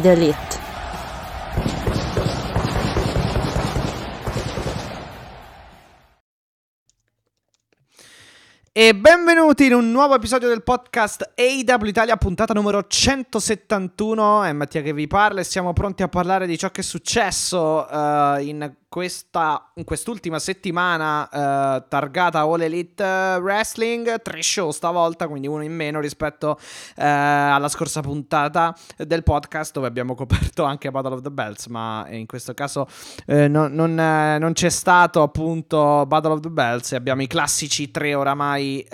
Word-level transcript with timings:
The 0.00 0.10
elite. 0.10 0.58
E 8.72 8.92
benvenuti 8.92 9.53
in 9.62 9.74
un 9.74 9.90
nuovo 9.92 10.16
episodio 10.16 10.48
del 10.48 10.62
podcast 10.62 11.34
AW 11.36 11.86
Italia, 11.86 12.16
puntata 12.16 12.52
numero 12.52 12.86
171. 12.86 14.42
È 14.42 14.52
Mattia 14.52 14.82
che 14.82 14.92
vi 14.92 15.06
parla 15.06 15.40
e 15.40 15.44
siamo 15.44 15.72
pronti 15.72 16.02
a 16.02 16.08
parlare 16.08 16.46
di 16.46 16.58
ciò 16.58 16.70
che 16.70 16.80
è 16.80 16.84
successo 16.84 17.86
uh, 17.88 18.38
in 18.40 18.72
questa, 18.88 19.72
in 19.74 19.84
quest'ultima 19.84 20.38
settimana 20.38 21.24
uh, 21.24 21.84
targata 21.88 22.40
All 22.40 22.60
Elite 22.60 23.02
Wrestling, 23.02 24.22
tre 24.22 24.40
show 24.40 24.70
stavolta, 24.70 25.26
quindi 25.26 25.48
uno 25.48 25.64
in 25.64 25.74
meno 25.74 25.98
rispetto 25.98 26.50
uh, 26.50 26.92
alla 26.96 27.68
scorsa 27.68 28.00
puntata 28.02 28.72
del 28.96 29.24
podcast 29.24 29.72
dove 29.72 29.88
abbiamo 29.88 30.14
coperto 30.14 30.62
anche 30.62 30.92
Battle 30.92 31.14
of 31.14 31.22
the 31.22 31.30
Bells, 31.30 31.66
ma 31.66 32.06
in 32.10 32.26
questo 32.26 32.54
caso 32.54 32.86
non, 33.26 33.72
non, 33.72 33.94
non, 33.94 34.52
c'è 34.52 34.68
stato 34.68 35.22
appunto 35.22 36.04
Battle 36.06 36.32
of 36.32 36.40
the 36.40 36.50
Bells 36.50 36.92
e 36.92 36.96
abbiamo 36.96 37.22
i 37.22 37.26
classici 37.26 37.90
tre 37.90 38.14
oramai 38.14 38.86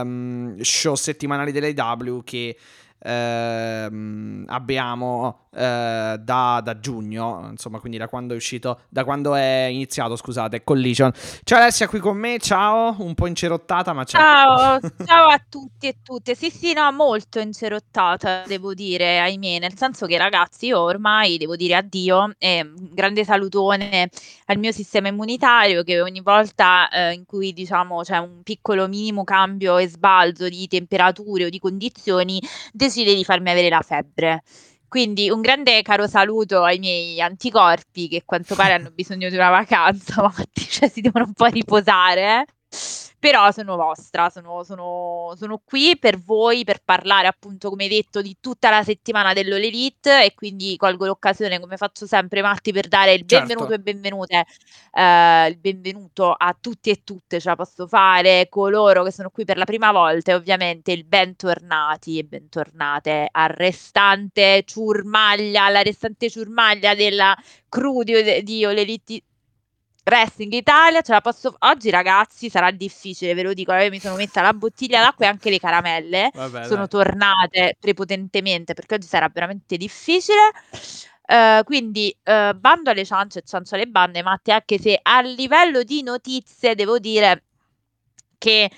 ehm, 0.00 0.60
show 0.60 0.94
settimanali 0.94 1.52
dell'AW 1.52 2.22
che 2.24 2.56
ehm, 3.00 4.44
abbiamo 4.48 5.46
eh, 5.50 6.16
da, 6.20 6.60
da, 6.62 6.78
giugno, 6.78 7.48
insomma, 7.50 7.78
quindi 7.80 7.98
da 7.98 8.08
quando 8.08 8.34
è 8.34 8.36
uscito, 8.36 8.80
da 8.88 9.04
quando 9.04 9.34
è 9.34 9.68
iniziato, 9.70 10.16
scusate, 10.16 10.62
Collision. 10.64 11.12
Ciao 11.44 11.58
Alessia 11.58 11.88
qui 11.88 11.98
con 12.00 12.16
me, 12.16 12.38
ciao, 12.38 12.94
un 12.98 13.14
po' 13.14 13.26
incerottata, 13.26 13.92
ma 13.92 14.04
ciao. 14.04 14.80
Ciao, 14.80 14.90
ciao 15.04 15.28
a 15.28 15.42
tutti 15.48 15.88
e 15.88 15.96
tutte. 16.02 16.34
Sì, 16.34 16.50
sì, 16.50 16.72
no, 16.72 16.90
molto 16.92 17.40
incerottata, 17.40 18.42
devo 18.46 18.74
dire, 18.74 19.20
ahimè, 19.20 19.58
nel 19.58 19.76
senso 19.76 20.06
che 20.06 20.18
ragazzi, 20.18 20.66
io 20.66 20.80
ormai 20.80 21.38
devo 21.38 21.56
dire 21.56 21.76
addio 21.76 22.34
e 22.38 22.60
un 22.62 22.90
grande 22.92 23.24
salutone 23.24 24.10
al 24.46 24.58
mio 24.58 24.72
sistema 24.72 25.08
immunitario 25.08 25.82
che 25.82 26.00
ogni 26.00 26.20
volta 26.20 26.88
eh, 26.88 27.12
in 27.12 27.24
cui 27.26 27.52
diciamo 27.52 28.02
c'è 28.02 28.18
un 28.18 28.42
piccolo 28.42 28.88
minimo 28.88 29.24
cambio 29.24 29.78
e 29.78 29.88
sbalzo 29.88 30.48
di 30.48 30.66
temperature 30.68 31.46
o 31.46 31.48
di 31.48 31.58
condizioni 31.58 32.40
decide 32.88 33.14
di 33.14 33.24
farmi 33.24 33.50
avere 33.50 33.68
la 33.68 33.82
febbre. 33.82 34.42
Quindi 34.88 35.30
un 35.30 35.42
grande 35.42 35.82
caro 35.82 36.06
saluto 36.06 36.62
ai 36.64 36.78
miei 36.78 37.20
anticorpi 37.20 38.08
che 38.08 38.16
a 38.18 38.22
quanto 38.24 38.54
pare 38.54 38.72
hanno 38.72 38.90
bisogno 38.94 39.28
di 39.28 39.36
una 39.36 39.50
vacanza, 39.50 40.22
ma 40.22 40.32
cioè, 40.52 40.88
si 40.88 41.00
devono 41.00 41.26
un 41.26 41.34
po' 41.34 41.46
riposare. 41.46 42.46
Però 43.20 43.50
sono 43.50 43.74
vostra, 43.74 44.30
sono, 44.30 44.62
sono, 44.62 45.34
sono 45.36 45.60
qui 45.64 45.98
per 45.98 46.20
voi 46.20 46.62
per 46.62 46.80
parlare 46.84 47.26
appunto 47.26 47.68
come 47.68 47.88
detto 47.88 48.22
di 48.22 48.36
tutta 48.40 48.70
la 48.70 48.84
settimana 48.84 49.32
dell'All 49.32 49.62
Elite 49.62 50.24
e 50.24 50.34
quindi 50.34 50.76
colgo 50.76 51.04
l'occasione 51.04 51.58
come 51.58 51.76
faccio 51.76 52.06
sempre 52.06 52.42
Matti 52.42 52.70
per 52.70 52.86
dare 52.86 53.14
il 53.14 53.24
Certo. 53.26 53.46
benvenuto 53.46 53.72
e 53.74 53.78
benvenute, 53.80 54.46
eh, 54.92 55.48
il 55.48 55.58
benvenuto 55.58 56.32
a 56.32 56.56
tutti 56.58 56.90
e 56.90 57.02
tutte, 57.02 57.40
ce 57.40 57.48
la 57.48 57.56
posso 57.56 57.88
fare, 57.88 58.48
coloro 58.48 59.02
che 59.02 59.10
sono 59.10 59.30
qui 59.30 59.44
per 59.44 59.56
la 59.56 59.64
prima 59.64 59.90
volta 59.90 60.30
e 60.30 60.34
ovviamente 60.34 60.92
il 60.92 61.04
bentornati 61.04 62.18
e 62.18 62.24
bentornate 62.24 63.28
al 63.32 63.48
restante 63.48 64.62
ciurmaglia, 64.64 65.64
alla 65.64 65.82
restante 65.82 66.30
ciurmaglia 66.30 66.94
della 66.94 67.36
crew 67.68 68.02
di, 68.02 68.42
di 68.44 68.64
All 68.64 68.78
Elite 68.78 69.22
Wrestling 70.08 70.52
Italia, 70.54 71.02
ce 71.02 71.12
la 71.12 71.20
posso 71.20 71.54
oggi 71.60 71.90
ragazzi 71.90 72.48
sarà 72.48 72.70
difficile, 72.70 73.34
ve 73.34 73.42
lo 73.42 73.52
dico, 73.52 73.72
eh, 73.74 73.90
mi 73.90 74.00
sono 74.00 74.16
messa 74.16 74.40
la 74.40 74.54
bottiglia 74.54 75.02
d'acqua 75.02 75.26
e 75.26 75.28
anche 75.28 75.50
le 75.50 75.58
caramelle, 75.58 76.30
Vabbè, 76.32 76.64
sono 76.64 76.86
dai. 76.86 76.88
tornate 76.88 77.76
prepotentemente 77.78 78.72
perché 78.74 78.94
oggi 78.94 79.06
sarà 79.06 79.28
veramente 79.32 79.76
difficile. 79.76 80.50
Eh, 81.30 81.60
quindi 81.64 82.08
eh, 82.22 82.54
bando 82.56 82.88
alle 82.90 83.04
ciance 83.04 83.40
e 83.40 83.42
ciance 83.44 83.74
alle 83.74 83.86
bande, 83.86 84.22
Matti, 84.22 84.50
anche 84.50 84.78
se 84.78 84.98
a 85.02 85.20
livello 85.20 85.82
di 85.82 86.02
notizie 86.02 86.74
devo 86.74 86.98
dire 86.98 87.42
che 88.38 88.70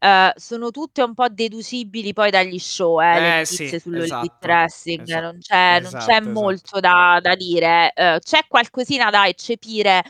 eh, 0.00 0.32
sono 0.36 0.70
tutte 0.70 1.02
un 1.02 1.12
po' 1.12 1.28
deducibili 1.28 2.14
poi 2.14 2.30
dagli 2.30 2.58
show, 2.58 2.98
eh, 3.02 3.20
le 3.20 3.34
Eh, 3.34 3.38
notizie 3.40 3.68
sì, 3.68 3.78
sullo 3.80 4.04
esatto, 4.04 4.36
wrestling, 4.40 5.02
esatto, 5.02 5.22
non 5.22 5.38
c'è, 5.38 5.80
non 5.80 5.90
c'è 5.90 5.96
esatto, 5.98 6.10
esatto. 6.12 6.30
molto 6.30 6.80
da, 6.80 7.18
da 7.20 7.34
dire, 7.34 7.92
c'è 7.94 8.40
qualcosina 8.48 9.10
da 9.10 9.26
eccepire 9.26 10.02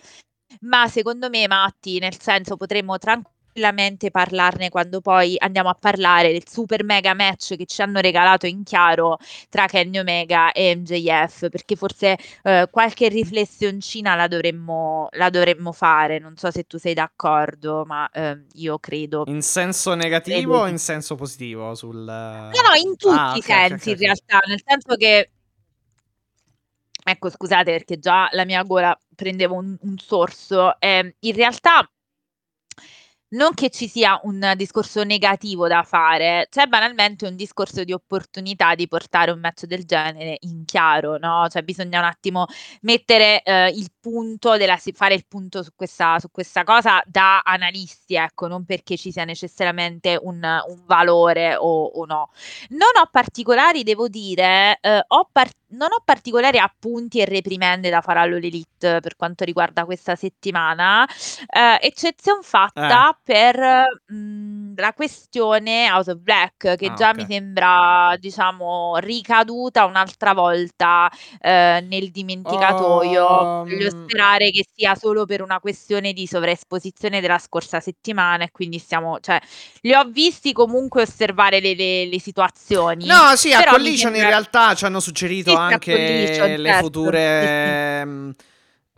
ma 0.60 0.88
secondo 0.88 1.28
me, 1.28 1.46
Matti, 1.46 1.98
nel 1.98 2.18
senso 2.20 2.56
potremmo 2.56 2.98
tranquillamente 2.98 4.10
parlarne 4.12 4.68
quando 4.68 5.00
poi 5.00 5.34
andiamo 5.38 5.68
a 5.68 5.74
parlare 5.74 6.30
del 6.32 6.46
super 6.48 6.84
mega 6.84 7.12
match 7.14 7.56
che 7.56 7.66
ci 7.66 7.82
hanno 7.82 7.98
regalato 8.00 8.46
in 8.46 8.62
chiaro 8.62 9.18
tra 9.48 9.66
Kenny 9.66 9.98
Omega 9.98 10.52
e 10.52 10.76
MJF, 10.76 11.48
perché 11.48 11.74
forse 11.74 12.16
eh, 12.44 12.68
qualche 12.70 13.08
riflessioncina 13.08 14.14
la 14.14 14.28
dovremmo, 14.28 15.08
la 15.12 15.28
dovremmo 15.30 15.72
fare. 15.72 16.18
Non 16.20 16.36
so 16.36 16.50
se 16.52 16.64
tu 16.64 16.78
sei 16.78 16.94
d'accordo, 16.94 17.84
ma 17.84 18.08
eh, 18.10 18.44
io 18.54 18.78
credo. 18.78 19.24
In 19.26 19.42
senso 19.42 19.94
negativo 19.94 20.58
o 20.58 20.66
in 20.68 20.78
senso 20.78 21.16
positivo? 21.16 21.74
Sul... 21.74 22.04
No, 22.04 22.50
no, 22.50 22.74
in 22.80 22.96
tutti 22.96 23.14
Ah, 23.16 23.34
i 23.34 23.38
ok, 23.38 23.48
ok, 23.48 23.68
sensi 23.68 23.72
ok, 23.72 23.86
in 23.86 23.92
ok. 23.92 24.00
realtà, 24.00 24.40
nel 24.46 24.62
senso 24.64 24.96
che 24.96 25.30
Ecco, 27.10 27.30
scusate 27.30 27.72
perché 27.72 27.98
già 27.98 28.28
la 28.32 28.44
mia 28.44 28.62
gola 28.64 28.96
prendeva 29.14 29.54
un, 29.54 29.74
un 29.80 29.96
sorso. 29.98 30.78
Ehm, 30.78 31.10
in 31.20 31.34
realtà 31.34 31.88
non 33.30 33.52
che 33.54 33.70
ci 33.70 33.88
sia 33.88 34.18
un 34.24 34.52
discorso 34.56 35.02
negativo 35.04 35.68
da 35.68 35.82
fare, 35.82 36.46
c'è 36.50 36.66
banalmente 36.66 37.26
un 37.26 37.36
discorso 37.36 37.84
di 37.84 37.92
opportunità 37.92 38.74
di 38.74 38.88
portare 38.88 39.30
un 39.30 39.40
match 39.40 39.64
del 39.64 39.84
genere 39.84 40.36
in 40.40 40.64
chiaro, 40.64 41.18
no? 41.18 41.46
Cioè 41.50 41.62
bisogna 41.62 41.98
un 41.98 42.06
attimo 42.06 42.46
mettere 42.82 43.42
eh, 43.42 43.68
il 43.68 43.88
punto 44.10 44.56
della, 44.56 44.78
fare 44.94 45.14
il 45.14 45.26
punto 45.26 45.62
su 45.62 45.70
questa, 45.74 46.18
su 46.18 46.30
questa 46.30 46.64
cosa 46.64 47.02
da 47.04 47.40
analisti, 47.40 48.14
ecco, 48.14 48.46
non 48.46 48.64
perché 48.64 48.96
ci 48.96 49.12
sia 49.12 49.24
necessariamente 49.24 50.18
un, 50.20 50.40
un 50.42 50.82
valore 50.86 51.56
o, 51.56 51.84
o 51.84 52.04
no. 52.06 52.30
Non 52.70 52.88
ho 53.00 53.08
particolari, 53.10 53.82
devo 53.82 54.08
dire, 54.08 54.78
eh, 54.80 55.04
ho 55.06 55.28
par- 55.30 55.50
non 55.70 55.88
ho 55.92 56.02
particolari 56.02 56.58
appunti 56.58 57.20
e 57.20 57.26
reprimende 57.26 57.90
da 57.90 58.00
fare 58.00 58.20
all'All 58.20 58.42
Elite 58.42 59.00
per 59.00 59.16
quanto 59.16 59.44
riguarda 59.44 59.84
questa 59.84 60.16
settimana, 60.16 61.06
eh, 61.06 61.78
eccezion 61.82 62.42
fatta 62.42 63.18
per 63.22 64.02
mh, 64.06 64.14
la 64.80 64.92
questione 64.94 65.88
House 65.90 66.10
of 66.12 66.18
Black, 66.18 66.76
che 66.76 66.86
Ah, 66.86 66.92
già 66.92 67.12
ok. 67.12 67.14
mi 67.14 67.24
sembra, 67.26 68.14
diciamo, 68.18 68.96
ricaduta 68.98 69.84
un'altra 69.84 70.32
volta 70.34 71.10
eh, 71.40 71.84
nel 71.86 72.10
dimenticatoio. 72.10 73.46
Voglio 73.64 73.90
Um, 73.90 73.90
sperare 73.90 74.50
che 74.50 74.64
sia 74.72 74.94
solo 74.94 75.24
per 75.26 75.42
una 75.42 75.60
questione 75.60 76.12
di 76.12 76.26
sovraesposizione 76.26 77.20
della 77.20 77.38
scorsa 77.38 77.80
settimana 77.80 78.44
e 78.44 78.50
quindi 78.50 78.78
stiamo, 78.78 79.18
cioè, 79.20 79.40
li 79.82 79.92
ho 79.94 80.04
visti 80.04 80.52
comunque 80.52 81.02
osservare 81.02 81.60
le, 81.60 81.74
le- 81.74 82.06
le 82.06 82.20
situazioni. 82.20 83.06
No, 83.06 83.36
sì, 83.36 83.52
a 83.52 83.62
Collision 83.64 84.14
in 84.14 84.22
sembra- 84.22 84.28
realtà 84.30 84.74
ci 84.74 84.84
hanno 84.84 85.00
suggerito 85.00 85.50
Sì, 85.50 85.56
sì, 85.56 85.62
anche 85.62 86.56
le 86.56 86.66
certo, 86.66 86.82
future. 86.84 88.04
mm, 88.06 88.30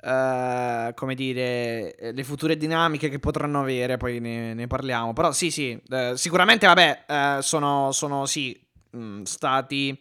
eh, 0.03 0.93
come 0.95 1.15
dire, 1.15 1.95
eh, 1.97 2.13
le 2.13 2.25
future 2.25 2.57
dinamiche 2.57 3.09
che 3.09 3.19
potranno 3.19 3.61
avere, 3.61 3.97
poi 3.97 4.21
ne, 4.21 4.55
ne 4.55 4.67
parliamo. 4.67 5.13
Però 5.13 5.33
sì, 5.33 5.51
sì, 5.51 5.81
eh, 5.91 6.13
sicuramente, 6.17 6.67
vabbè, 6.67 7.05
eh, 7.09 7.39
sono, 7.43 7.93
sono 7.93 8.27
sì, 8.27 8.59
mm, 8.97 9.23
stati, 9.23 9.99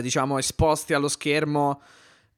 diciamo, 0.00 0.38
esposti 0.38 0.94
allo 0.94 1.08
schermo 1.08 1.80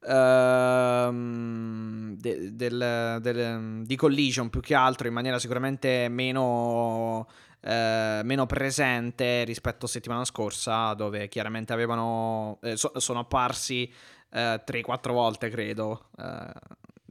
ehm, 0.02 2.16
de- 2.16 2.54
del- 2.54 3.18
del- 3.20 3.82
di 3.84 3.96
Collision 3.96 4.48
più 4.50 4.60
che 4.60 4.74
altro 4.74 5.06
in 5.06 5.12
maniera 5.12 5.38
sicuramente 5.38 6.08
meno, 6.08 7.28
eh, 7.60 8.20
meno 8.24 8.46
presente 8.46 9.44
rispetto 9.44 9.84
a 9.84 9.88
settimana 9.88 10.24
scorsa 10.24 10.94
dove 10.94 11.28
chiaramente 11.28 11.72
avevano 11.74 12.58
eh, 12.62 12.76
so- 12.76 12.92
sono 12.96 13.20
apparsi 13.20 13.90
eh, 14.32 14.60
3-4 14.64 15.12
volte 15.12 15.48
credo 15.48 16.08
eh, 16.18 16.52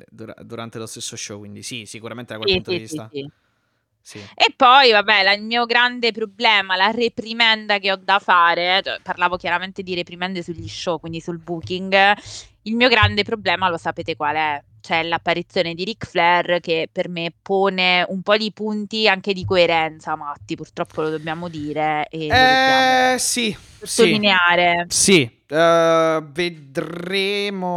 dura- 0.10 0.36
durante 0.44 0.78
lo 0.80 0.86
stesso 0.86 1.16
show 1.16 1.40
quindi 1.40 1.64
sì 1.64 1.86
sicuramente 1.86 2.34
da 2.34 2.40
quel 2.40 2.50
Sì, 2.50 2.56
punto 2.56 2.72
di 2.72 2.78
sì, 2.80 2.88
sì, 2.88 2.94
vista 2.96 3.10
sì. 3.12 3.32
Sì. 4.02 4.18
E 4.34 4.54
poi, 4.56 4.92
vabbè, 4.92 5.24
la- 5.24 5.34
il 5.34 5.44
mio 5.44 5.66
grande 5.66 6.12
problema, 6.12 6.76
la 6.76 6.90
reprimenda 6.90 7.78
che 7.80 7.92
ho 7.92 7.96
da 7.98 8.18
fare, 8.20 8.82
cioè, 8.84 9.00
parlavo 9.02 9.38
chiaramente 9.38 9.84
di 9.84 9.94
reprimende 9.94 10.42
sugli 10.42 10.68
show, 10.68 11.00
quindi 11.00 11.20
sul 11.22 11.38
booking, 11.38 12.14
il 12.64 12.76
mio 12.76 12.90
grande 12.90 13.24
problema 13.24 13.70
lo 13.70 13.78
sapete 13.78 14.16
qual 14.16 14.36
è? 14.36 14.64
Cioè 14.90 15.04
l'apparizione 15.04 15.76
di 15.76 15.84
Ric 15.84 16.08
Flair 16.08 16.60
che 16.62 16.90
per 16.92 17.10
me 17.10 17.32
pone 17.44 18.04
un 18.10 18.24
po' 18.24 18.36
di 18.38 18.52
punti 18.52 19.08
anche 19.08 19.34
di 19.34 19.46
coerenza, 19.46 20.16
Matti, 20.16 20.56
purtroppo 20.56 21.04
lo 21.04 21.12
dobbiamo 21.12 21.48
dire 21.48 22.08
e 22.10 22.26
lo 22.28 22.34
Eh, 22.34 23.16
sì, 23.20 23.56
sì. 23.84 23.86
sottolineare. 23.86 24.86
Sì, 24.88 25.30
eh, 25.48 26.24
vedremo. 26.32 27.68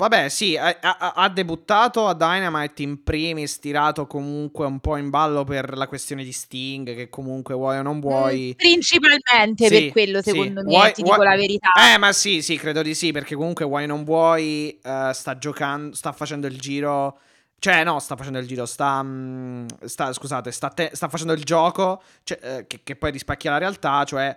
Vabbè, 0.00 0.30
sì, 0.30 0.56
ha, 0.56 0.78
ha- 0.80 1.12
ha 1.14 1.28
debuttato 1.28 2.06
a 2.06 2.14
Dynamite 2.14 2.80
in 2.82 3.02
primis, 3.02 3.58
tirato 3.58 4.06
comunque 4.06 4.64
un 4.64 4.80
po' 4.80 4.96
in 4.96 5.10
ballo 5.10 5.44
per 5.44 5.76
la 5.76 5.86
questione 5.88 6.24
di 6.24 6.32
Sting, 6.32 6.94
che 6.94 7.10
comunque 7.10 7.52
vuoi 7.54 7.76
o 7.76 7.82
non 7.82 8.00
vuoi. 8.00 8.54
Mm, 8.54 8.56
Principalmente 8.56 9.66
Sì, 9.66 9.74
per 9.82 9.92
quello, 9.92 10.22
sì. 10.22 10.30
secondo 10.30 10.62
me, 10.62 10.70
Vuoi- 10.70 10.92
ti 10.94 11.02
dico 11.02 11.16
vuoi- 11.16 11.28
la 11.28 11.36
verità. 11.36 11.68
Eh, 11.92 11.98
ma 11.98 12.12
sì, 12.12 12.40
sì, 12.40 12.56
credo 12.56 12.80
di 12.80 12.94
sì, 12.94 13.12
perché 13.12 13.34
comunque 13.34 13.66
vuoi 13.66 13.84
o 13.84 13.88
non 13.88 14.04
vuoi, 14.04 14.70
eh, 14.82 15.10
sta 15.12 15.36
giocando, 15.36 15.94
sta 15.94 16.12
facendo 16.12 16.46
il 16.46 16.58
giro. 16.58 17.18
Cioè, 17.58 17.84
no, 17.84 17.98
sta 17.98 18.16
facendo 18.16 18.38
il 18.38 18.46
giro, 18.46 18.64
sta. 18.64 19.02
mm, 19.02 19.66
sta- 19.84 20.14
scusate, 20.14 20.50
sta, 20.50 20.70
te- 20.70 20.92
sta 20.94 21.08
facendo 21.10 21.34
il 21.34 21.44
gioco 21.44 22.02
cioè, 22.24 22.38
eh, 22.42 22.66
che, 22.66 22.80
che 22.82 22.96
poi 22.96 23.10
rispecchia 23.10 23.50
la 23.50 23.58
realtà, 23.58 24.02
cioè. 24.04 24.34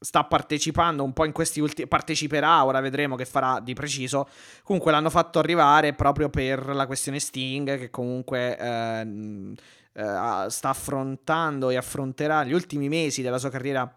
sta 0.00 0.24
partecipando 0.24 1.02
un 1.02 1.12
po' 1.12 1.24
in 1.24 1.32
questi 1.32 1.60
ultimi. 1.60 1.88
Parteciperà, 1.88 2.64
ora 2.64 2.80
vedremo 2.80 3.16
che 3.16 3.24
farà 3.24 3.60
di 3.60 3.74
preciso. 3.74 4.28
Comunque 4.62 4.92
l'hanno 4.92 5.10
fatto 5.10 5.38
arrivare 5.38 5.94
proprio 5.94 6.28
per 6.28 6.66
la 6.74 6.86
questione 6.86 7.18
Sting, 7.20 7.78
che 7.78 7.90
comunque. 7.90 8.56
ehm, 8.56 9.54
eh, 9.96 10.46
sta 10.48 10.68
affrontando 10.68 11.70
e 11.70 11.76
affronterà 11.76 12.44
gli 12.44 12.52
ultimi 12.52 12.88
mesi 12.88 13.22
della 13.22 13.38
sua 13.38 13.48
carriera 13.48 13.90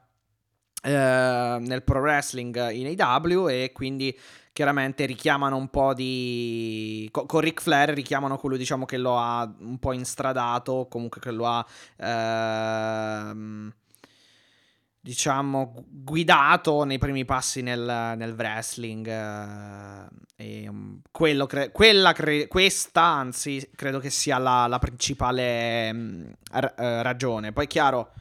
eh, 0.82 1.58
nel 1.60 1.84
pro 1.84 2.00
wrestling 2.00 2.70
in 2.72 2.96
AW 2.98 3.50
e 3.50 3.72
quindi 3.74 4.18
chiaramente 4.60 5.06
richiamano 5.06 5.56
un 5.56 5.70
po' 5.70 5.94
di 5.94 7.08
co- 7.14 7.26
con 7.26 7.40
Ric 7.40 7.62
Flair 7.62 7.92
richiamano 7.92 8.36
quello 8.36 8.58
diciamo 8.58 8.84
che 8.84 8.98
lo 8.98 9.18
ha 9.18 9.50
un 9.60 9.80
po' 9.80 9.94
instradato 9.94 10.88
comunque 10.90 11.22
che 11.22 11.32
lo 11.32 11.48
ha 11.48 11.66
ehm, 11.96 13.74
diciamo 15.00 15.72
gu- 15.72 15.86
guidato 15.88 16.84
nei 16.84 16.98
primi 16.98 17.24
passi 17.24 17.62
nel, 17.62 18.16
nel 18.18 18.34
wrestling 18.34 19.08
eh, 19.08 20.08
e 20.36 20.68
um, 20.68 21.00
quello 21.10 21.46
cre- 21.46 21.72
quella 21.72 22.12
cre- 22.12 22.50
questa 22.50 23.04
anzi 23.04 23.66
credo 23.78 24.00
che 24.00 24.10
sia 24.10 24.38
la, 24.40 24.68
la 24.68 24.80
principale 24.80 25.94
mm, 25.94 26.26
eh, 26.52 27.02
ragione. 27.02 27.54
Poi 27.54 27.66
chiaro 27.68 28.12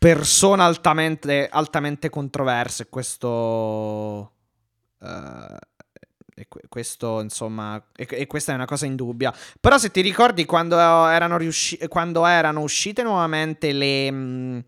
persona 0.00 0.64
altamente, 0.64 1.46
altamente 1.46 2.08
controversa 2.08 2.84
e 2.84 2.88
questo 2.88 4.32
eh, 5.02 5.56
e 6.34 6.46
que- 6.48 6.62
questo 6.70 7.20
insomma 7.20 7.76
e, 7.94 8.06
e 8.08 8.26
questa 8.26 8.52
è 8.52 8.54
una 8.54 8.64
cosa 8.64 8.86
indubbia. 8.86 9.30
Però 9.60 9.76
se 9.76 9.90
ti 9.90 10.00
ricordi 10.00 10.46
quando 10.46 10.78
erano, 10.78 11.36
riusci- 11.36 11.86
quando 11.88 12.24
erano 12.24 12.62
uscite 12.62 13.02
nuovamente 13.02 13.72
le 13.72 14.10
mh, 14.10 14.64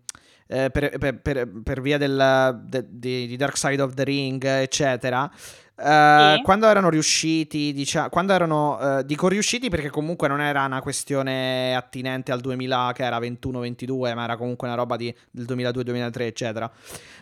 eh, 0.49 0.69
per, 0.69 0.97
per- 0.99 1.19
per- 1.19 1.49
per 1.63 1.81
via 1.81 1.97
del, 1.97 2.61
de- 2.65 2.85
di, 2.87 3.25
di 3.25 3.35
Dark 3.35 3.57
Side 3.57 3.81
of 3.81 3.95
the 3.95 4.03
Ring 4.03 4.43
eccetera 4.43 5.27
eh, 5.75 6.39
quando 6.43 6.67
erano 6.67 6.89
riusciti 6.89 7.73
diciamo 7.73 8.09
quando 8.09 8.33
erano 8.33 8.99
eh, 8.99 9.05
dico 9.05 9.27
riusciti 9.27 9.69
perché 9.69 9.89
comunque 9.89 10.27
non 10.27 10.39
era 10.39 10.63
una 10.65 10.81
questione 10.81 11.75
attinente 11.75 12.31
al 12.31 12.41
2000 12.41 12.91
che 12.93 13.03
era 13.03 13.17
21-22 13.19 14.13
ma 14.13 14.23
era 14.23 14.37
comunque 14.37 14.67
una 14.67 14.75
roba 14.75 14.95
di, 14.97 15.13
del 15.31 15.45
2002-2003 15.45 16.21
eccetera 16.21 16.71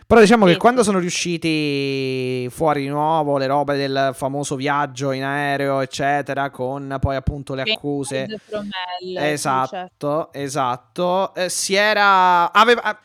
però 0.06 0.20
diciamo 0.20 0.46
Sì, 0.46 0.52
che 0.52 0.58
quando 0.58 0.82
sono 0.82 0.98
riusciti 0.98 2.48
fuori 2.50 2.82
di 2.82 2.88
nuovo 2.88 3.38
le 3.38 3.46
robe 3.46 3.76
del 3.76 4.10
famoso 4.14 4.56
viaggio 4.56 5.12
in 5.12 5.24
aereo 5.24 5.80
eccetera 5.80 6.50
con 6.50 6.96
poi 7.00 7.16
appunto 7.16 7.54
le 7.54 7.62
accuse 7.62 8.26
Hell, 9.16 9.34
sì, 9.36 9.42
certo. 9.68 10.32
Esatto, 10.32 10.32
esatto. 10.32 11.34
Eh, 11.34 11.48
si, 11.48 11.74
era, 11.74 12.52
aveva- 12.52 13.00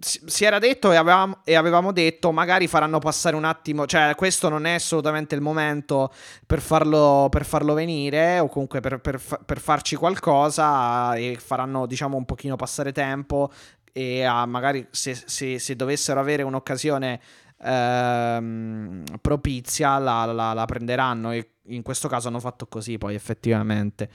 si 0.00 0.44
era 0.44 0.58
detto 0.58 0.92
e 0.92 0.96
avevamo, 0.96 1.40
e 1.44 1.54
avevamo 1.54 1.92
detto 1.92 2.32
magari 2.32 2.66
faranno 2.66 2.98
passare 2.98 3.36
un 3.36 3.44
attimo, 3.44 3.86
cioè 3.86 4.14
questo 4.14 4.48
non 4.48 4.66
è 4.66 4.78
assolutamente 4.92 5.34
il 5.34 5.40
momento 5.40 6.12
per 6.46 6.60
farlo, 6.60 7.28
per 7.30 7.44
farlo 7.44 7.72
venire 7.74 8.38
o 8.38 8.48
comunque 8.48 8.80
per, 8.80 9.00
per 9.00 9.20
per 9.44 9.58
farci 9.58 9.96
qualcosa 9.96 11.14
e 11.14 11.36
faranno 11.40 11.86
diciamo 11.86 12.16
un 12.16 12.24
pochino 12.26 12.56
passare 12.56 12.92
tempo 12.92 13.50
e 13.92 14.22
ah, 14.24 14.44
magari 14.46 14.86
se, 14.90 15.14
se- 15.14 15.58
se 15.58 15.76
dovessero 15.76 16.20
avere 16.20 16.42
un'occasione 16.42 17.20
ehm, 17.58 19.04
propizia 19.20 19.98
la, 19.98 20.24
la- 20.26 20.52
la 20.52 20.64
prenderanno 20.66 21.32
e 21.32 21.50
in 21.66 21.82
questo 21.82 22.08
caso 22.08 22.28
hanno 22.28 22.40
fatto 22.40 22.66
così 22.66 22.98
poi 22.98 23.14
effettivamente. 23.14 24.08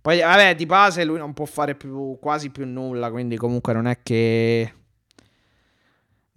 Poi, 0.00 0.18
vabbè, 0.20 0.54
di 0.56 0.66
base 0.66 1.04
lui 1.04 1.18
non 1.18 1.32
può 1.32 1.44
fare 1.44 1.74
più, 1.76 2.18
quasi 2.20 2.50
più 2.50 2.66
nulla, 2.66 3.10
quindi 3.10 3.36
comunque 3.36 3.72
non 3.72 3.86
è 3.86 4.02
che... 4.02 4.72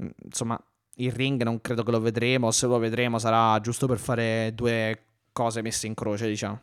Mm, 0.01 0.07
Insomma, 0.25 0.59
il 0.95 1.11
ring 1.11 1.41
non 1.43 1.61
credo 1.61 1.83
che 1.83 1.91
lo 1.91 1.99
vedremo, 1.99 2.51
se 2.51 2.67
lo 2.67 2.77
vedremo 2.77 3.19
sarà 3.19 3.59
giusto 3.59 3.87
per 3.87 3.97
fare 3.97 4.51
due 4.53 4.99
cose 5.31 5.61
messe 5.61 5.87
in 5.87 5.93
croce, 5.93 6.27
diciamo. 6.27 6.61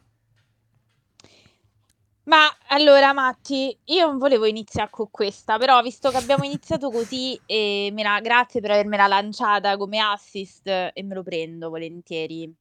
Ma 2.24 2.46
allora, 2.68 3.12
Matti, 3.12 3.76
io 3.86 4.06
non 4.06 4.16
volevo 4.18 4.44
iniziare 4.46 4.90
con 4.90 5.10
questa, 5.10 5.58
però 5.58 5.82
visto 5.82 6.10
che 6.10 6.16
abbiamo 6.16 6.44
iniziato 6.44 6.88
così, 6.90 7.38
e 7.46 7.90
me 7.92 8.02
la- 8.02 8.20
grazie 8.20 8.60
per 8.60 8.70
avermela 8.70 9.06
lanciata 9.08 9.76
come 9.76 9.98
assist 9.98 10.66
e 10.66 11.02
me 11.02 11.14
lo 11.14 11.22
prendo 11.22 11.68
volentieri. 11.68 12.54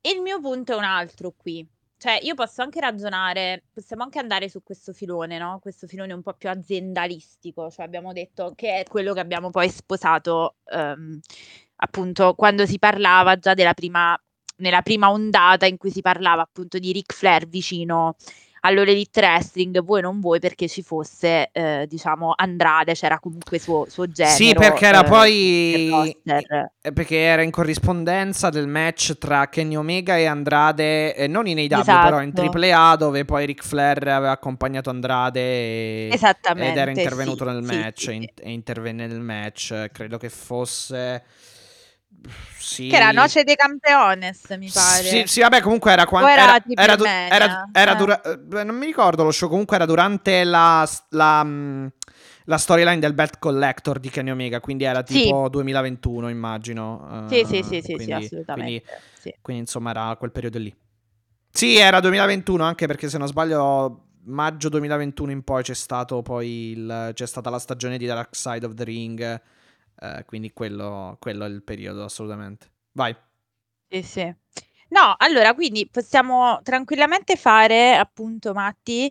Il 0.00 0.20
mio 0.22 0.40
punto 0.40 0.72
è 0.72 0.76
un 0.76 0.84
altro 0.84 1.32
qui. 1.36 1.64
Cioè, 2.00 2.20
io 2.22 2.34
posso 2.34 2.62
anche 2.62 2.78
ragionare, 2.78 3.64
possiamo 3.72 4.04
anche 4.04 4.20
andare 4.20 4.48
su 4.48 4.62
questo 4.62 4.92
filone, 4.92 5.36
no? 5.36 5.58
Questo 5.60 5.88
filone 5.88 6.12
un 6.12 6.22
po' 6.22 6.32
più 6.34 6.48
aziendalistico, 6.48 7.68
cioè 7.72 7.84
abbiamo 7.84 8.12
detto 8.12 8.52
che 8.54 8.80
è 8.80 8.84
quello 8.84 9.12
che 9.12 9.18
abbiamo 9.18 9.50
poi 9.50 9.68
sposato, 9.68 10.58
ehm, 10.70 11.18
appunto, 11.76 12.34
quando 12.34 12.66
si 12.66 12.78
parlava 12.78 13.36
già 13.36 13.54
della 13.54 13.74
prima, 13.74 14.16
nella 14.58 14.82
prima 14.82 15.10
ondata 15.10 15.66
in 15.66 15.76
cui 15.76 15.90
si 15.90 16.00
parlava 16.00 16.42
appunto 16.42 16.78
di 16.78 16.92
Ric 16.92 17.12
Flair 17.12 17.48
vicino 17.48 18.14
all'Elite 18.60 19.20
Wrestling, 19.20 19.82
vuoi 19.82 20.00
non 20.00 20.20
vuoi 20.20 20.38
perché 20.38 20.68
ci 20.68 20.82
fosse, 20.82 21.50
eh, 21.52 21.86
diciamo, 21.88 22.32
Andrade, 22.36 22.94
c'era 22.94 23.18
comunque 23.18 23.58
suo, 23.58 23.86
suo 23.88 24.06
genero. 24.06 24.36
Sì, 24.36 24.54
perché 24.54 24.86
era 24.86 25.04
eh, 25.04 25.08
poi... 25.08 26.16
Perché 26.88 27.16
era 27.18 27.42
in 27.42 27.50
corrispondenza 27.50 28.48
del 28.48 28.66
match 28.66 29.18
tra 29.18 29.48
Kenny 29.48 29.76
Omega 29.76 30.16
e 30.16 30.24
Andrade, 30.24 31.14
eh, 31.14 31.26
non 31.26 31.46
in 31.46 31.58
AW, 31.58 31.80
Esatto. 31.80 32.04
però 32.04 32.22
in 32.22 32.32
AAA, 32.34 32.96
dove 32.96 33.24
poi 33.24 33.46
Ric 33.46 33.62
Flair 33.62 34.08
aveva 34.08 34.30
accompagnato 34.30 34.90
Andrade 34.90 35.40
e- 35.40 36.08
Esattamente, 36.12 36.70
ed 36.72 36.76
era 36.78 36.90
intervenuto 36.90 37.46
sì, 37.46 37.50
nel 37.52 37.64
sì, 37.64 37.76
match 37.76 38.00
sì, 38.02 38.10
e 38.10 38.12
in- 38.14 38.26
intervenne 38.50 39.06
nel 39.06 39.20
match. 39.20 39.90
Credo 39.92 40.16
che 40.16 40.30
fosse... 40.30 41.22
Sì. 42.58 42.88
Che 42.88 42.96
era 42.96 43.10
Noce 43.12 43.44
de 43.44 43.54
Campeones, 43.54 44.42
mi 44.58 44.70
pare. 44.72 45.02
Sì, 45.04 45.22
sì, 45.26 45.40
vabbè, 45.40 45.60
comunque 45.60 45.92
era 45.92 46.06
quando 46.06 46.28
era 46.28 46.62
era, 46.74 46.96
era, 47.28 47.68
era- 47.72 47.92
Eh. 47.92 47.96
dura- 47.96 48.20
eh, 48.22 48.64
non 48.64 48.76
mi 48.76 48.86
ricordo 48.86 49.22
lo 49.24 49.30
show, 49.30 49.48
comunque 49.48 49.76
era 49.76 49.86
durante 49.86 50.44
la, 50.44 50.86
la, 51.10 51.42
mh, 51.44 51.92
la 52.44 52.58
storyline 52.58 52.98
del 52.98 53.14
Belt 53.14 53.38
Collector 53.38 53.98
di 53.98 54.10
Kenny 54.10 54.30
Omega, 54.30 54.60
quindi 54.60 54.84
era 54.84 55.02
Sì. 55.06 55.22
tipo 55.22 55.48
2021, 55.48 56.28
immagino. 56.28 57.26
Sì, 57.28 57.40
eh, 57.40 57.46
sì, 57.46 57.54
sì, 57.56 57.62
sì, 57.62 57.80
sì, 57.82 57.92
quindi- 57.94 58.12
assolutamente. 58.12 58.82
Quindi, 58.82 58.84
sì. 59.20 59.34
quindi, 59.40 59.62
insomma 59.62 59.90
era 59.90 60.14
quel 60.16 60.32
periodo 60.32 60.58
lì. 60.58 60.74
Sì, 61.50 61.76
era 61.76 62.00
2021, 62.00 62.62
anche 62.64 62.86
perché 62.86 63.08
se 63.08 63.16
non 63.18 63.26
sbaglio 63.26 64.04
maggio 64.24 64.68
2021 64.68 65.30
in 65.30 65.42
poi 65.42 65.62
c'è 65.62 65.74
stato 65.74 66.20
poi 66.20 66.72
il, 66.72 67.10
c'è 67.14 67.26
stata 67.26 67.48
la 67.48 67.58
stagione 67.58 67.96
di 67.96 68.04
Dark 68.04 68.36
Side 68.36 68.66
of 68.66 68.74
the 68.74 68.84
Ring, 68.84 69.40
eh, 70.00 70.24
quindi 70.26 70.52
quello, 70.52 71.16
quello 71.20 71.44
è 71.44 71.48
il 71.48 71.62
periodo 71.62 72.04
assolutamente. 72.04 72.70
Vai. 72.92 73.14
Sì, 73.90 74.02
sì. 74.02 74.34
No, 74.90 75.14
allora, 75.18 75.54
quindi 75.54 75.86
possiamo 75.90 76.60
tranquillamente 76.62 77.36
fare, 77.36 77.94
appunto, 77.96 78.52
Matti, 78.52 79.10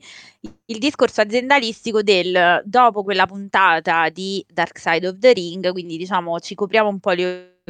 il 0.65 0.77
discorso 0.79 1.21
aziendalistico 1.21 2.01
del 2.01 2.61
dopo 2.65 3.03
quella 3.03 3.25
puntata 3.27 4.09
di 4.09 4.43
Dark 4.51 4.77
Side 4.79 5.07
of 5.07 5.17
the 5.19 5.33
Ring, 5.33 5.71
quindi 5.71 5.97
diciamo 5.97 6.39
ci 6.39 6.55
copriamo 6.55 6.89
un 6.89 6.99
po' 6.99 7.13
gli 7.15 7.23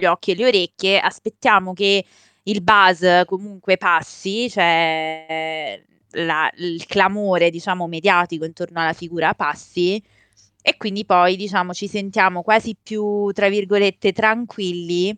occhi 0.05 0.31
e 0.31 0.35
le 0.35 0.47
orecchie, 0.47 0.99
aspettiamo 0.99 1.73
che 1.73 2.05
il 2.43 2.61
buzz 2.61 3.03
comunque 3.25 3.77
passi, 3.77 4.49
cioè 4.49 5.81
la- 6.11 6.49
il 6.57 6.85
clamore, 6.85 7.49
diciamo, 7.49 7.87
mediatico 7.87 8.45
intorno 8.45 8.79
alla 8.81 8.93
figura 8.93 9.33
passi 9.33 10.01
e 10.67 10.75
quindi 10.75 11.05
poi, 11.05 11.37
diciamo, 11.37 11.73
ci 11.73 11.87
sentiamo 11.87 12.41
quasi 12.41 12.75
più, 12.75 13.31
tra 13.31 13.47
virgolette, 13.47 14.11
tranquilli 14.11 15.17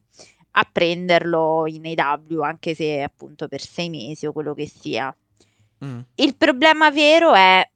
a 0.52 0.70
prenderlo 0.72 1.66
in 1.66 1.88
AW, 1.88 2.42
anche 2.42 2.76
se 2.76 3.02
appunto 3.02 3.48
per 3.48 3.60
sei 3.60 3.90
mesi 3.90 4.28
o 4.28 4.32
quello 4.32 4.54
che 4.54 4.68
sia. 4.68 5.12
Mm. 5.84 6.02
Il 6.14 6.36
problema 6.36 6.92
vero 6.92 7.34
è 7.34 7.68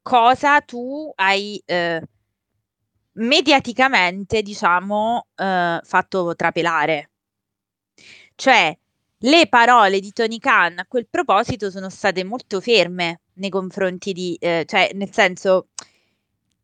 cosa 0.00 0.62
tu 0.62 1.12
hai 1.16 1.62
eh, 1.66 2.02
mediaticamente, 3.12 4.40
diciamo, 4.40 5.26
eh, 5.34 5.80
fatto 5.82 6.34
trapelare. 6.34 7.10
Cioè, 8.34 8.74
le 9.24 9.46
parole 9.48 10.00
di 10.00 10.12
Tony 10.12 10.38
Khan 10.38 10.78
a 10.78 10.86
quel 10.86 11.06
proposito 11.08 11.70
sono 11.70 11.88
state 11.88 12.24
molto 12.24 12.60
ferme 12.60 13.20
nei 13.34 13.50
confronti 13.50 14.12
di, 14.12 14.36
eh, 14.38 14.64
cioè, 14.66 14.90
nel 14.94 15.12
senso, 15.12 15.68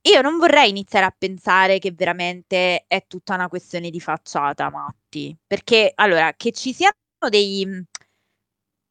io 0.03 0.21
non 0.23 0.39
vorrei 0.39 0.71
iniziare 0.71 1.07
a 1.07 1.15
pensare 1.17 1.79
che 1.79 1.93
veramente 1.93 2.85
è 2.87 3.05
tutta 3.07 3.35
una 3.35 3.49
questione 3.49 3.91
di 3.91 4.01
facciata, 4.01 4.71
Matti, 4.71 5.37
perché 5.47 5.93
allora 5.95 6.35
che 6.35 6.53
ci 6.53 6.73
siano 6.73 6.95
dei 7.29 7.85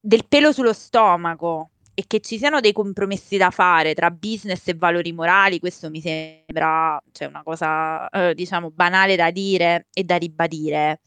del 0.02 0.26
pelo 0.26 0.52
sullo 0.52 0.72
stomaco 0.72 1.70
e 1.94 2.04
che 2.06 2.20
ci 2.20 2.38
siano 2.38 2.60
dei 2.60 2.72
compromessi 2.72 3.36
da 3.36 3.50
fare 3.50 3.94
tra 3.94 4.10
business 4.10 4.66
e 4.68 4.74
valori 4.74 5.12
morali, 5.12 5.58
questo 5.60 5.90
mi 5.90 6.00
sembra 6.00 7.00
cioè, 7.12 7.28
una 7.28 7.42
cosa, 7.42 8.08
eh, 8.08 8.34
diciamo, 8.34 8.70
banale 8.70 9.16
da 9.16 9.30
dire 9.30 9.88
e 9.92 10.04
da 10.04 10.16
ribadire. 10.16 11.00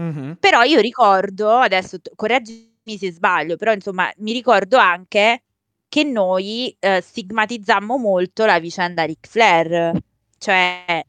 Mm-hmm. 0.00 0.32
Però 0.40 0.62
io 0.62 0.80
ricordo, 0.80 1.50
adesso 1.50 1.98
correggimi 2.14 2.98
se 2.98 3.12
sbaglio, 3.12 3.56
però 3.56 3.72
insomma 3.72 4.10
mi 4.18 4.32
ricordo 4.32 4.76
anche 4.76 5.42
che 5.88 6.02
noi 6.04 6.74
eh, 6.80 7.00
stigmatizzammo 7.00 7.96
molto 7.96 8.44
la 8.44 8.58
vicenda 8.58 9.04
Ric 9.04 9.28
Flair, 9.28 9.92
cioè 10.38 11.04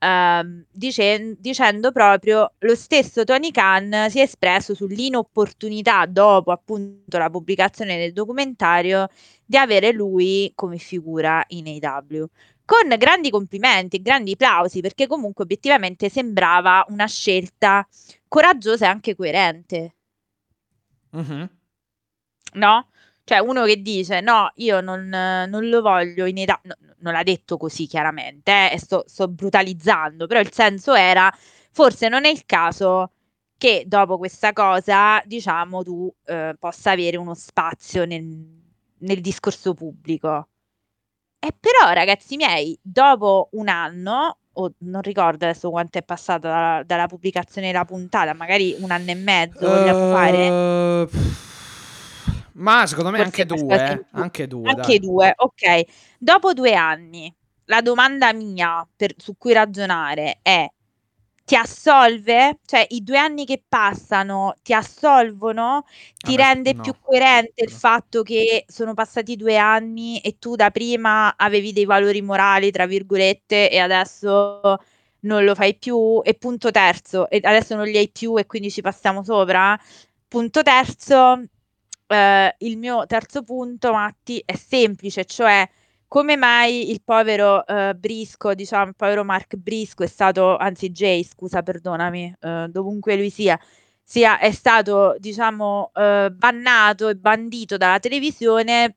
Uh, 0.00 0.64
dice, 0.70 1.34
dicendo 1.40 1.90
proprio 1.90 2.52
lo 2.58 2.76
stesso 2.76 3.24
Tony 3.24 3.50
Khan 3.50 4.06
si 4.08 4.20
è 4.20 4.22
espresso 4.22 4.72
sull'inopportunità 4.72 6.06
dopo 6.06 6.52
appunto 6.52 7.18
la 7.18 7.28
pubblicazione 7.28 7.98
del 7.98 8.12
documentario 8.12 9.08
di 9.44 9.56
avere 9.56 9.90
lui 9.90 10.52
come 10.54 10.78
figura 10.78 11.42
in 11.48 11.80
AW 11.82 12.28
con 12.68 12.94
grandi 12.98 13.30
complimenti 13.30 13.96
e 13.96 14.02
grandi 14.02 14.32
applausi 14.32 14.82
perché 14.82 15.06
comunque 15.06 15.44
obiettivamente 15.44 16.10
sembrava 16.10 16.84
una 16.90 17.06
scelta 17.06 17.88
coraggiosa 18.28 18.84
e 18.84 18.88
anche 18.90 19.16
coerente 19.16 19.94
mm-hmm. 21.16 21.44
no? 22.52 22.88
Cioè 23.24 23.38
uno 23.38 23.64
che 23.64 23.80
dice 23.80 24.20
no, 24.20 24.52
io 24.56 24.82
non, 24.82 25.08
non 25.08 25.68
lo 25.70 25.80
voglio 25.80 26.26
in 26.26 26.36
età, 26.36 26.60
no, 26.64 26.74
non 26.98 27.14
l'ha 27.14 27.22
detto 27.22 27.56
così 27.56 27.86
chiaramente, 27.86 28.70
eh, 28.70 28.78
sto, 28.78 29.04
sto, 29.06 29.28
brutalizzando, 29.28 30.26
però 30.26 30.40
il 30.40 30.52
senso 30.52 30.94
era 30.94 31.34
forse 31.70 32.08
non 32.08 32.26
è 32.26 32.28
il 32.28 32.44
caso 32.44 33.12
che 33.56 33.84
dopo 33.86 34.18
questa 34.18 34.52
cosa, 34.52 35.22
diciamo, 35.24 35.82
tu 35.82 36.14
eh, 36.26 36.54
possa 36.58 36.90
avere 36.90 37.16
uno 37.16 37.34
spazio 37.34 38.04
nel, 38.04 38.24
nel 38.98 39.20
discorso 39.22 39.72
pubblico. 39.72 40.48
E 41.40 41.54
però, 41.58 41.92
ragazzi 41.92 42.34
miei, 42.34 42.76
dopo 42.82 43.48
un 43.52 43.68
anno, 43.68 44.38
o 44.54 44.72
non 44.78 45.02
ricordo 45.02 45.44
adesso 45.44 45.70
quanto 45.70 45.98
è 45.98 46.02
passato 46.02 46.48
dalla, 46.48 46.82
dalla 46.84 47.06
pubblicazione 47.06 47.68
della 47.68 47.84
puntata, 47.84 48.34
magari 48.34 48.74
un 48.80 48.90
anno 48.90 49.10
e 49.12 49.14
mezzo, 49.14 49.68
vogliamo 49.68 50.10
uh... 50.10 50.12
fare? 50.12 51.08
Ma 52.54 52.84
secondo 52.88 53.10
me 53.10 53.20
anche 53.20 53.46
due, 53.46 53.92
eh? 53.92 54.04
anche 54.10 54.48
due. 54.48 54.68
Anche 54.68 54.98
due, 54.98 55.32
ok. 55.36 55.84
Dopo 56.18 56.52
due 56.54 56.74
anni, 56.74 57.32
la 57.66 57.82
domanda 57.82 58.32
mia 58.32 58.84
per, 58.96 59.14
su 59.16 59.36
cui 59.38 59.52
ragionare 59.52 60.40
è: 60.42 60.68
ti 61.48 61.56
assolve? 61.56 62.58
Cioè, 62.66 62.86
i 62.90 63.02
due 63.02 63.16
anni 63.16 63.46
che 63.46 63.64
passano 63.66 64.54
ti 64.62 64.74
assolvono? 64.74 65.86
Ti 66.18 66.36
Vabbè, 66.36 66.52
rende 66.52 66.74
no. 66.74 66.82
più 66.82 66.94
coerente 67.00 67.62
il 67.64 67.70
fatto 67.70 68.22
che 68.22 68.66
sono 68.68 68.92
passati 68.92 69.34
due 69.34 69.56
anni 69.56 70.20
e 70.20 70.36
tu 70.38 70.56
da 70.56 70.70
prima 70.70 71.34
avevi 71.38 71.72
dei 71.72 71.86
valori 71.86 72.20
morali, 72.20 72.70
tra 72.70 72.84
virgolette, 72.86 73.70
e 73.70 73.78
adesso 73.78 74.76
non 75.20 75.44
lo 75.44 75.54
fai 75.54 75.74
più? 75.78 76.20
E 76.22 76.34
punto 76.34 76.70
terzo, 76.70 77.30
e 77.30 77.40
adesso 77.42 77.74
non 77.74 77.86
li 77.86 77.96
hai 77.96 78.10
più 78.10 78.36
e 78.36 78.44
quindi 78.44 78.70
ci 78.70 78.82
passiamo 78.82 79.24
sopra? 79.24 79.78
Punto 80.28 80.62
terzo, 80.62 81.44
eh, 82.08 82.54
il 82.58 82.76
mio 82.76 83.06
terzo 83.06 83.42
punto, 83.42 83.90
Matti, 83.92 84.42
è 84.44 84.54
semplice, 84.54 85.24
cioè 85.24 85.66
come 86.08 86.36
mai 86.36 86.90
il 86.90 87.02
povero 87.04 87.66
eh, 87.66 87.94
Brisco, 87.94 88.54
diciamo, 88.54 88.88
il 88.88 88.96
povero 88.96 89.24
Mark 89.24 89.56
Brisco 89.56 90.02
è 90.04 90.06
stato, 90.06 90.56
anzi 90.56 90.90
Jay, 90.90 91.22
scusa, 91.22 91.62
perdonami, 91.62 92.34
eh, 92.40 92.66
dovunque 92.70 93.16
lui 93.16 93.30
sia, 93.30 93.58
sia, 94.02 94.38
è 94.38 94.50
stato, 94.52 95.16
diciamo, 95.18 95.90
eh, 95.94 96.30
bannato 96.34 97.08
e 97.08 97.16
bandito 97.16 97.76
dalla 97.76 97.98
televisione 97.98 98.96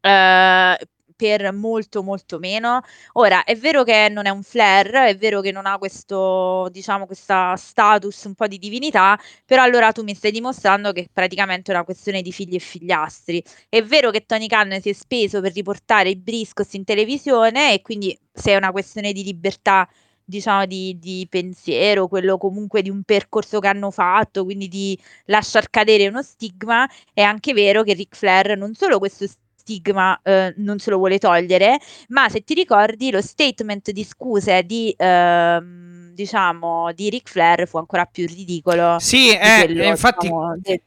eh, 0.00 0.78
per 1.22 1.52
molto 1.52 2.02
molto 2.02 2.40
meno. 2.40 2.80
Ora, 3.12 3.44
è 3.44 3.56
vero 3.56 3.84
che 3.84 4.08
non 4.10 4.26
è 4.26 4.30
un 4.30 4.42
flare, 4.42 5.10
è 5.10 5.16
vero 5.16 5.40
che 5.40 5.52
non 5.52 5.66
ha 5.66 5.78
questo, 5.78 6.68
diciamo, 6.72 7.06
questa 7.06 7.54
status 7.56 8.24
un 8.24 8.34
po' 8.34 8.48
di 8.48 8.58
divinità, 8.58 9.16
però 9.46 9.62
allora 9.62 9.92
tu 9.92 10.02
mi 10.02 10.14
stai 10.14 10.32
dimostrando 10.32 10.90
che 10.90 11.08
praticamente 11.12 11.70
è 11.70 11.74
una 11.76 11.84
questione 11.84 12.22
di 12.22 12.32
figli 12.32 12.56
e 12.56 12.58
figliastri. 12.58 13.40
È 13.68 13.80
vero 13.84 14.10
che 14.10 14.26
Tony 14.26 14.48
Khan 14.48 14.80
si 14.80 14.90
è 14.90 14.92
speso 14.92 15.40
per 15.40 15.52
riportare 15.52 16.10
i 16.10 16.16
Briscos 16.16 16.72
in 16.72 16.82
televisione 16.82 17.72
e 17.72 17.82
quindi 17.82 18.18
se 18.32 18.52
è 18.52 18.56
una 18.56 18.72
questione 18.72 19.12
di 19.12 19.22
libertà 19.22 19.88
diciamo 20.24 20.66
di, 20.66 20.98
di, 20.98 21.26
pensiero, 21.28 22.08
quello 22.08 22.38
comunque 22.38 22.82
di 22.82 22.90
un 22.90 23.02
percorso 23.04 23.60
che 23.60 23.68
hanno 23.68 23.90
fatto, 23.90 24.44
quindi 24.44 24.66
di 24.68 24.98
lasciar 25.26 25.68
cadere 25.70 26.08
uno 26.08 26.22
stigma, 26.22 26.88
è 27.12 27.22
anche 27.22 27.52
vero 27.52 27.82
che 27.82 27.92
Ric 27.94 28.16
Flair 28.16 28.56
non 28.56 28.74
solo 28.74 28.98
questo 28.98 29.26
stigma 29.62 30.20
eh, 30.22 30.52
non 30.56 30.78
se 30.78 30.90
lo 30.90 30.98
vuole 30.98 31.18
togliere, 31.18 31.78
ma 32.08 32.28
se 32.28 32.42
ti 32.42 32.54
ricordi 32.54 33.10
lo 33.10 33.22
statement 33.22 33.90
di 33.92 34.04
scuse 34.04 34.62
di... 34.64 34.94
Eh, 34.96 35.90
diciamo 36.12 36.92
di 36.92 37.08
Ric 37.08 37.30
Flair 37.30 37.66
fu 37.66 37.78
ancora 37.78 38.04
più 38.04 38.26
ridicolo. 38.26 38.98
Sì, 38.98 39.30
eh, 39.30 39.64
quello, 39.64 39.84
infatti 39.84 40.26
diciamo, 40.26 40.58
de- 40.58 40.82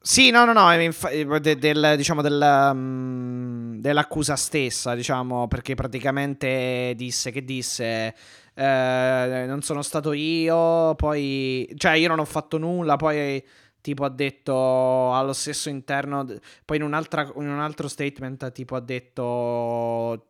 Sì, 0.00 0.30
no, 0.30 0.46
no, 0.46 0.54
no, 0.54 0.72
infa- 0.80 1.10
de- 1.38 1.58
del, 1.58 1.92
diciamo 1.98 2.22
del, 2.22 2.70
um, 2.72 3.78
dell'accusa 3.78 4.36
stessa, 4.36 4.94
diciamo, 4.94 5.46
perché 5.46 5.74
praticamente 5.74 6.94
disse 6.96 7.30
che 7.30 7.44
disse 7.44 8.14
eh, 8.54 9.44
non 9.46 9.60
sono 9.60 9.82
stato 9.82 10.12
io, 10.12 10.94
poi 10.94 11.70
cioè 11.76 11.92
io 11.92 12.08
non 12.08 12.18
ho 12.18 12.24
fatto 12.24 12.56
nulla, 12.56 12.96
poi 12.96 13.44
tipo 13.80 14.04
ha 14.04 14.08
detto 14.10 15.12
allo 15.14 15.32
stesso 15.32 15.68
interno, 15.68 16.24
poi 16.64 16.76
in, 16.78 16.82
un'altra, 16.82 17.22
in 17.36 17.48
un 17.48 17.60
altro 17.60 17.88
statement 17.88 18.52
tipo 18.52 18.76
ha 18.76 18.80
detto 18.80 20.24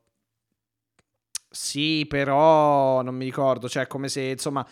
sì, 1.52 2.07
però 2.09 3.02
non 3.02 3.14
mi 3.14 3.25
ricordo, 3.25 3.69
cioè 3.69 3.87
come 3.87 4.09
se 4.09 4.23
insomma... 4.23 4.66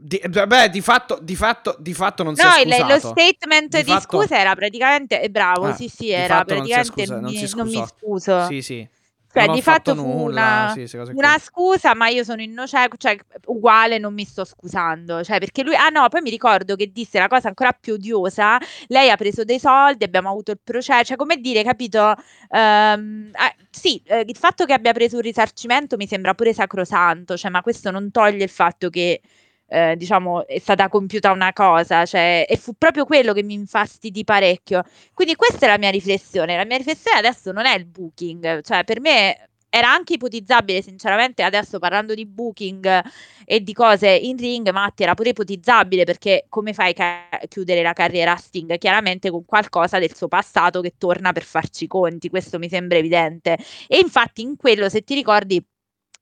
Di, 0.00 0.20
beh, 0.28 0.70
di 0.70 0.80
fatto, 0.80 1.18
di 1.20 1.34
fatto, 1.34 1.74
di 1.80 1.92
fatto 1.92 2.22
non 2.22 2.34
no, 2.34 2.38
si 2.38 2.46
è 2.46 2.62
scusato. 2.62 2.92
lo 2.92 2.98
statement 3.00 3.76
Di 3.76 3.82
di, 3.82 3.90
fatto- 3.90 4.20
scusa 4.20 4.38
era 4.38 4.54
praticamente, 4.54 5.28
bravo, 5.28 5.66
Ah, 5.66 5.72
sì 5.72 5.88
sì, 5.88 6.10
era 6.10 6.36
fatto 6.36 6.54
non 6.54 6.62
praticamente 6.68 7.02
scusa- 7.02 7.20
non 7.20 7.32
mi- 7.32 7.50
non 7.56 7.66
mi 7.66 7.84
scuso. 7.98 8.46
Sì, 8.46 8.62
sì. 8.62 8.88
Cioè, 9.30 9.44
Non 9.44 9.54
di 9.54 9.62
fatto 9.62 9.94
fu 9.94 10.02
nulla, 10.02 10.72
una, 10.74 10.86
sì, 10.86 10.96
una 11.12 11.38
scusa, 11.38 11.94
ma 11.94 12.08
io 12.08 12.24
sono 12.24 12.40
innocente, 12.40 12.96
cioè 12.96 13.18
uguale 13.46 13.98
non 13.98 14.14
mi 14.14 14.24
sto 14.24 14.44
scusando, 14.44 15.22
cioè 15.22 15.38
perché 15.38 15.62
lui, 15.62 15.74
ah 15.74 15.90
no, 15.90 16.08
poi 16.08 16.22
mi 16.22 16.30
ricordo 16.30 16.76
che 16.76 16.90
disse 16.90 17.18
la 17.18 17.28
cosa 17.28 17.48
ancora 17.48 17.72
più 17.78 17.94
odiosa, 17.94 18.58
lei 18.86 19.10
ha 19.10 19.16
preso 19.16 19.44
dei 19.44 19.58
soldi, 19.58 20.04
abbiamo 20.04 20.30
avuto 20.30 20.52
il 20.52 20.60
processo, 20.62 21.04
cioè 21.04 21.16
come 21.16 21.36
dire, 21.36 21.62
capito? 21.62 22.14
Ehm, 22.50 23.30
ah, 23.34 23.54
sì, 23.70 24.02
eh, 24.06 24.24
il 24.26 24.36
fatto 24.36 24.64
che 24.64 24.72
abbia 24.72 24.92
preso 24.92 25.16
un 25.16 25.22
risarcimento 25.22 25.96
mi 25.96 26.06
sembra 26.06 26.32
pure 26.34 26.54
sacrosanto, 26.54 27.36
cioè, 27.36 27.50
ma 27.50 27.60
questo 27.60 27.90
non 27.90 28.10
toglie 28.10 28.44
il 28.44 28.50
fatto 28.50 28.88
che 28.88 29.20
eh, 29.68 29.96
diciamo, 29.96 30.46
è 30.46 30.58
stata 30.58 30.88
compiuta 30.88 31.30
una 31.30 31.52
cosa, 31.52 32.06
cioè, 32.06 32.46
e 32.48 32.56
fu 32.56 32.74
proprio 32.76 33.04
quello 33.04 33.32
che 33.32 33.42
mi 33.42 33.54
infastidì 33.54 34.24
parecchio. 34.24 34.82
Quindi 35.12 35.36
questa 35.36 35.66
è 35.66 35.68
la 35.68 35.78
mia 35.78 35.90
riflessione. 35.90 36.56
La 36.56 36.64
mia 36.64 36.78
riflessione 36.78 37.18
adesso 37.18 37.52
non 37.52 37.66
è 37.66 37.76
il 37.76 37.84
booking, 37.86 38.62
cioè 38.62 38.84
per 38.84 39.00
me 39.00 39.48
era 39.70 39.90
anche 39.90 40.14
ipotizzabile, 40.14 40.80
sinceramente, 40.82 41.42
adesso 41.42 41.78
parlando 41.78 42.14
di 42.14 42.24
booking 42.26 43.02
e 43.44 43.62
di 43.62 43.72
cose 43.72 44.08
in 44.08 44.36
ring, 44.36 44.70
Matti, 44.70 45.02
era 45.02 45.14
pure 45.14 45.30
ipotizzabile 45.30 46.04
perché 46.04 46.46
come 46.48 46.72
fai 46.72 46.94
a 46.96 47.28
chiudere 47.48 47.82
la 47.82 47.92
carriera 47.92 48.32
a 48.32 48.36
Sting? 48.36 48.78
Chiaramente 48.78 49.30
con 49.30 49.44
qualcosa 49.44 49.98
del 49.98 50.14
suo 50.14 50.28
passato 50.28 50.80
che 50.80 50.94
torna 50.96 51.32
per 51.32 51.42
farci 51.44 51.84
i 51.84 51.86
conti, 51.86 52.30
questo 52.30 52.58
mi 52.58 52.68
sembra 52.68 52.98
evidente. 52.98 53.58
E 53.86 53.98
infatti 53.98 54.42
in 54.42 54.56
quello, 54.56 54.88
se 54.88 55.02
ti 55.02 55.14
ricordi, 55.14 55.62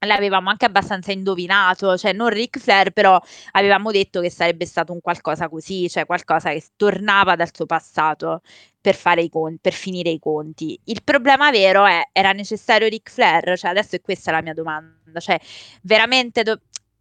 l'avevamo 0.00 0.50
anche 0.50 0.66
abbastanza 0.66 1.12
indovinato, 1.12 1.96
cioè 1.96 2.12
non 2.12 2.28
Ric 2.28 2.58
Flair, 2.58 2.90
però 2.90 3.20
avevamo 3.52 3.90
detto 3.90 4.20
che 4.20 4.30
sarebbe 4.30 4.66
stato 4.66 4.92
un 4.92 5.00
qualcosa 5.00 5.48
così, 5.48 5.88
cioè 5.88 6.06
qualcosa 6.06 6.50
che 6.50 6.62
tornava 6.76 7.34
dal 7.36 7.50
suo 7.54 7.66
passato 7.66 8.42
per 8.80 8.94
fare 8.94 9.22
i 9.22 9.28
conti, 9.28 9.58
per 9.60 9.72
finire 9.72 10.10
i 10.10 10.18
conti. 10.18 10.78
Il 10.84 11.02
problema 11.02 11.50
vero 11.50 11.86
è, 11.86 12.08
era 12.12 12.32
necessario 12.32 12.88
Ric 12.88 13.10
Flair? 13.10 13.58
Cioè 13.58 13.70
adesso 13.70 13.96
è 13.96 14.00
questa 14.00 14.30
la 14.30 14.42
mia 14.42 14.54
domanda, 14.54 15.18
cioè 15.20 15.38
veramente 15.82 16.42
do- 16.42 16.60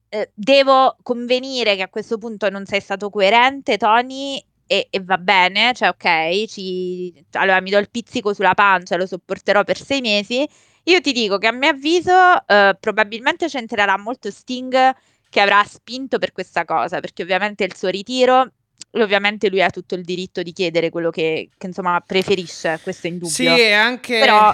eh, 0.09 0.31
devo 0.33 0.95
convenire 1.03 1.75
che 1.75 1.81
a 1.81 1.89
questo 1.89 2.17
punto 2.17 2.49
non 2.49 2.65
sei 2.65 2.79
stato 2.81 3.09
coerente, 3.09 3.77
Tony, 3.77 4.43
e, 4.67 4.87
e 4.89 4.99
va 5.03 5.17
bene, 5.17 5.73
cioè 5.73 5.89
ok, 5.89 6.45
ci, 6.47 7.13
allora 7.33 7.61
mi 7.61 7.69
do 7.69 7.77
il 7.77 7.89
pizzico 7.89 8.33
sulla 8.33 8.53
pancia, 8.53 8.97
lo 8.97 9.05
sopporterò 9.05 9.63
per 9.63 9.77
sei 9.77 10.01
mesi. 10.01 10.47
Io 10.85 11.01
ti 11.01 11.11
dico 11.11 11.37
che 11.37 11.47
a 11.47 11.51
mio 11.51 11.69
avviso 11.69 12.11
eh, 12.47 12.75
probabilmente 12.79 13.47
c'entrerà 13.47 13.97
molto 13.97 14.29
Sting 14.31 14.95
che 15.29 15.41
avrà 15.41 15.63
spinto 15.67 16.17
per 16.19 16.31
questa 16.31 16.63
cosa, 16.63 16.99
perché 16.99 17.23
ovviamente 17.23 17.63
il 17.63 17.75
suo 17.75 17.89
ritiro 17.89 18.51
ovviamente 18.91 19.49
lui 19.49 19.61
ha 19.61 19.69
tutto 19.69 19.95
il 19.95 20.03
diritto 20.03 20.41
di 20.41 20.53
chiedere 20.53 20.89
quello 20.89 21.09
che, 21.09 21.49
che 21.57 21.67
insomma 21.67 22.01
preferisce, 22.05 22.79
questo 22.81 23.07
è 23.07 23.09
indubbio. 23.09 23.33
Sì, 23.33 23.45
e 23.45 23.73
anche... 23.73 24.19
Però 24.19 24.53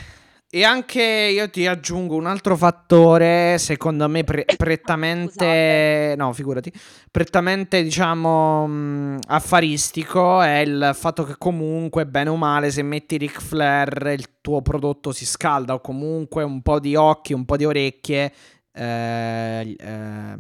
e 0.53 0.65
anche 0.65 1.01
io 1.01 1.50
ti 1.50 1.65
aggiungo 1.65 2.17
un 2.17 2.25
altro 2.25 2.58
fattore, 2.58 3.58
secondo 3.58 4.10
me 4.10 4.25
pre- 4.25 4.43
prettamente, 4.58 6.13
no, 6.17 6.34
figurati, 6.34 6.70
prettamente 7.10 7.81
diciamo 7.81 8.67
mh, 8.67 9.20
affaristico 9.27 10.41
è 10.41 10.58
il 10.58 10.91
fatto 10.93 11.24
che 11.24 11.36
comunque 11.38 12.05
bene 12.05 12.31
o 12.31 12.36
male 12.36 12.70
se 12.70 12.81
metti 12.84 13.15
Ric 13.15 13.41
Flair 13.41 14.13
il 14.13 14.41
tuo 14.41 14.62
prodotto 14.62 15.13
si 15.13 15.25
scalda 15.25 15.74
o 15.74 15.79
comunque 15.79 16.43
un 16.43 16.62
po' 16.62 16.81
di 16.81 16.96
occhi, 16.96 17.31
un 17.31 17.46
po' 17.46 17.55
di 17.55 17.63
orecchie 17.63 18.34
eh, 18.74 19.75
eh, 19.79 20.38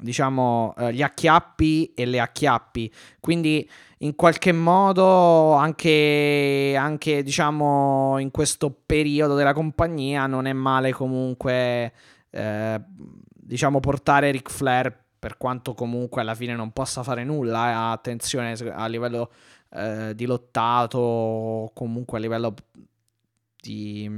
diciamo 0.00 0.74
eh, 0.78 0.92
gli 0.92 1.02
acchiappi 1.02 1.92
e 1.94 2.04
le 2.04 2.20
acchiappi. 2.20 2.92
Quindi 3.20 3.68
in 3.98 4.14
qualche 4.14 4.52
modo 4.52 5.52
anche, 5.52 6.74
anche 6.78 7.22
diciamo 7.22 8.18
in 8.18 8.30
questo 8.30 8.74
periodo 8.86 9.34
della 9.34 9.52
compagnia 9.52 10.26
non 10.26 10.46
è 10.46 10.52
male 10.52 10.92
comunque 10.92 11.92
eh, 12.30 12.80
diciamo 13.50 13.80
portare 13.80 14.30
Ric 14.30 14.50
Flair 14.50 14.96
per 15.18 15.36
quanto 15.36 15.74
comunque 15.74 16.22
alla 16.22 16.34
fine 16.34 16.54
non 16.54 16.72
possa 16.72 17.02
fare 17.02 17.24
nulla 17.24 17.68
eh, 17.68 17.92
attenzione 17.92 18.52
a 18.52 18.86
livello 18.86 19.30
eh, 19.72 20.14
di 20.14 20.24
lottato 20.24 21.70
comunque 21.74 22.16
a 22.16 22.20
livello 22.20 22.54
di 23.60 24.08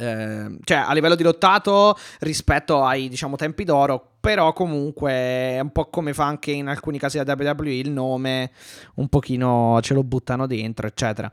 eh, 0.00 0.58
cioè 0.64 0.78
a 0.78 0.92
livello 0.94 1.14
di 1.14 1.22
lottato 1.22 1.96
rispetto 2.20 2.82
ai 2.82 3.08
diciamo 3.08 3.36
tempi 3.36 3.64
d'oro 3.64 4.12
però 4.18 4.52
comunque 4.52 5.12
è 5.12 5.60
un 5.60 5.72
po' 5.72 5.86
come 5.90 6.14
fa 6.14 6.24
anche 6.24 6.52
in 6.52 6.68
alcuni 6.68 6.98
casi 6.98 7.18
la 7.18 7.24
WWE 7.26 7.74
il 7.74 7.90
nome 7.90 8.50
un 8.94 9.08
pochino 9.08 9.78
ce 9.82 9.92
lo 9.92 10.02
buttano 10.02 10.46
dentro 10.46 10.86
eccetera 10.86 11.30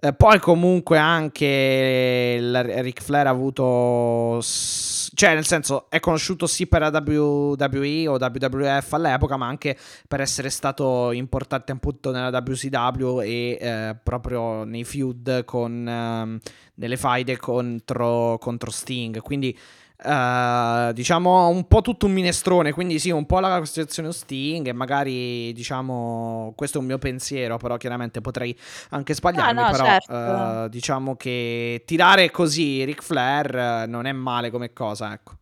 eh, 0.00 0.12
poi 0.12 0.38
comunque 0.38 0.96
anche 0.98 2.36
il 2.38 2.62
Ric 2.62 3.02
Flair 3.02 3.26
ha 3.26 3.30
avuto 3.30 4.40
cioè 4.40 5.34
nel 5.34 5.44
senso 5.44 5.90
è 5.90 5.98
conosciuto 5.98 6.46
sì 6.46 6.68
per 6.68 6.82
la 6.82 7.02
WWE 7.04 8.06
o 8.06 8.12
WWF 8.12 8.92
all'epoca 8.92 9.36
ma 9.36 9.46
anche 9.48 9.76
per 10.06 10.20
essere 10.20 10.50
stato 10.50 11.10
importante 11.10 11.72
appunto 11.72 12.12
nella 12.12 12.28
WCW 12.28 13.20
e 13.22 13.58
eh, 13.60 13.96
proprio 14.00 14.62
nei 14.62 14.84
feud 14.84 15.44
con 15.44 15.88
eh, 15.88 16.50
nelle 16.78 16.96
faide 16.96 17.36
contro, 17.36 18.38
contro 18.38 18.70
Sting. 18.70 19.20
Quindi 19.20 19.56
Uh, 20.00 20.92
diciamo 20.92 21.48
un 21.48 21.66
po' 21.66 21.80
tutto 21.80 22.06
un 22.06 22.12
minestrone, 22.12 22.70
quindi 22.70 23.00
sì, 23.00 23.10
un 23.10 23.26
po' 23.26 23.40
la 23.40 23.58
costituzione 23.58 24.12
Sting 24.12 24.68
e 24.68 24.72
magari 24.72 25.52
diciamo 25.52 26.52
questo 26.54 26.78
è 26.78 26.80
un 26.80 26.86
mio 26.86 26.98
pensiero, 26.98 27.56
però 27.56 27.76
chiaramente 27.76 28.20
potrei 28.20 28.56
anche 28.90 29.12
sbagliarmi, 29.12 29.58
ah, 29.58 29.64
no, 29.64 29.70
però 29.72 29.84
certo. 29.84 30.14
uh, 30.14 30.68
diciamo 30.68 31.16
che 31.16 31.82
tirare 31.84 32.30
così 32.30 32.84
Ric 32.84 33.02
Flair 33.02 33.88
non 33.88 34.06
è 34.06 34.12
male 34.12 34.52
come 34.52 34.72
cosa, 34.72 35.12
ecco. 35.12 35.32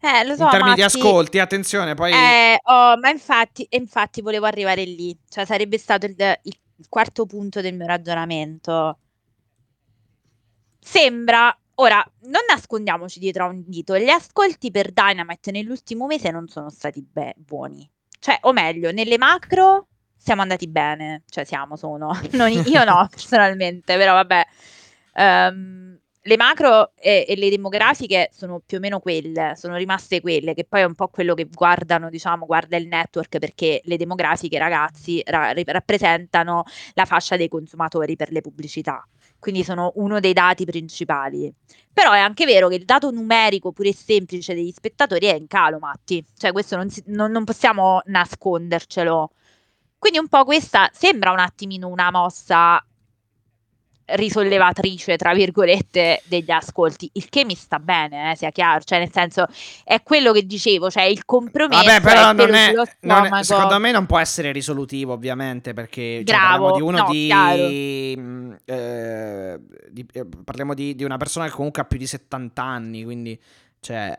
Eh, 0.00 0.24
lo 0.24 0.36
so, 0.36 0.44
In 0.44 0.50
termini 0.50 0.74
di 0.76 0.82
Matti. 0.82 0.98
ascolti, 0.98 1.38
attenzione, 1.40 1.94
poi 1.94 2.12
Eh, 2.12 2.60
oh, 2.62 2.96
ma 2.98 3.08
infatti, 3.10 3.66
infatti 3.70 4.22
volevo 4.22 4.46
arrivare 4.46 4.84
lì, 4.84 5.18
cioè 5.28 5.44
sarebbe 5.44 5.76
stato 5.76 6.06
il, 6.06 6.14
il 6.16 6.86
quarto 6.88 7.26
punto 7.26 7.60
del 7.60 7.74
mio 7.74 7.86
ragionamento. 7.86 8.98
Sembra 10.78 11.52
Ora, 11.78 12.02
non 12.22 12.40
nascondiamoci 12.48 13.18
dietro 13.18 13.44
a 13.44 13.48
un 13.48 13.62
dito, 13.66 13.98
gli 13.98 14.08
ascolti 14.08 14.70
per 14.70 14.92
Dynamite 14.92 15.50
nell'ultimo 15.50 16.06
mese 16.06 16.30
non 16.30 16.48
sono 16.48 16.70
stati 16.70 17.02
be- 17.02 17.34
buoni. 17.36 17.88
Cioè, 18.18 18.38
o 18.42 18.52
meglio, 18.52 18.92
nelle 18.92 19.18
macro 19.18 19.88
siamo 20.16 20.40
andati 20.40 20.68
bene, 20.68 21.24
cioè 21.28 21.44
siamo, 21.44 21.76
sono, 21.76 22.18
non, 22.32 22.50
io 22.50 22.84
no 22.84 23.06
personalmente, 23.12 23.96
però 23.96 24.14
vabbè. 24.14 24.46
Um, 25.16 25.98
le 26.22 26.36
macro 26.36 26.92
e, 26.96 27.24
e, 27.28 27.36
le 27.36 27.50
demografiche 27.50 28.30
sono 28.32 28.60
più 28.64 28.78
o 28.78 28.80
meno 28.80 28.98
quelle, 28.98 29.52
sono 29.54 29.76
rimaste 29.76 30.20
quelle, 30.20 30.54
che 30.54 30.64
poi 30.64 30.80
è 30.80 30.84
un 30.84 30.94
po' 30.94 31.08
quello 31.08 31.34
che 31.34 31.44
guardano, 31.44 32.08
diciamo, 32.08 32.46
guarda 32.46 32.76
il 32.78 32.88
network, 32.88 33.38
perché 33.38 33.82
le 33.84 33.96
demografiche, 33.96 34.58
ragazzi, 34.58 35.22
ra- 35.24 35.52
rappresentano 35.66 36.64
la 36.94 37.04
fascia 37.04 37.36
dei 37.36 37.48
consumatori 37.48 38.16
per 38.16 38.32
le 38.32 38.40
pubblicità 38.40 39.06
quindi 39.38 39.64
sono 39.64 39.92
uno 39.96 40.20
dei 40.20 40.32
dati 40.32 40.64
principali. 40.64 41.52
Però 41.92 42.12
è 42.12 42.18
anche 42.18 42.44
vero 42.44 42.68
che 42.68 42.74
il 42.74 42.84
dato 42.84 43.10
numerico 43.10 43.72
pure 43.72 43.92
semplice 43.92 44.54
degli 44.54 44.70
spettatori 44.70 45.26
è 45.26 45.34
in 45.34 45.46
calo, 45.46 45.78
Matti, 45.78 46.24
cioè 46.36 46.52
questo 46.52 46.76
non, 46.76 46.90
si, 46.90 47.02
non, 47.06 47.30
non 47.30 47.44
possiamo 47.44 48.02
nascondercelo. 48.04 49.30
Quindi 49.98 50.18
un 50.18 50.28
po' 50.28 50.44
questa 50.44 50.90
sembra 50.92 51.32
un 51.32 51.38
attimino 51.38 51.88
una 51.88 52.10
mossa 52.10 52.84
risollevatrice, 54.06 55.16
tra 55.16 55.34
virgolette, 55.34 56.22
degli 56.26 56.50
ascolti, 56.50 57.10
il 57.14 57.28
che 57.28 57.44
mi 57.44 57.54
sta 57.54 57.78
bene, 57.78 58.32
eh, 58.32 58.36
sia 58.36 58.50
chiaro, 58.50 58.82
cioè 58.84 58.98
nel 58.98 59.10
senso 59.12 59.46
è 59.84 60.02
quello 60.02 60.32
che 60.32 60.46
dicevo, 60.46 60.90
cioè 60.90 61.04
il 61.04 61.24
compromesso 61.24 61.84
Vabbè, 61.84 62.00
però 62.00 62.30
è 62.30 62.32
non 62.32 62.54
è, 62.54 62.72
non 63.00 63.34
è, 63.34 63.42
secondo 63.42 63.78
me 63.78 63.90
non 63.90 64.06
può 64.06 64.18
essere 64.18 64.52
risolutivo, 64.52 65.12
ovviamente, 65.12 65.72
perché 65.72 66.22
Bravo, 66.24 66.30
cioè, 66.30 66.48
parliamo 66.48 66.76
di 66.76 66.82
uno 66.82 66.98
no, 66.98 67.10
di, 67.10 68.16
mm, 68.18 68.52
eh, 68.64 69.60
di 69.90 70.06
eh, 70.12 70.26
parliamo 70.44 70.74
di, 70.74 70.94
di, 70.94 71.04
una 71.04 71.16
persona 71.16 71.46
che 71.46 71.52
comunque 71.52 71.82
ha 71.82 71.84
più 71.84 71.98
di 71.98 72.06
70 72.06 72.62
anni, 72.62 73.02
quindi 73.02 73.40
cioè 73.80 74.16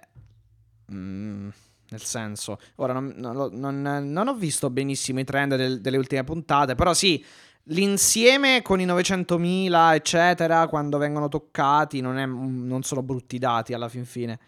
mm, 0.91 1.50
nel 1.89 2.02
senso, 2.02 2.60
ora 2.76 2.91
non, 2.91 3.13
non, 3.15 3.50
non, 3.54 4.12
non, 4.12 4.28
ho 4.28 4.34
visto 4.34 4.69
benissimo 4.69 5.21
i 5.21 5.23
trend 5.23 5.56
del, 5.56 5.80
delle 5.80 5.97
ultime 5.97 6.23
puntate, 6.26 6.76
però 6.76 6.93
sì, 6.93 7.23
L'insieme 7.69 8.62
con 8.62 8.80
i 8.80 8.86
900.000, 8.86 9.93
eccetera, 9.93 10.67
quando 10.67 10.97
vengono 10.97 11.27
toccati, 11.27 11.99
non, 12.01 12.17
è, 12.17 12.25
non 12.25 12.84
sono 12.84 13.01
brutti 13.01 13.38
dati 13.38 13.73
alla 13.73 13.89
fin 13.89 14.06
fine. 14.06 14.39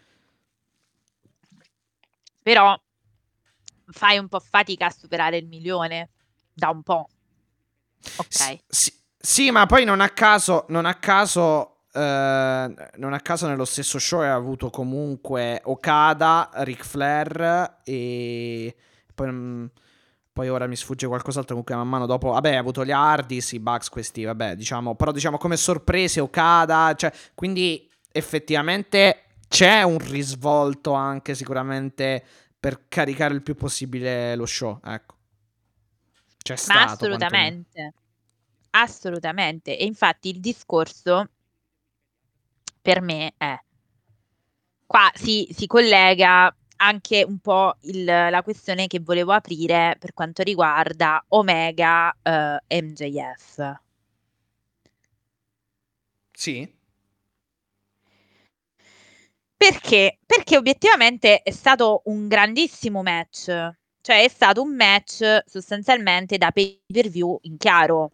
Però 2.42 2.78
fai 3.86 4.18
un 4.18 4.28
po' 4.28 4.40
fatica 4.40 4.86
a 4.86 4.90
superare 4.90 5.36
il 5.36 5.46
milione 5.46 6.10
da 6.52 6.70
un 6.70 6.82
po'. 6.82 7.08
Ok. 8.16 8.26
S- 8.28 8.60
sì, 8.66 8.92
sì, 9.18 9.50
ma 9.50 9.66
poi 9.66 9.84
non 9.84 10.00
a 10.00 10.08
caso, 10.08 10.64
non 10.68 10.86
a 10.86 10.94
caso 10.94 11.74
Uh, 11.92 12.72
non 12.98 13.12
a 13.14 13.18
caso 13.20 13.48
nello 13.48 13.64
stesso 13.64 13.98
show 13.98 14.20
ha 14.20 14.32
avuto 14.32 14.70
comunque 14.70 15.60
Okada, 15.64 16.48
Ric 16.58 16.84
Flair 16.84 17.78
e 17.82 18.76
poi 19.12 19.28
um, 19.28 19.68
poi 20.32 20.48
ora 20.48 20.66
mi 20.66 20.76
sfugge 20.76 21.06
qualcos'altro 21.06 21.48
comunque 21.48 21.74
man 21.74 21.88
mano 21.88 22.06
dopo. 22.06 22.30
Vabbè, 22.30 22.54
ha 22.54 22.60
avuto 22.60 22.84
gli 22.84 22.92
Hardys, 22.92 23.52
i 23.52 23.58
Bugs, 23.58 23.88
questi, 23.88 24.24
vabbè, 24.24 24.54
diciamo. 24.54 24.94
Però 24.94 25.10
diciamo 25.10 25.38
come 25.38 25.56
sorprese, 25.56 26.20
Okada. 26.20 26.94
Cioè, 26.96 27.12
quindi 27.34 27.88
effettivamente 28.12 29.24
c'è 29.48 29.82
un 29.82 29.98
risvolto 29.98 30.92
anche 30.92 31.34
sicuramente 31.34 32.24
per 32.58 32.86
caricare 32.88 33.34
il 33.34 33.42
più 33.42 33.54
possibile 33.54 34.36
lo 34.36 34.46
show. 34.46 34.80
Ecco. 34.84 35.16
C'è 36.42 36.56
stato. 36.56 36.78
Ma 36.78 36.84
assolutamente. 36.92 37.70
Quantomeno. 37.70 37.94
Assolutamente. 38.70 39.76
E 39.76 39.84
infatti 39.84 40.28
il 40.28 40.40
discorso 40.40 41.28
per 42.80 43.00
me 43.00 43.34
è. 43.36 43.58
Qua 44.86 45.10
si, 45.14 45.48
si 45.52 45.66
collega 45.66 46.54
anche 46.82 47.24
un 47.26 47.38
po' 47.38 47.76
il, 47.82 48.04
la 48.04 48.42
questione 48.42 48.86
che 48.86 49.00
volevo 49.00 49.32
aprire 49.32 49.96
per 49.98 50.12
quanto 50.12 50.42
riguarda 50.42 51.22
Omega 51.28 52.14
eh, 52.22 52.82
MJF. 52.82 53.80
Sì. 56.32 56.78
Perché? 59.56 60.18
Perché 60.24 60.56
obiettivamente 60.56 61.42
è 61.42 61.50
stato 61.50 62.00
un 62.06 62.28
grandissimo 62.28 63.02
match, 63.02 63.44
cioè 64.00 64.24
è 64.24 64.28
stato 64.28 64.62
un 64.62 64.74
match 64.74 65.42
sostanzialmente 65.44 66.38
da 66.38 66.50
pay 66.50 66.80
per 66.86 67.08
view 67.08 67.38
in 67.42 67.58
chiaro. 67.58 68.10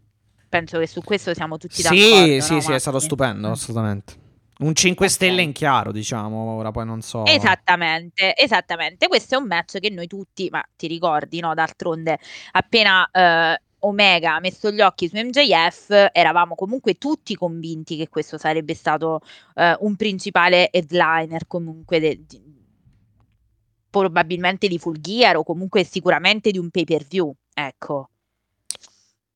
Penso 0.48 0.80
che 0.80 0.88
su 0.88 1.02
questo 1.02 1.34
siamo 1.34 1.56
tutti 1.56 1.82
sì, 1.82 1.82
d'accordo. 1.82 2.40
Sì, 2.40 2.52
no, 2.54 2.60
sì, 2.60 2.72
è 2.72 2.78
stato 2.80 2.98
stupendo, 2.98 3.50
assolutamente. 3.50 4.24
Un 4.58 4.74
5 4.74 5.04
okay. 5.04 5.08
stelle 5.08 5.42
in 5.42 5.52
chiaro, 5.52 5.92
diciamo, 5.92 6.54
ora 6.54 6.70
poi 6.70 6.86
non 6.86 7.02
so. 7.02 7.26
Esattamente, 7.26 8.34
esattamente. 8.34 9.06
Questo 9.06 9.34
è 9.34 9.38
un 9.38 9.46
match 9.46 9.78
che 9.80 9.90
noi 9.90 10.06
tutti, 10.06 10.48
ma 10.50 10.64
ti 10.74 10.86
ricordi, 10.86 11.40
no? 11.40 11.52
D'altronde, 11.52 12.18
appena 12.52 13.06
eh, 13.10 13.60
Omega 13.80 14.36
ha 14.36 14.40
messo 14.40 14.70
gli 14.70 14.80
occhi 14.80 15.08
su 15.08 15.16
MJF, 15.16 16.10
eravamo 16.12 16.54
comunque 16.54 16.94
tutti 16.94 17.34
convinti 17.34 17.96
che 17.96 18.08
questo 18.08 18.38
sarebbe 18.38 18.74
stato 18.74 19.20
uh, 19.54 19.62
un 19.80 19.96
principale 19.96 20.70
headliner 20.70 21.46
comunque 21.46 22.00
de- 22.00 22.24
di, 22.26 22.42
probabilmente 23.90 24.68
di 24.68 24.78
Full 24.78 25.00
Gear 25.00 25.36
o 25.36 25.44
comunque 25.44 25.84
sicuramente 25.84 26.50
di 26.50 26.58
un 26.58 26.70
pay 26.70 26.84
per 26.84 27.04
view, 27.04 27.34
ecco. 27.52 28.10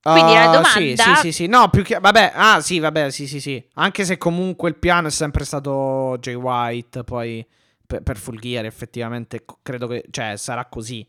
Quindi 0.02 0.32
la 0.32 0.48
Uh, 0.48 0.52
domanda 0.52 0.68
Sì, 0.70 0.96
sì, 0.96 1.14
sì, 1.16 1.32
sì. 1.32 1.46
No, 1.46 1.68
più 1.68 1.82
che... 1.82 1.98
Vabbè, 2.00 2.32
ah, 2.34 2.60
sì, 2.60 2.78
vabbè, 2.78 3.10
sì, 3.10 3.26
sì, 3.26 3.40
sì. 3.40 3.62
Anche 3.74 4.04
se 4.04 4.16
comunque 4.16 4.70
il 4.70 4.76
piano 4.76 5.08
è 5.08 5.10
sempre 5.10 5.44
stato 5.44 6.16
Jay 6.20 6.34
White, 6.34 7.04
poi 7.04 7.46
per, 7.86 8.02
per 8.02 8.18
Gear 8.40 8.64
effettivamente 8.64 9.44
credo 9.62 9.86
che... 9.86 10.04
Cioè, 10.10 10.36
sarà 10.36 10.64
così. 10.66 11.06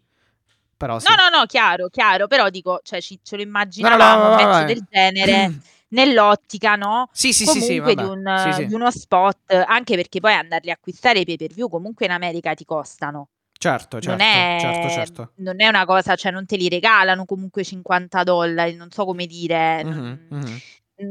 Però 0.76 1.00
sì. 1.00 1.08
No, 1.08 1.16
no, 1.16 1.38
no, 1.40 1.46
chiaro, 1.46 1.90
chiaro, 1.90 2.28
però 2.28 2.50
dico, 2.50 2.80
cioè 2.84 3.00
ci, 3.02 3.20
ce 3.22 3.38
lo 3.38 3.44
no, 3.44 3.48
immaginavamo 3.50 4.30
un 4.30 4.36
vai, 4.36 4.46
match 4.46 4.52
vai. 4.52 4.66
del 4.66 4.84
genere 4.90 5.60
nell'ottica, 5.90 6.76
no? 6.76 7.08
Sì, 7.14 7.32
sì, 7.34 7.46
sì, 7.46 7.62
sì, 7.62 7.78
Comunque 7.78 7.94
vabbè. 7.94 8.08
di, 8.08 8.20
un, 8.20 8.44
Sì, 8.44 8.54
sì. 8.62 8.66
di 8.66 8.74
uno 8.74 8.92
spot, 8.92 9.52
anche 9.68 9.96
perché 9.96 10.20
poi 10.20 10.34
andarli 10.34 10.70
a 10.70 10.74
acquistare 10.74 11.20
i 11.20 11.26
pay 11.26 11.38
per 11.38 11.54
view 11.54 11.70
comunque 11.70 12.06
in 12.08 12.12
America 12.12 12.54
ti 12.56 12.66
costano. 12.66 13.28
Certo, 13.62 14.02
certo, 14.02 14.10
non 14.10 14.22
è, 14.22 14.58
certo, 14.60 14.90
certo. 14.90 15.32
non 15.36 15.62
è 15.62 15.68
una 15.68 15.86
cosa, 15.86 16.16
cioè 16.16 16.32
non 16.32 16.48
te 16.48 16.58
li 16.58 16.68
regalano 16.68 17.26
comunque 17.26 17.64
50 17.64 18.24
dollari, 18.24 18.74
non 18.74 18.90
so 18.90 19.06
come 19.06 19.28
dire. 19.28 19.84
Mhm, 19.84 19.92
non- 19.92 20.28
mhm. 20.30 20.62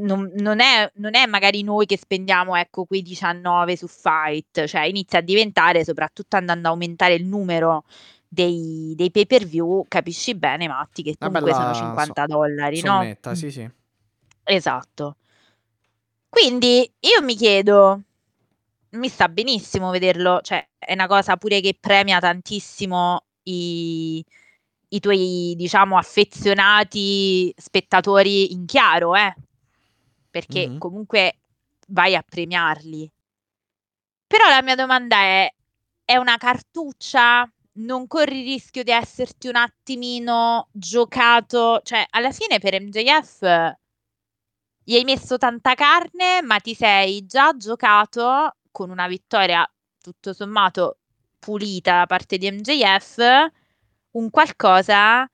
non, 0.05 0.31
non 0.35 0.59
è, 0.59 0.91
non 0.95 1.15
è 1.15 1.25
magari 1.27 1.63
noi 1.63 1.85
che 1.85 1.97
spendiamo 1.97 2.57
ecco 2.57 2.83
quei 2.83 3.03
19 3.03 3.77
su 3.77 3.87
Fight, 3.87 4.65
cioè 4.65 4.81
inizia 4.81 5.19
a 5.19 5.21
diventare, 5.21 5.85
soprattutto 5.85 6.35
andando 6.35 6.67
a 6.67 6.71
aumentare 6.71 7.13
il 7.13 7.23
numero 7.23 7.85
dei, 8.27 8.95
dei 8.97 9.11
pay 9.11 9.25
per 9.25 9.45
view, 9.45 9.85
capisci 9.87 10.35
bene, 10.35 10.67
Matti, 10.67 11.03
che 11.03 11.15
Una 11.21 11.29
comunque 11.29 11.53
sono 11.53 11.71
bella 11.71 11.77
50 11.77 12.25
dollari, 12.25 12.81
no? 12.81 12.95
Sommetta, 12.97 13.33
sì, 13.33 13.49
sì. 13.49 13.71
Esatto. 14.43 15.15
Quindi 16.27 16.91
io 16.99 17.21
mi 17.23 17.35
chiedo, 17.35 18.01
mi 18.91 19.07
sta 19.07 19.29
benissimo 19.29 19.89
vederlo, 19.91 20.41
cioè 20.41 20.67
è 20.77 20.93
una 20.93 21.07
cosa 21.07 21.37
pure 21.37 21.61
che 21.61 21.77
premia 21.79 22.19
tantissimo 22.19 23.25
i, 23.43 24.23
i 24.89 24.99
tuoi, 24.99 25.53
diciamo, 25.57 25.97
affezionati 25.97 27.53
spettatori 27.57 28.51
in 28.53 28.65
chiaro, 28.65 29.15
eh? 29.15 29.33
Perché 30.29 30.67
Mhm. 30.69 30.77
comunque 30.77 31.39
vai 31.89 32.15
a 32.15 32.23
premiarli. 32.23 33.11
Però 34.27 34.47
la 34.47 34.61
mia 34.61 34.75
domanda 34.75 35.17
è, 35.17 35.53
è 36.05 36.15
una 36.17 36.37
cartuccia? 36.37 37.49
Non 37.73 38.07
corri 38.07 38.39
il 38.39 38.45
rischio 38.45 38.83
di 38.83 38.91
esserti 38.91 39.47
un 39.47 39.55
attimino 39.55 40.67
giocato? 40.71 41.81
Cioè, 41.83 42.05
alla 42.09 42.31
fine 42.31 42.59
per 42.59 42.79
MJF 42.81 43.75
gli 44.83 44.95
hai 44.95 45.03
messo 45.03 45.37
tanta 45.37 45.73
carne, 45.75 46.41
ma 46.41 46.59
ti 46.59 46.73
sei 46.73 47.25
già 47.25 47.55
giocato 47.55 48.55
con 48.71 48.89
una 48.89 49.07
vittoria 49.07 49.69
tutto 50.01 50.33
sommato 50.33 50.97
pulita 51.39 51.99
da 51.99 52.05
parte 52.05 52.37
di 52.37 52.49
MJF, 52.51 53.17
un 54.11 54.29
qualcosa 54.29 55.29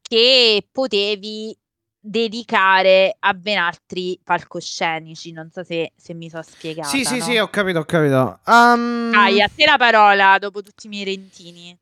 che 0.00 0.66
potevi 0.70 1.56
dedicare 2.00 3.14
a 3.18 3.34
ben 3.34 3.58
altri 3.58 4.18
palcoscenici. 4.22 5.32
Non 5.32 5.50
so 5.50 5.62
se, 5.62 5.92
se 5.96 6.14
mi 6.14 6.28
sono 6.28 6.42
spiegata. 6.42 6.88
Sì, 6.88 7.04
sì, 7.04 7.18
no? 7.18 7.24
sì, 7.24 7.36
ho 7.38 7.48
capito, 7.48 7.80
ho 7.80 7.84
capito. 7.84 8.40
Um, 8.46 9.10
Dai, 9.10 9.40
a 9.42 9.50
te 9.54 9.66
la 9.66 9.76
parola 9.76 10.38
dopo 10.38 10.62
tutti 10.62 10.86
i 10.86 10.88
miei 10.88 11.04
rentini. 11.04 11.78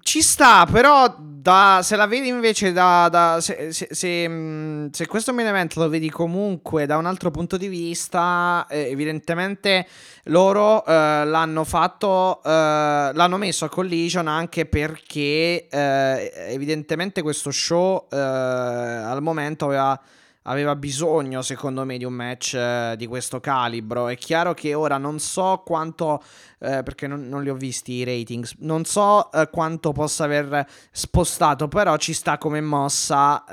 Ci 0.00 0.22
sta, 0.22 0.66
però 0.70 1.14
da- 1.18 1.80
se 1.82 1.94
la 1.94 2.06
vedi 2.06 2.28
invece 2.28 2.72
da... 2.72 3.08
da- 3.08 3.40
se, 3.40 3.72
se- 3.72 3.88
se, 3.90 4.88
se 4.90 5.06
questo 5.06 5.32
main 5.32 5.46
event 5.46 5.74
lo 5.74 5.88
vedi 5.88 6.10
comunque 6.10 6.84
da 6.86 6.96
un 6.96 7.06
altro 7.06 7.30
punto 7.30 7.56
di 7.56 7.68
vista, 7.68 8.66
eh, 8.68 8.88
evidentemente 8.90 9.86
loro 10.24 10.84
eh, 10.84 11.24
l'hanno 11.24 11.64
fatto, 11.64 12.42
eh, 12.42 12.48
l'hanno 12.50 13.36
messo 13.36 13.64
a 13.64 13.68
collision 13.68 14.26
anche 14.26 14.66
perché 14.66 15.68
eh, 15.68 16.32
evidentemente 16.48 17.22
questo 17.22 17.50
show 17.50 18.06
eh, 18.10 18.16
al 18.16 19.22
momento 19.22 19.66
aveva 19.66 20.00
aveva 20.48 20.74
bisogno, 20.74 21.42
secondo 21.42 21.84
me, 21.84 21.98
di 21.98 22.04
un 22.04 22.12
match 22.14 22.54
eh, 22.54 22.94
di 22.96 23.06
questo 23.06 23.38
calibro. 23.40 24.08
È 24.08 24.16
chiaro 24.16 24.54
che 24.54 24.74
ora 24.74 24.96
non 24.98 25.18
so 25.18 25.62
quanto, 25.64 26.22
eh, 26.60 26.82
perché 26.82 27.06
non, 27.06 27.28
non 27.28 27.42
li 27.42 27.50
ho 27.50 27.54
visti 27.54 27.92
i 27.92 28.04
ratings, 28.04 28.54
non 28.60 28.84
so 28.84 29.30
eh, 29.30 29.48
quanto 29.50 29.92
possa 29.92 30.24
aver 30.24 30.66
spostato, 30.90 31.68
però 31.68 31.96
ci 31.96 32.12
sta 32.12 32.38
come 32.38 32.60
mossa 32.60 33.44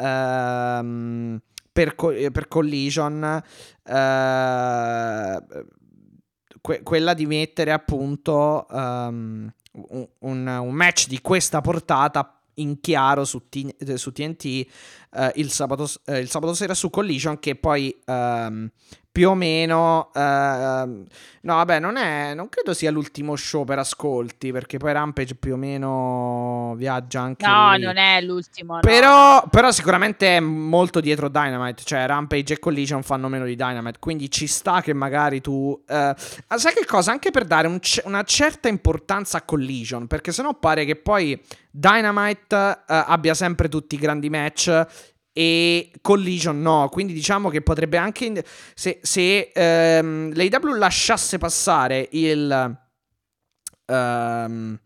ehm, 0.80 1.40
per, 1.72 1.96
co- 1.96 2.12
eh, 2.12 2.32
per 2.32 2.48
Collision. 2.48 3.42
eh, 3.84 5.40
que- 6.62 6.82
quella 6.82 7.14
di 7.14 7.26
mettere 7.28 7.72
appunto 7.72 8.68
ehm, 8.70 9.54
un, 9.90 10.08
un- 10.20 10.48
un 10.48 10.74
match 10.74 11.08
di 11.08 11.20
questa 11.22 11.62
portata 11.62 12.40
in 12.56 12.80
chiaro 12.80 13.26
su, 13.26 13.48
T- 13.50 13.76
eh, 13.78 13.98
su 13.98 14.12
TNT 14.12 14.46
eh, 14.46 15.32
il, 15.36 15.52
sabato, 15.52 15.89
eh, 16.06 16.20
il 16.20 16.30
sabato 16.30 16.54
sera 16.54 16.74
su 16.74 16.89
Collision 16.89 17.39
che 17.39 17.56
poi 17.56 17.96
ehm, 18.06 18.70
più 19.15 19.30
o 19.30 19.34
meno 19.34 20.10
ehm, 20.13 21.06
no 21.43 21.56
vabbè 21.56 21.80
non 21.80 21.95
è 21.95 22.34
non 22.34 22.49
credo 22.49 22.73
sia 22.73 22.91
l'ultimo 22.91 23.38
show 23.38 23.63
per 23.63 23.80
ascolti 23.80 24.51
perché 24.51 24.78
poi 24.78 24.91
Rampage 24.91 25.36
più 25.36 25.54
o 25.54 25.56
meno 25.56 26.73
viaggia 26.75 27.21
anche 27.21 27.47
No, 27.47 27.75
lì. 27.75 27.84
non 27.84 27.95
è 27.95 28.19
l'ultimo. 28.19 28.73
no, 28.73 28.80
Però, 28.82 29.47
però 29.49 29.71
sicuramente 29.71 30.36
è 30.36 30.39
molto 30.41 30.99
dietro 30.99 31.30
Dynamite, 31.30 31.84
cioè 31.86 32.06
Rampage 32.06 32.56
e 32.56 32.60
Collision 32.60 33.04
fanno 33.04 33.30
meno 33.30 33.45
di 33.45 33.56
Dynamite, 33.56 33.99
quindi 33.99 34.30
ci 34.30 34.47
sta 34.47 34.82
che 34.82 34.91
magari 34.93 35.39
tu... 35.39 35.82
ah, 35.88 36.13
sai 36.56 36.73
che 36.73 36.86
cosa? 36.86 37.12
Anche 37.12 37.32
per 37.32 37.45
dare 37.45 37.67
un 37.67 37.80
una 38.04 38.23
certa 38.23 38.67
importanza 38.67 39.38
a 39.38 39.41
Collision, 39.43 40.08
perché 40.08 40.34
sennò 40.34 40.54
pare 40.56 40.84
che 40.84 40.97
poi 40.97 41.41
Dynamite 41.71 42.56
eh, 42.88 43.04
abbia 43.08 43.34
sempre 43.34 43.69
tutti 43.69 43.95
i 43.95 43.97
grandi 43.99 44.30
match 44.30 44.86
e 45.38 45.91
Collision 46.02 46.62
no, 46.62 46.88
quindi 46.89 47.12
diciamo 47.12 47.50
che 47.50 47.62
potrebbe 47.62 47.98
anche... 47.98 48.45
se 48.74 49.00
se 49.02 49.52
ehm, 49.54 50.34
l'AEW 50.34 50.76
lasciasse 50.78 51.38
passare 51.38 52.08
il... 52.12 52.78
ehm, 53.86 54.80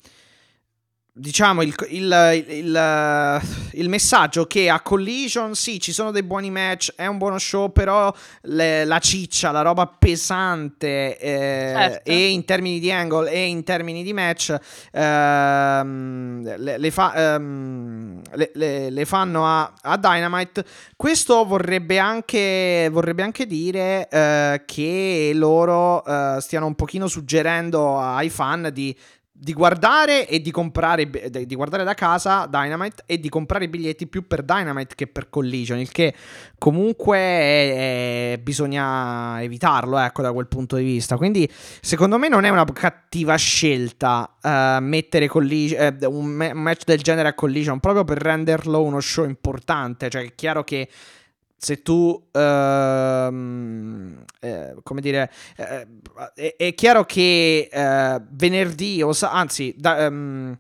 diciamo 1.20 1.62
il, 1.64 1.74
il- 1.90 2.44
il- 2.48 3.42
il 3.74 3.90
messaggio 3.90 4.46
che 4.46 4.70
a 4.70 4.80
Collision 4.80 5.54
sì 5.54 5.80
ci 5.80 5.92
sono 5.92 6.12
dei 6.12 6.24
buoni 6.24 6.50
match 6.50 6.94
è 6.96 7.06
un 7.08 7.18
buono 7.18 7.38
show 7.38 7.72
però 7.74 8.14
le- 8.44 8.86
la 8.86 9.00
ciccia 9.00 9.52
la 9.52 9.62
roba 9.62 9.86
pesante 9.86 11.18
eh, 11.18 11.74
Certo. 11.76 12.10
e 12.10 12.30
in 12.30 12.46
termini 12.46 12.80
di 12.80 12.90
angle 12.92 13.32
e 13.32 13.46
in 13.48 13.64
termini 13.64 14.02
di 14.04 14.14
match 14.14 14.56
ehm, 14.94 16.56
le, 16.58 16.78
le 16.78 16.92
fa- 16.92 17.14
ehm, 17.36 18.22
le- 18.54 19.06
fanno 19.06 19.46
a, 19.46 19.74
a 19.82 19.98
Dynamite 19.98 20.64
questo 20.96 21.46
vorrebbe 21.46 21.98
anche, 21.98 22.88
vorrebbe 22.92 23.24
anche 23.24 23.46
dire 23.48 24.08
eh, 24.10 24.62
che 24.66 25.32
loro 25.34 26.04
eh, 26.06 26.38
stiano 26.42 26.66
un 26.68 26.76
pochino 26.76 27.08
suggerendo 27.08 28.00
ai 28.00 28.30
fan 28.30 28.70
di 28.72 28.96
di 29.42 29.54
guardare 29.54 30.28
e 30.28 30.42
di 30.42 30.52
comprare 30.52 31.10
di 31.10 31.56
guardare 31.56 31.86
da 31.86 31.94
casa 31.94 32.46
Dynamite 32.46 33.04
e 33.06 33.22
di 33.22 33.30
comprare 33.30 33.64
i 33.64 33.68
biglietti 33.70 34.06
più 34.06 34.28
per 34.28 34.44
Dynamite 34.44 34.96
che 34.96 35.08
per 35.08 35.30
Collision 35.30 35.80
il 35.80 35.90
che 35.92 36.14
comunque 36.58 37.18
è- 37.18 38.34
è- 38.34 38.38
bisogna 38.40 39.42
evitarlo 39.42 39.98
ecco 39.98 40.22
da 40.22 40.34
quel 40.34 40.48
punto 40.48 40.76
di 40.76 40.84
vista. 40.84 41.16
Quindi 41.16 41.50
secondo 41.80 42.18
me 42.18 42.28
non 42.28 42.44
è 42.44 42.50
una 42.50 42.66
cattiva 42.66 43.36
scelta 43.38 44.36
eh, 44.42 44.78
mettere 44.82 45.30
Collision, 45.30 45.98
eh, 46.02 46.06
un, 46.06 46.26
ma- 46.26 46.52
un 46.52 46.62
match 46.62 46.84
del 46.84 47.00
genere 47.02 47.30
a 47.30 47.34
Collision 47.34 47.80
proprio 47.80 48.04
per 48.04 48.18
renderlo 48.18 48.84
uno 48.84 49.00
show 49.00 49.24
importante. 49.26 50.10
Cioè 50.10 50.24
è 50.24 50.36
chiaro 50.36 50.66
che 50.66 50.90
se 51.60 51.82
tu, 51.82 52.28
ehm, 52.32 54.24
eh, 54.40 54.76
come 54.82 55.02
dire, 55.02 55.30
eh, 55.58 55.88
è, 56.34 56.56
è 56.58 56.74
chiaro 56.74 57.04
che 57.04 57.68
eh, 57.72 58.22
venerdì, 58.32 59.02
o 59.04 59.12
sa- 59.12 59.32
anzi, 59.32 59.76
da- 59.78 59.98
ehm, 60.06 60.58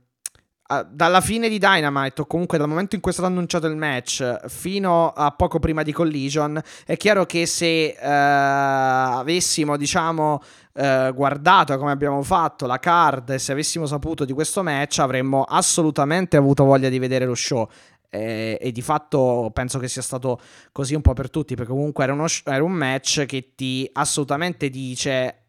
a- 0.72 0.84
dalla 0.84 1.22
fine 1.22 1.48
di 1.50 1.58
Dynamite, 1.58 2.22
o 2.22 2.26
comunque 2.26 2.58
dal 2.58 2.68
momento 2.68 2.96
in 2.96 3.02
cui 3.02 3.12
è 3.12 3.14
stato 3.14 3.30
annunciato 3.30 3.66
il 3.68 3.78
match, 3.78 4.46
fino 4.48 5.10
a 5.12 5.32
poco 5.32 5.58
prima 5.60 5.84
di 5.84 5.94
Collision, 5.94 6.62
è 6.86 6.98
chiaro 6.98 7.26
che 7.26 7.46
se 7.46 7.88
eh, 7.88 7.98
avessimo, 8.02 9.78
diciamo, 9.78 10.42
eh, 10.74 11.12
guardato 11.16 11.78
come 11.78 11.92
abbiamo 11.92 12.22
fatto 12.24 12.66
la 12.68 12.78
card 12.78 13.32
e 13.32 13.40
se 13.40 13.52
avessimo 13.54 13.86
saputo 13.86 14.26
di 14.26 14.34
questo 14.34 14.64
match, 14.64 15.00
avremmo 15.00 15.44
assolutamente 15.44 16.38
avuto 16.38 16.64
voglia 16.66 16.90
di 16.90 17.00
vedere 17.00 17.26
lo 17.26 17.36
show. 17.36 17.68
Eh, 18.12 18.58
e 18.60 18.72
di 18.72 18.82
fatto 18.82 19.52
penso 19.54 19.78
che 19.78 19.88
sia 19.88 20.02
stato 20.02 20.40
così 20.72 20.96
un 20.96 21.02
po' 21.02 21.14
per 21.14 21.30
tutti, 21.30 21.56
perché 21.56 21.72
comunque 21.72 22.04
era, 22.04 22.14
uno 22.14 22.26
era 22.46 22.64
un 22.64 22.72
match 22.72 23.26
che 23.26 23.54
ti 23.56 23.88
assolutamente 23.94 24.70
dice 24.70 25.44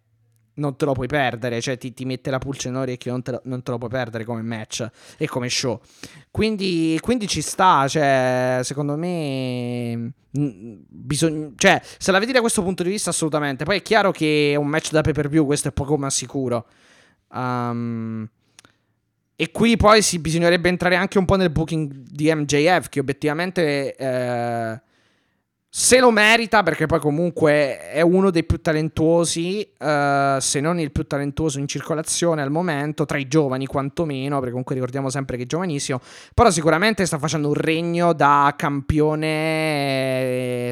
non 0.60 0.76
te 0.76 0.84
lo 0.84 0.92
puoi 0.92 1.06
perdere, 1.08 1.60
cioè 1.60 1.78
ti, 1.78 1.92
ti 1.92 2.04
mette 2.04 2.30
la 2.30 2.38
pulce 2.38 2.68
nell'orecchio, 2.68 3.10
non 3.10 3.22
te, 3.22 3.30
lo, 3.32 3.40
non 3.44 3.62
te 3.62 3.70
lo 3.70 3.78
puoi 3.78 3.90
perdere 3.90 4.24
come 4.24 4.42
match 4.42 4.88
e 5.16 5.26
come 5.26 5.48
show. 5.48 5.80
Quindi, 6.30 6.98
quindi 7.00 7.26
ci 7.26 7.40
sta, 7.40 7.88
cioè, 7.88 8.60
secondo 8.62 8.96
me, 8.96 10.12
bisogna, 10.30 11.50
cioè, 11.56 11.80
se 11.98 12.12
la 12.12 12.18
vedi 12.18 12.32
da 12.32 12.40
questo 12.40 12.62
punto 12.62 12.82
di 12.82 12.90
vista, 12.90 13.10
assolutamente. 13.10 13.64
Poi 13.64 13.78
è 13.78 13.82
chiaro 13.82 14.12
che 14.12 14.52
è 14.52 14.56
un 14.56 14.66
match 14.66 14.90
da 14.90 15.00
pay 15.00 15.12
per 15.12 15.28
view, 15.28 15.46
questo 15.46 15.68
è 15.68 15.72
poco 15.72 15.96
ma 15.96 16.10
sicuro. 16.10 16.66
Um, 17.32 18.28
e 19.40 19.50
qui 19.52 19.78
poi 19.78 20.02
si, 20.02 20.18
bisognerebbe 20.18 20.68
entrare 20.68 20.96
anche 20.96 21.16
un 21.16 21.24
po' 21.24 21.36
nel 21.36 21.48
booking 21.48 21.90
di 22.10 22.30
MJF, 22.30 22.90
che 22.90 23.00
obiettivamente... 23.00 23.96
Eh, 23.96 24.80
se 25.72 26.00
lo 26.00 26.10
merita 26.10 26.64
perché 26.64 26.86
poi 26.86 26.98
comunque 26.98 27.78
è 27.90 28.00
uno 28.00 28.30
dei 28.30 28.42
più 28.42 28.60
talentuosi, 28.60 29.66
uh, 29.78 30.40
se 30.40 30.58
non 30.58 30.80
il 30.80 30.90
più 30.90 31.06
talentuoso 31.06 31.60
in 31.60 31.68
circolazione 31.68 32.42
al 32.42 32.50
momento, 32.50 33.06
tra 33.06 33.18
i 33.18 33.28
giovani 33.28 33.66
quantomeno, 33.66 34.34
perché 34.36 34.50
comunque 34.50 34.74
ricordiamo 34.74 35.10
sempre 35.10 35.36
che 35.36 35.44
è 35.44 35.46
giovanissimo, 35.46 36.00
però 36.34 36.50
sicuramente 36.50 37.06
sta 37.06 37.18
facendo 37.18 37.46
un 37.46 37.54
regno 37.54 38.12
da 38.12 38.52
campione 38.58 39.90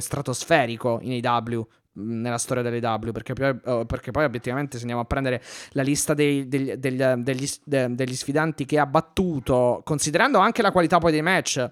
stratosferico 0.00 0.98
in 1.02 1.24
AW 1.24 1.64
nella 1.98 2.38
storia 2.38 2.62
delle 2.62 2.78
W 2.78 3.10
perché 3.10 3.32
poi, 3.32 3.48
uh, 3.64 3.86
perché 3.86 4.10
poi, 4.10 4.24
obiettivamente 4.24 4.76
se 4.76 4.82
andiamo 4.82 5.02
a 5.02 5.04
prendere 5.04 5.42
la 5.70 5.82
lista 5.82 6.14
dei, 6.14 6.48
degli, 6.48 6.72
degli, 6.72 7.02
degli, 7.02 7.48
degli, 7.64 8.14
sfidanti 8.14 8.64
che 8.64 8.78
ha 8.78 8.86
battuto 8.86 9.82
considerando 9.84 10.38
anche 10.38 10.62
la 10.62 10.72
qualità 10.72 10.98
poi 10.98 11.12
dei 11.12 11.22
match 11.22 11.70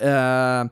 uh, 0.00 0.68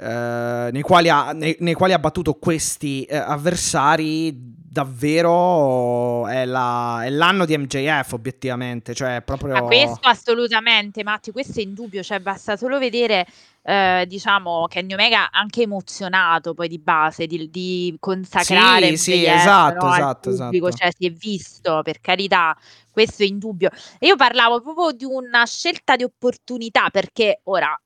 eh, 0.00 0.68
nei, 0.70 0.82
quali 0.82 1.08
ha, 1.08 1.32
nei, 1.32 1.56
nei, 1.58 1.74
quali 1.74 1.92
ha, 1.92 1.98
battuto 1.98 2.34
questi 2.34 3.02
eh, 3.02 3.16
avversari, 3.16 4.32
davvero 4.32 6.28
è, 6.28 6.44
la, 6.44 7.00
è, 7.02 7.10
l'anno 7.10 7.44
di 7.44 7.58
MJF, 7.58 8.12
obiettivamente. 8.12 8.94
Cioè, 8.94 9.22
proprio... 9.22 9.54
Ma 9.54 9.62
questo 9.62 9.98
assolutamente, 10.02 11.02
Matti, 11.02 11.32
questo 11.32 11.58
è 11.58 11.62
indubbio. 11.62 12.04
Cioè, 12.04 12.20
basta 12.20 12.56
solo 12.56 12.78
vedere. 12.78 13.26
Eh, 13.68 14.06
diciamo 14.08 14.64
Kenny 14.66 14.94
Omega 14.94 15.30
anche 15.30 15.60
emozionato 15.60 16.54
poi 16.54 16.68
di 16.68 16.78
base 16.78 17.26
di, 17.26 17.50
di 17.50 17.94
consacrare 18.00 18.96
sì, 18.96 19.12
sì 19.12 19.26
esatto, 19.26 19.84
no, 19.84 19.92
esatto, 19.92 20.30
pubblico, 20.30 20.68
esatto. 20.68 20.84
cioè 20.84 20.94
si 20.96 21.06
è 21.06 21.10
visto 21.10 21.82
per 21.82 22.00
carità 22.00 22.56
questo 22.90 23.24
è 23.24 23.26
indubbio 23.26 23.68
e 23.98 24.06
io 24.06 24.16
parlavo 24.16 24.62
proprio 24.62 24.92
di 24.92 25.04
una 25.04 25.44
scelta 25.44 25.96
di 25.96 26.02
opportunità 26.02 26.88
perché 26.88 27.42
ora 27.44 27.78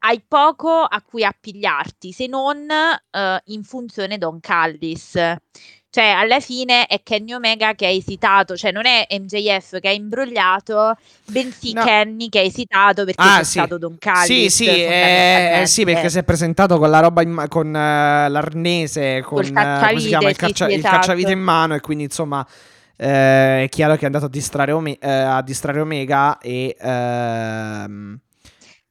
hai 0.00 0.22
poco 0.28 0.82
a 0.82 1.00
cui 1.00 1.24
appigliarti 1.24 2.12
se 2.12 2.26
non 2.26 2.58
uh, 2.58 3.38
in 3.44 3.64
funzione 3.64 4.18
Don 4.18 4.38
Callis. 4.38 5.18
Cioè, 5.92 6.04
alla 6.04 6.38
fine 6.38 6.86
è 6.86 7.02
Kenny 7.02 7.32
Omega 7.32 7.74
che 7.74 7.84
ha 7.84 7.90
esitato, 7.90 8.56
cioè 8.56 8.70
non 8.70 8.86
è 8.86 9.08
MJF 9.10 9.80
che 9.80 9.88
ha 9.88 9.92
imbrogliato, 9.92 10.96
bensì 11.26 11.72
no. 11.72 11.82
Kenny 11.82 12.28
che 12.28 12.38
ha 12.38 12.42
esitato 12.42 13.04
perché 13.04 13.20
ah, 13.20 13.38
c'è 13.38 13.44
sì. 13.44 13.58
stato 13.58 13.76
Don 13.76 13.96
Callis. 13.98 14.54
Sì, 14.54 14.64
sì, 14.64 14.68
eh, 14.68 15.64
sì, 15.66 15.84
perché 15.84 16.08
si 16.08 16.18
è 16.18 16.22
presentato 16.22 16.78
con 16.78 16.90
la 16.90 17.00
roba, 17.00 17.22
in, 17.22 17.44
con 17.48 17.66
uh, 17.66 17.72
l'arnese, 17.72 19.20
con 19.22 19.44
uh, 19.44 19.52
come 19.52 19.98
si 19.98 20.06
chiama, 20.06 20.30
il, 20.30 20.36
caccia, 20.36 20.68
sì, 20.68 20.74
esatto. 20.74 20.94
il 20.94 21.00
cacciavite 21.00 21.32
in 21.32 21.40
mano 21.40 21.74
e 21.74 21.80
quindi 21.80 22.04
insomma... 22.04 22.46
Eh, 23.02 23.64
è 23.64 23.68
chiaro 23.70 23.94
che 23.94 24.02
è 24.02 24.04
andato 24.04 24.26
a 24.26 24.28
distrarre, 24.28 24.72
Ome- 24.72 24.98
eh, 24.98 25.10
a 25.10 25.40
distrarre 25.40 25.80
Omega 25.80 26.36
e 26.36 26.76
ehm, 26.78 28.18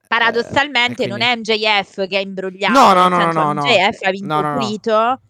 Paradossalmente 0.07 1.03
eh, 1.03 1.07
quindi... 1.07 1.11
non 1.11 1.21
è 1.21 1.35
MJF 1.35 2.07
che 2.07 2.17
ha 2.17 2.19
imbrogliato, 2.19 2.73
no, 2.73 2.93
no, 2.93 3.07
no, 3.07 3.31
no, 3.31 3.53
no, 3.53 3.61
MJF 3.61 4.01
ha 4.01 4.09
vinto 4.09 4.33
no, 4.33 4.41
no, 4.41 5.21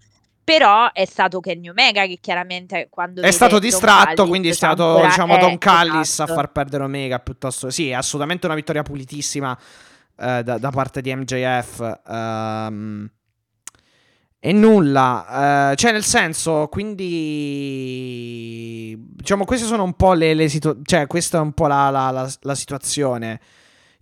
però 0.50 0.92
è 0.92 1.06
stato 1.06 1.40
Kenny 1.40 1.70
Omega 1.70 2.08
che 2.08 2.18
chiaramente 2.20 2.88
quando 2.90 3.22
è 3.22 3.30
stato 3.30 3.60
distratto, 3.60 4.16
Callis, 4.16 4.30
quindi 4.30 4.50
è 4.50 4.54
stato 4.54 4.88
ancora... 4.88 5.08
diciamo 5.08 5.38
Don 5.38 5.60
Callis 5.60 6.10
esatto. 6.10 6.32
a 6.32 6.36
far 6.36 6.52
perdere 6.52 6.86
Omega 6.86 7.20
piuttosto 7.20 7.70
sì, 7.70 7.90
è 7.90 7.94
assolutamente 7.94 8.48
una 8.48 8.56
vittoria 8.56 8.82
pulitissima 8.82 9.56
eh, 10.20 10.42
da, 10.44 10.58
da, 10.58 10.72
parte 10.72 11.02
di 11.02 11.14
MJF. 11.14 12.00
Um, 12.08 12.16
ehm, 12.16 13.12
e 14.42 14.52
nulla, 14.54 15.72
uh, 15.72 15.76
cioè 15.76 15.92
nel 15.92 16.04
senso, 16.06 16.68
quindi 16.72 17.06
diciamo 18.98 19.46
queste 19.46 19.68
sono 19.68 19.84
un 19.84 19.94
po' 19.94 20.14
le, 20.14 20.34
le 20.34 20.48
situazioni, 20.50 20.86
cioè 20.88 21.06
questa 21.06 21.38
è 21.38 21.42
un 21.42 21.52
po' 21.52 21.68
la, 21.68 21.92
la, 21.92 22.10
la, 22.10 22.28
la 22.42 22.56
situazione. 22.56 23.40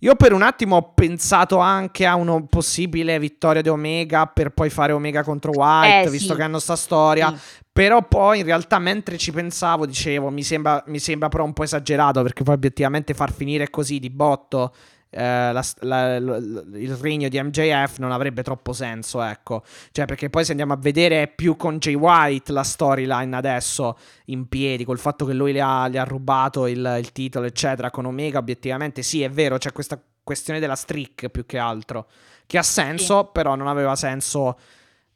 Io 0.00 0.14
per 0.14 0.32
un 0.32 0.42
attimo 0.42 0.76
ho 0.76 0.92
pensato 0.92 1.58
anche 1.58 2.06
a 2.06 2.14
una 2.14 2.40
possibile 2.44 3.18
vittoria 3.18 3.62
di 3.62 3.68
Omega 3.68 4.26
per 4.26 4.50
poi 4.50 4.70
fare 4.70 4.92
Omega 4.92 5.24
contro 5.24 5.50
White, 5.52 6.06
eh, 6.06 6.10
visto 6.10 6.32
sì. 6.34 6.38
che 6.38 6.44
hanno 6.44 6.60
sta 6.60 6.76
storia. 6.76 7.34
Sì. 7.36 7.64
Però 7.72 8.06
poi 8.06 8.38
in 8.38 8.44
realtà 8.44 8.78
mentre 8.78 9.18
ci 9.18 9.32
pensavo 9.32 9.86
dicevo 9.86 10.30
mi 10.30 10.42
sembra, 10.44 10.82
mi 10.86 11.00
sembra 11.00 11.28
però 11.28 11.44
un 11.44 11.52
po' 11.52 11.64
esagerato 11.64 12.22
perché 12.22 12.44
poi 12.44 12.54
obiettivamente 12.54 13.12
far 13.12 13.32
finire 13.32 13.70
così 13.70 13.98
di 13.98 14.10
botto 14.10 14.72
eh, 15.10 15.52
la, 15.52 15.64
la, 15.80 16.16
il 16.16 16.96
regno 16.96 17.28
di 17.28 17.42
MJF 17.42 17.98
non 17.98 18.12
avrebbe 18.12 18.42
troppo 18.42 18.72
senso, 18.72 19.22
ecco. 19.22 19.62
Cioè, 19.90 20.04
perché 20.04 20.28
poi 20.28 20.44
se 20.44 20.50
andiamo 20.50 20.74
a 20.74 20.76
vedere 20.76 21.22
è 21.22 21.28
più 21.28 21.56
con 21.56 21.78
Jay 21.78 21.94
White 21.94 22.52
la 22.52 22.62
storyline 22.62 23.34
adesso 23.34 23.96
in 24.26 24.48
piedi, 24.48 24.84
col 24.84 24.98
fatto 24.98 25.24
che 25.24 25.32
lui 25.32 25.52
le 25.52 25.60
ha, 25.60 25.88
le 25.88 25.98
ha 25.98 26.04
rubato 26.04 26.66
il, 26.66 26.96
il, 26.98 27.12
titolo, 27.12 27.46
eccetera. 27.46 27.90
Con 27.90 28.04
Omega, 28.04 28.38
obiettivamente, 28.38 29.02
sì, 29.02 29.22
è 29.22 29.30
vero, 29.30 29.56
c'è 29.56 29.72
questa 29.72 30.00
questione 30.22 30.60
della 30.60 30.76
streak 30.76 31.28
più 31.28 31.46
che 31.46 31.58
altro. 31.58 32.08
Che 32.46 32.58
ha 32.58 32.62
senso, 32.62 33.24
sì. 33.24 33.28
però 33.32 33.54
non 33.54 33.66
aveva 33.66 33.96
senso. 33.96 34.58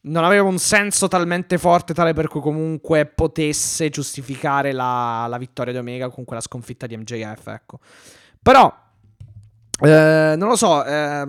Non 0.05 0.25
aveva 0.25 0.49
un 0.49 0.59
senso 0.59 1.07
talmente 1.07 1.59
forte 1.59 1.95
tale 1.95 2.13
per 2.13 2.27
cui 2.27 2.41
comunque 2.41 3.07
potesse 3.07 3.89
giustificare 3.89 4.73
la, 4.73 5.27
la 5.29 5.39
vittoria 5.39 5.73
di 5.73 5.79
Omega 5.79 6.09
con 6.09 6.25
quella 6.25 6.43
sconfitta 6.43 6.89
di 6.89 6.97
MJF, 6.97 7.47
ecco. 7.47 7.79
Però 8.43 8.82
eh, 9.83 10.35
non 10.37 10.49
lo 10.49 10.57
so, 10.57 10.85
eh, 10.85 11.27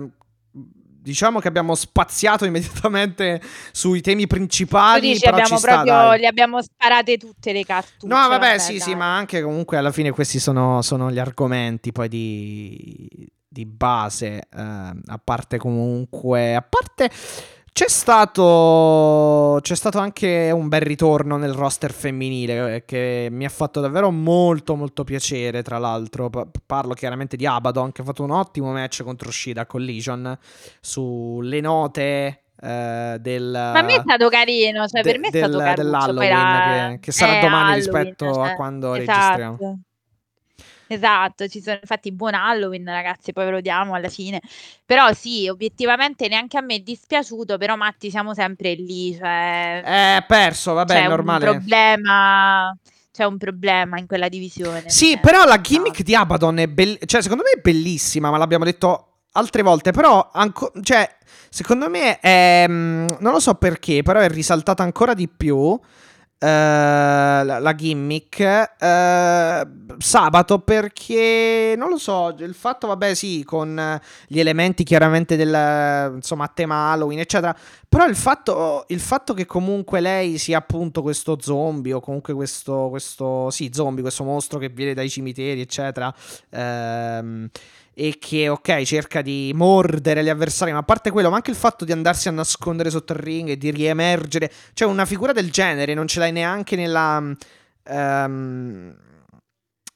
diciamo 1.04 1.38
che 1.38 1.48
abbiamo 1.48 1.74
spaziato 1.74 2.44
immediatamente 2.46 3.40
sui 3.72 4.00
temi 4.00 4.26
principali. 4.26 5.12
Dici, 5.12 5.26
abbiamo 5.26 5.60
proprio, 5.60 6.12
le 6.14 6.26
abbiamo 6.26 6.62
sparate 6.62 7.18
tutte 7.18 7.52
le 7.52 7.64
cartucce. 7.64 8.06
No, 8.06 8.16
vabbè, 8.16 8.38
vabbè 8.38 8.58
sì, 8.58 8.78
dai. 8.78 8.80
sì, 8.80 8.94
ma 8.94 9.14
anche 9.14 9.42
comunque 9.42 9.76
alla 9.76 9.92
fine 9.92 10.10
questi 10.10 10.38
sono, 10.38 10.80
sono 10.82 11.10
gli 11.10 11.18
argomenti 11.18 11.92
poi 11.92 12.08
di, 12.08 13.28
di 13.46 13.66
base. 13.66 14.48
Eh, 14.50 14.60
a 14.60 15.20
parte 15.22 15.58
comunque, 15.58 16.54
a 16.54 16.62
parte 16.62 17.10
c'è 17.74 17.88
stato, 17.88 19.58
c'è 19.60 19.74
stato 19.74 19.98
anche 19.98 20.52
un 20.52 20.68
bel 20.68 20.82
ritorno 20.82 21.36
nel 21.36 21.54
roster 21.54 21.92
femminile 21.92 22.76
eh, 22.76 22.84
che 22.84 23.26
mi 23.32 23.44
ha 23.44 23.48
fatto 23.48 23.80
davvero 23.80 24.12
molto 24.12 24.76
molto 24.76 25.02
piacere, 25.02 25.60
tra 25.64 25.78
l'altro. 25.78 26.30
parlo 26.64 26.94
chiaramente 26.94 27.36
di 27.36 27.46
Abaddon 27.46 27.90
che 27.90 28.02
ha 28.02 28.04
fatto 28.04 28.22
un 28.22 28.30
ottimo 28.30 28.70
match 28.70 29.02
contro 29.02 29.28
Shida 29.32 29.66
Collision 29.66 30.38
sulle 30.80 31.60
note 31.60 32.38
Uh, 32.56 33.18
del, 33.18 33.50
Ma 33.50 33.80
a 33.80 33.82
me 33.82 33.96
è 33.96 34.00
stato 34.00 34.28
carino, 34.30 34.86
cioè 34.86 35.02
de, 35.02 35.10
per 35.10 35.18
me 35.20 35.26
è 35.26 35.30
del, 35.32 35.42
stato 35.42 35.58
carino. 35.58 35.82
Dell'Halloween 35.82 36.92
che, 36.92 36.98
che, 37.00 37.12
sarà 37.12 37.40
domani 37.40 37.52
Halloween, 37.52 37.74
rispetto 37.74 38.32
cioè, 38.32 38.48
a 38.48 38.54
quando 38.54 38.94
esatto. 38.94 39.18
registriamo. 39.18 39.80
Esatto, 40.94 41.48
ci 41.48 41.60
sono 41.60 41.78
infatti 41.80 42.12
buon 42.12 42.34
Halloween 42.34 42.84
ragazzi, 42.84 43.32
poi 43.32 43.44
ve 43.46 43.50
lo 43.50 43.60
diamo 43.60 43.94
alla 43.94 44.08
fine. 44.08 44.40
Però 44.84 45.12
sì, 45.12 45.48
obiettivamente 45.48 46.28
neanche 46.28 46.56
a 46.56 46.60
me 46.60 46.76
è 46.76 46.80
dispiaciuto, 46.80 47.58
però 47.58 47.76
Matti 47.76 48.10
siamo 48.10 48.34
sempre 48.34 48.74
lì, 48.74 49.14
cioè... 49.14 49.82
È 49.82 50.24
perso, 50.26 50.72
vabbè, 50.74 51.04
è 51.04 51.08
normale. 51.08 51.48
un 51.48 51.56
problema 51.56 52.76
c'è 53.14 53.22
un 53.22 53.38
problema 53.38 53.96
in 54.00 54.08
quella 54.08 54.28
divisione. 54.28 54.90
Sì, 54.90 55.16
però 55.20 55.44
la 55.44 55.60
gimmick 55.60 56.02
di 56.02 56.16
Abaddon 56.16 56.58
è 56.58 56.66
bellissima, 56.66 57.06
cioè 57.06 57.22
secondo 57.22 57.44
me 57.44 57.50
è 57.50 57.60
bellissima, 57.60 58.28
ma 58.28 58.38
l'abbiamo 58.38 58.64
detto 58.64 59.20
altre 59.34 59.62
volte, 59.62 59.92
però 59.92 60.30
anco- 60.32 60.72
cioè, 60.82 61.08
secondo 61.48 61.88
me 61.88 62.18
è 62.18 62.66
mm, 62.68 63.06
non 63.20 63.32
lo 63.32 63.38
so 63.38 63.54
perché, 63.54 64.02
però 64.02 64.18
è 64.18 64.28
risaltata 64.28 64.82
ancora 64.82 65.14
di 65.14 65.28
più 65.28 65.78
la, 66.46 67.58
la, 67.58 67.74
gimmick 67.74 68.38
uh, 68.78 69.96
sabato 69.98 70.58
perché 70.58 71.74
non 71.76 71.88
lo 71.88 71.98
so 71.98 72.34
il 72.38 72.54
fatto 72.54 72.86
vabbè 72.88 73.14
sì 73.14 73.44
con 73.44 74.00
gli 74.26 74.38
elementi 74.38 74.84
chiaramente 74.84 75.36
del 75.36 76.14
insomma 76.16 76.48
tema 76.48 76.90
Halloween 76.90 77.20
eccetera 77.20 77.56
però 77.88 78.06
il 78.06 78.16
fatto, 78.16 78.84
il 78.88 78.98
fatto 78.98 79.34
che 79.34 79.46
comunque 79.46 80.00
lei 80.00 80.36
sia 80.38 80.58
appunto 80.58 81.00
questo 81.00 81.38
zombie 81.40 81.92
o 81.92 82.00
comunque 82.00 82.34
questo, 82.34 82.88
questo 82.90 83.50
sì 83.50 83.70
zombie 83.72 84.02
questo 84.02 84.24
mostro 84.24 84.58
che 84.58 84.68
viene 84.68 84.94
dai 84.94 85.08
cimiteri 85.08 85.60
eccetera 85.60 86.12
uh, 86.50 87.48
e 87.94 88.16
che, 88.18 88.48
ok, 88.48 88.82
cerca 88.82 89.22
di 89.22 89.52
mordere 89.54 90.24
gli 90.24 90.28
avversari, 90.28 90.72
ma 90.72 90.78
a 90.78 90.82
parte 90.82 91.10
quello, 91.10 91.30
ma 91.30 91.36
anche 91.36 91.50
il 91.50 91.56
fatto 91.56 91.84
di 91.84 91.92
andarsi 91.92 92.28
a 92.28 92.32
nascondere 92.32 92.90
sotto 92.90 93.12
il 93.12 93.20
ring 93.20 93.50
e 93.50 93.56
di 93.56 93.70
riemergere, 93.70 94.50
cioè 94.74 94.88
una 94.88 95.04
figura 95.04 95.32
del 95.32 95.50
genere 95.50 95.94
non 95.94 96.08
ce 96.08 96.18
l'hai 96.18 96.32
neanche 96.32 96.76
nella... 96.76 97.22
Um, 97.86 98.96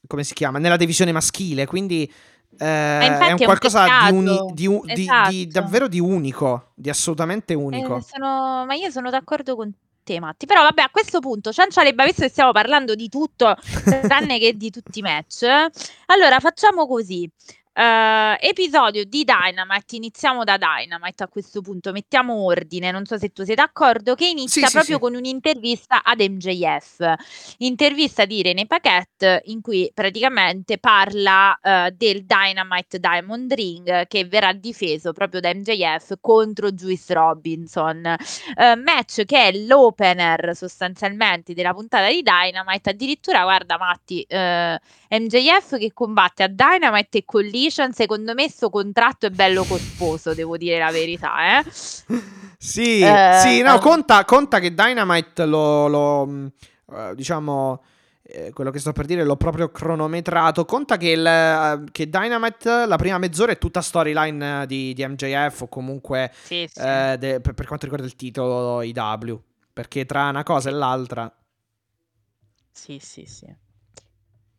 come 0.07 0.23
si 0.23 0.33
chiama? 0.33 0.59
Nella 0.59 0.77
divisione 0.77 1.11
maschile, 1.11 1.65
quindi... 1.65 2.11
Eh, 2.61 2.65
è 2.65 3.31
un 3.31 3.37
qualcosa 3.37 4.07
è 4.07 4.09
un 4.09 4.23
di, 4.23 4.29
uni, 4.29 4.53
di, 4.53 4.67
un, 4.67 4.81
esatto. 4.89 5.29
di, 5.29 5.45
di, 5.45 5.47
davvero 5.47 5.87
di 5.87 5.99
unico, 5.99 6.71
di 6.73 6.89
assolutamente 6.89 7.53
unico. 7.53 7.97
Eh, 7.97 8.01
sono, 8.01 8.65
ma 8.65 8.73
io 8.73 8.89
sono 8.89 9.09
d'accordo 9.11 9.55
con 9.55 9.71
te, 10.03 10.19
Matti. 10.19 10.45
Però 10.47 10.63
vabbè, 10.63 10.81
a 10.81 10.89
questo 10.89 11.19
punto, 11.19 11.53
Ciancialebba, 11.53 12.03
visto 12.03 12.23
che 12.23 12.29
stiamo 12.29 12.51
parlando 12.51 12.95
di 12.95 13.07
tutto, 13.07 13.55
tranne 14.01 14.39
che 14.39 14.57
di 14.57 14.71
tutti 14.71 14.99
i 14.99 15.01
match, 15.03 15.45
allora 16.07 16.39
facciamo 16.39 16.87
così. 16.87 17.29
Uh, 17.79 18.35
episodio 18.41 19.05
di 19.05 19.23
Dynamite, 19.23 19.95
iniziamo 19.95 20.43
da 20.43 20.57
Dynamite 20.57 21.23
a 21.23 21.29
questo 21.29 21.61
punto, 21.61 21.93
mettiamo 21.93 22.43
ordine, 22.43 22.91
non 22.91 23.05
so 23.05 23.17
se 23.17 23.29
tu 23.29 23.45
sei 23.45 23.55
d'accordo, 23.55 24.15
che 24.15 24.27
inizia 24.27 24.67
Sì, 24.67 24.73
proprio 24.73 24.95
sì. 24.95 25.01
con 25.01 25.15
un'intervista 25.15 26.03
ad 26.03 26.19
MJF, 26.19 27.13
intervista 27.59 28.25
di 28.25 28.41
Rene 28.41 28.65
Paquette 28.65 29.43
in 29.45 29.61
cui 29.61 29.89
praticamente 29.93 30.77
parla 30.77 31.57
uh, 31.61 31.95
del 31.95 32.25
Dynamite 32.25 32.99
Diamond 32.99 33.53
Ring 33.53 34.07
che 34.07 34.25
verrà 34.25 34.51
difeso 34.51 35.13
proprio 35.13 35.39
da 35.39 35.53
MJF 35.53 36.15
contro 36.19 36.73
Juice 36.73 37.13
Robinson, 37.13 38.03
uh, 38.03 38.81
match 38.81 39.23
che 39.23 39.47
è 39.47 39.51
l'opener 39.57 40.53
sostanzialmente 40.53 41.53
della 41.53 41.73
puntata 41.73 42.09
di 42.09 42.23
Dynamite, 42.23 42.89
addirittura 42.89 43.43
guarda 43.43 43.77
Matti, 43.77 44.27
MJF 44.27 45.77
che 45.77 45.93
combatte 45.93 46.43
a 46.43 46.47
Dynamite 46.47 47.19
e 47.19 47.23
Collision, 47.69 47.93
secondo 47.93 48.33
me 48.33 48.49
sto 48.49 48.69
contratto 48.69 49.27
è 49.27 49.29
bello 49.29 49.63
corposo, 49.63 50.33
devo 50.33 50.57
dire 50.57 50.79
la 50.79 50.91
verità, 50.91 51.59
eh. 51.59 51.63
Sì, 52.57 52.99
Eh, 53.01 53.39
sì, 53.41 53.61
no, 53.61 53.75
eh. 53.75 53.79
conta, 53.79 54.25
conta 54.25 54.59
che 54.59 54.73
Dynamite 54.73 55.45
lo, 55.45 55.87
lo, 55.87 56.25
mh, 56.25 56.51
eh, 56.93 57.15
diciamo, 57.15 57.83
eh, 58.23 58.51
quello 58.51 58.71
che 58.71 58.79
sto 58.79 58.91
per 58.91 59.05
dire 59.05 59.23
l'ho 59.23 59.37
proprio 59.37 59.69
cronometrato. 59.69 60.65
Conta 60.65 60.97
che, 60.97 61.09
il, 61.11 61.25
eh, 61.25 61.83
che 61.91 62.09
Dynamite, 62.09 62.85
la 62.87 62.97
prima 62.97 63.17
mezz'ora 63.19 63.51
è 63.51 63.57
tutta 63.57 63.81
storyline 63.81 64.65
di, 64.65 64.93
di 64.93 65.05
MJF 65.07 65.61
o 65.61 65.67
comunque 65.67 66.31
Sì, 66.41 66.67
sì. 66.71 66.79
eh, 66.81 67.15
de- 67.19 67.39
per, 67.39 67.53
per 67.53 67.67
quanto 67.67 67.85
riguarda 67.85 68.07
il 68.07 68.15
titolo 68.15 68.81
IW. 68.81 69.41
Perché 69.71 70.05
tra 70.05 70.27
una 70.29 70.43
cosa 70.43 70.69
e 70.69 70.73
l'altra... 70.73 71.31
Sì, 72.71 72.97
sì, 72.99 73.25
sì. 73.25 73.45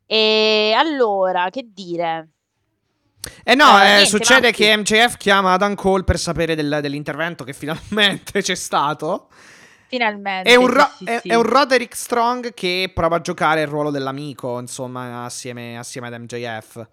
E 0.07 0.75
allora, 0.77 1.49
che 1.51 1.69
dire? 1.73 2.29
Eh 3.45 3.55
no, 3.55 3.79
Eh, 3.79 3.83
eh, 3.83 3.85
niente, 3.93 4.07
succede 4.07 4.49
Matti. 4.49 4.63
che 4.63 4.77
MJF 4.77 5.17
chiama 5.17 5.53
Adam 5.53 5.75
Cole 5.75 6.05
per 6.05 6.19
sapere 6.19 6.55
del- 6.55 6.79
dell'intervento 6.81 7.45
che 7.45 7.53
finalmente 7.53 8.41
c'è 8.43 8.55
stato. 8.55 9.29
Finalmente. 9.89 10.49
È 10.51 10.55
un, 10.55 10.69
Ro- 10.69 10.91
sì, 10.97 11.05
è, 11.05 11.19
sì. 11.21 11.29
è 11.29 11.35
un 11.35 11.43
Roderick 11.43 11.97
Strong 11.97 12.55
che 12.55 12.91
prova 12.95 13.17
a 13.17 13.21
giocare 13.21 13.63
il 13.63 13.67
ruolo 13.67 13.91
dell'amico, 13.91 14.59
insomma, 14.61 15.25
assieme, 15.25 15.77
assieme 15.79 16.07
ad 16.07 16.15
MJF. 16.21 16.89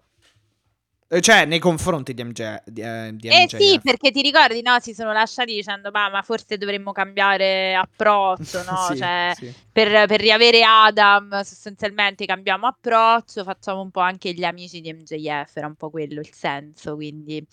Eh, 1.10 1.20
Cioè, 1.22 1.46
nei 1.46 1.58
confronti 1.58 2.12
di, 2.12 2.22
MJ, 2.22 2.56
di, 2.66 2.82
eh, 2.82 3.10
di 3.14 3.28
Eh 3.28 3.44
MJF. 3.44 3.56
sì, 3.56 3.80
perché 3.82 4.10
ti 4.10 4.20
ricordi, 4.20 4.60
no? 4.60 4.78
Si 4.78 4.92
sono 4.92 5.10
lasciati 5.12 5.54
dicendo, 5.54 5.90
"Bah, 5.90 6.10
ma 6.10 6.20
forse 6.22 6.58
dovremmo 6.58 6.92
cambiare 6.92 7.74
approccio, 7.74 8.62
no? 8.70 8.76
Sì, 8.90 8.96
cioè, 8.96 9.32
sì. 9.34 9.54
per, 9.72 10.06
per 10.06 10.20
riavere 10.20 10.62
Adam, 10.62 11.40
sostanzialmente 11.42 12.26
cambiamo 12.26 12.66
approccio, 12.66 13.42
facciamo 13.42 13.80
un 13.80 13.90
po' 13.90 14.00
anche 14.00 14.32
gli 14.34 14.44
amici 14.44 14.82
di 14.82 14.92
MJF, 14.92 15.56
era 15.56 15.66
un 15.66 15.76
po' 15.76 15.88
quello 15.90 16.20
il 16.20 16.30
senso, 16.32 16.94
quindi... 16.94 17.44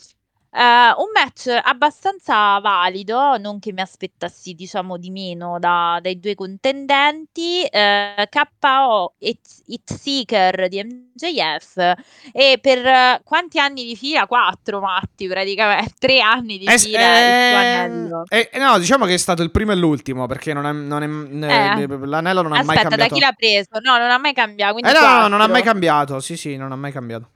Eh, 0.57 0.93
un 0.97 1.09
match 1.13 1.47
abbastanza 1.63 2.57
valido, 2.59 3.35
non 3.37 3.59
che 3.59 3.73
mi 3.73 3.81
aspettassi, 3.81 4.53
diciamo, 4.53 4.95
di 4.97 5.09
meno 5.09 5.59
da- 5.59 5.99
dai 6.01 6.17
due 6.17 6.33
contendenti, 6.33 7.63
eh, 7.65 8.29
KO 8.29 9.15
Hit 9.19 9.91
Seeker 9.93 10.69
di 10.69 10.81
MJF 10.81 11.93
e 12.31 12.57
per 12.61 12.85
eh, 12.85 13.21
quanti 13.25 13.59
anni 13.59 13.83
di 13.83 13.97
fila? 13.97 14.27
Quattro, 14.27 14.79
Matti, 14.79 15.27
praticamente, 15.27 15.93
tre 15.99 16.21
anni 16.21 16.57
di 16.57 16.65
Eh, 16.67 16.77
fila 16.79 17.19
il 17.19 17.33
suo 17.35 17.57
ehm, 17.57 17.75
anello. 17.75 18.23
eh, 18.29 18.49
no, 18.57 18.79
diciamo 18.79 19.05
che 19.05 19.13
è 19.15 19.17
stato 19.17 19.41
il 19.43 19.51
primo 19.51 19.73
e 19.73 19.75
l'ultimo, 19.75 20.25
perché 20.25 20.53
non 20.53 20.65
è, 20.65 20.71
non 20.71 21.03
è- 21.43 21.77
Eh. 21.77 21.81
eh, 21.83 21.87
l'anello 22.05 22.41
non 22.43 22.53
ha 22.53 22.63
mai 22.63 22.77
Aspetta, 22.77 22.95
da 22.95 23.07
cambiato. 23.07 23.13
chi 23.15 23.19
l'ha 23.19 23.33
preso? 23.33 23.67
No, 23.83 23.97
non 23.97 24.09
ha 24.09 24.17
mai 24.17 24.33
cambiato, 24.33 24.73
quindi 24.73 24.89
Eh 24.89 24.93
no, 24.93 25.17
no, 25.19 25.27
non 25.27 25.41
ha 25.41 25.47
mai 25.47 25.63
cambiato. 25.63 26.19
Sì, 26.21 26.37
sì, 26.37 26.55
non 26.55 26.71
ha 26.71 26.75
mai 26.77 26.93
cambiato. 26.93 27.29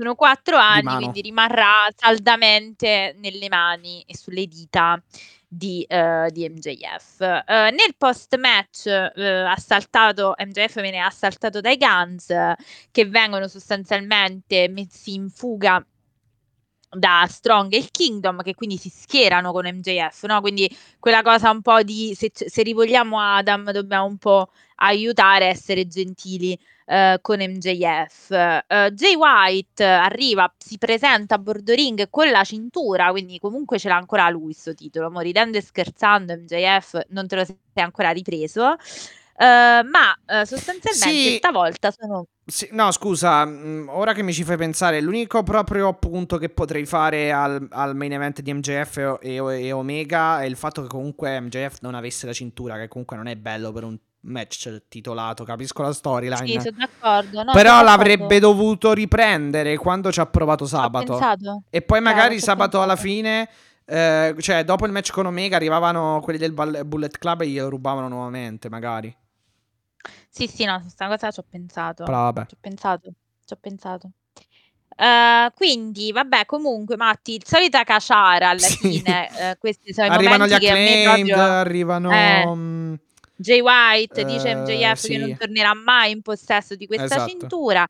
Sono 0.00 0.14
quattro 0.14 0.56
anni, 0.56 0.94
quindi 0.96 1.20
rimarrà 1.20 1.72
saldamente 1.94 3.14
nelle 3.18 3.48
mani 3.50 4.02
e 4.06 4.16
sulle 4.16 4.46
dita 4.46 4.98
di, 5.46 5.82
eh, 5.82 6.30
di 6.32 6.48
MJF. 6.48 7.20
Eh, 7.20 7.70
nel 7.70 7.94
post 7.98 8.34
match 8.38 8.86
assaltato, 8.86 10.34
MJF 10.38 10.80
viene 10.80 11.00
assaltato 11.00 11.60
dai 11.60 11.76
Guns 11.76 12.28
che 12.90 13.04
vengono 13.04 13.46
sostanzialmente 13.46 14.68
messi 14.70 15.12
in 15.12 15.28
fuga 15.28 15.84
da 16.88 17.26
Strong 17.28 17.74
e 17.74 17.76
il 17.76 17.90
Kingdom 17.90 18.40
che 18.42 18.54
quindi 18.54 18.78
si 18.78 18.88
schierano 18.88 19.52
con 19.52 19.66
MJF, 19.66 20.24
no? 20.24 20.40
Quindi 20.40 20.74
quella 20.98 21.20
cosa 21.20 21.50
un 21.50 21.60
po' 21.60 21.82
di 21.82 22.14
se, 22.16 22.30
se 22.32 22.62
rivogliamo 22.62 23.20
Adam 23.20 23.70
dobbiamo 23.70 24.06
un 24.06 24.16
po' 24.16 24.48
aiutare 24.76 25.44
a 25.44 25.48
essere 25.48 25.86
gentili 25.86 26.58
eh, 26.90 27.18
con 27.22 27.38
MJF. 27.40 28.30
Eh, 28.32 28.90
Jay 28.94 29.14
White 29.14 29.84
arriva, 29.84 30.52
si 30.58 30.76
presenta 30.78 31.36
a 31.36 31.38
bordo 31.38 31.72
ring 31.74 32.08
con 32.10 32.28
la 32.30 32.42
cintura, 32.44 33.10
quindi 33.10 33.38
comunque 33.38 33.78
ce 33.78 33.88
l'ha 33.88 33.96
ancora 33.96 34.28
lui 34.30 34.44
questo 34.46 34.74
titolo. 34.74 35.10
Mo 35.10 35.20
ridendo 35.20 35.56
e 35.58 35.62
scherzando, 35.62 36.34
MJF 36.34 37.00
non 37.10 37.26
te 37.28 37.36
lo 37.36 37.44
sei 37.44 37.56
ancora 37.74 38.10
ripreso. 38.10 38.74
Eh, 39.36 39.82
ma 39.84 40.14
eh, 40.26 40.44
sostanzialmente 40.44 41.30
Sì. 41.30 41.36
stavolta 41.36 41.90
sono 41.92 42.26
Sì, 42.44 42.68
no, 42.72 42.90
scusa, 42.90 43.44
mh, 43.46 43.86
ora 43.88 44.12
che 44.12 44.22
mi 44.22 44.32
ci 44.34 44.44
fai 44.44 44.56
pensare, 44.56 45.00
l'unico 45.00 45.42
proprio 45.44 45.94
punto 45.94 46.36
che 46.36 46.48
potrei 46.50 46.84
fare 46.84 47.32
al, 47.32 47.66
al 47.70 47.94
main 47.96 48.12
event 48.12 48.40
di 48.42 48.52
MJF 48.52 49.18
e, 49.22 49.36
e- 49.36 49.66
e 49.66 49.72
Omega 49.72 50.42
è 50.42 50.44
il 50.46 50.56
fatto 50.56 50.82
che 50.82 50.88
comunque 50.88 51.40
MJF 51.40 51.78
non 51.80 51.94
avesse 51.94 52.26
la 52.26 52.32
cintura, 52.34 52.76
che 52.76 52.88
comunque 52.88 53.16
non 53.16 53.28
è 53.28 53.36
bello 53.36 53.72
per 53.72 53.84
un 53.84 53.96
match 54.22 54.82
titolato, 54.88 55.44
capisco 55.44 55.82
la 55.82 55.92
storyline. 55.92 56.46
sì, 56.46 56.60
sono 56.60 56.76
d'accordo. 56.78 57.42
no, 57.42 57.52
Però 57.52 57.70
sono 57.70 57.82
l'avrebbe 57.84 58.38
d'accordo. 58.38 58.46
dovuto 58.62 58.92
riprendere 58.92 59.76
quando 59.76 60.12
ci 60.12 60.20
ha 60.20 60.26
provato 60.26 60.66
sabato. 60.66 61.18
E 61.70 61.82
poi 61.82 62.00
Chiaro, 62.00 62.14
magari 62.16 62.34
ci 62.36 62.42
ho 62.42 62.46
sabato 62.46 62.82
alla 62.82 62.96
fine, 62.96 63.48
eh, 63.84 64.34
cioè 64.38 64.64
dopo 64.64 64.86
il 64.86 64.92
match 64.92 65.10
con 65.10 65.26
Omega, 65.26 65.56
arrivavano 65.56 66.20
quelli 66.22 66.38
del 66.38 66.52
Bullet 66.52 67.18
Club 67.18 67.40
e 67.42 67.46
glielo 67.48 67.68
rubavano 67.68 68.08
nuovamente, 68.08 68.68
magari. 68.68 69.14
Sì, 70.28 70.46
sì, 70.46 70.64
no, 70.64 70.80
questa 70.80 71.08
cosa 71.08 71.30
ci 71.30 71.40
ho 71.40 71.44
pensato. 71.48 72.04
Però 72.04 72.18
vabbè. 72.22 72.46
Ci 72.46 72.54
ho 72.54 72.58
pensato, 72.60 73.12
ci 73.44 73.52
ho 73.52 73.58
pensato. 73.60 74.10
Eh, 74.96 75.50
quindi, 75.54 76.12
vabbè, 76.12 76.44
comunque, 76.46 76.96
Matti, 76.96 77.40
solita 77.44 77.84
caciara 77.84 78.50
alla 78.50 78.58
Sì. 78.68 78.76
fine. 79.00 79.50
eh, 79.50 79.56
questi 79.58 79.92
sono 79.94 80.08
i 80.08 80.10
Arrivano 80.10 80.46
gli 80.46 80.52
acclaimed, 80.52 81.26
proprio... 81.26 81.42
arrivano... 81.52 82.10
Eh. 82.12 82.46
mm, 82.46 82.94
Jay 83.40 83.60
White 83.60 84.24
dice 84.24 84.50
Eh, 84.50 84.54
MJF 84.56 85.00
che 85.00 85.14
sì. 85.14 85.16
non 85.16 85.36
tornerà 85.36 85.74
mai 85.74 86.10
in 86.12 86.20
possesso 86.22 86.74
di 86.74 86.86
questa 86.86 87.04
Esatto. 87.06 87.28
cintura. 87.28 87.86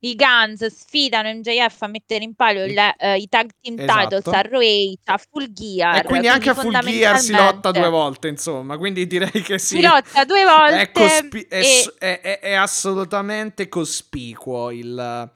I 0.00 0.14
Guns 0.16 0.66
sfidano 0.66 1.30
MJF 1.32 1.80
a 1.82 1.86
mettere 1.86 2.24
in 2.24 2.34
palio 2.34 2.66
I- 2.66 2.74
le- 2.74 2.94
eh, 2.98 3.16
i 3.16 3.26
tag 3.26 3.48
team 3.60 3.78
Esatto. 3.80 4.16
titles 4.20 4.26
a 4.34 4.40
ROH, 4.42 4.94
a 5.04 5.18
Full 5.30 5.50
Gear. 5.52 5.96
E 5.96 6.02
quindi 6.04 6.28
anche 6.28 6.50
a 6.50 6.54
Full 6.54 6.78
Gear 6.78 7.18
si 7.18 7.32
lotta 7.32 7.70
due 7.72 7.88
volte, 7.88 8.28
insomma. 8.28 8.76
Quindi 8.76 9.06
direi 9.06 9.30
che 9.30 9.58
sì. 9.58 9.76
Si 9.76 9.80
lotta 9.82 10.24
due 10.24 10.44
volte 10.44 10.80
È, 10.80 10.90
cospi- 10.92 11.46
e- 11.48 11.90
è- 11.98 12.20
è- 12.20 12.38
è 12.40 12.52
assolutamente 12.52 13.66
cospicuo 13.68 14.70
il... 14.70 15.30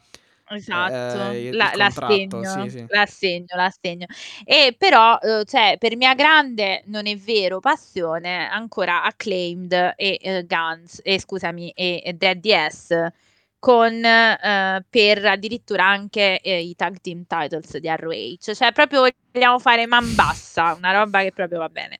Esatto, 0.50 1.28
eh, 1.30 1.48
il 1.48 1.56
la, 1.56 1.72
l'assegno, 1.74 2.42
sì, 2.42 2.70
sì. 2.70 2.84
l'assegno, 2.88 3.46
l'assegno. 3.54 4.06
E 4.44 4.74
però, 4.78 5.18
eh, 5.18 5.44
cioè, 5.44 5.76
per 5.78 5.94
mia 5.96 6.14
grande, 6.14 6.82
non 6.86 7.06
è 7.06 7.16
vero, 7.16 7.60
passione, 7.60 8.48
ancora 8.48 9.02
Acclaimed 9.02 9.72
e 9.96 10.18
eh, 10.20 10.44
Guns, 10.46 11.00
e 11.04 11.20
scusami, 11.20 11.70
e, 11.72 12.00
e 12.02 12.12
Daddy 12.14 12.50
S, 12.70 12.96
con 13.58 13.92
eh, 14.02 14.84
per 14.88 15.24
addirittura 15.26 15.84
anche 15.86 16.40
eh, 16.40 16.62
i 16.62 16.74
tag 16.74 16.98
team 17.02 17.24
titles 17.26 17.76
di 17.76 17.88
ROH. 17.94 18.54
Cioè, 18.54 18.72
proprio 18.72 19.06
vogliamo 19.32 19.58
fare 19.58 19.86
man 19.86 20.14
bassa, 20.14 20.72
una 20.72 20.92
roba 20.92 21.20
che 21.22 21.32
proprio 21.32 21.58
va 21.58 21.68
bene. 21.68 21.98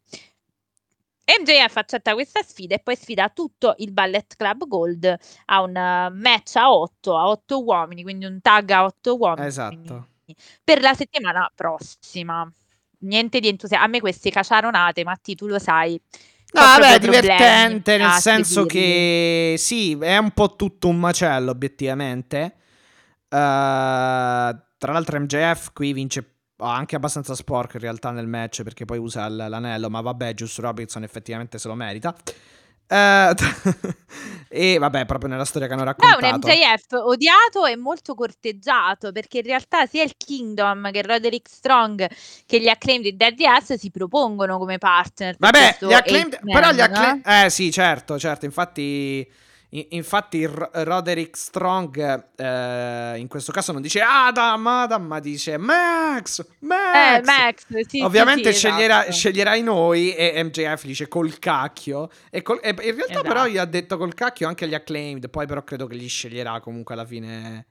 MJF 1.29 1.77
accetta 1.77 2.15
questa 2.15 2.43
sfida 2.43 2.75
e 2.75 2.79
poi 2.79 2.97
sfida 2.97 3.29
tutto 3.29 3.75
il 3.79 3.93
Ballet 3.93 4.35
Club 4.35 4.67
Gold 4.67 5.17
a 5.47 5.61
un 5.61 5.77
eh, 5.77 6.11
match 6.11 6.57
a 6.57 6.73
8, 6.73 7.17
a 7.19 7.29
8 7.29 7.63
uomini, 7.63 8.03
quindi 8.03 8.25
un 8.25 8.41
tag 8.41 8.71
a 8.71 8.85
8 8.85 9.17
uomini 9.17 9.47
Esatto. 9.47 10.09
per 10.65 10.81
la 10.81 10.95
settimana 10.95 11.51
prossima. 11.55 12.51
Niente 13.01 13.41
di 13.41 13.49
entusiasmo. 13.49 13.85
A 13.85 13.89
me 13.89 14.01
queste 14.01 14.31
caciaronate, 14.31 15.05
Matti, 15.05 15.35
tu 15.35 15.47
lo 15.47 15.59
sai. 15.59 16.01
No, 16.51 16.63
vabbè, 16.63 16.95
è 16.95 16.99
divertente 16.99 17.99
nel 17.99 18.13
senso 18.13 18.65
che 18.65 19.55
sì, 19.59 19.97
è 20.01 20.17
un 20.17 20.31
po' 20.31 20.57
tutto 20.57 20.89
un 20.89 20.99
macello, 20.99 21.51
obiettivamente. 21.51 22.55
Eh, 23.29 24.57
tra 24.79 24.93
l'altro 24.93 25.21
MJF 25.21 25.73
qui 25.75 25.93
vince 25.93 26.38
anche 26.59 26.97
abbastanza 26.97 27.35
sporco 27.35 27.77
in 27.77 27.83
realtà 27.83 28.11
nel 28.11 28.27
match 28.27 28.63
perché 28.63 28.85
poi 28.85 28.99
usa 28.99 29.29
l'anello, 29.29 29.89
ma 29.91 30.01
vabbè, 30.01 30.35
Giusto 30.35 30.63
Robinson 30.63 31.03
effettivamente 31.05 31.59
se 31.59 31.69
lo 31.69 31.75
merita. 31.75 32.15
Eh, 32.91 33.35
e 34.49 34.79
vabbè, 34.79 35.05
proprio 35.05 35.29
nella 35.29 35.45
storia 35.45 35.69
che 35.69 35.75
hanno 35.75 35.83
No, 35.85 35.89
raccontato. 35.91 36.25
è 36.25 36.31
un 36.31 36.39
MJF 36.39 36.87
odiato 37.05 37.67
e 37.67 37.77
molto 37.77 38.15
corteggiato 38.15 39.13
perché 39.13 39.39
in 39.39 39.45
realtà 39.45 39.85
sia 39.85 40.03
il 40.03 40.15
Kingdom 40.17 40.91
che 40.91 41.03
Roderick 41.03 41.49
Strong 41.51 42.09
che 42.47 42.61
gli 42.61 42.69
Acclaimed 42.69 43.05
di 43.05 43.17
Daddy 43.17 43.45
Ass 43.45 43.75
si 43.75 43.91
propongono 43.91 44.57
come 44.59 44.79
partner. 44.79 45.37
Vabbè, 45.39 45.77
gli 45.81 45.93
acclaimed, 45.93 46.41
però 46.43 46.71
gli 46.73 46.81
acclaimed, 46.81 47.27
eh 47.27 47.51
sì, 47.51 47.71
certo, 47.71 48.19
certo, 48.19 48.47
infatti 48.47 49.31
infatti 49.71 50.47
Ro- 50.47 50.71
Roderick 50.73 51.37
Strong 51.37 52.25
eh, 52.37 53.19
in 53.19 53.29
questo 53.29 53.53
caso 53.53 53.73
non 53.73 53.83
dice 53.83 54.01
Adam, 54.01 54.67
Adam, 54.67 55.05
ma 55.05 55.21
dice 55.21 55.59
Max, 55.59 56.47
Max. 56.61 57.19
Eh, 57.19 57.23
Max, 57.25 57.87
sì, 57.87 58.01
Ovviamente 58.01 58.53
sì, 58.53 58.59
sì, 58.61 58.67
sceglierà- 58.67 59.01
esatto. 59.03 59.13
sceglierai 59.17 59.63
noi 59.63 60.15
e 60.15 60.43
MJF 60.43 60.85
dice 60.87 61.07
col 61.09 61.39
cacchio 61.39 62.09
e, 62.31 62.41
col- 62.43 62.61
e 62.63 62.71
in 62.71 62.95
realtà 62.95 63.21
però 63.21 63.41
Esatto. 63.41 63.49
gli 63.49 63.59
ha 63.59 63.65
detto 63.67 63.97
col 63.99 64.15
cacchio 64.15 64.49
anche 64.49 64.67
gli 64.67 64.75
acclaimed, 64.75 65.29
poi 65.29 65.47
però 65.47 65.63
credo 65.63 65.87
che 65.87 65.97
li 65.97 66.07
sceglierà 66.07 66.61
comunque 66.61 66.95
alla 66.95 67.05
fine 67.05 67.67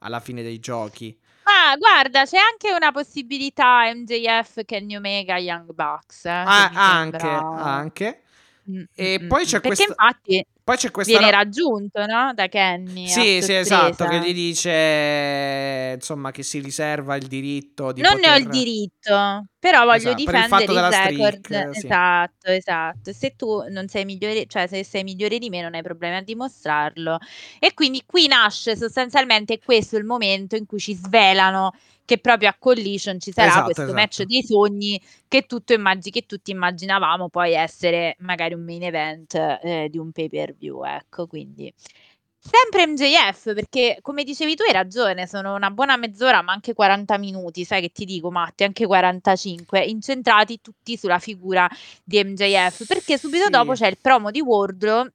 alla 0.00 0.20
fine 0.20 0.42
dei 0.42 0.60
giochi. 0.60 1.18
Ah, 1.42 1.74
guarda, 1.76 2.24
c'è 2.24 2.36
anche 2.38 2.72
una 2.72 2.92
possibilità 2.92 3.90
MJF 3.92 4.64
Kenny 4.64 4.94
Omega 4.96 5.36
Young 5.38 5.72
Bucks. 5.72 6.24
eh, 6.26 6.30
Ah, 6.30 6.68
che 6.70 6.78
anche, 6.78 7.18
sembra- 7.18 7.62
anche. 7.64 8.22
Mm, 8.70 8.82
E 8.94 9.18
mm, 9.22 9.28
poi 9.28 9.40
mm, 9.40 9.44
c'è 9.44 9.60
Perché 9.60 9.68
questa- 9.68 9.84
infatti 9.88 10.46
Poi 10.62 10.76
c'è 10.76 10.90
questa 10.90 11.12
viene 11.16 11.30
ro- 11.32 11.38
raggiunto, 11.38 12.04
no? 12.04 12.32
Da 12.34 12.46
Kenny. 12.48 13.06
Sì, 13.08 13.40
sì, 13.40 13.54
esatto, 13.54 14.04
che 14.06 14.20
gli 14.20 14.34
dice 14.34 15.92
insomma 15.94 16.30
che 16.30 16.42
si 16.42 16.58
riserva 16.60 17.16
il 17.16 17.26
diritto 17.26 17.92
di 17.92 18.02
Non 18.02 18.18
ne 18.20 18.30
ho 18.30 18.36
il 18.36 18.44
poter- 18.44 18.62
diritto, 18.64 19.44
però 19.58 19.84
voglio 19.84 19.96
Esatto, 19.96 20.24
per 20.24 20.34
il 20.34 20.40
difendere 20.40 20.48
fatto 20.48 20.62
il, 20.62 20.74
della 20.74 21.06
record. 21.06 21.38
streak, 21.44 21.74
sì. 21.76 21.86
Esatto, 21.86 22.50
esatto. 22.50 23.12
Se 23.12 23.34
tu 23.36 23.64
non 23.70 23.88
sei 23.88 24.04
migliore, 24.04 24.44
cioè 24.46 24.66
se 24.66 24.84
sei 24.84 25.02
migliore 25.04 25.38
di 25.38 25.48
me, 25.48 25.62
non 25.62 25.74
hai 25.74 25.82
problemi 25.82 26.16
a 26.16 26.22
dimostrarlo. 26.22 27.18
E 27.58 27.72
quindi 27.74 28.02
qui 28.04 28.26
nasce 28.26 28.76
sostanzialmente 28.76 29.58
questo 29.58 29.96
il 29.96 30.04
momento 30.04 30.56
in 30.56 30.66
cui 30.66 30.78
ci 30.78 30.94
svelano 30.94 31.72
che 32.08 32.16
proprio 32.16 32.48
a 32.48 32.56
Collision 32.58 33.20
ci 33.20 33.32
sarà 33.32 33.48
Esatto, 33.48 33.64
questo 33.64 33.82
esatto. 33.82 33.98
match 33.98 34.22
dei 34.22 34.42
sogni 34.42 34.98
che, 35.28 35.42
tutto 35.44 35.74
immagini, 35.74 36.10
che 36.10 36.24
tutti 36.24 36.52
immaginavamo 36.52 37.28
poi 37.28 37.52
essere 37.52 38.16
magari 38.20 38.54
un 38.54 38.64
main 38.64 38.82
event 38.82 39.34
eh, 39.34 39.88
di 39.90 39.98
un 39.98 40.10
pay 40.10 40.30
per 40.30 40.54
view. 40.56 40.82
Ecco, 40.84 41.26
quindi 41.26 41.70
Sempre 42.40 42.86
MJF, 42.86 43.52
perché 43.52 43.98
come 44.00 44.24
dicevi 44.24 44.54
tu 44.54 44.62
hai 44.62 44.72
ragione, 44.72 45.26
sono 45.26 45.54
una 45.54 45.70
buona 45.70 45.96
mezz'ora, 45.96 46.40
ma 46.40 46.52
anche 46.52 46.72
40 46.72 47.18
minuti, 47.18 47.64
sai 47.64 47.82
che 47.82 47.90
ti 47.90 48.06
dico 48.06 48.30
Matti, 48.30 48.64
anche 48.64 48.86
45, 48.86 49.80
incentrati 49.80 50.60
tutti 50.62 50.96
sulla 50.96 51.18
figura 51.18 51.68
di 52.02 52.22
MJF, 52.24 52.86
perché 52.86 53.18
subito 53.18 53.44
Sì. 53.46 53.50
dopo 53.50 53.72
c'è 53.72 53.88
il 53.88 53.98
promo 54.00 54.30
di 54.30 54.40
Wardlow, 54.40 55.06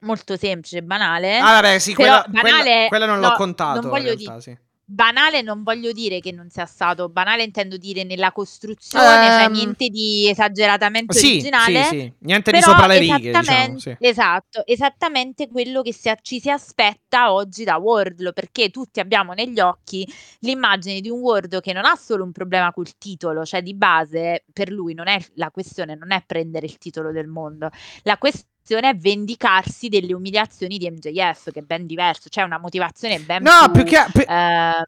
molto 0.00 0.36
semplice, 0.36 0.82
banale. 0.82 1.38
Ah, 1.38 1.52
vabbè, 1.60 1.78
sì, 1.78 1.94
quella, 1.94 2.22
quella- 2.24 2.42
banale- 2.42 2.88
quella 2.88 3.06
non 3.06 3.20
l'ho 3.20 3.28
no, 3.28 3.34
contato 3.36 3.80
non 3.80 3.90
voglio 3.90 4.14
realtà, 4.14 4.40
sì. 4.40 4.58
Banale 4.94 5.40
non 5.40 5.62
voglio 5.62 5.90
dire 5.92 6.20
che 6.20 6.32
non 6.32 6.50
sia 6.50 6.66
stato, 6.66 7.08
banale 7.08 7.44
intendo 7.44 7.78
dire 7.78 8.04
nella 8.04 8.30
costruzione, 8.30 9.30
cioè 9.32 9.44
Ehm, 9.46 9.52
niente 9.52 9.88
di 9.88 10.28
esageratamente 10.28 11.18
Sì, 11.18 11.26
originale. 11.28 11.82
sì, 11.84 11.88
sì, 12.00 12.12
niente 12.20 12.52
di 12.52 12.60
sopra 12.60 12.86
le 12.86 12.98
righe, 12.98 13.32
diciamo, 13.32 13.78
sì. 13.78 13.96
esatto, 13.98 14.66
esattamente 14.66 15.48
quello 15.48 15.80
che 15.80 15.94
si 15.94 16.12
ci 16.20 16.40
si 16.40 16.50
aspetta 16.50 17.32
oggi 17.32 17.64
da 17.64 17.76
Wardlow, 17.78 18.32
perché 18.34 18.68
tutti 18.68 19.00
abbiamo 19.00 19.32
negli 19.32 19.60
occhi 19.60 20.06
l'immagine 20.40 21.00
di 21.00 21.08
un 21.08 21.20
Wardlow 21.20 21.60
che 21.60 21.72
non 21.72 21.86
ha 21.86 21.96
solo 21.96 22.24
un 22.24 22.32
problema 22.32 22.70
col 22.72 22.96
titolo, 22.98 23.46
cioè 23.46 23.62
di 23.62 23.74
base 23.74 24.44
per 24.52 24.70
lui 24.70 24.92
non 24.92 25.08
è 25.08 25.18
la 25.36 25.50
questione, 25.50 25.94
non 25.94 26.12
è 26.12 26.22
prendere 26.26 26.66
il 26.66 26.76
titolo 26.76 27.12
del 27.12 27.28
mondo, 27.28 27.70
la 28.02 28.18
questione 28.18 28.50
è 28.88 28.96
vendicarsi 28.96 29.88
delle 29.88 30.14
umiliazioni 30.14 30.78
di 30.78 30.88
MJF, 30.90 31.50
che 31.50 31.60
è 31.60 31.62
ben 31.62 31.86
diverso, 31.86 32.28
cioè 32.28 32.44
una 32.44 32.58
motivazione 32.58 33.18
ben 33.20 33.42
No, 33.42 33.70
più, 33.72 33.82
più 33.82 33.92
che, 33.92 34.04
più- 34.12 34.24
ehm, 34.26 34.84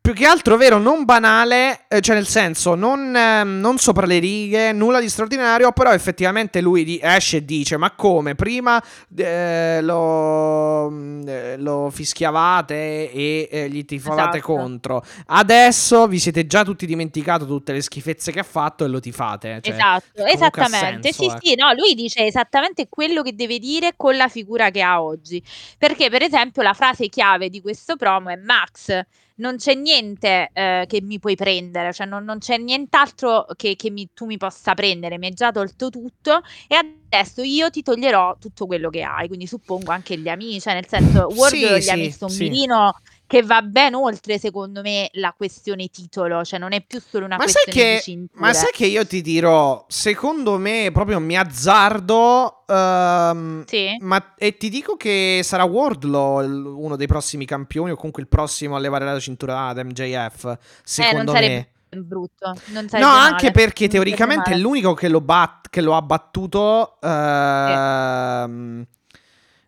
più 0.00 0.14
che 0.14 0.24
altro, 0.24 0.56
vero, 0.56 0.78
non 0.78 1.04
banale, 1.04 1.84
eh, 1.86 2.00
cioè 2.00 2.14
nel 2.14 2.26
senso, 2.26 2.74
non, 2.74 3.14
ehm, 3.14 3.60
non 3.60 3.76
sopra 3.76 4.06
le 4.06 4.18
righe, 4.18 4.72
nulla 4.72 4.98
di 4.98 5.10
straordinario, 5.10 5.72
però 5.72 5.92
effettivamente 5.92 6.62
lui 6.62 6.98
esce 7.02 7.38
e 7.38 7.44
dice, 7.44 7.76
ma 7.76 7.90
come, 7.92 8.34
prima 8.34 8.82
eh, 9.14 9.80
lo, 9.82 10.88
mm, 10.90 11.28
eh, 11.28 11.56
lo 11.58 11.90
fischiavate 11.92 13.12
e 13.12 13.48
eh, 13.50 13.68
gli 13.68 13.84
tifavate 13.84 14.38
Esatto. 14.38 14.54
contro, 14.54 15.04
adesso 15.26 16.06
vi 16.06 16.18
siete 16.18 16.46
già 16.46 16.64
tutti 16.64 16.86
dimenticato 16.86 17.46
tutte 17.46 17.72
le 17.72 17.82
schifezze 17.82 18.32
che 18.32 18.40
ha 18.40 18.44
fatto 18.44 18.84
e 18.86 18.88
lo 18.88 19.00
tifate. 19.00 19.60
Cioè, 19.62 19.74
esatto, 19.74 20.24
esattamente. 20.24 21.12
senso, 21.12 21.22
sì, 21.22 21.36
eh. 21.36 21.38
sì, 21.42 21.54
no, 21.56 21.74
lui 21.74 21.94
dice 21.94 22.24
esattamente 22.24 22.88
quello 22.88 23.20
che 23.20 23.34
deve 23.34 23.58
dire 23.58 23.92
con 23.96 24.16
la 24.16 24.28
figura 24.28 24.70
che 24.70 24.80
ha 24.80 25.02
oggi. 25.02 25.42
Perché, 25.76 26.08
per 26.08 26.22
esempio, 26.22 26.62
la 26.62 26.72
frase 26.72 27.08
chiave 27.08 27.50
di 27.50 27.60
questo 27.60 27.96
promo 27.96 28.30
è 28.30 28.36
Max. 28.36 29.04
Non 29.40 29.56
c'è 29.56 29.74
niente 29.74 30.50
eh, 30.52 30.84
che 30.86 31.00
mi 31.00 31.18
puoi 31.18 31.34
prendere, 31.34 31.92
cioè 31.94 32.06
non, 32.06 32.24
non 32.24 32.38
c'è 32.38 32.58
nient'altro 32.58 33.46
che, 33.56 33.74
che 33.74 33.88
mi- 33.90 34.10
tu 34.12 34.26
mi 34.26 34.36
possa 34.36 34.74
prendere, 34.74 35.16
mi 35.18 35.26
hai 35.26 35.32
già 35.32 35.50
tolto 35.50 35.88
tutto 35.88 36.42
e 36.68 36.76
adesso 36.76 37.40
io 37.42 37.70
ti 37.70 37.80
toglierò 37.82 38.36
tutto 38.38 38.66
quello 38.66 38.90
che 38.90 39.02
hai, 39.02 39.28
quindi 39.28 39.46
suppongo 39.46 39.92
anche 39.92 40.18
gli 40.18 40.28
amici, 40.28 40.60
cioè 40.60 40.74
nel 40.74 40.86
senso 40.88 41.32
Wardlow 41.32 41.76
Sì, 41.76 41.80
gli 41.80 41.88
ha 41.88 41.96
sì, 41.96 41.96
messo 41.96 42.26
un 42.26 42.34
sì. 42.34 42.36
mirino 42.36 42.92
che 43.30 43.44
va 43.44 43.62
ben 43.62 43.94
oltre 43.94 44.40
secondo 44.40 44.80
me 44.82 45.08
la 45.12 45.32
questione 45.36 45.86
titolo, 45.86 46.44
cioè 46.44 46.58
non 46.58 46.72
è 46.72 46.82
più 46.84 47.00
solo 47.00 47.26
una 47.26 47.36
Ma 47.36 47.44
questione 47.44 47.70
di 47.70 47.78
che, 47.78 48.00
cinture. 48.02 48.40
ma 48.40 48.52
sai 48.52 48.72
che 48.72 48.86
io 48.86 49.06
ti 49.06 49.22
dirò, 49.22 49.84
secondo 49.86 50.58
me 50.58 50.90
proprio 50.92 51.20
mi 51.20 51.38
azzardo, 51.38 52.64
ehm, 52.66 53.64
Sì? 53.66 53.96
ma, 54.00 54.34
e 54.36 54.56
ti 54.56 54.68
dico 54.68 54.96
che 54.96 55.42
sarà 55.44 55.62
Wardlow 55.62 56.76
uno 56.76 56.96
dei 56.96 57.06
prossimi 57.06 57.44
campioni 57.44 57.92
o 57.92 57.94
comunque 57.94 58.20
il 58.20 58.28
prossimo 58.28 58.74
a 58.74 58.80
levare 58.80 59.04
la 59.04 59.20
cintura 59.20 59.68
ad 59.68 59.78
MJF, 59.78 60.44
Eh, 60.46 60.58
secondo 60.82 61.30
sarebbe 61.30 61.70
me. 61.90 62.00
brutto. 62.02 62.46
Non 62.66 62.82
No, 62.82 62.88
sarebbe 62.88 63.06
anche 63.06 63.32
male. 63.46 63.50
perché 63.52 63.84
Non 63.84 63.92
sarebbe 63.92 63.92
teoricamente 63.92 64.48
è 64.50 64.50
male. 64.54 64.62
l'unico 64.62 64.94
che 64.94 65.08
lo, 65.08 65.20
bat- 65.20 65.68
che 65.70 65.80
lo 65.80 65.94
ha 65.94 66.02
battuto 66.02 67.00
ehm, 67.00 68.84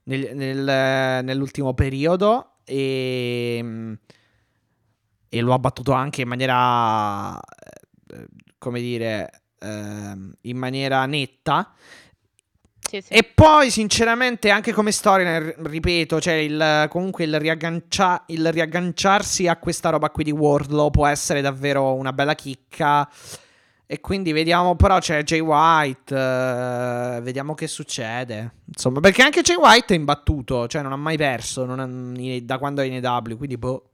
nel- 0.04 0.30
nel- 0.34 1.24
nell'ultimo 1.24 1.74
periodo 1.74 2.51
e, 2.64 3.96
e 5.28 5.40
lo 5.40 5.52
ha 5.52 5.58
battuto 5.58 5.92
anche 5.92 6.22
in 6.22 6.28
maniera, 6.28 7.38
eh, 7.38 8.26
come 8.58 8.80
dire, 8.80 9.42
ehm, 9.58 10.34
in 10.42 10.56
maniera 10.56 11.06
netta. 11.06 11.72
Sì, 12.92 13.00
sì. 13.00 13.12
E 13.14 13.22
poi, 13.24 13.70
sinceramente, 13.70 14.50
anche 14.50 14.72
come 14.72 14.92
storia, 14.92 15.54
ripeto, 15.56 16.20
cioè 16.20 16.34
il, 16.34 16.86
comunque 16.90 17.24
il, 17.24 17.38
riaggancia- 17.38 18.24
il 18.26 18.52
riagganciarsi 18.52 19.48
a 19.48 19.56
questa 19.56 19.88
roba 19.88 20.10
qui 20.10 20.24
di 20.24 20.30
Wardlow 20.30 20.90
può 20.90 21.06
essere 21.06 21.40
davvero 21.40 21.94
una 21.94 22.12
bella 22.12 22.34
chicca. 22.34 23.08
E 23.92 24.00
quindi 24.00 24.32
vediamo, 24.32 24.74
però 24.74 25.00
c'è 25.00 25.22
Jay 25.22 25.40
White, 25.40 26.14
eh, 26.16 27.20
vediamo 27.20 27.52
che 27.52 27.66
succede. 27.66 28.54
Insomma, 28.64 29.00
perché 29.00 29.20
anche 29.20 29.42
Jay 29.42 29.56
White 29.56 29.92
è 29.92 29.96
imbattuto, 29.98 30.66
cioè 30.66 30.80
non 30.80 30.92
ha 30.92 30.96
mai 30.96 31.18
perso 31.18 31.66
non 31.66 31.78
ha- 31.78 32.40
da 32.40 32.56
quando 32.56 32.80
è 32.80 32.86
in 32.86 32.94
EW, 32.94 33.36
quindi 33.36 33.58
boh. 33.58 33.90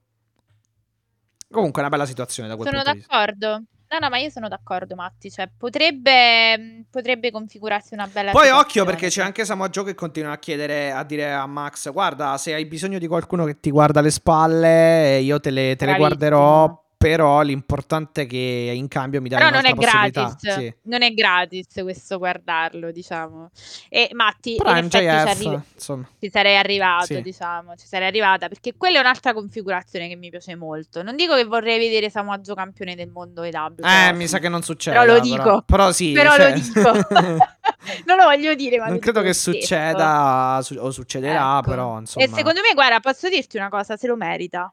Comunque 1.50 1.82
è 1.82 1.84
una 1.84 1.96
bella 1.96 2.06
situazione 2.06 2.48
da 2.48 2.54
quel 2.54 2.68
Sono 2.68 2.80
punto 2.80 2.92
di 2.92 2.98
vista. 3.00 3.16
d'accordo. 3.16 3.62
No, 3.90 3.98
no, 3.98 4.08
ma 4.08 4.18
io 4.18 4.30
sono 4.30 4.46
d'accordo, 4.46 4.94
Matti. 4.94 5.32
Cioè, 5.32 5.50
potrebbe, 5.58 6.56
mh, 6.56 6.84
potrebbe 6.90 7.32
configurarsi 7.32 7.94
una 7.94 8.06
bella 8.06 8.30
Poi 8.30 8.50
occhio 8.50 8.84
perché 8.84 9.08
c'è 9.08 9.22
anche 9.24 9.44
Samoa 9.44 9.68
Joe 9.68 9.82
che 9.86 9.94
continua 9.96 10.30
a 10.30 10.38
chiedere, 10.38 10.92
a 10.92 11.02
dire 11.02 11.32
a 11.32 11.44
Max, 11.46 11.90
guarda, 11.90 12.36
se 12.38 12.54
hai 12.54 12.66
bisogno 12.66 13.00
di 13.00 13.08
qualcuno 13.08 13.44
che 13.46 13.58
ti 13.58 13.72
guarda 13.72 14.00
le 14.00 14.12
spalle, 14.12 15.16
eh, 15.16 15.22
io 15.22 15.40
te 15.40 15.50
le, 15.50 15.74
te 15.74 15.86
le 15.86 15.96
guarderò, 15.96 16.84
però 16.98 17.42
l'importante 17.42 18.22
è 18.22 18.26
che 18.26 18.72
in 18.74 18.88
cambio 18.88 19.20
mi 19.20 19.28
dai 19.28 19.38
Però 19.38 19.50
non 19.50 19.64
è 19.64 19.72
gratis, 19.72 20.34
Sì. 20.52 20.74
non 20.82 21.02
è 21.02 21.14
gratis 21.14 21.66
questo 21.82 22.18
guardarlo, 22.18 22.90
diciamo. 22.90 23.50
E 23.88 24.10
Matti, 24.12 24.56
Però 24.56 24.70
in 24.76 24.78
effetti 24.86 24.96
ci, 24.98 25.04
MJF, 25.04 25.26
arri- 25.28 25.62
insomma. 25.74 26.08
ci 26.18 26.28
sarei 26.28 26.56
arrivato, 26.56 27.04
Sì. 27.04 27.22
diciamo, 27.22 27.76
ci 27.76 27.86
sarei 27.86 28.08
arrivata, 28.08 28.48
perché 28.48 28.74
quella 28.76 28.96
è 28.98 29.00
un'altra 29.00 29.32
configurazione 29.32 30.08
che 30.08 30.16
mi 30.16 30.28
piace 30.28 30.56
molto. 30.56 31.02
Non 31.04 31.14
dico 31.14 31.36
che 31.36 31.44
vorrei 31.44 31.78
vedere 31.78 32.10
Samoa 32.10 32.38
Joe 32.40 32.56
campione 32.56 32.96
del 32.96 33.08
mondo 33.08 33.44
EW, 33.44 33.74
Eh, 33.76 33.82
però 33.82 34.14
mi 34.16 34.26
sa 34.26 34.38
che 34.40 34.48
non 34.48 34.62
succede. 34.62 34.98
Però 34.98 35.12
lo 35.14 35.20
dico. 35.20 35.62
Però 35.64 35.92
sì, 35.92 36.12
Però 36.12 36.34
cioè- 36.34 36.50
lo 36.50 36.58
dico. 36.58 36.80
non 38.06 38.16
lo 38.16 38.24
voglio 38.24 38.54
dire, 38.56 38.78
ma 38.78 38.86
non 38.88 38.98
credo 38.98 39.22
che 39.22 39.32
stesso. 39.32 39.52
succeda 39.56 40.58
su- 40.64 40.74
o 40.76 40.90
succederà, 40.90 41.58
Ecco. 41.58 41.70
però 41.70 41.98
insomma. 42.00 42.24
E 42.24 42.28
secondo 42.28 42.60
me, 42.60 42.74
guarda, 42.74 42.98
posso 42.98 43.28
dirti 43.28 43.56
una 43.56 43.68
cosa, 43.68 43.96
se 43.96 44.08
lo 44.08 44.16
merita. 44.16 44.72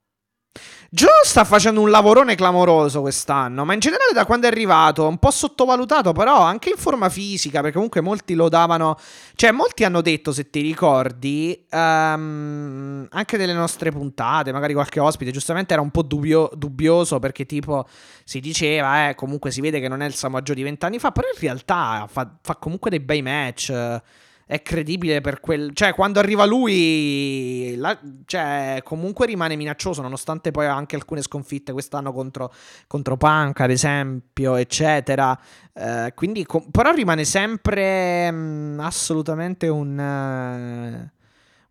Joe 0.95 1.09
sta 1.23 1.43
facendo 1.43 1.81
un 1.81 1.89
lavorone 1.89 2.35
clamoroso 2.35 3.01
quest'anno, 3.01 3.65
ma 3.65 3.73
in 3.73 3.79
generale 3.79 4.13
da 4.13 4.25
quando 4.25 4.47
è 4.47 4.49
arrivato, 4.49 5.05
un 5.05 5.17
po' 5.17 5.29
sottovalutato, 5.29 6.13
però 6.13 6.39
anche 6.39 6.69
in 6.69 6.77
forma 6.77 7.09
fisica, 7.09 7.59
perché 7.59 7.73
comunque 7.73 7.99
molti 7.99 8.33
lo 8.33 8.47
davano, 8.47 8.97
cioè 9.35 9.51
molti 9.51 9.83
hanno 9.83 9.99
detto, 9.99 10.31
se 10.31 10.49
ti 10.49 10.61
ricordi, 10.61 11.65
ehm, 11.69 13.07
anche 13.09 13.37
delle 13.37 13.51
nostre 13.51 13.91
puntate, 13.91 14.53
magari 14.53 14.73
qualche 14.73 15.01
ospite, 15.01 15.31
giustamente 15.31 15.73
era 15.73 15.81
un 15.81 15.91
po' 15.91 16.03
dubbio- 16.03 16.51
dubbioso 16.55 17.19
perché 17.19 17.45
tipo 17.45 17.85
si 18.23 18.39
diceva, 18.39 19.09
eh, 19.09 19.15
comunque 19.15 19.51
si 19.51 19.59
vede 19.59 19.81
che 19.81 19.89
non 19.89 20.01
è 20.01 20.05
il 20.05 20.13
Samoa 20.13 20.39
di 20.39 20.63
vent'anni 20.63 20.97
fa, 20.97 21.11
però 21.11 21.27
in 21.27 21.39
realtà 21.39 22.07
fa, 22.09 22.37
fa 22.41 22.55
comunque 22.55 22.89
dei 22.89 23.01
bei 23.01 23.21
match. 23.21 24.01
È 24.45 24.61
credibile 24.61 25.21
per 25.21 25.39
quel... 25.39 25.71
Cioè, 25.73 25.93
quando 25.93 26.19
arriva 26.19 26.45
lui, 26.45 27.75
la... 27.77 27.99
cioè, 28.25 28.81
comunque 28.83 29.25
rimane 29.25 29.55
minaccioso, 29.55 30.01
nonostante 30.01 30.51
poi 30.51 30.67
anche 30.67 30.95
alcune 30.95 31.21
sconfitte 31.21 31.71
quest'anno 31.71 32.13
contro, 32.13 32.53
contro 32.87 33.17
Punk, 33.17 33.61
ad 33.61 33.71
esempio, 33.71 34.55
eccetera. 34.55 35.37
Eh, 35.73 36.11
quindi, 36.13 36.45
com... 36.45 36.69
però 36.69 36.91
rimane 36.91 37.25
sempre 37.25 38.29
mh, 38.31 38.35
mm, 38.35 38.79
assolutamente 38.81 39.67
un... 39.67 41.09
Uh, 41.09 41.13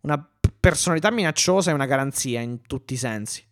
una 0.01 0.29
personalità 0.59 1.11
minacciosa 1.11 1.71
e 1.71 1.73
una 1.73 1.85
garanzia 1.85 2.39
in 2.41 2.61
tutti 2.61 2.93
i 2.93 2.97
sensi. 2.97 3.44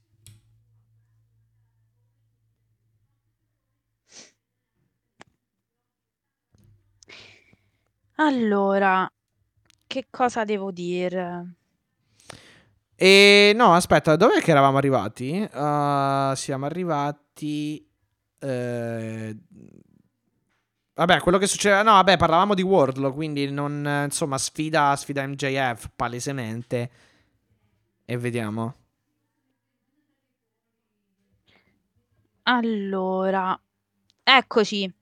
Allora, 8.16 9.10
che 9.88 10.08
cosa 10.10 10.44
devo 10.44 10.72
dire? 10.72 11.56
E 12.96 13.54
no, 13.56 13.74
aspetta, 13.74 14.16
dov'è 14.16 14.40
che 14.40 14.52
eravamo 14.52 14.78
arrivati? 14.78 15.40
Uh, 15.42 16.34
siamo 16.36 16.66
arrivati. 16.66 17.86
Eh, 18.40 19.38
vabbè, 20.94 21.20
quello 21.20 21.38
che 21.38 21.48
succede. 21.48 21.82
No, 21.82 21.94
vabbè, 21.94 22.18
parlavamo 22.18 22.54
di 22.54 22.62
Wardlow, 22.62 23.14
quindi 23.14 23.50
non. 23.50 24.04
Insomma, 24.06 24.38
sfida, 24.38 24.96
sfida 24.96 25.26
MJF 25.26 25.90
palesemente. 25.96 26.92
E 28.06 28.18
vediamo. 28.18 28.76
Allora, 32.44 33.60
eccoci. 34.24 34.94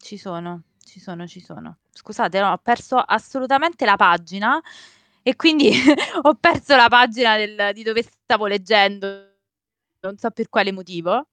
Ci 0.00 0.16
sono, 0.16 0.62
ci 0.84 1.00
sono, 1.00 1.26
ci 1.26 1.40
sono 1.40 1.78
scusate, 1.98 2.38
no, 2.40 2.52
ho 2.52 2.58
perso 2.58 2.96
assolutamente 2.96 3.84
la 3.84 3.96
pagina 3.96 4.60
e 5.22 5.34
quindi 5.34 5.70
ho 6.22 6.34
perso 6.34 6.76
la 6.76 6.88
pagina 6.88 7.36
del, 7.36 7.72
di 7.74 7.82
dove 7.82 8.02
stavo 8.02 8.46
leggendo, 8.46 9.06
non 10.00 10.16
so 10.16 10.30
per 10.30 10.48
quale 10.48 10.72
motivo. 10.72 11.26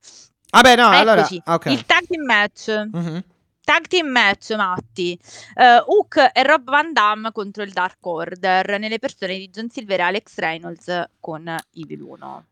Vabbè, 0.49 0.75
no, 0.75 0.91
Eccoci, 0.91 0.99
allora, 0.99 1.55
okay. 1.55 1.73
il 1.73 1.85
tag 1.85 2.05
team 2.07 2.25
match. 2.25 2.69
Mm-hmm. 2.95 3.17
Tag 3.65 3.87
team 3.87 4.07
match, 4.07 4.53
Matti. 4.55 5.19
Uh, 5.55 5.91
Hook 5.91 6.31
e 6.33 6.43
Rob 6.43 6.69
Van 6.69 6.93
Damme 6.93 7.31
contro 7.31 7.63
il 7.63 7.71
Dark 7.71 7.97
Order 8.05 8.77
nelle 8.79 8.99
persone 8.99 9.37
di 9.37 9.49
John 9.49 9.69
Silver 9.69 10.01
e 10.01 10.03
Alex 10.03 10.37
Reynolds 10.37 11.09
con 11.19 11.47
Evil 11.73 12.01
1. 12.01 12.45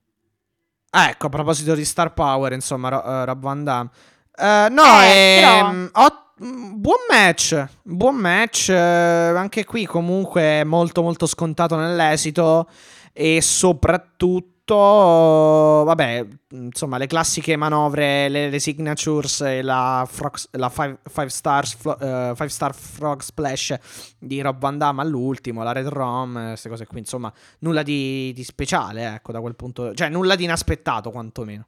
Ah, 0.90 1.10
ecco, 1.10 1.28
a 1.28 1.30
proposito 1.30 1.76
di 1.76 1.86
Star 1.86 2.14
Power, 2.14 2.52
insomma, 2.54 2.90
Ro- 2.90 3.04
uh, 3.06 3.26
Rob 3.26 3.42
Van 3.42 3.64
Damme. 3.64 3.90
Uh, 4.36 4.74
no, 4.74 5.02
eh, 5.02 5.40
ehm, 5.44 5.90
però... 5.92 6.06
ho 6.06 6.23
buon 6.38 6.98
match, 7.10 7.68
buon 7.84 8.16
match, 8.16 8.70
eh, 8.70 8.76
anche 8.76 9.66
qui 9.66 9.86
comunque 9.86 10.64
molto 10.64 11.02
molto 11.04 11.28
scontato 11.28 11.76
nell'esito 11.76 12.68
e 13.12 13.40
soprattutto, 13.40 14.74
vabbè, 14.76 16.28
insomma 16.50 16.98
le 16.98 17.06
classiche 17.06 17.56
manovre, 17.56 18.30
le, 18.30 18.50
le 18.50 18.58
signatures 18.60 19.42
e 19.42 19.62
la, 19.62 20.08
frog, 20.10 20.36
la 20.52 20.70
five, 20.70 20.98
five, 21.04 21.30
stars, 21.30 21.78
uh, 21.84 22.34
five 22.34 22.50
star 22.50 22.74
frog 22.74 23.22
splash 23.22 23.76
di 24.18 24.42
Rob 24.42 24.58
Van 24.58 24.80
Damme 24.80 25.02
all'ultimo, 25.02 25.62
la 25.62 25.72
red 25.72 25.88
rom, 25.88 26.48
queste 26.48 26.70
cose 26.70 26.88
qui, 26.88 26.98
insomma 27.00 27.32
nulla 27.60 27.84
di, 27.84 28.34
di 28.34 28.44
speciale, 28.44 29.14
ecco 29.14 29.32
da 29.32 29.40
quel 29.40 29.56
punto, 29.56 29.94
cioè 29.94 30.10
nulla 30.10 30.36
di 30.36 30.46
inaspettato 30.46 31.12
quantomeno. 31.12 31.68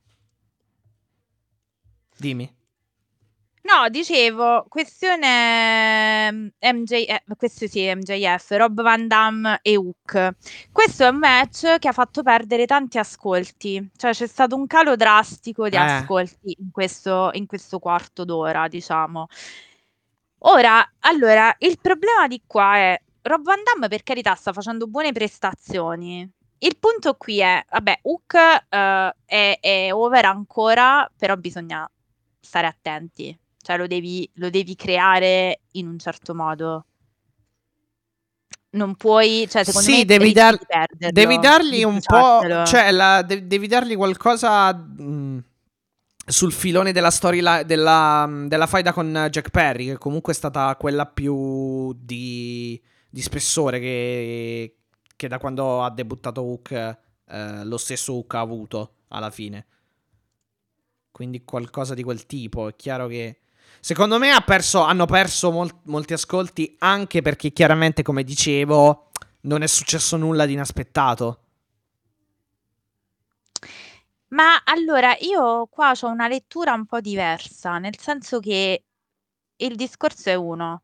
Dimmi. 2.18 2.64
No, 3.66 3.90
dicevo, 3.90 4.64
questione 4.70 6.30
MJF, 6.60 7.12
mm, 7.12 7.32
eh, 7.32 7.36
questo 7.36 7.68
sì, 7.68 7.92
MJF, 7.92 8.52
Rob 8.52 8.80
Van 8.84 9.08
Damme 9.08 9.60
e 9.64 9.76
Hook. 9.76 10.36
Questo 10.72 11.06
è 11.06 11.08
un 11.10 11.18
match 11.18 11.80
che 11.80 11.88
ha 11.88 11.92
fatto 11.92 12.22
perdere 12.22 12.68
tanti 12.68 13.00
ascolti, 13.00 13.90
cioè 13.96 14.12
c'è 14.12 14.28
stato 14.28 14.56
un 14.56 14.68
calo 14.68 14.96
drastico 14.96 15.68
di 15.68 15.76
eh. 15.78 15.80
ascolti 15.80 16.56
in 16.60 16.70
questo, 16.72 17.32
in 17.34 17.48
questo 17.48 17.80
quarto 17.80 18.24
d'ora, 18.24 18.68
diciamo. 18.68 19.26
Ora, 20.42 20.88
allora, 21.00 21.56
il 21.60 21.80
problema 21.82 22.28
di 22.28 22.44
qua 22.46 22.76
è 22.76 23.02
Rob 23.24 23.42
Van 23.42 23.64
Damme 23.64 23.88
per 23.88 24.04
carità 24.04 24.36
sta 24.36 24.54
facendo 24.54 24.86
buone 24.86 25.12
prestazioni. 25.12 26.30
Il 26.60 26.78
punto 26.78 27.16
qui 27.16 27.40
è, 27.40 27.66
vabbè, 27.68 28.00
Hook 28.04 28.34
uh, 28.34 29.10
è, 29.26 29.58
è 29.60 29.92
over 29.92 30.26
ancora, 30.26 31.10
però 31.18 31.36
bisogna 31.36 31.90
stare 32.40 32.68
attenti 32.68 33.36
cioè 33.66 33.78
lo 33.78 33.88
devi, 33.88 34.30
lo 34.36 34.52
devi 34.52 34.76
creare 34.76 35.62
in 35.72 35.88
un 35.88 35.98
certo 35.98 36.36
modo. 36.36 36.86
Non 38.76 38.94
puoi, 38.94 39.48
cioè 39.50 39.64
secondo 39.64 39.90
sì, 39.90 39.98
me 40.00 40.06
devi, 40.06 40.34
dar- 40.34 40.60
devi 41.12 41.40
dargli 41.40 41.84
un 41.84 42.00
po', 42.00 42.42
cioè 42.66 42.92
la, 42.92 43.24
de- 43.24 43.48
devi 43.48 43.66
dargli 43.68 43.96
qualcosa 43.96 44.72
mh, 44.72 45.04
mm, 45.04 45.38
sul 46.28 46.52
filone 46.52 46.92
della 46.92 47.10
storia 47.10 47.64
della, 47.64 48.30
della 48.46 48.68
faida 48.68 48.94
con 48.94 49.28
Jack 49.32 49.50
Perry, 49.50 49.88
che 49.88 49.98
comunque 49.98 50.34
è 50.34 50.36
stata 50.36 50.76
quella 50.76 51.08
più 51.08 51.92
di, 51.94 52.80
di 53.10 53.22
spessore 53.22 53.80
che, 53.80 54.76
che, 55.16 55.28
da 55.28 55.40
quando 55.40 55.84
ha 55.84 55.90
debuttato 55.90 56.44
Hook 56.44 56.72
eh, 56.72 57.64
lo 57.64 57.78
stesso 57.78 58.14
Hook 58.14 58.36
ha 58.36 58.42
avuto 58.42 58.98
alla 59.08 59.32
fine. 59.32 59.66
Quindi 61.10 61.44
qualcosa 61.44 61.96
di 61.96 62.04
quel 62.04 62.28
tipo. 62.28 62.68
È 62.68 62.76
chiaro 62.76 63.08
che 63.08 63.40
Secondo 63.86 64.18
me 64.18 64.32
ha 64.32 64.42
perso, 64.42 64.82
hanno 64.82 65.06
perso 65.06 65.52
mol- 65.52 65.82
molti 65.84 66.14
ascolti 66.14 66.76
anche 66.80 67.22
perché 67.22 67.52
chiaramente, 67.52 68.02
come 68.02 68.24
dicevo, 68.24 69.12
non 69.42 69.62
è 69.62 69.68
successo 69.68 70.18
nulla 70.18 70.48
di 70.48 70.54
inaspettato. 70.54 71.40
Ma 74.30 74.64
allora 74.64 75.16
io 75.20 75.68
qua 75.68 75.92
ho 76.02 76.08
una 76.08 76.28
lettura 76.28 76.74
un 76.74 76.88
po' 76.88 77.00
diversa, 77.00 77.78
nel 77.78 78.00
senso 78.00 78.40
che 78.40 78.86
il 79.56 79.76
discorso 79.76 80.32
è 80.32 80.34
uno. 80.34 80.82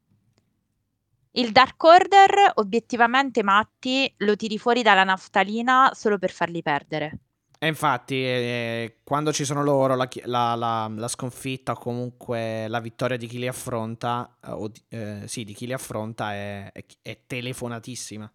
Il 1.31 1.51
Dark 1.51 1.83
Order, 1.83 2.51
obiettivamente, 2.53 3.41
Matti, 3.41 4.13
lo 4.17 4.35
tiri 4.35 4.59
fuori 4.59 4.83
dalla 4.83 5.03
naftalina 5.03 5.89
solo 5.95 6.19
per 6.19 6.29
farli 6.29 6.61
perdere. 6.61 7.17
E 7.63 7.67
infatti, 7.67 8.15
eh, 8.15 9.01
quando 9.03 9.31
ci 9.31 9.45
sono 9.45 9.61
loro, 9.61 9.95
la, 9.95 10.09
la, 10.23 10.55
la, 10.55 10.91
la, 10.95 11.07
sconfitta 11.07 11.73
o 11.73 11.77
comunque 11.77 12.67
la 12.67 12.79
vittoria 12.79 13.17
di 13.17 13.27
chi 13.27 13.37
li 13.37 13.47
affronta, 13.47 14.35
eh, 14.43 14.49
o 14.49 14.67
di, 14.67 14.81
eh, 14.89 15.27
sì, 15.27 15.43
di 15.43 15.53
chi 15.53 15.67
li 15.67 15.73
affronta 15.73 16.33
è, 16.33 16.71
è, 16.71 16.83
è 17.03 17.19
telefonatissima. 17.27 18.31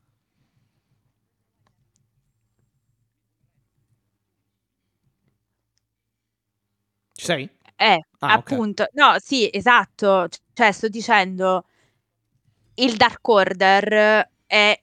Ci 7.12 7.24
sei? 7.24 7.50
Eh, 7.74 8.06
ah, 8.20 8.32
appunto. 8.32 8.84
Okay. 8.84 8.94
No, 8.94 9.18
sì, 9.18 9.50
esatto. 9.52 10.28
Cioè, 10.52 10.70
sto 10.70 10.86
dicendo, 10.86 11.64
il 12.74 12.94
Dark 12.94 13.26
Order 13.26 14.30
è 14.46 14.80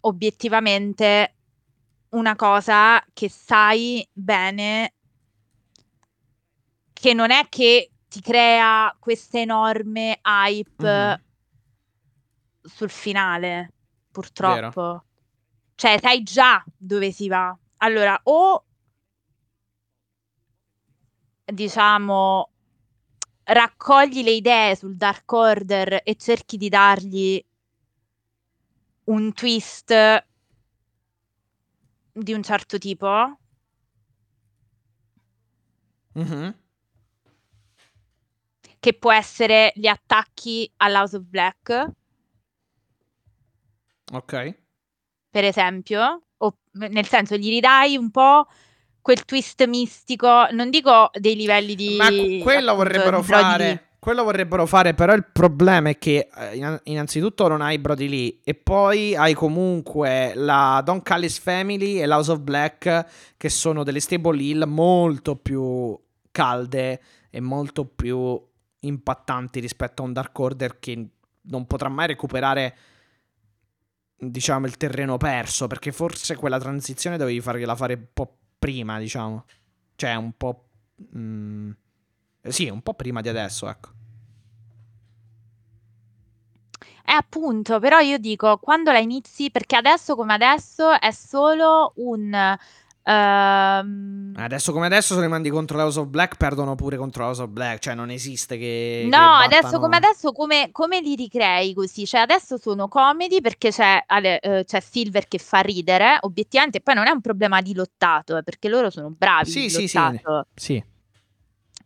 obiettivamente 0.00 1.36
una 2.10 2.36
cosa 2.36 3.04
che 3.12 3.28
sai 3.28 4.06
bene 4.12 4.94
che 6.92 7.14
non 7.14 7.30
è 7.30 7.48
che 7.48 7.90
ti 8.08 8.20
crea 8.20 8.94
questa 8.98 9.38
enorme 9.38 10.18
hype 10.22 10.82
mm-hmm. 10.82 11.14
sul 12.62 12.90
finale, 12.90 13.72
purtroppo. 14.10 14.82
Vero. 14.82 15.04
Cioè, 15.74 15.98
sai 16.00 16.22
già 16.22 16.64
dove 16.76 17.12
si 17.12 17.28
va. 17.28 17.56
Allora, 17.78 18.18
o 18.24 18.64
diciamo 21.44 22.50
raccogli 23.44 24.22
le 24.22 24.32
idee 24.32 24.76
sul 24.76 24.96
Dark 24.96 25.30
Order 25.32 26.00
e 26.04 26.16
cerchi 26.16 26.56
di 26.56 26.68
dargli 26.68 27.42
un 29.04 29.32
twist 29.32 30.26
di 32.22 32.32
un 32.32 32.42
certo 32.42 32.78
tipo. 32.78 33.38
Mh-mh. 36.12 36.58
Che 38.80 38.94
può 38.94 39.12
essere 39.12 39.72
gli 39.74 39.86
attacchi 39.86 40.70
all'House 40.76 41.16
of 41.16 41.22
Black. 41.24 41.90
Okay. 44.12 44.56
Per 45.30 45.44
esempio, 45.44 46.22
o 46.36 46.58
nel 46.72 47.06
senso 47.06 47.36
gli 47.36 47.48
ridai 47.48 47.96
un 47.96 48.10
po' 48.10 48.46
quel 49.00 49.24
twist 49.24 49.64
mistico, 49.66 50.48
non 50.52 50.70
dico 50.70 51.10
dei 51.12 51.34
livelli 51.34 51.74
di 51.74 51.96
Ma 51.96 52.08
quello 52.08 52.42
appunto, 52.42 52.74
vorrebbero 52.74 53.22
fare 53.22 53.87
quello 53.98 54.22
vorrebbero 54.22 54.64
fare, 54.66 54.94
però 54.94 55.12
il 55.14 55.26
problema 55.30 55.90
è 55.90 55.98
che 55.98 56.28
eh, 56.32 56.80
innanzitutto 56.84 57.48
non 57.48 57.60
hai 57.60 57.78
Brody 57.78 58.08
Lee 58.08 58.38
e 58.44 58.54
poi 58.54 59.16
hai 59.16 59.34
comunque 59.34 60.32
la 60.34 60.80
Don 60.84 61.02
Callis 61.02 61.38
Family 61.38 62.00
e 62.00 62.06
l'House 62.06 62.32
of 62.32 62.38
Black 62.40 63.06
che 63.36 63.48
sono 63.48 63.82
delle 63.82 64.00
stable 64.00 64.40
hill 64.40 64.64
molto 64.66 65.36
più 65.36 65.98
calde 66.30 67.00
e 67.30 67.40
molto 67.40 67.84
più 67.84 68.40
impattanti 68.80 69.58
rispetto 69.58 70.02
a 70.02 70.06
un 70.06 70.12
Dark 70.12 70.38
Order 70.38 70.78
che 70.78 71.08
non 71.42 71.66
potrà 71.66 71.88
mai 71.88 72.06
recuperare 72.06 72.76
diciamo, 74.18 74.66
il 74.66 74.76
terreno 74.76 75.16
perso, 75.16 75.66
perché 75.66 75.92
forse 75.92 76.36
quella 76.36 76.58
transizione 76.58 77.16
dovevi 77.16 77.40
fargliela 77.40 77.76
fare 77.76 77.94
un 77.94 78.06
po' 78.12 78.36
prima, 78.58 78.98
diciamo. 78.98 79.44
Cioè, 79.94 80.14
un 80.14 80.32
po'... 80.36 80.68
mm, 82.46 82.50
sì, 82.50 82.68
un 82.68 82.82
po' 82.82 82.94
prima 82.94 83.20
di 83.20 83.28
adesso, 83.28 83.68
ecco. 83.68 83.90
Eh, 87.04 87.12
appunto, 87.12 87.78
però 87.78 87.98
io 88.00 88.18
dico, 88.18 88.58
quando 88.58 88.92
la 88.92 88.98
inizi, 88.98 89.50
perché 89.50 89.76
adesso 89.76 90.14
come 90.14 90.34
adesso 90.34 90.98
è 91.00 91.10
solo 91.10 91.92
un... 91.96 92.56
ehm, 93.02 94.32
Adesso 94.36 94.72
come 94.72 94.86
adesso 94.86 95.14
se 95.14 95.20
li 95.22 95.26
mandi 95.28 95.48
contro 95.48 95.76
l'House 95.78 95.98
of 96.00 96.06
Black 96.06 96.36
perdono 96.36 96.74
pure 96.74 96.96
contro 96.96 97.24
l'House 97.24 97.42
of 97.42 97.48
Black, 97.48 97.78
cioè 97.80 97.94
non 97.94 98.10
esiste 98.10 98.56
che... 98.58 98.64
che 99.04 99.08
No, 99.08 99.16
adesso 99.16 99.62
battano- 99.62 99.78
come 99.80 99.96
adesso 99.96 100.32
come, 100.32 100.68
come 100.70 101.00
li 101.00 101.14
ricrei 101.14 101.72
così? 101.72 102.04
Cioè 102.06 102.20
adesso 102.20 102.56
sono 102.58 102.88
comedy 102.88 103.40
perché 103.40 103.70
c'è, 103.70 104.02
Ale- 104.06 104.38
eh, 104.40 104.64
c'è 104.64 104.80
Silver 104.80 105.26
che 105.28 105.38
fa 105.38 105.60
ridere, 105.60 106.18
obiettivamente, 106.20 106.80
poi 106.80 106.94
non 106.94 107.06
è 107.06 107.10
un 107.10 107.20
problema 107.20 107.60
di 107.62 107.74
lottato, 107.74 108.36
eh, 108.36 108.42
perché 108.42 108.68
loro 108.68 108.90
sono 108.90 109.10
bravi 109.10 109.50
Sì, 109.50 109.60
di 109.60 109.70
sì, 109.70 109.88
sì. 109.88 109.96
lottato. 109.98 110.46
Sì. 110.54 110.84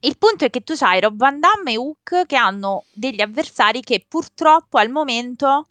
Il 0.05 0.19
punto 0.19 0.45
è 0.45 0.51
che 0.51 0.63
tu 0.63 0.75
hai 0.81 1.01
Rob 1.01 1.17
Van 1.17 1.39
Damme 1.39 1.73
e 1.73 1.77
Hook 1.77 2.27
che 2.27 2.35
hanno 2.35 2.85
degli 2.93 3.21
avversari 3.21 3.83
che 3.83 4.05
purtroppo 4.07 4.79
al 4.79 4.91
momento 4.91 5.69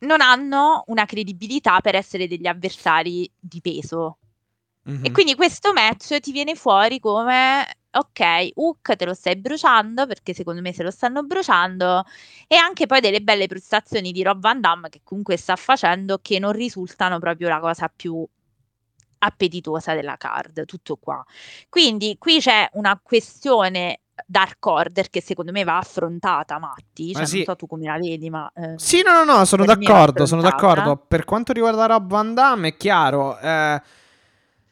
non 0.00 0.22
hanno 0.22 0.84
una 0.86 1.04
credibilità 1.04 1.80
per 1.80 1.94
essere 1.94 2.26
degli 2.26 2.46
avversari 2.46 3.30
di 3.38 3.60
peso. 3.60 4.16
Mhm. 4.84 5.04
E 5.04 5.10
quindi 5.10 5.34
questo 5.34 5.74
match 5.74 6.20
ti 6.20 6.32
viene 6.32 6.54
fuori 6.54 7.00
come 7.00 7.66
ok, 7.90 8.50
Hook 8.54 8.96
te 8.96 9.04
lo 9.04 9.12
stai 9.12 9.36
bruciando 9.36 10.06
perché 10.06 10.32
secondo 10.32 10.62
me 10.62 10.72
se 10.72 10.82
lo 10.82 10.90
stanno 10.90 11.22
bruciando 11.22 12.04
e 12.46 12.56
anche 12.56 12.86
poi 12.86 13.00
delle 13.00 13.20
belle 13.20 13.46
prestazioni 13.46 14.10
di 14.10 14.22
Rob 14.22 14.40
Van 14.40 14.60
Damme 14.60 14.88
che 14.88 15.00
comunque 15.04 15.36
sta 15.36 15.54
facendo 15.56 16.18
che 16.22 16.38
non 16.38 16.52
risultano 16.52 17.18
proprio 17.18 17.48
la 17.48 17.60
cosa 17.60 17.92
più 17.94 18.26
appetitosa 19.20 19.94
della 19.94 20.16
card, 20.16 20.64
tutto 20.64 20.96
qua. 20.96 21.24
Quindi 21.68 22.16
qui 22.18 22.40
c'è 22.40 22.68
una 22.72 22.98
questione 23.02 24.00
Dark 24.26 24.64
Order 24.66 25.08
che 25.08 25.22
secondo 25.22 25.52
me 25.52 25.64
va 25.64 25.78
affrontata, 25.78 26.58
Matti, 26.58 27.12
Ma 27.12 27.18
cioè 27.20 27.26
sì. 27.26 27.36
non 27.36 27.44
so 27.44 27.56
tu 27.56 27.66
come 27.66 27.86
la 27.86 27.98
vedi, 27.98 28.30
ma 28.30 28.50
eh, 28.54 28.74
Sì, 28.76 29.02
no, 29.02 29.24
no, 29.24 29.36
no, 29.38 29.44
sono 29.44 29.64
d'accordo, 29.64 30.26
sono 30.26 30.42
d'accordo. 30.42 30.96
Per 30.96 31.24
quanto 31.24 31.52
riguarda 31.52 31.86
Rob 31.86 32.08
Van 32.08 32.34
Damme, 32.34 32.68
è 32.68 32.76
chiaro. 32.76 33.38
eh, 33.38 33.82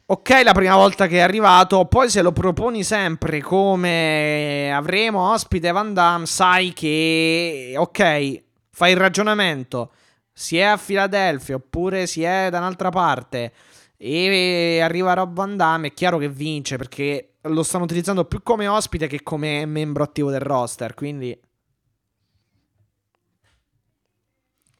ok, 0.06 0.40
la 0.42 0.52
prima 0.52 0.74
volta 0.76 1.06
che 1.06 1.18
è 1.18 1.20
arrivato, 1.20 1.84
poi 1.86 2.08
se 2.10 2.22
lo 2.22 2.32
proponi 2.32 2.82
sempre 2.82 3.40
come 3.40 4.72
avremo 4.72 5.32
ospite 5.32 5.70
Van 5.70 5.92
Damme, 5.92 6.26
sai 6.26 6.72
che, 6.72 7.74
ok, 7.76 8.42
fai 8.70 8.92
il 8.92 8.96
ragionamento, 8.96 9.92
si 10.32 10.56
è 10.56 10.62
a 10.62 10.76
Filadelfia 10.76 11.56
oppure 11.56 12.06
si 12.06 12.22
è 12.22 12.48
da 12.50 12.58
un'altra 12.58 12.90
parte 12.90 13.52
e 13.98 14.80
arriva 14.80 15.12
Rob 15.14 15.34
Van 15.34 15.56
Damme, 15.56 15.88
è 15.88 15.94
chiaro 15.94 16.18
che 16.18 16.28
vince 16.30 16.76
perché 16.78 17.36
lo 17.42 17.62
stanno 17.62 17.84
utilizzando 17.84 18.24
più 18.24 18.42
come 18.42 18.68
ospite 18.68 19.06
che 19.08 19.22
come 19.22 19.66
membro 19.66 20.04
attivo 20.04 20.30
del 20.30 20.40
roster, 20.40 20.94
quindi... 20.94 21.38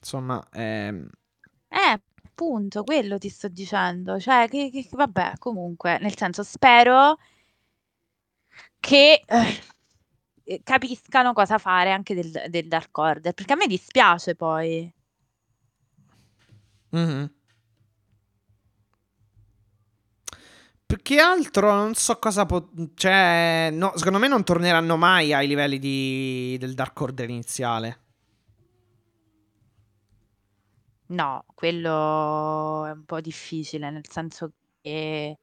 Insomma, 0.01 0.41
ehm, 0.53 1.09
Eh, 1.71 2.01
appunto, 2.25 2.85
quello 2.85 3.17
ti 3.19 3.29
sto 3.31 3.49
dicendo. 3.49 4.19
Cioè, 4.21 4.49
che, 4.51 4.71
che- 4.71 4.89
vabbè, 4.91 5.35
comunque, 5.39 5.99
nel 5.99 6.17
senso, 6.17 6.43
spero 6.43 7.17
che 8.81 9.23
eh, 10.45 10.61
capiscano 10.63 11.33
cosa 11.33 11.59
fare 11.59 11.91
anche 11.93 12.15
del, 12.15 12.31
del 12.49 12.69
Dark 12.69 12.97
Order, 12.99 13.33
perché 13.35 13.53
a 13.53 13.57
me 13.57 13.67
dispiace 13.67 14.35
poi. 14.35 14.93
mhm. 16.93 17.29
Più 20.89 20.97
che 21.03 21.19
altro 21.19 21.71
non 21.71 21.93
so 21.93 22.19
cosa 22.19 22.47
po- 22.47 22.71
Cioè, 22.95 23.69
no, 23.71 23.93
secondo 23.95 24.19
me 24.19 24.27
non 24.27 24.43
torneranno 24.43 24.97
mai 24.97 25.35
ai 25.35 25.47
livelli 25.47 25.79
di... 25.79 26.57
del 26.59 26.73
Dark 26.73 26.99
Order 26.99 27.29
iniziale. 27.29 28.01
No, 31.09 31.45
quello 31.55 32.87
è 32.87 32.91
un 32.93 33.05
po' 33.05 33.21
difficile, 33.21 33.91
nel 33.91 34.09
senso 34.09 34.53
che... 34.81 35.37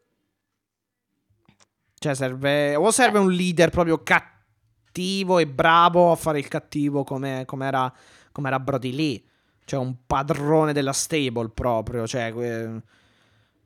Cioè, 1.93 2.16
serve... 2.16 2.76
O 2.76 2.89
serve 2.89 3.20
un 3.20 3.32
leader 3.32 3.70
proprio 3.70 4.02
cattivo 4.02 5.38
e 5.38 5.46
bravo 5.46 6.12
a 6.12 6.16
fare 6.16 6.39
il 6.39 6.48
cattivo 6.48 7.04
come 7.04 7.68
era 7.68 8.50
era 8.50 8.60
Brody 8.60 8.91
Lee. 8.91 9.24
Cioè, 9.64 9.80
un 9.80 9.96
padrone 10.08 10.74
della 10.74 10.91
stable 10.91 11.50
proprio. 11.50 12.08
Cioè, 12.08 12.34
que- 12.34 12.82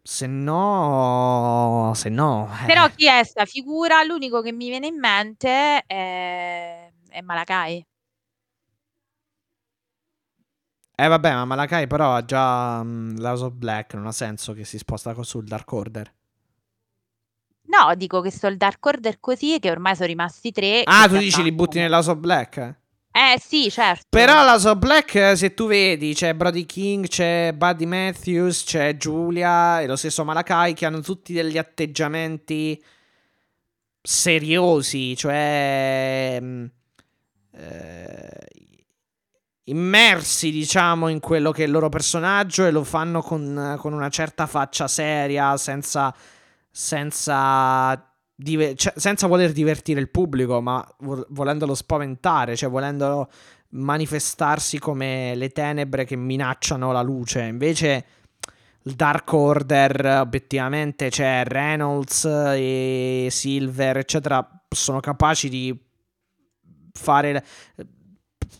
se 0.10 0.26
no... 0.26 1.92
Se 1.94 2.10
no... 2.10 2.50
eh. 2.64 2.66
Però 2.66 2.90
chi 2.90 3.06
è 3.08 3.24
sta 3.24 3.46
figura? 3.46 4.02
L'unico 4.04 4.42
che 4.42 4.52
mi 4.52 4.68
viene 4.68 4.88
in 4.88 4.98
mente 4.98 5.84
è, 5.86 6.92
è 7.10 7.22
Malakai. 7.22 7.86
Eh 10.96 11.08
vabbè, 11.08 11.34
ma 11.34 11.46
Malakai 11.46 11.86
però 11.86 12.16
ha 12.16 12.26
già 12.26 12.84
mm, 12.84 13.18
l'House 13.18 13.44
of 13.44 13.54
Black, 13.54 13.94
non 13.94 14.08
ha 14.08 14.12
senso 14.12 14.54
che 14.54 14.66
si 14.66 14.80
sposta 14.80 15.14
co- 15.14 15.22
sul 15.22 15.46
Dark 15.46 15.72
Order. 15.72 16.12
No, 17.68 17.94
dico 17.96 18.20
che 18.22 18.32
sto 18.32 18.48
il 18.48 18.58
Dark 18.58 18.84
Order 18.84 19.20
così, 19.20 19.60
che 19.60 19.70
ormai 19.70 19.94
sono 19.94 20.08
rimasti 20.08 20.52
tre. 20.52 20.82
Ah, 20.86 21.08
tu 21.08 21.18
dici 21.18 21.44
li 21.44 21.52
butti 21.52 21.78
attaccano. 21.78 21.84
nell'House 21.84 22.10
of 22.10 22.18
Black? 22.18 22.79
Eh 23.12 23.40
sì, 23.40 23.70
certo. 23.72 24.06
Però 24.10 24.44
l'House 24.44 24.70
of 24.70 24.78
Black, 24.78 25.16
eh, 25.16 25.36
se 25.36 25.54
tu 25.54 25.68
vedi, 25.68 26.14
c'è 26.14 26.34
Brody 26.36 26.66
King, 26.66 27.08
c'è 27.08 27.54
Buddy 27.54 27.86
Matthews, 27.86 28.64
c'è 28.64 28.98
Giulia 28.98 29.82
e 29.82 29.88
lo 29.88 29.96
stesso 29.96 30.24
Malakai 30.24 30.74
che 30.74 30.86
hanno 30.86 31.02
tutti 31.02 31.34
degli 31.34 31.58
atteggiamenti 31.58 32.82
seriosi, 34.02 35.16
cioè 35.18 36.38
mm, 36.40 36.66
eh, 37.54 38.48
immersi, 39.66 40.52
diciamo, 40.52 41.08
in 41.08 41.20
quello 41.20 41.52
che 41.52 41.64
è 41.64 41.66
il 41.66 41.72
loro 41.72 41.90
personaggio 41.90 42.66
e 42.66 42.72
lo 42.72 42.84
fanno 42.84 43.22
con, 43.22 43.76
con 43.80 43.94
una 43.94 44.10
certa 44.10 44.46
faccia 44.48 44.88
seria, 44.88 45.58
senza, 45.58 46.14
senza, 46.70 48.09
dive- 48.42 48.76
cioè, 48.76 48.94
senza 48.96 49.28
voler 49.28 49.52
divertire 49.52 50.00
il 50.00 50.10
pubblico, 50.10 50.62
ma 50.62 50.86
vo- 51.00 51.26
volendolo 51.30 51.76
spaventare, 51.76 52.56
cioè 52.56 52.70
volendolo 52.70 53.30
manifestarsi 53.72 54.80
come 54.80 55.36
le 55.36 55.50
tenebre 55.50 56.06
che 56.06 56.16
minacciano 56.16 56.92
la 56.92 57.02
luce. 57.02 57.42
Invece 57.42 58.06
il 58.84 58.94
Dark 58.94 59.32
Order, 59.34 60.06
obiettivamente, 60.22 61.10
c'è 61.10 61.44
Reynolds 61.44 62.26
e 62.26 63.28
Silver, 63.30 63.98
eccetera, 63.98 64.48
sono 64.70 65.00
capaci 65.02 65.50
di 65.50 65.78
fare 66.94 67.44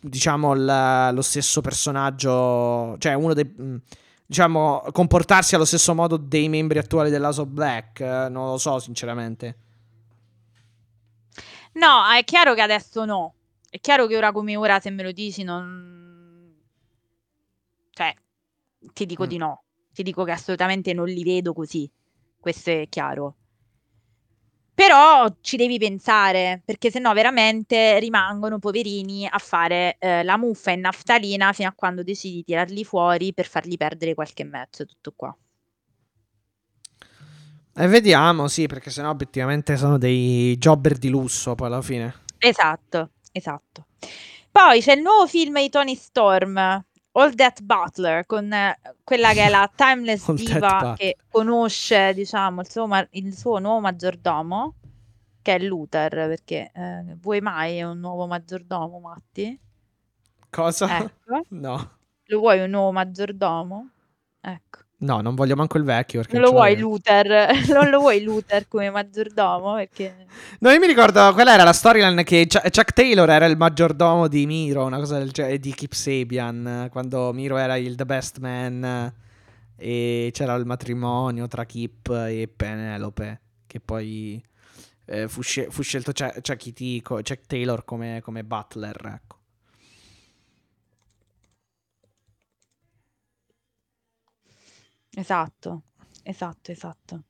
diciamo 0.02 0.54
il- 0.54 1.10
lo 1.14 1.22
stesso 1.22 1.62
personaggio, 1.62 2.98
cioè 3.00 3.14
uno 3.14 3.34
dei 3.34 3.82
diciamo 4.26 4.84
comportarsi 4.92 5.56
allo 5.56 5.66
stesso 5.66 5.96
modo 5.96 6.16
dei 6.16 6.50
membri 6.50 6.78
attuali 6.78 7.10
dell'House 7.10 7.42
of 7.42 7.48
Black, 7.48 8.00
eh, 8.02 8.28
non 8.30 8.52
lo 8.52 8.58
so 8.60 8.78
sinceramente. 8.78 9.58
No, 11.80 12.04
è 12.12 12.24
chiaro 12.26 12.54
che 12.54 12.62
adesso 12.62 13.06
no. 13.06 13.36
È 13.70 13.80
chiaro 13.80 14.06
che 14.08 14.18
ora 14.18 14.32
come 14.32 14.56
ora, 14.56 14.80
se 14.80 14.90
me 14.92 15.04
lo 15.04 15.12
dici, 15.12 15.44
non... 15.44 16.56
Cioè, 17.92 18.14
ti 18.94 19.06
dico 19.06 19.26
Mm. 19.26 19.28
di 19.28 19.38
no. 19.38 19.64
Ti 19.94 20.04
dico 20.04 20.24
che 20.24 20.32
assolutamente 20.32 20.94
non 20.94 21.08
li 21.08 21.24
vedo 21.24 21.54
così. 21.54 21.90
Questo 22.40 22.70
è 22.72 22.88
chiaro. 22.90 23.36
Però 24.74 25.28
ci 25.42 25.58
devi 25.58 25.78
pensare, 25.78 26.62
perché 26.66 26.90
sennò 26.90 27.14
veramente 27.14 28.00
rimangono 28.00 28.58
poverini 28.60 29.28
a 29.28 29.38
fare 29.38 29.98
eh, 30.00 30.24
la 30.24 30.38
muffa 30.38 30.72
in 30.72 30.80
naftalina 30.80 31.52
fino 31.54 31.68
a 31.70 31.74
quando 31.74 32.02
decidi 32.02 32.36
di 32.38 32.44
tirarli 32.46 32.84
fuori 32.86 33.34
per 33.34 33.46
fargli 33.46 33.76
perdere 33.78 34.14
qualche 34.16 34.44
match. 34.46 34.86
Tutto 34.86 35.14
qua. 35.16 35.36
E 37.82 37.88
vediamo, 37.88 38.50
sì, 38.50 38.68
perché 38.68 38.90
sennò 38.90 39.10
obiettivamente 39.10 39.78
sono 39.78 39.98
dei 39.98 40.58
jobber 40.58 40.98
di 40.98 41.08
lusso 41.08 41.56
poi 41.56 41.68
alla 41.68 41.82
fine. 41.82 42.14
Esatto, 42.38 43.12
esatto. 43.32 43.86
Poi 44.52 44.82
c'è 44.82 44.96
il 44.96 45.02
nuovo 45.02 45.26
film 45.28 45.62
di 45.62 45.70
Tony 45.70 45.96
Storm, 45.96 46.58
All 46.58 47.36
That 47.36 47.62
Butler, 47.62 48.26
con 48.26 48.52
eh, 48.52 48.78
quella 49.02 49.32
che 49.32 49.46
è 49.46 49.50
la 49.50 49.72
timeless 49.74 50.30
diva 50.34 50.94
che 50.98 51.16
conosce, 51.32 52.14
diciamo, 52.14 52.60
il 52.60 52.70
suo, 52.70 52.86
ma- 52.86 53.08
il 53.12 53.34
suo 53.34 53.60
nuovo 53.60 53.80
maggiordomo, 53.80 54.76
che 55.42 55.56
è 55.56 55.60
Luther, 55.60 56.10
perché 56.28 56.72
eh, 56.74 57.16
vuoi 57.22 57.40
mai 57.40 57.82
un 57.82 57.98
nuovo 57.98 58.28
maggiordomo, 58.28 59.00
Matti? 59.00 59.58
Cosa? 60.50 60.98
Ecco, 60.98 61.44
No. 61.56 61.98
lo 62.26 62.40
vuoi 62.40 62.60
un 62.60 62.72
nuovo 62.72 62.92
maggiordomo? 62.92 63.90
Ecco. 64.42 64.80
No, 65.02 65.22
non 65.22 65.34
voglio 65.36 65.56
manco 65.56 65.78
il 65.78 65.84
vecchio. 65.84 66.20
perché 66.22 66.36
Non 66.36 66.44
lo 66.46 66.52
vuoi. 66.52 66.78
Luther? 66.78 67.52
non 67.72 67.90
lo 67.90 68.00
vuoi 68.00 68.22
Luther 68.22 68.68
come 68.68 68.90
maggiordomo? 68.90 69.76
Perché... 69.76 70.26
No, 70.60 70.72
io 70.72 70.80
mi 70.80 70.88
ricordo, 70.88 71.34
quella 71.34 71.54
era 71.54 71.64
la 71.64 71.74
storyline 71.74 72.24
che 72.24 72.46
Ch- 72.48 72.62
Chuck 72.70 72.92
Taylor 72.94 73.30
era 73.30 73.46
il 73.46 73.56
maggiordomo 73.58 74.28
di 74.28 74.46
Miro, 74.46 74.84
una 74.86 74.98
cosa 74.98 75.18
del 75.18 75.32
genere, 75.32 75.60
di 75.60 75.74
Kip 75.74 75.94
Sabian, 75.94 76.90
quando 76.92 77.32
Miro 77.34 77.58
era 77.58 77.78
il 77.78 77.96
The 77.96 78.06
Best 78.06 78.40
Man 78.40 79.14
e 79.78 80.30
c'era 80.34 80.54
il 80.56 80.66
matrimonio 80.66 81.48
tra 81.48 81.66
Kip 81.66 82.10
e 82.10 82.52
Penelope, 82.54 83.42
che 83.68 83.80
poi 83.80 84.44
eh, 85.06 85.28
fu, 85.30 85.42
sce- 85.42 85.68
fu 85.70 85.82
scelto 85.82 86.12
Ch- 86.12 86.42
Chucky 86.42 86.74
T, 86.74 87.02
co- 87.02 87.16
Chuck 87.16 87.46
Taylor 87.48 87.86
come, 87.86 88.20
come 88.22 88.44
butler, 88.44 89.00
ecco. 89.06 89.38
Esatto, 95.16 95.84
esatto, 96.24 96.72
esatto. 96.72 97.24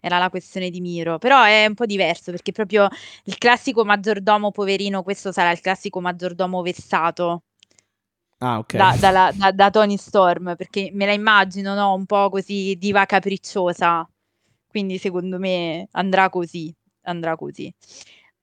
Era 0.00 0.18
la 0.18 0.28
questione 0.30 0.70
di 0.70 0.80
Miro, 0.80 1.18
però 1.18 1.42
è 1.44 1.64
un 1.66 1.74
po' 1.74 1.86
diverso 1.86 2.30
perché 2.30 2.52
proprio 2.52 2.88
il 3.24 3.38
classico 3.38 3.84
maggiordomo 3.84 4.50
poverino, 4.50 5.02
questo 5.02 5.30
sarà 5.32 5.50
il 5.52 5.60
classico 5.60 6.00
maggiordomo 6.00 6.62
vessato 6.62 7.42
Ah, 8.40 8.58
ok. 8.58 8.74
da, 8.74 8.94
dalla- 8.98 9.32
da- 9.34 9.52
da 9.52 9.70
Tony 9.70 9.96
Storm, 9.96 10.54
perché 10.56 10.90
me 10.92 11.06
la 11.06 11.12
immagino, 11.12 11.74
no? 11.74 11.94
Un 11.94 12.06
po' 12.06 12.28
così 12.30 12.76
diva 12.78 13.04
capricciosa, 13.06 14.08
quindi 14.68 14.98
secondo 14.98 15.38
me 15.38 15.88
andrà 15.92 16.28
così, 16.30 16.72
andrà 17.02 17.36
così. 17.36 17.72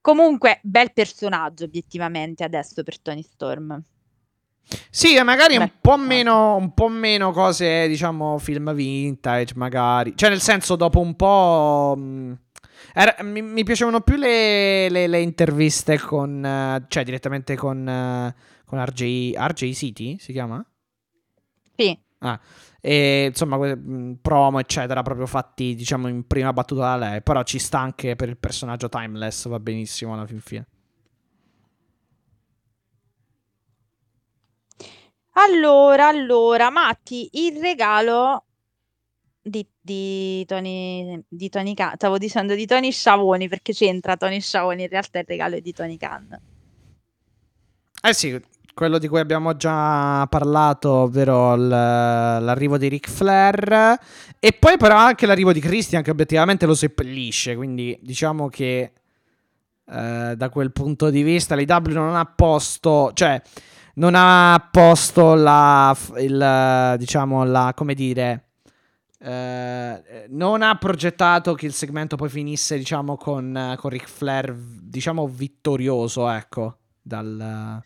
Comunque, 0.01 0.59
bel 0.63 0.91
personaggio 0.93 1.63
obiettivamente 1.65 2.43
adesso 2.43 2.83
per 2.83 2.99
Tony 3.01 3.23
Storm. 3.23 3.81
Sì, 4.89 5.15
e 5.15 5.23
magari 5.23 5.57
un 5.57 5.65
Beh, 5.65 5.73
po' 5.79 5.95
no. 5.95 6.03
meno, 6.05 6.55
un 6.55 6.73
po' 6.73 6.87
meno 6.87 7.31
cose, 7.31 7.87
diciamo, 7.87 8.37
film 8.39 8.73
vintage, 8.73 9.53
magari. 9.55 10.13
Cioè, 10.15 10.29
nel 10.29 10.41
senso, 10.41 10.75
dopo 10.75 10.99
un 10.99 11.15
po'... 11.15 11.95
mh, 11.97 12.37
era- 12.93 13.15
mi, 13.23 13.41
mi 13.41 13.63
piacevano 13.63 14.01
più 14.01 14.15
le, 14.15 14.89
le- 14.89 15.07
le 15.07 15.21
interviste 15.21 15.99
con... 15.99 16.43
eh, 16.43 16.85
cioè, 16.87 17.03
direttamente 17.03 17.55
con, 17.55 17.87
eh, 17.87 18.35
con 18.65 18.83
RJ, 18.83 19.33
RJ 19.37 19.71
City, 19.73 20.17
si 20.19 20.31
chiama? 20.31 20.65
Sì, 21.77 21.97
Ah, 22.19 22.39
e 22.81 23.25
insomma, 23.27 23.57
mh, 23.57 24.17
promo, 24.21 24.59
eccetera, 24.59 25.01
proprio 25.03 25.25
fatti, 25.27 25.75
diciamo, 25.75 26.07
in 26.07 26.25
prima 26.25 26.53
battuta 26.53 26.81
da 26.81 26.95
lei. 26.95 27.21
Però 27.21 27.43
ci 27.43 27.59
sta 27.59 27.79
anche 27.79 28.15
per 28.15 28.29
il 28.29 28.37
personaggio 28.37 28.89
timeless, 28.89 29.47
va 29.47 29.59
benissimo 29.59 30.13
alla 30.13 30.25
fin 30.25 30.39
fine. 30.39 30.65
Allora, 35.37 36.07
allora, 36.07 36.69
Matti, 36.69 37.27
il 37.33 37.59
regalo 37.59 38.45
di, 39.41 39.67
di 39.81 40.45
Tony, 40.45 41.23
di 41.27 41.49
Tony 41.49 41.73
Khan, 41.73 41.93
stavo 41.95 42.17
dicendo 42.17 42.55
di 42.55 42.65
Tony 42.65 42.91
Sciavoni 42.91 43.49
perché 43.49 43.73
c'entra 43.73 44.15
Tony 44.15 44.39
Sciavoni, 44.39 44.83
in 44.83 44.89
realtà 44.89 45.19
il 45.19 45.25
regalo 45.27 45.55
è 45.55 45.61
di 45.61 45.73
Tony 45.73 45.97
Khan. 45.97 46.39
Eh 48.01 48.13
sì, 48.13 48.39
quello 48.73 48.97
di 48.97 49.07
cui 49.09 49.19
abbiamo 49.19 49.57
già 49.57 50.25
parlato, 50.27 50.91
ovvero 50.91 51.55
l- 51.55 51.67
l'arrivo 51.67 52.77
di 52.77 52.87
Ric 52.87 53.09
Flair. 53.09 53.97
E 54.39 54.53
poi 54.53 54.77
però 54.77 54.95
anche 54.95 55.25
l'arrivo 55.25 55.51
di 55.51 55.59
Christian 55.59 56.01
che 56.01 56.11
obiettivamente 56.11 56.65
lo 56.65 56.75
seppellisce. 56.75 57.55
Quindi 57.55 57.97
diciamo 58.01 58.47
che 58.47 58.93
eh, 59.85 60.33
da 60.35 60.49
quel 60.49 60.71
punto 60.71 61.09
di 61.09 61.23
vista 61.23 61.55
l'IW 61.55 61.91
non 61.93 62.15
ha 62.15 62.25
posto, 62.25 63.11
cioè 63.13 63.41
non 63.95 64.13
ha 64.15 64.67
posto 64.71 65.33
la, 65.35 65.95
il, 66.17 66.95
diciamo, 66.97 67.43
la, 67.43 67.73
come 67.75 67.93
dire... 67.93 68.49
eh, 69.19 70.25
non 70.29 70.61
ha 70.61 70.75
progettato 70.77 71.53
che 71.53 71.65
il 71.65 71.73
segmento 71.73 72.15
poi 72.15 72.29
finisse, 72.29 72.77
diciamo, 72.77 73.17
con, 73.17 73.75
con 73.77 73.89
Ric 73.89 74.07
Flair, 74.07 74.53
diciamo, 74.53 75.27
vittorioso, 75.27 76.29
ecco, 76.29 76.77
dal... 77.01 77.37
da 77.37 77.83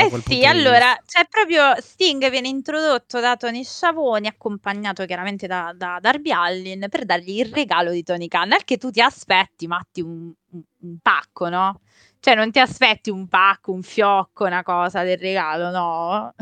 Eh 0.00 0.10
sì, 0.22 0.44
allora 0.44 0.96
c'è 1.04 1.26
proprio 1.28 1.74
Sting 1.80 2.30
viene 2.30 2.46
introdotto 2.46 3.18
da 3.18 3.36
Tony 3.36 3.64
Sciavoni, 3.64 4.28
accompagnato 4.28 5.04
chiaramente 5.06 5.48
da, 5.48 5.72
da 5.74 5.98
Darby 6.00 6.30
Allin 6.30 6.86
per 6.88 7.04
dargli 7.04 7.40
il 7.40 7.52
regalo 7.52 7.90
di 7.90 8.04
Tony 8.04 8.28
Khan. 8.28 8.52
Al 8.52 8.62
che 8.64 8.76
tu 8.76 8.90
ti 8.90 9.00
aspetti, 9.00 9.66
Matti, 9.66 10.00
un- 10.00 10.32
un 10.52 10.96
pacco, 11.02 11.48
no? 11.48 11.80
Cioè, 12.20 12.34
non 12.34 12.50
ti 12.50 12.58
aspetti 12.60 13.10
un 13.10 13.28
pacco, 13.28 13.72
un 13.72 13.82
fiocco, 13.82 14.44
una 14.44 14.62
cosa 14.62 15.02
del 15.02 15.18
regalo, 15.18 15.70
no? 15.70 16.34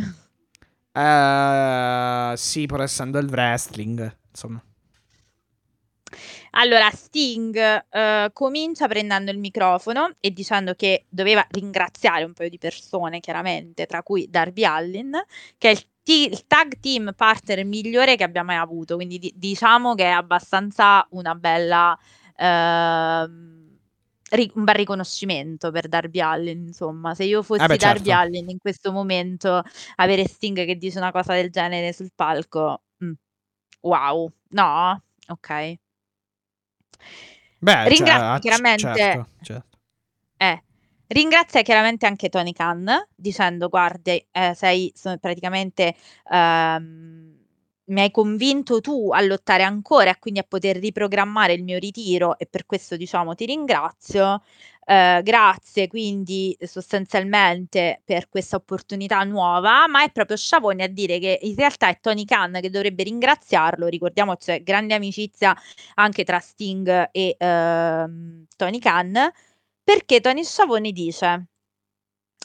Eh, 0.92 2.34
sì, 2.36 2.66
pur 2.66 2.82
essendo 2.82 3.18
il 3.18 3.28
wrestling, 3.28 4.16
insomma. 4.30 4.62
Allora, 6.52 6.90
Sting 6.90 7.56
eh, 7.90 8.30
comincia 8.32 8.86
prendendo 8.88 9.30
il 9.30 9.38
microfono 9.38 10.10
e 10.20 10.30
dicendo 10.32 10.74
che 10.74 11.04
doveva 11.08 11.44
ringraziare 11.50 12.24
un 12.24 12.32
paio 12.32 12.48
di 12.48 12.58
persone, 12.58 13.20
chiaramente, 13.20 13.86
tra 13.86 14.02
cui 14.02 14.28
Darby 14.30 14.64
Allin, 14.64 15.12
che 15.58 15.68
è 15.70 15.72
il, 15.72 15.84
ti- 16.02 16.28
il 16.28 16.46
tag 16.46 16.78
team 16.80 17.12
partner 17.16 17.64
migliore 17.64 18.16
che 18.16 18.24
abbia 18.24 18.42
mai 18.42 18.56
avuto. 18.56 18.96
Quindi 18.96 19.18
di- 19.18 19.32
diciamo 19.36 19.94
che 19.94 20.04
è 20.04 20.08
abbastanza 20.10 21.06
una 21.10 21.34
bella. 21.34 21.98
ehm, 22.36 23.64
ri- 24.30 24.50
un 24.54 24.64
bel 24.64 24.74
riconoscimento 24.74 25.70
per 25.70 25.88
Darby 25.88 26.20
Allin, 26.20 26.66
insomma, 26.68 27.14
se 27.14 27.24
io 27.24 27.42
fossi 27.42 27.62
Eh 27.62 27.66
beh, 27.68 27.76
Darby 27.76 28.04
certo. 28.06 28.20
Allin 28.20 28.48
in 28.50 28.58
questo 28.58 28.92
momento, 28.92 29.62
avere 29.96 30.26
Sting 30.26 30.64
che 30.64 30.76
dice 30.76 30.98
una 30.98 31.12
cosa 31.12 31.34
del 31.34 31.50
genere 31.50 31.92
sul 31.92 32.10
palco, 32.14 32.82
mm, 33.04 33.12
wow, 33.82 34.30
no? 34.50 35.02
Ok. 35.28 35.48
Beh, 37.58 37.72
cioè, 37.72 37.88
Ringrazio 37.88 38.24
ah, 38.24 38.38
c- 38.38 38.40
chiaramente, 38.40 38.80
certo, 38.96 39.28
certo. 39.42 39.78
eh, 40.36 40.62
ringrazia 41.08 41.62
chiaramente 41.62 42.06
anche 42.06 42.28
Tony 42.28 42.52
Khan 42.52 43.06
dicendo 43.14 43.68
guardi, 43.68 44.24
eh, 44.30 44.54
sei 44.54 44.92
so- 44.94 45.16
praticamente 45.18 45.94
ehm, 46.30 47.35
mi 47.88 48.00
hai 48.02 48.10
convinto 48.10 48.80
tu 48.80 49.10
a 49.12 49.20
lottare 49.22 49.62
ancora 49.62 50.10
e 50.10 50.18
quindi 50.18 50.40
a 50.40 50.44
poter 50.48 50.76
riprogrammare 50.78 51.52
il 51.52 51.62
mio 51.64 51.78
ritiro 51.78 52.38
e 52.38 52.46
per 52.46 52.66
questo 52.66 52.96
diciamo 52.96 53.34
ti 53.34 53.46
ringrazio. 53.46 54.42
Eh, 54.88 55.20
grazie 55.24 55.88
quindi 55.88 56.56
sostanzialmente 56.60 58.02
per 58.04 58.28
questa 58.28 58.56
opportunità 58.56 59.22
nuova, 59.24 59.86
ma 59.88 60.04
è 60.04 60.10
proprio 60.12 60.36
Sciavoni 60.36 60.82
a 60.82 60.88
dire 60.88 61.18
che 61.18 61.38
in 61.42 61.56
realtà 61.56 61.88
è 61.88 61.98
Tony 62.00 62.24
Khan 62.24 62.58
che 62.60 62.70
dovrebbe 62.70 63.02
ringraziarlo. 63.04 63.86
Ricordiamo 63.88 64.36
c'è 64.36 64.62
grande 64.62 64.94
amicizia 64.94 65.54
anche 65.94 66.24
tra 66.24 66.38
Sting 66.40 67.08
e 67.12 67.34
ehm, 67.38 68.46
Tony 68.56 68.78
Khan, 68.78 69.30
perché 69.82 70.20
Tony 70.20 70.44
Sciavoni 70.44 70.92
dice: 70.92 71.46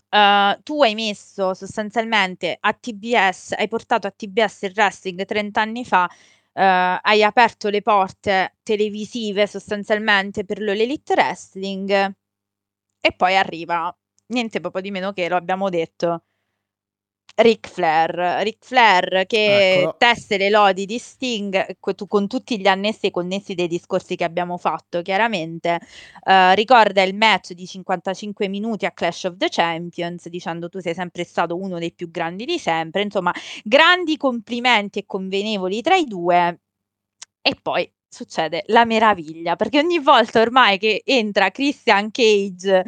eh, 0.10 0.60
Tu 0.64 0.82
hai 0.84 0.96
messo 0.96 1.54
sostanzialmente 1.54 2.58
a 2.60 2.74
TBS, 2.74 3.54
hai 3.58 3.68
portato 3.68 4.08
a 4.08 4.12
TBS 4.12 4.64
il 4.64 4.74
wrestling 4.76 5.26
30 5.26 5.62
anni 5.62 5.86
fa. 5.86 6.10
eh, 6.54 7.00
hai 7.02 7.24
aperto 7.24 7.70
le 7.70 7.82
porte 7.82 8.58
televisive 8.64 9.48
sostanzialmente 9.48 10.44
per 10.46 10.60
l'Elite 10.60 11.14
Wrestling 11.14 12.16
e 13.02 13.14
poi 13.16 13.36
arriva 13.36 13.96
niente 14.28 14.60
proprio 14.60 14.82
di 14.82 14.92
meno 14.92 15.14
che 15.14 15.28
lo 15.30 15.36
abbiamo 15.36 15.70
detto 15.70 16.26
Ric 17.36 17.70
Flair, 17.70 18.44
Ric 18.44 18.58
Flair 18.60 19.26
che 19.26 19.80
Eccolo. 19.80 19.96
tesse 19.98 20.38
le 20.38 20.50
lodi 20.50 20.86
di 20.86 20.98
Sting 20.98 21.78
con 21.80 22.28
tutti 22.28 22.60
gli 22.60 22.68
annessi 22.68 23.08
e 23.08 23.12
connessi 23.12 23.56
dei 23.56 23.68
discorsi 23.68 24.16
che 24.16 24.24
abbiamo 24.24 24.58
fatto, 24.58 25.02
chiaramente. 25.02 25.80
Eh, 26.24 26.56
ricorda 26.56 27.02
il 27.02 27.16
match 27.16 27.54
di 27.54 27.66
55 27.66 28.48
minuti 28.48 28.86
a 28.86 28.92
Clash 28.92 29.24
of 29.24 29.38
the 29.38 29.48
Champions, 29.50 30.28
dicendo 30.28 30.70
tu 30.70 30.80
sei 30.80 30.94
sempre 30.94 31.24
stato 31.24 31.58
uno 31.58 31.80
dei 31.80 31.94
più 31.94 32.12
grandi 32.12 32.46
di 32.46 32.60
sempre. 32.60 33.02
Insomma, 33.02 33.34
grandi 33.64 34.18
complimenti 34.18 35.00
e 35.00 35.06
convenevoli 35.06 35.82
tra 35.82 35.96
i 35.96 36.06
due. 36.06 36.60
E 37.42 37.56
poi 37.60 37.92
succede 38.08 38.64
la 38.68 38.86
meraviglia, 38.86 39.56
perché 39.56 39.80
ogni 39.80 40.00
volta 40.00 40.42
ormai 40.42 40.78
che 40.78 41.02
entra 41.06 41.50
Christian 41.50 42.12
Cage 42.12 42.84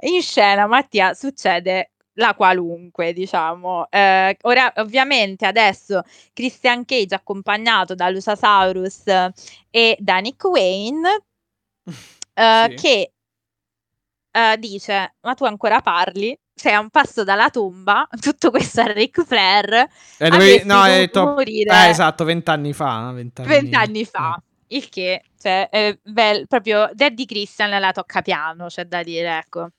in 0.00 0.20
scena, 0.22 0.66
Mattia, 0.66 1.14
succede 1.14 1.92
la 2.16 2.34
qualunque, 2.34 3.12
diciamo. 3.12 3.86
Eh, 3.90 4.36
ora, 4.42 4.72
ovviamente, 4.76 5.46
adesso 5.46 6.02
Christian 6.32 6.84
Cage 6.84 7.14
accompagnato 7.14 7.94
da 7.94 8.08
Lusasaurus 8.10 9.02
e 9.70 9.96
da 9.98 10.18
Nick 10.18 10.44
Wayne, 10.44 11.22
eh, 12.34 12.66
Sì. 12.68 12.74
che 12.74 13.12
eh, 14.32 14.56
dice: 14.58 15.14
Ma 15.22 15.34
tu 15.34 15.44
ancora 15.44 15.80
parli? 15.80 16.36
Sei 16.54 16.72
a 16.72 16.80
un 16.80 16.90
passo 16.90 17.22
dalla 17.24 17.50
tomba. 17.50 18.06
Tutto 18.20 18.50
questo 18.50 18.80
a 18.80 18.92
Ric 18.92 19.24
Flair. 19.24 19.72
E 20.18 20.28
dovevi, 20.30 20.34
avresti 20.34 20.66
no, 20.66 20.78
hai 20.80 20.98
detto, 20.98 21.24
morire 21.24 21.86
eh, 21.86 21.88
esatto, 21.90 22.24
vent'anni 22.24 22.72
fa. 22.72 23.10
Vent'anni, 23.12 23.48
vent'anni 23.48 24.04
fa. 24.04 24.36
eh. 24.36 24.44
Il 24.68 24.88
che, 24.88 25.22
cioè, 25.38 25.68
è 25.68 25.96
bel- 26.02 26.46
proprio 26.48 26.90
Daddy 26.92 27.24
Christian 27.24 27.78
la 27.78 27.92
tocca 27.92 28.20
piano, 28.20 28.66
c'è 28.66 28.84
da 28.84 29.02
dire, 29.02 29.38
ecco. 29.38 29.70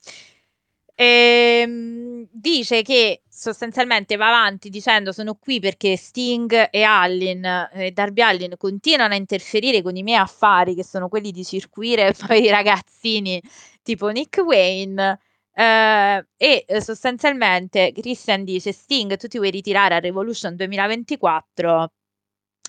Ehm, 1.00 2.28
dice 2.32 2.82
che 2.82 3.22
sostanzialmente 3.30 4.16
va 4.16 4.30
avanti 4.30 4.70
dicendo 4.70 5.12
sono 5.12 5.36
qui 5.36 5.60
perché 5.60 5.96
Sting 5.96 6.70
e 6.72 6.82
Allin 6.82 7.46
e 7.72 7.92
Darby 7.92 8.22
Allin 8.22 8.56
continuano 8.58 9.14
a 9.14 9.18
interferire 9.18 9.84
con 9.84 9.96
i 9.96 10.02
miei 10.02 10.18
affari 10.18 10.74
che 10.74 10.84
sono 10.84 11.08
quelli 11.08 11.30
di 11.32 11.46
circuire 11.46 12.14
poi 12.26 12.46
i 12.46 12.50
ragazzini 12.50 13.40
tipo 13.84 14.08
Nick 14.10 14.38
Wayne 14.44 15.20
eh, 15.54 16.26
e 16.36 16.66
eh, 16.68 16.82
sostanzialmente 16.82 17.92
Christian 17.92 18.44
dice 18.44 18.72
Sting 18.72 19.18
tu 19.18 19.28
ti 19.28 19.38
vuoi 19.38 19.52
ritirare 19.52 19.94
a 19.96 20.00
Revolution 20.00 20.56
2024 20.56 21.92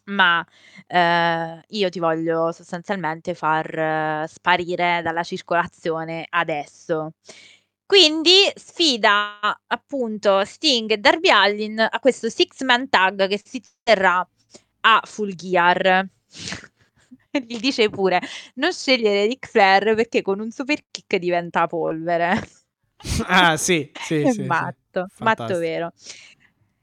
ma 0.09 0.45
eh, 0.87 1.63
io 1.69 1.89
ti 1.91 1.99
voglio 1.99 2.53
sostanzialmente 2.53 3.35
far 3.35 3.79
eh, 4.25 4.27
sparire 4.29 5.01
dalla 5.03 5.23
circolazione 5.23 6.27
adesso. 6.31 7.13
Quindi 7.89 8.53
sfida 8.55 9.39
appunto 9.67 10.45
Sting 10.45 10.91
e 10.91 10.99
Darby 10.99 11.31
Allin 11.31 11.81
a 11.81 11.99
questo 12.01 12.29
six 12.29 12.63
man 12.63 12.91
tag 12.91 13.27
che 13.27 13.41
si 13.43 13.63
terrà 13.83 14.29
a 14.81 15.01
Full 15.07 15.33
Gear. 15.33 16.07
Gli 17.33 17.59
dice 17.59 17.89
pure 17.89 18.21
non 18.57 18.75
scegliere 18.75 19.25
Ric 19.25 19.49
Flair 19.49 19.95
perché 19.95 20.21
con 20.21 20.39
un 20.39 20.51
super 20.51 20.79
kick 20.91 21.17
diventa 21.17 21.67
polvere. 21.67 22.47
ah 23.27 23.57
sì, 23.57 23.91
sì, 23.99 24.31
sì, 24.33 24.43
matto, 24.43 25.07
sì. 25.09 25.23
matto 25.23 25.57
vero. 25.57 25.91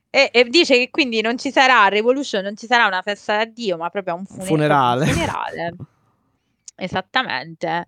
E, 0.09 0.31
e 0.33 0.43
dice 0.45 0.75
che 0.75 0.89
quindi 0.89 1.21
non 1.21 1.37
ci 1.37 1.51
sarà 1.51 1.87
Revolution, 1.87 2.41
non 2.41 2.57
ci 2.57 2.65
sarà 2.65 2.87
una 2.87 3.03
festa 3.03 3.37
d'addio, 3.37 3.77
ma 3.77 3.91
proprio 3.91 4.15
un 4.15 4.25
funer- 4.25 4.47
Funerale. 4.47 5.05
un 5.05 5.11
funerale. 5.11 5.75
Esattamente. 6.77 7.85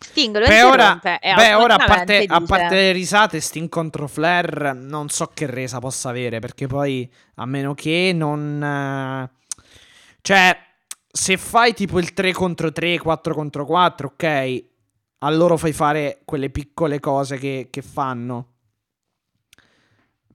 Sting 0.00 0.38
lo 0.38 0.46
Beh, 0.46 0.62
ora, 0.62 1.00
beh, 1.02 1.54
ora 1.54 1.74
a 1.74 1.84
parte, 1.84 2.24
a 2.26 2.40
parte 2.40 2.74
le 2.74 2.92
risate, 2.92 3.40
Sting 3.40 3.68
contro 3.68 4.06
Flair, 4.06 4.72
non 4.74 5.08
so 5.08 5.26
che 5.34 5.46
resa 5.46 5.80
possa 5.80 6.10
avere, 6.10 6.38
perché 6.38 6.66
poi, 6.68 7.10
a 7.36 7.46
meno 7.46 7.74
che 7.74 8.12
non... 8.14 8.62
eh, 8.62 9.30
Cioè, 10.20 10.56
se 11.10 11.36
fai 11.36 11.74
tipo 11.74 11.98
il 11.98 12.12
3 12.12 12.32
contro 12.32 12.70
3, 12.70 12.98
4 12.98 13.34
contro 13.34 13.66
4, 13.66 14.06
ok, 14.08 14.64
a 15.18 15.30
loro 15.30 15.56
fai 15.56 15.72
fare 15.72 16.20
quelle 16.24 16.50
piccole 16.50 17.00
cose 17.00 17.36
che, 17.36 17.66
che 17.68 17.82
fanno. 17.82 18.52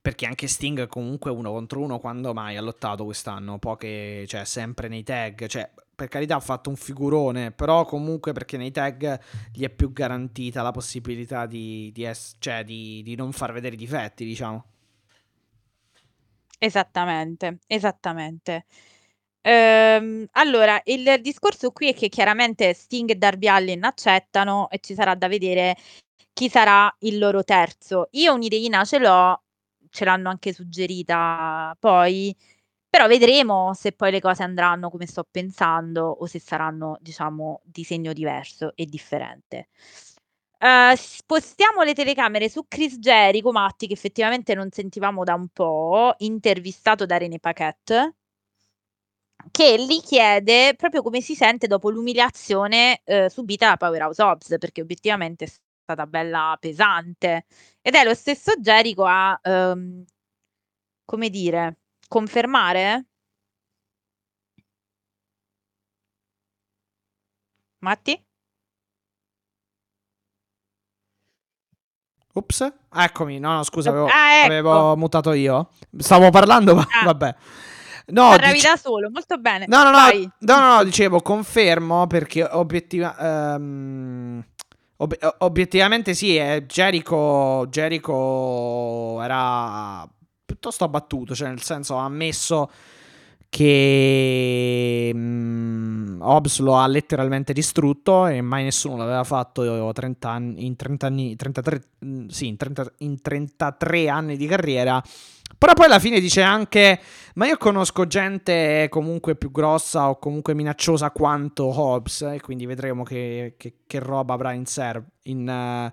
Perché 0.02 0.26
anche 0.26 0.50
Sting 0.50 0.88
comunque 0.88 1.32
uno 1.32 1.52
contro 1.54 1.80
uno 1.80 2.00
quando 2.00 2.34
mai 2.34 2.58
ha 2.58 2.62
lottato 2.62 3.06
quest'anno? 3.06 3.60
Poche, 3.60 4.26
cioè 4.28 4.44
sempre 4.44 4.90
nei 4.90 5.04
tag, 5.04 5.46
cioè 5.46 5.72
per 6.04 6.10
carità 6.10 6.36
ha 6.36 6.42
fatto 6.42 6.70
un 6.70 6.76
figurone, 6.76 7.52
però 7.52 7.86
comunque 7.86 8.34
perché 8.34 8.58
nei 8.58 8.72
tag 8.72 9.20
gli 9.54 9.64
è 9.64 9.70
più 9.70 9.94
garantita 9.94 10.62
la 10.62 10.72
possibilità 10.72 11.46
di, 11.46 11.92
di, 11.94 12.04
ess- 12.04 12.36
cioè, 12.40 12.64
di, 12.64 13.02
di 13.04 13.16
non 13.16 13.32
far 13.32 13.54
vedere 13.54 13.76
i 13.76 13.78
difetti, 13.78 14.26
diciamo. 14.26 14.66
Esattamente, 16.60 17.60
esattamente. 17.68 18.66
Ehm, 19.42 20.26
allora, 20.32 20.82
il 20.86 21.20
discorso 21.22 21.72
qui 21.72 21.90
è 21.90 21.94
che 21.94 22.10
chiaramente 22.10 22.74
Sting 22.74 23.10
e 23.10 23.16
Darby 23.16 23.48
Allin 23.48 23.84
accettano 23.84 24.70
e 24.70 24.80
ci 24.80 24.94
sarà 24.94 25.16
da 25.16 25.28
vedere 25.28 25.78
chi 26.34 26.50
sarà 26.50 26.94
il 27.00 27.18
loro 27.18 27.44
terzo. 27.44 28.08
Io 28.12 28.34
un'ideina 28.34 28.84
ce 28.84 29.00
l'ho, 29.00 29.42
ce 29.90 30.06
l'hanno 30.06 30.30
anche 30.30 30.54
suggerita 30.54 31.76
poi, 31.80 32.36
però 32.94 33.08
vedremo 33.08 33.74
se 33.74 33.92
poi 33.94 34.12
le 34.12 34.22
cose 34.22 34.44
andranno 34.44 34.92
come 34.92 35.08
sto 35.08 35.24
pensando 35.30 36.06
o 36.06 36.28
se 36.28 36.40
saranno, 36.40 37.00
diciamo, 37.02 37.62
di 37.64 37.84
segno 37.84 38.14
diverso 38.14 38.74
e 38.76 38.86
differente. 38.86 39.70
Eh, 40.60 40.94
spostiamo 40.96 41.82
le 41.82 41.94
telecamere 41.96 42.50
su 42.50 42.66
Chris 42.68 43.00
Jericho, 43.00 43.52
Matti, 43.52 43.88
che 43.88 43.94
effettivamente 43.94 44.54
non 44.54 44.70
sentivamo 44.70 45.24
da 45.24 45.34
un 45.34 45.48
po', 45.48 46.14
intervistato 46.20 47.08
da 47.08 47.18
René 47.18 47.40
Paquette, 47.40 48.14
che 49.52 49.76
gli 49.84 50.00
chiede 50.02 50.76
proprio 50.76 51.02
come 51.02 51.20
si 51.22 51.34
sente 51.34 51.66
dopo 51.66 51.90
l'umiliazione 51.90 53.02
eh, 53.06 53.28
subita 53.30 53.70
da 53.70 53.78
Powerhouse 53.78 54.22
Hobbs, 54.22 54.56
perché 54.60 54.82
obiettivamente 54.82 55.46
è 55.46 55.50
stata 55.82 56.06
bella 56.06 56.56
pesante. 56.60 57.46
Ed 57.82 57.96
è 57.96 58.04
lo 58.04 58.14
stesso 58.14 58.54
Jericho 58.60 59.04
a, 59.06 59.40
ehm, 59.42 60.06
come 61.06 61.30
dire, 61.30 61.78
confermare? 62.08 63.06
Matti? 67.80 68.26
Ops, 72.36 72.74
eccomi, 72.96 73.38
no, 73.38 73.54
no, 73.58 73.64
scusa, 73.64 73.90
avevo, 73.90 74.08
Ah, 74.08 74.38
ecco. 74.40 74.46
avevo 74.48 74.96
mutato 74.98 75.34
io. 75.34 75.70
Stavo 75.98 76.32
parlando, 76.32 76.74
ma 76.74 76.82
Ah. 77.02 77.06
vabbè. 77.06 77.36
No, 78.08 78.30
Parlavi 78.30 78.54
dice- 78.54 78.70
da 78.70 78.76
solo, 78.78 79.10
molto 79.12 79.38
bene. 79.38 79.66
No, 79.68 79.84
no, 79.84 79.92
no, 79.92 80.10
no, 80.40 80.58
no, 80.58 80.76
no, 80.78 80.84
dicevo, 80.84 81.22
confermo 81.22 82.08
perché 82.08 82.44
obiettiva- 82.44 83.16
ehm, 83.54 84.44
ob- 84.98 85.36
obiettivamente 85.40 86.14
sì, 86.16 86.36
eh, 86.36 86.66
Jericho, 86.66 87.68
Jericho 87.70 89.22
era 89.22 90.06
piuttosto 90.64 90.86
abbattuto, 90.86 91.36
cioè 91.36 91.50
nel 91.50 91.62
senso 91.62 91.98
ha 91.98 92.06
ammesso 92.06 92.72
che 93.50 95.12
mm, 95.14 96.22
Hobbs 96.22 96.60
lo 96.60 96.78
ha 96.78 96.88
letteralmente 96.88 97.52
distrutto 97.52 98.28
e 98.28 98.42
mai 98.42 98.64
nessuno 98.64 98.96
l'aveva 98.96 99.26
fatto 99.26 99.92
30 99.92 100.30
anni, 100.30 100.66
in 100.66 100.78
30 100.78 101.06
anni, 101.06 101.36
33, 101.36 101.82
mm, 102.06 102.28
sì, 102.28 102.48
in 102.48 102.56
30 102.56 102.94
in 103.00 103.22
33 103.22 104.08
anni 104.08 104.38
di 104.38 104.48
carriera. 104.48 105.04
Però 105.56 105.74
poi 105.74 105.86
alla 105.86 106.00
fine 106.00 106.20
dice 106.20 106.42
anche 106.42 107.00
ma 107.36 107.46
io 107.46 107.58
conosco 107.58 108.08
gente 108.08 108.88
comunque 108.90 109.36
più 109.36 109.52
grossa 109.52 110.10
o 110.10 110.18
comunque 110.18 110.54
minacciosa 110.54 111.12
quanto 111.12 111.66
Hobbs 111.66 112.22
e 112.22 112.40
quindi 112.42 112.66
vedremo 112.66 113.04
che, 113.04 113.56
che- 113.58 113.76
che 113.86 114.00
roba 114.00 114.34
avrà 114.34 114.54
in 114.54 114.66
serbo 114.66 115.10
eh, 115.50 115.92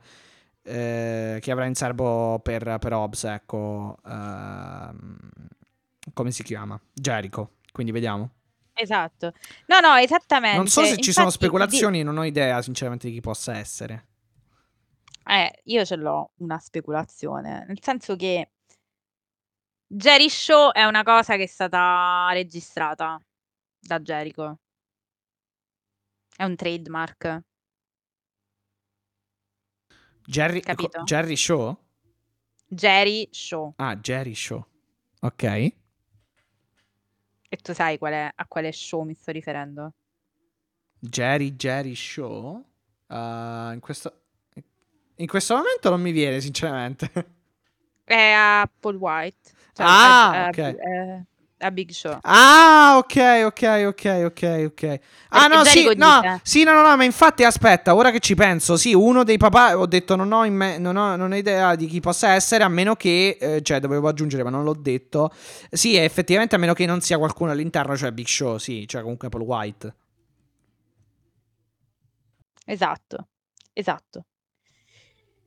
eh, 0.63 1.39
che 1.41 1.51
avrà 1.51 1.67
in 1.67 1.75
serbo 1.75 2.39
per, 2.41 2.79
per 2.79 2.93
Hobbs, 2.93 3.25
ecco. 3.25 3.97
ehm, 4.05 5.19
come 6.13 6.31
si 6.31 6.43
chiama? 6.43 6.81
Jericho. 6.93 7.57
Quindi 7.73 7.93
vediamo. 7.93 8.31
Esatto. 8.75 9.33
No, 9.67 9.81
no, 9.81 9.95
esattamente. 9.97 10.57
Non 10.57 10.67
so 10.67 10.83
se 10.85 10.97
ci 10.99 11.13
sono 11.13 11.27
Infatti, 11.27 11.45
speculazioni, 11.45 12.03
non 12.03 12.17
ho 12.19 12.25
idea 12.25 12.63
sinceramente 12.63 13.09
di 13.09 13.15
chi 13.15 13.21
possa 13.21 13.57
essere. 13.57 14.07
di- 15.25 15.33
Eh, 15.33 15.61
io 15.65 15.85
ce 15.85 15.97
l'ho 15.97 16.33
una 16.39 16.59
speculazione, 16.59 17.65
nel 17.67 17.79
senso 17.83 18.17
che 18.17 18.51
Jerry 19.87 20.29
Show 20.29 20.71
è 20.73 20.85
una 20.85 21.03
cosa 21.03 21.37
che 21.37 21.43
è 21.45 21.47
stata 21.47 22.29
registrata 22.33 23.21
da 23.79 24.01
Jericho. 24.01 24.59
È 26.37 26.45
un 26.45 26.57
trademark. 26.57 27.41
Jerry, 30.25 30.61
Capito? 30.61 31.03
Jerry 31.05 31.37
Show? 31.37 31.77
Jerry 32.68 33.29
Show. 33.33 33.73
Ah, 33.77 33.97
Jerry 33.97 34.35
Show. 34.35 34.64
Ok. 35.21 35.43
E 37.53 37.57
tu 37.62 37.73
sai 37.75 37.99
qual 37.99 38.12
è- 38.12 38.31
a 38.35 38.47
quale 38.47 38.71
show 38.73 39.03
mi 39.03 39.14
sto 39.14 39.33
riferendo? 39.33 39.93
Jerry 40.99 41.57
Jerry 41.57 41.95
Show. 41.95 42.64
Uh, 43.09 43.73
in, 43.73 43.79
questo, 43.81 44.21
in 45.16 45.27
questo 45.27 45.57
momento 45.57 45.91
non 45.91 46.01
mi 46.01 46.12
viene, 46.12 46.41
sinceramente. 46.41 47.11
È 48.05 48.31
a 48.33 48.71
Paul 48.79 48.97
White. 48.97 49.51
Cioè, 49.73 49.85
Ah, 49.87 50.45
a- 50.45 50.49
ok. 50.49 50.59
a- 50.59 51.25
a 51.61 51.71
Big 51.71 51.91
Show. 51.91 52.19
Ah, 52.23 52.97
ok, 52.99 53.43
ok, 53.47 53.85
ok, 53.89 54.23
ok, 54.25 54.63
ok. 54.67 55.01
Ah, 55.29 55.49
Perché 55.49 55.57
no, 55.57 55.65
sì, 55.65 55.95
no, 55.97 56.41
sì, 56.43 56.63
no, 56.65 56.73
no, 56.73 56.83
no, 56.83 56.97
ma 56.97 57.05
infatti 57.05 57.45
aspetta, 57.45 57.95
ora 57.95 58.11
che 58.11 58.19
ci 58.19 58.35
penso, 58.35 58.77
sì, 58.77 58.95
uno 58.95 59.25
dei 59.25 59.37
papà, 59.37 59.79
ho 59.79 59.87
detto 59.87 60.17
non 60.17 60.33
ho, 60.33 60.45
in 60.45 60.55
me- 60.55 60.79
non 60.79 60.97
ho, 60.97 61.17
non 61.17 61.33
ho 61.33 61.37
idea 61.37 61.75
di 61.77 61.87
chi 61.87 62.01
possa 62.01 62.33
essere, 62.35 62.65
a 62.65 62.69
meno 62.69 62.97
che, 62.97 63.37
eh, 63.41 63.63
cioè, 63.63 63.81
dovevo 63.81 64.09
aggiungere, 64.09 64.43
ma 64.43 64.51
non 64.51 64.65
l'ho 64.65 64.75
detto. 64.75 65.33
Sì, 65.71 65.97
effettivamente, 65.97 66.55
a 66.55 66.59
meno 66.59 66.73
che 66.73 66.87
non 66.87 67.01
sia 67.01 67.19
qualcuno 67.19 67.51
all'interno, 67.51 67.97
cioè 67.97 68.11
Big 68.13 68.27
Show, 68.27 68.59
sì, 68.59 68.87
cioè 68.89 69.03
comunque 69.03 69.29
Paul 69.29 69.43
White. 69.43 69.95
Esatto, 72.67 73.29
esatto. 73.73 74.25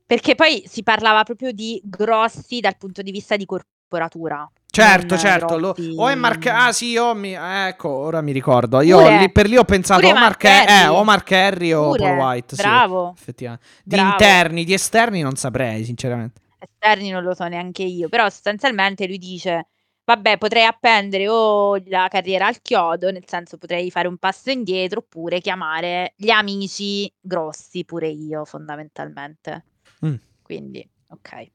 Perché 0.06 0.34
poi 0.34 0.62
si 0.66 0.82
parlava 0.82 1.22
proprio 1.22 1.50
di 1.50 1.80
grossi 1.82 2.60
dal 2.60 2.76
punto 2.76 3.00
di 3.00 3.10
vista 3.10 3.36
di 3.36 3.46
corporatura. 3.94 4.50
Certo, 4.74 5.16
certo, 5.16 5.56
lo- 5.56 5.74
o 5.98 6.08
è 6.08 6.16
Mark, 6.16 6.46
ah 6.46 6.72
sì, 6.72 6.90
io 6.90 7.14
mi, 7.14 7.32
ecco, 7.32 7.88
ora 7.88 8.20
mi 8.20 8.32
ricordo, 8.32 8.80
io 8.80 8.98
Pure- 8.98 9.18
lì 9.18 9.30
per 9.30 9.48
lì 9.48 9.56
ho 9.56 9.62
pensato 9.64 10.04
o 10.08 10.12
Mark, 10.14 10.42
eh, 10.44 10.88
o 10.88 11.04
Mark 11.04 11.30
Henry 11.30 11.72
o 11.72 11.90
Pure, 11.90 11.98
Paul 12.02 12.18
White, 12.18 12.56
sì, 12.56 12.62
bravo. 12.62 13.14
effettivamente. 13.16 13.64
Di 13.84 13.94
Bravo. 13.94 14.10
interni, 14.10 14.64
di 14.64 14.72
esterni 14.72 15.20
non 15.22 15.36
saprei, 15.36 15.84
sinceramente. 15.84 16.40
esterni 16.58 17.10
non 17.10 17.22
lo 17.22 17.34
so 17.34 17.46
neanche 17.46 17.84
io, 17.84 18.08
però 18.08 18.28
sostanzialmente 18.28 19.06
lui 19.06 19.18
dice, 19.18 19.68
vabbè, 20.04 20.38
potrei 20.38 20.64
appendere 20.64 21.28
o 21.28 21.76
la 21.86 22.08
carriera 22.08 22.46
al 22.48 22.60
chiodo, 22.60 23.12
nel 23.12 23.24
senso 23.26 23.58
potrei 23.58 23.92
fare 23.92 24.08
un 24.08 24.16
passo 24.18 24.50
indietro, 24.50 25.00
oppure 25.00 25.40
chiamare 25.40 26.14
gli 26.16 26.30
amici 26.30 27.12
grossi, 27.20 27.84
pure 27.84 28.08
io, 28.08 28.44
fondamentalmente. 28.44 29.64
Mm. 30.04 30.14
Quindi, 30.42 30.88
Ok. 31.08 31.50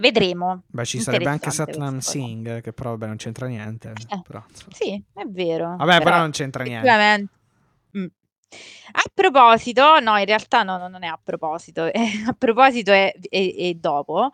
Vedremo. 0.00 0.62
Beh, 0.66 0.84
ci 0.84 0.98
sarebbe 1.00 1.28
anche 1.28 1.50
Satnam. 1.50 1.98
Singh, 1.98 2.62
che 2.62 2.72
però 2.72 2.90
vabbè, 2.90 3.06
non 3.06 3.16
c'entra 3.16 3.46
niente. 3.46 3.92
Eh, 4.08 4.22
però. 4.26 4.42
Sì, 4.70 5.02
è 5.12 5.24
vero. 5.26 5.76
Vabbè, 5.76 6.02
però 6.02 6.18
non 6.18 6.30
c'entra 6.30 6.64
niente. 6.64 7.28
Mm. 7.98 8.06
A 8.92 9.02
proposito, 9.14 10.00
no, 10.00 10.16
in 10.16 10.24
realtà 10.24 10.62
no, 10.64 10.76
no, 10.76 10.88
non 10.88 11.04
è 11.04 11.06
a 11.06 11.18
proposito, 11.22 11.84
eh, 11.92 12.24
a 12.26 12.32
proposito 12.32 12.90
è, 12.90 13.14
è- 13.28 13.54
è 13.54 13.74
dopo, 13.74 14.32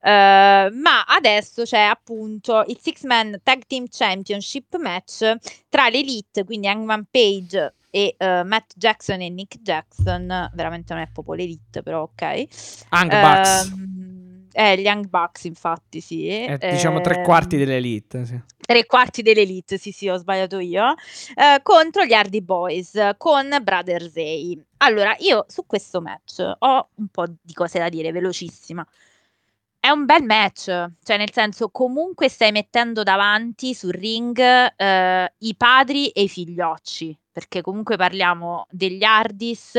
Eh, 0.00 0.70
ma 0.72 1.04
adesso 1.06 1.62
c'è 1.62 1.82
appunto 1.82 2.64
il 2.66 2.78
Six 2.80 3.04
Man 3.04 3.38
Tag 3.42 3.62
Team 3.66 3.84
Championship 3.88 4.76
match 4.78 5.36
tra 5.68 5.88
l'Elite, 5.88 6.44
quindi 6.44 6.66
Hangman 6.66 7.06
Page 7.08 7.74
e 7.90 8.16
eh, 8.18 8.42
Matt 8.42 8.72
Jackson 8.74 9.20
e 9.20 9.28
Nick 9.28 9.60
Jackson, 9.60 10.50
veramente 10.54 10.92
non 10.94 11.02
è 11.02 11.08
proprio 11.12 11.34
l'Elite, 11.34 11.82
però 11.82 12.02
ok. 12.02 12.22
Hang 12.88 13.10
Bucks. 13.10 13.72
Eh, 14.52 14.76
gli 14.76 14.82
Young 14.82 15.08
Bucks, 15.08 15.44
infatti, 15.44 16.00
sì. 16.00 16.28
Eh, 16.28 16.58
diciamo 16.70 17.00
tre 17.00 17.22
quarti 17.22 17.56
Ehm, 17.56 17.64
dell'elite. 17.64 18.24
Sì. 18.26 18.40
tre 18.64 18.86
quarti 18.86 19.22
dell'elite, 19.22 19.76
sì, 19.78 19.90
sì, 19.92 20.08
ho 20.08 20.16
sbagliato 20.16 20.58
io, 20.58 20.94
eh, 21.34 21.60
contro 21.62 22.04
gli 22.04 22.12
Hardy 22.12 22.40
Boys 22.42 22.98
con 23.16 23.48
Brother 23.62 24.10
Zay. 24.10 24.62
Allora, 24.78 25.14
io 25.18 25.44
su 25.48 25.64
questo 25.66 26.00
match 26.00 26.40
ho 26.58 26.88
un 26.96 27.08
po' 27.08 27.26
di 27.40 27.52
cose 27.52 27.78
da 27.78 27.88
dire, 27.88 28.12
velocissima. 28.12 28.86
È 29.80 29.88
un 29.88 30.04
bel 30.04 30.22
match, 30.22 30.66
cioè 31.02 31.16
nel 31.16 31.32
senso 31.32 31.70
comunque 31.70 32.28
stai 32.28 32.52
mettendo 32.52 33.02
davanti 33.02 33.74
sul 33.74 33.90
ring 33.92 34.38
eh, 34.38 35.32
i 35.38 35.56
padri 35.56 36.08
e 36.10 36.22
i 36.22 36.28
figliocci, 36.28 37.18
perché 37.32 37.62
comunque 37.62 37.96
parliamo 37.96 38.66
degli 38.70 39.02
Hardys 39.02 39.74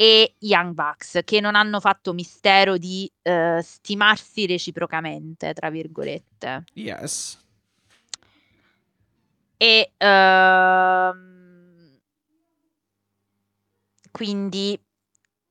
e 0.00 0.36
Young 0.38 0.72
Bucks 0.72 1.18
che 1.26 1.40
non 1.40 1.54
hanno 1.54 1.78
fatto 1.78 2.14
mistero 2.14 2.78
di 2.78 3.12
eh, 3.20 3.60
stimarsi 3.62 4.46
reciprocamente, 4.46 5.52
tra 5.52 5.68
virgolette. 5.68 6.64
Yes. 6.72 7.38
E 9.58 9.92
ehm, 9.98 11.18
quindi, 14.10 14.82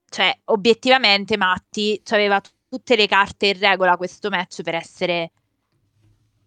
cioè, 0.10 0.36
obiettivamente 0.46 1.38
Matti 1.38 2.02
aveva 2.10 2.42
tutte 2.68 2.96
le 2.96 3.06
carte 3.06 3.50
in 3.50 3.60
regola 3.60 3.98
questo 3.98 4.30
match 4.30 4.64
per 4.64 4.74
essere 4.74 5.32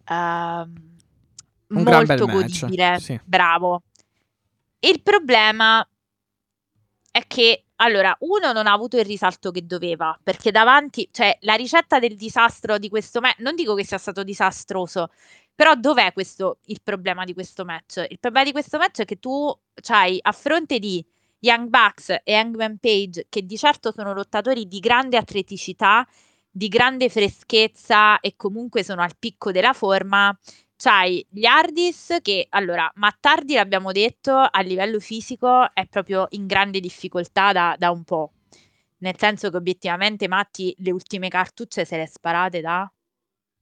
bel 0.05 0.69
molto 1.69 2.27
godibile. 2.27 2.99
sì. 2.99 3.21
Bravo. 3.23 3.85
Il 4.81 5.01
problema 5.03 5.87
è 7.13 7.27
che, 7.29 7.67
allora, 7.83 8.17
uno 8.21 8.53
non 8.53 8.67
ha 8.67 8.73
avuto 8.73 8.97
il 8.97 9.05
risalto 9.05 9.51
che 9.51 9.67
doveva, 9.67 10.17
perché 10.23 10.51
davanti, 10.51 11.09
cioè, 11.11 11.37
la 11.41 11.55
ricetta 11.55 11.99
del 11.99 12.17
disastro 12.17 12.79
di 12.79 12.89
questo 12.89 13.21
match, 13.21 13.41
non 13.41 13.55
dico 13.57 13.75
che 13.75 13.85
sia 13.85 13.99
stato 13.99 14.23
disastroso, 14.23 15.09
però 15.55 15.75
dov'è 15.75 16.13
questo 16.13 16.59
il 16.67 16.81
problema 16.83 17.25
di 17.25 17.35
questo 17.35 17.65
match? 17.65 18.07
Il 18.09 18.19
problema 18.21 18.47
di 18.47 18.53
questo 18.53 18.79
match 18.79 19.01
è 19.01 19.05
che 19.05 19.19
tu 19.19 19.53
c'hai 19.75 20.19
a 20.23 20.33
fronte 20.33 20.79
di 20.79 21.05
Young 21.41 21.69
Bucks 21.69 22.21
e 22.23 22.35
Hangman 22.35 22.79
Page, 22.79 23.27
che 23.29 23.45
di 23.45 23.59
certo 23.59 23.93
sono 23.93 24.15
lottatori 24.15 24.69
di 24.69 24.79
grande 24.79 25.17
atleticità, 25.17 26.07
di 26.49 26.69
grande 26.69 27.09
freschezza 27.09 28.21
e 28.21 28.35
comunque 28.37 28.85
sono 28.85 29.03
al 29.03 29.17
picco 29.19 29.51
della 29.51 29.73
forma. 29.73 30.37
C'hai 30.83 31.25
gli 31.31 31.45
Hardys 31.45 32.17
che, 32.23 32.49
allora, 32.51 32.91
Mattardi 32.97 33.55
l'abbiamo 33.55 33.93
detto, 33.93 34.37
a 34.37 34.61
livello 34.63 34.99
fisico 34.99 35.73
è 35.73 35.87
proprio 35.87 36.27
in 36.31 36.49
grande 36.49 36.81
difficoltà 36.81 37.53
da, 37.53 37.77
da 37.79 37.93
un 37.93 38.03
po'. 38.03 38.33
Nel 38.99 39.15
senso 39.17 39.49
che 39.51 39.59
obiettivamente 39.59 40.27
Matti 40.27 40.75
le 40.79 40.91
ultime 40.91 41.29
cartucce 41.29 41.85
se 41.85 41.97
le 41.97 42.03
è 42.03 42.07
sparate 42.07 42.61
da, 42.61 42.91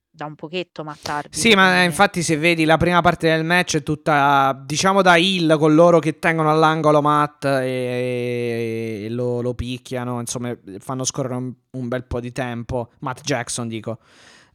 da 0.09 0.25
un 0.25 0.35
pochetto 0.35 0.83
Mattardi. 0.83 1.37
Sì, 1.37 1.53
ma 1.53 1.83
eh, 1.83 1.85
infatti 1.85 2.23
se 2.23 2.39
vedi 2.39 2.64
la 2.64 2.79
prima 2.79 3.03
parte 3.03 3.29
del 3.29 3.45
match 3.45 3.77
è 3.77 3.83
tutta, 3.83 4.59
diciamo, 4.64 5.03
da 5.03 5.16
Hill 5.16 5.59
con 5.59 5.75
loro 5.75 5.99
che 5.99 6.18
tengono 6.18 6.51
all'angolo 6.51 7.03
Matt 7.03 7.45
e, 7.45 9.03
e 9.05 9.11
lo, 9.11 9.43
lo 9.43 9.53
picchiano, 9.53 10.21
insomma, 10.21 10.57
fanno 10.79 11.05
scorrere 11.05 11.35
un, 11.35 11.53
un 11.73 11.89
bel 11.89 12.05
po' 12.05 12.21
di 12.21 12.33
tempo. 12.33 12.93
Matt 13.01 13.21
Jackson, 13.21 13.68
dico. 13.68 13.99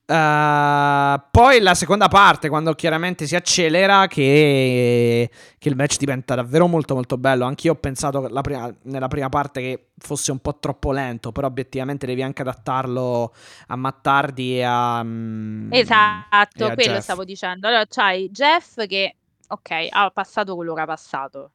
Uh, 0.08 1.20
poi 1.32 1.60
la 1.62 1.74
seconda 1.74 2.08
parte, 2.08 2.48
quando 2.48 2.74
chiaramente 2.74 3.26
si 3.26 3.36
accelera, 3.36 4.06
che, 4.06 5.30
che 5.58 5.70
il 5.70 5.76
match 5.76 5.98
diventa 5.98 6.36
davvero 6.36 6.68
molto 6.68 6.94
molto 6.94 7.18
bello. 7.18 7.46
Anch'io 7.46 7.72
ho 7.72 7.76
pensato 7.76 8.22
prima- 8.44 8.72
nella 8.84 9.08
prima 9.08 9.30
parte 9.30 9.62
che 9.62 9.88
fosse 9.98 10.32
un 10.32 10.38
po' 10.40 10.60
troppo 10.60 10.92
lento, 10.92 11.32
però 11.32 11.48
obiettivamente 11.48 12.06
devi 12.06 12.22
anche 12.22 12.44
adattarlo 12.44 13.34
a 13.68 13.76
Mattardi 13.76 14.58
e 14.60 14.64
a... 14.64 15.02
mm, 15.04 15.74
Esatto, 15.74 16.68
e 16.68 16.70
a 16.70 16.76
quello 16.76 16.94
Jeff. 16.94 17.02
stavo 17.02 17.24
dicendo. 17.24 17.68
Allora 17.68 17.86
c'hai 17.88 18.30
Jeff 18.30 18.86
che, 18.86 19.16
ok, 19.48 19.88
ha 19.90 20.12
passato 20.12 20.54
quello 20.56 20.76
che 20.76 20.82
ha 20.82 20.86
passato. 20.86 21.52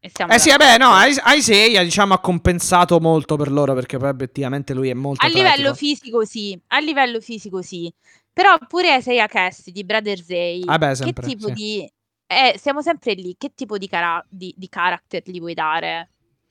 Eh 0.00 0.38
sì, 0.38 0.50
vabbè, 0.50 0.78
no, 0.78 0.92
Isaiah 1.34 1.82
diciamo 1.82 2.14
ha 2.14 2.20
compensato 2.20 3.00
molto 3.00 3.36
per 3.36 3.50
loro 3.50 3.74
perché 3.74 3.98
poi 3.98 4.10
obiettivamente 4.10 4.72
lui 4.72 4.90
è 4.90 4.94
molto 4.94 5.26
A 5.26 5.28
livello 5.28 5.70
atletico. 5.70 5.74
fisico 5.74 6.24
sì, 6.24 6.60
a 6.68 6.78
livello 6.78 7.20
fisico 7.20 7.62
sì. 7.62 7.92
Però 8.32 8.56
pure 8.68 8.96
Isaiah 8.96 9.26
Cassidy 9.26 9.72
di 9.72 9.84
Brother 9.84 10.22
Zay, 10.22 10.64
Vabbè, 10.64 10.88
che 10.90 10.94
sempre, 10.94 11.26
tipo 11.26 11.48
sì. 11.48 11.52
di... 11.52 11.92
Eh, 12.30 12.54
siamo 12.56 12.82
sempre 12.82 13.14
lì, 13.14 13.34
che 13.36 13.52
tipo 13.54 13.76
di, 13.78 13.88
cara- 13.88 14.24
di, 14.28 14.54
di 14.56 14.68
character 14.68 15.22
gli 15.24 15.40
vuoi 15.40 15.54
dare? 15.54 16.10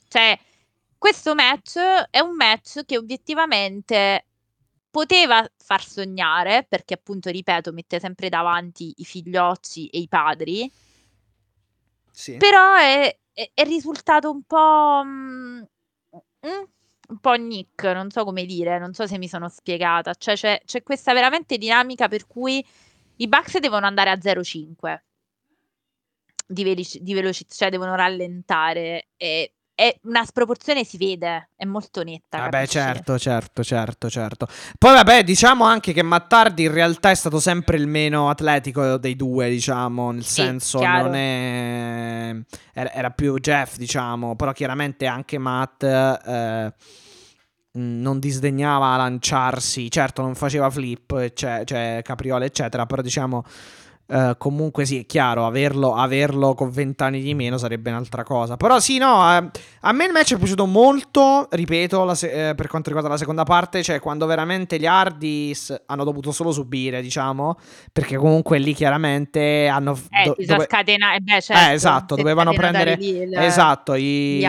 Cioè, 0.10 0.38
questo 0.98 1.34
match 1.34 1.78
è 2.10 2.20
un 2.20 2.36
match 2.36 2.84
che 2.86 2.98
obiettivamente 2.98 4.26
poteva 4.92 5.48
far 5.64 5.86
sognare, 5.86 6.66
perché 6.68 6.96
appunto, 6.96 7.30
ripeto, 7.30 7.72
mette 7.72 8.00
sempre 8.02 8.28
davanti 8.28 8.94
i 8.98 9.06
figliocci 9.06 9.88
e 9.88 10.00
i 10.00 10.08
padri, 10.10 10.70
Sì. 12.12 12.36
però 12.38 12.74
è, 12.76 13.16
è- 13.54 13.64
risultato 13.64 14.32
un 14.32 14.44
po'. 14.44 15.02
mm, 15.06 15.62
mm, 16.46 16.64
un 17.10 17.20
po' 17.20 17.34
Nick, 17.34 17.84
non 17.86 18.10
so 18.12 18.24
come 18.26 18.46
dire, 18.46 18.80
non 18.80 18.94
so 18.94 19.08
se 19.08 19.18
mi 19.18 19.28
sono 19.28 19.48
spiegata. 19.50 20.14
Cioè, 20.14 20.36
c'è, 20.36 20.62
c'è 20.66 20.84
questa 20.84 21.14
veramente 21.14 21.58
dinamica 21.58 22.08
per 22.08 22.28
cui 22.28 22.66
i 23.18 23.28
Bucks 23.28 23.60
devono 23.60 23.86
andare 23.86 24.10
a 24.10 24.20
0,5 24.20 25.04
di, 26.46 26.64
velici- 26.64 27.02
di 27.02 27.14
velocità, 27.14 27.54
cioè 27.56 27.70
devono 27.70 27.96
rallentare. 27.96 29.10
E, 29.18 29.54
e 29.80 30.00
una 30.06 30.26
sproporzione 30.26 30.84
si 30.84 30.98
vede, 30.98 31.50
è 31.56 31.64
molto 31.64 32.02
netta. 32.02 32.40
Vabbè, 32.40 32.50
capisci? 32.50 32.78
certo, 32.78 33.20
certo, 33.20 33.64
certo, 33.64 34.10
certo. 34.10 34.48
Poi 34.80 34.94
vabbè, 34.96 35.24
diciamo 35.24 35.66
anche 35.66 35.94
che 35.94 36.02
Mattardi 36.02 36.64
in 36.64 36.72
realtà 36.72 37.12
è 37.12 37.16
stato 37.16 37.40
sempre 37.40 37.78
il 37.78 37.86
meno 37.86 38.28
atletico 38.28 38.98
dei 38.98 39.16
due, 39.16 39.50
diciamo, 39.52 40.10
nel 40.10 40.24
Sì, 40.24 40.42
senso 40.42 40.80
chiaro. 40.80 41.04
non 41.04 41.16
è 41.16 42.36
era, 42.74 43.12
più 43.12 43.38
Jeff, 43.40 43.78
diciamo, 43.78 44.36
però 44.36 44.52
chiaramente 44.52 45.06
anche 45.06 45.38
Matt 45.38 45.84
eh, 45.84 46.74
mh, 47.74 47.80
non 48.02 48.18
disdegnava 48.20 48.96
lanciarsi, 48.98 49.92
certo 49.92 50.24
non 50.24 50.34
faceva 50.34 50.72
flip, 50.72 51.34
cioè, 51.34 51.62
cioè 51.66 52.02
capriole, 52.04 52.46
eccetera, 52.46 52.88
però 52.88 53.04
diciamo 53.04 53.44
eh, 54.10 54.36
comunque 54.38 54.86
sì, 54.86 55.00
è 55.02 55.06
chiaro, 55.06 55.46
averlo, 55.46 55.94
averlo 55.96 56.54
con 56.54 56.70
20 56.70 57.04
anni 57.04 57.22
di 57.22 57.34
meno 57.34 57.58
sarebbe 57.58 57.90
un'altra 57.90 58.24
cosa. 58.24 58.56
Però 58.58 58.80
sì, 58.80 58.98
no, 58.98 59.22
eh, 59.38 59.50
a 59.82 59.92
me 59.92 60.06
il 60.06 60.12
match 60.12 60.34
è 60.34 60.38
piaciuto 60.38 60.66
molto, 60.66 61.48
ripeto, 61.52 62.14
se- 62.14 62.50
eh, 62.50 62.56
per 62.56 62.68
quanto 62.68 62.88
riguarda 62.90 63.12
la 63.12 63.18
seconda 63.20 63.44
parte, 63.44 63.84
cioè 63.84 64.00
quando 64.00 64.26
veramente 64.26 64.80
gli 64.80 64.86
Hardys 64.86 65.84
hanno 65.88 66.04
dovuto 66.04 66.32
solo 66.32 66.52
subire, 66.52 67.02
diciamo, 67.02 67.58
perché 67.92 68.16
comunque 68.18 68.60
lì 68.60 68.74
chiaramente 68.74 69.68
hanno... 69.68 69.96
f- 69.96 70.08
Eh, 70.10 70.24
do- 70.26 70.36
dove- 70.38 70.64
scatenati. 70.66 71.18
Eh, 71.18 71.20
beh, 71.22 71.42
certo, 71.42 71.70
eh, 71.70 71.74
esatto, 71.74 72.16
dovevano 72.16 72.54
prendere... 72.54 72.96
lì 72.96 73.10
il- 73.10 73.34
esatto, 73.38 73.94
i... 73.96 74.40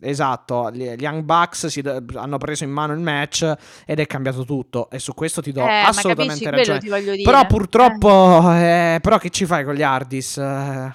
Eh, 0.00 0.08
esatto, 0.10 0.70
gli, 0.70 0.82
Young 0.84 1.22
Bucks 1.22 1.66
si 1.66 1.82
hanno 2.14 2.38
preso 2.38 2.64
in 2.64 2.70
mano 2.70 2.92
il 2.92 3.00
match 3.00 3.50
ed 3.84 3.98
è 4.00 4.06
cambiato 4.06 4.44
tutto 4.44 4.90
e 4.90 4.98
su 4.98 5.14
questo 5.14 5.40
ti 5.42 5.52
do 5.52 5.66
Eh, 5.66 5.72
assolutamente 5.72 6.44
capisci, 6.44 6.56
ragione. 6.70 6.78
ti 6.78 6.88
voglio 6.88 7.12
dire. 7.12 7.22
Però 7.30 7.46
purtroppo, 7.46 8.52
eh, 8.52 8.98
però 9.00 9.18
che 9.18 9.30
ci 9.30 9.46
fai 9.46 9.64
con 9.64 9.74
gli 9.74 9.82
Hardys? 9.82 10.36
Eh, 10.38 10.92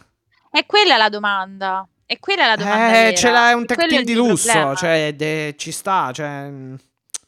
È 0.52 0.66
quella 0.66 0.98
la 0.98 1.10
domanda. 1.10 1.88
È 2.06 2.20
quella 2.20 2.46
la 2.46 2.56
domanda. 2.58 3.08
eh, 3.08 3.16
ce 3.16 3.32
l'hai 3.32 3.54
un 3.54 3.64
E 3.64 3.66
tech 3.66 3.80
è 3.80 3.88
team 3.88 4.04
di 4.04 4.14
lusso, 4.16 4.76
cioè 4.76 5.14
de- 5.16 5.56
ci 5.58 5.72
sta, 5.72 6.12
cioè... 6.12 6.52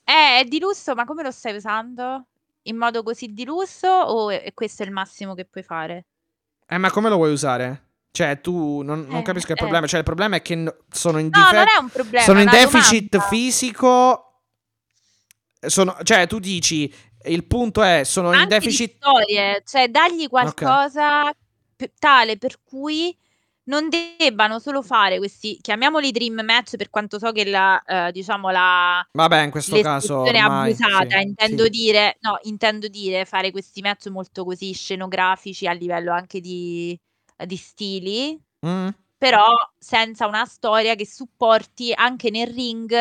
Eh, 0.06 0.40
è 0.40 0.44
di 0.46 0.60
lusso, 0.60 0.94
ma 0.94 1.06
come 1.06 1.24
lo 1.24 1.32
stai 1.32 1.56
usando? 1.56 2.26
In 2.64 2.76
modo 2.78 3.02
così 3.04 3.28
di 3.34 3.46
lusso 3.46 3.88
o 3.88 4.30
è, 4.30 4.42
è 4.44 4.54
questo 4.54 4.84
il 4.84 4.92
massimo 4.92 5.34
che 5.36 5.46
puoi 5.46 5.64
fare? 5.64 6.06
Eh, 6.68 6.78
ma 6.78 6.92
come 6.92 7.08
lo 7.10 7.16
vuoi 7.16 7.32
usare? 7.32 7.82
Cioè, 8.16 8.41
tu 8.41 8.84
non, 8.84 9.07
non 9.09 9.22
Eh, 9.22 9.24
capisco 9.24 9.47
il 9.47 9.57
eh. 9.57 9.61
problema. 9.61 9.88
Cioè, 9.88 9.97
il 9.97 10.05
problema 10.05 10.36
è 10.36 10.41
che 10.43 10.53
no- 10.53 10.76
sono 10.91 11.18
in 11.18 11.30
No, 11.32 11.39
dife- 11.39 11.55
non 11.55 11.66
è 11.68 11.80
un 11.80 11.89
problema. 11.89 12.24
sono 12.24 12.39
è 12.39 12.43
in 12.43 12.49
deficit 12.49 13.09
domanda. 13.09 13.28
fisico. 13.36 14.34
Sono, 15.59 15.97
cioè, 16.03 16.28
tu 16.28 16.38
dici, 16.38 16.93
il 17.26 17.43
punto 17.45 17.82
è, 17.82 18.03
sono 18.03 18.28
in 18.30 18.36
Anche 18.41 18.59
di 18.59 18.66
deficit... 18.66 18.95
storie, 18.97 19.64
cioè 19.66 19.88
dagli 19.89 20.28
qualcosa 20.28 21.34
p- 21.76 21.89
tale 21.97 22.38
per 22.38 22.59
cui 22.64 23.18
non 23.66 23.88
debbano 23.89 24.59
solo 24.59 24.84
fare 24.84 25.18
questi, 25.18 25.57
chiamiamoli 25.59 26.11
dream 26.11 26.41
match 26.43 26.76
per 26.76 26.89
quanto 26.91 27.18
so 27.18 27.32
che 27.32 27.45
la, 27.45 27.82
eh, 27.84 28.11
diciamo 28.11 28.49
la 28.51 29.07
Vabbè, 29.11 29.41
in 29.41 29.49
questo 29.51 29.80
caso 29.80 30.20
ormai, 30.20 30.72
abusata, 30.72 31.18
sì, 31.18 31.24
intendo 31.26 31.64
sì. 31.64 31.70
dire, 31.70 32.18
no, 32.20 32.38
intendo 32.43 32.88
dire 32.89 33.26
fare 33.26 33.49
questi 33.51 33.82
match 33.82 34.07
molto 34.07 34.43
così 34.43 34.72
scenografici 34.74 35.66
a 35.66 35.72
livello 35.72 36.11
anche 36.11 36.41
di, 36.41 36.99
di 37.46 37.58
stili, 37.58 38.39
Mm. 38.66 38.88
però 39.18 39.46
senza 39.78 40.26
una 40.28 40.46
storia 40.46 40.96
che 40.96 41.06
supporti 41.06 41.91
anche 41.94 42.30
nel 42.30 42.48
ring 42.48 42.94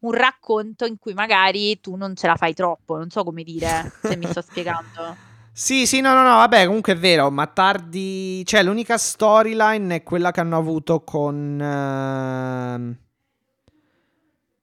un 0.00 0.12
racconto 0.12 0.84
in 0.86 0.98
cui 0.98 1.14
magari 1.14 1.80
tu 1.80 1.96
non 1.96 2.14
ce 2.14 2.26
la 2.28 2.36
fai 2.36 2.54
troppo, 2.54 2.96
non 2.96 3.10
so 3.10 3.24
come 3.24 3.42
dire, 3.42 3.92
se 4.02 4.16
mi 4.16 4.26
sto 4.26 4.40
spiegando. 4.42 5.16
Sì, 5.52 5.84
sì, 5.86 6.00
no, 6.00 6.14
no, 6.14 6.22
no, 6.22 6.36
vabbè, 6.36 6.64
comunque 6.66 6.92
è 6.94 6.96
vero, 6.96 7.28
ma 7.30 7.46
tardi... 7.48 8.42
Cioè, 8.46 8.62
l'unica 8.62 8.96
storyline 8.96 9.96
è 9.96 10.02
quella 10.04 10.30
che 10.30 10.40
hanno 10.40 10.56
avuto 10.56 11.02
con... 11.02 11.60
ehm, 11.60 12.98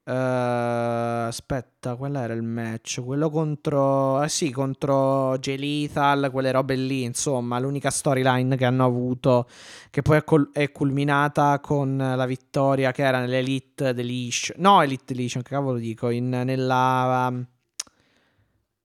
eh, 0.08 1.26
aspetta, 1.28 1.96
qual 1.96 2.16
era 2.16 2.34
il 2.34 2.42
match? 2.42 3.04
Quello 3.04 3.30
contro... 3.30 4.24
Eh 4.24 4.30
sì, 4.30 4.52
contro 4.52 5.38
Jay 5.40 5.58
Lethal, 5.58 6.30
quelle 6.32 6.52
robe 6.52 6.76
lì, 6.76 7.04
insomma, 7.04 7.60
l'unica 7.60 7.90
storyline 7.90 8.56
che 8.56 8.66
hanno 8.66 8.86
avuto, 8.86 9.48
che 9.90 10.02
poi 10.02 10.18
è, 10.18 10.24
col- 10.24 10.50
è 10.54 10.72
culminata 10.72 11.60
con 11.60 11.98
la 11.98 12.26
vittoria 12.26 12.92
che 12.92 13.04
era 13.04 13.20
nell'Elite 13.20 13.94
Delition. 13.94 14.62
No, 14.62 14.82
Elite 14.82 15.14
Delition, 15.14 15.44
che 15.44 15.50
cavolo 15.50 15.78
dico, 15.78 16.10
in, 16.10 16.30
nella... 16.30 17.28
um, 17.28 17.46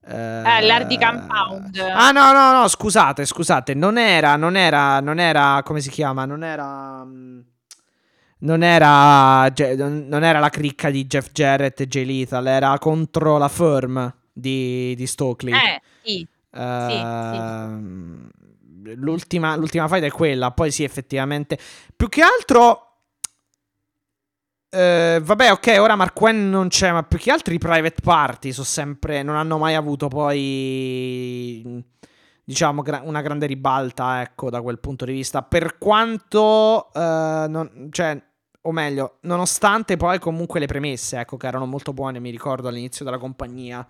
Eh, 0.04 0.60
l'Hardy 0.66 0.98
Compound. 0.98 1.78
Ah, 1.78 2.10
no, 2.10 2.32
no, 2.32 2.50
no, 2.50 2.66
scusate, 2.66 3.24
scusate, 3.24 3.74
non 3.74 3.96
era, 3.98 4.34
non 4.34 4.56
era, 4.56 4.98
non 4.98 5.20
era, 5.20 5.62
come 5.64 5.80
si 5.80 5.90
chiama? 5.90 6.24
Non 6.24 6.42
era... 6.42 7.04
mm, 7.04 7.40
Non 8.42 8.62
era, 8.64 9.48
ge- 9.52 9.76
non 9.76 10.24
era 10.24 10.38
la 10.40 10.48
cricca 10.48 10.90
di 10.90 11.06
Jeff 11.06 11.30
Jarrett 11.32 11.80
e 11.80 11.86
Jay 11.86 12.04
Lethal, 12.04 12.46
era 12.46 12.76
contro 12.78 13.38
la 13.38 13.48
firm 13.48 14.12
di, 14.32 14.94
di 14.96 15.06
Stokely. 15.06 15.52
Eh, 15.52 15.80
sì. 16.02 16.26
Ehm, 16.54 18.28
L'ultima, 18.96 19.54
l'ultima 19.54 19.86
fight 19.86 20.02
è 20.02 20.10
quella. 20.10 20.50
Poi 20.50 20.72
sì, 20.72 20.82
effettivamente. 20.82 21.56
Più 21.94 22.08
che 22.08 22.20
altro. 22.22 22.96
eh, 24.70 25.20
vabbè, 25.22 25.52
ok, 25.52 25.76
ora 25.78 25.94
Mark 25.94 26.20
Wen 26.20 26.50
non 26.50 26.66
c'è, 26.68 26.90
ma 26.90 27.04
più 27.04 27.18
che 27.18 27.30
altro 27.30 27.54
i 27.54 27.58
private 27.58 28.00
party 28.02 28.50
sono 28.50 28.66
sempre. 28.66 29.22
Non 29.22 29.36
hanno 29.36 29.56
mai 29.58 29.76
avuto 29.76 30.08
poi. 30.08 31.84
Diciamo 32.44 32.82
gra- 32.82 33.02
una 33.04 33.22
grande 33.22 33.46
ribalta, 33.46 34.20
ecco, 34.20 34.50
da 34.50 34.60
quel 34.62 34.80
punto 34.80 35.04
di 35.04 35.12
vista. 35.12 35.42
Per 35.42 35.78
quanto. 35.78 36.92
eh, 36.92 37.46
non- 37.48 37.86
cioè, 37.90 38.20
o 38.62 38.72
meglio, 38.72 39.18
nonostante 39.22 39.96
poi 39.96 40.18
comunque 40.18 40.60
le 40.60 40.66
premesse, 40.66 41.18
ecco, 41.18 41.36
che 41.36 41.46
erano 41.46 41.66
molto 41.66 41.92
buone, 41.92 42.20
mi 42.20 42.30
ricordo 42.30 42.68
all'inizio 42.68 43.04
della 43.04 43.18
compagnia. 43.18 43.86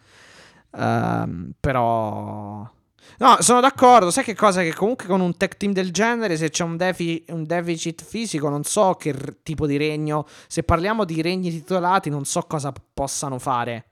Ehm, 0.74 1.52
però. 1.60 2.68
No, 3.18 3.36
sono 3.40 3.60
d'accordo. 3.60 4.10
Sai 4.10 4.24
che 4.24 4.34
cosa? 4.34 4.62
Che 4.62 4.72
comunque 4.74 5.06
con 5.06 5.20
un 5.20 5.36
tech 5.36 5.56
team 5.56 5.72
del 5.72 5.92
genere, 5.92 6.36
se 6.36 6.50
c'è 6.50 6.64
un, 6.64 6.76
defi- 6.76 7.24
un 7.28 7.44
deficit 7.44 8.02
fisico, 8.02 8.48
non 8.48 8.64
so 8.64 8.94
che 8.94 9.12
r- 9.12 9.36
tipo 9.42 9.66
di 9.66 9.76
regno. 9.76 10.26
Se 10.48 10.62
parliamo 10.62 11.04
di 11.04 11.20
regni 11.22 11.50
titolati, 11.50 12.08
non 12.10 12.24
so 12.24 12.42
cosa 12.42 12.72
possano 12.94 13.38
fare. 13.38 13.86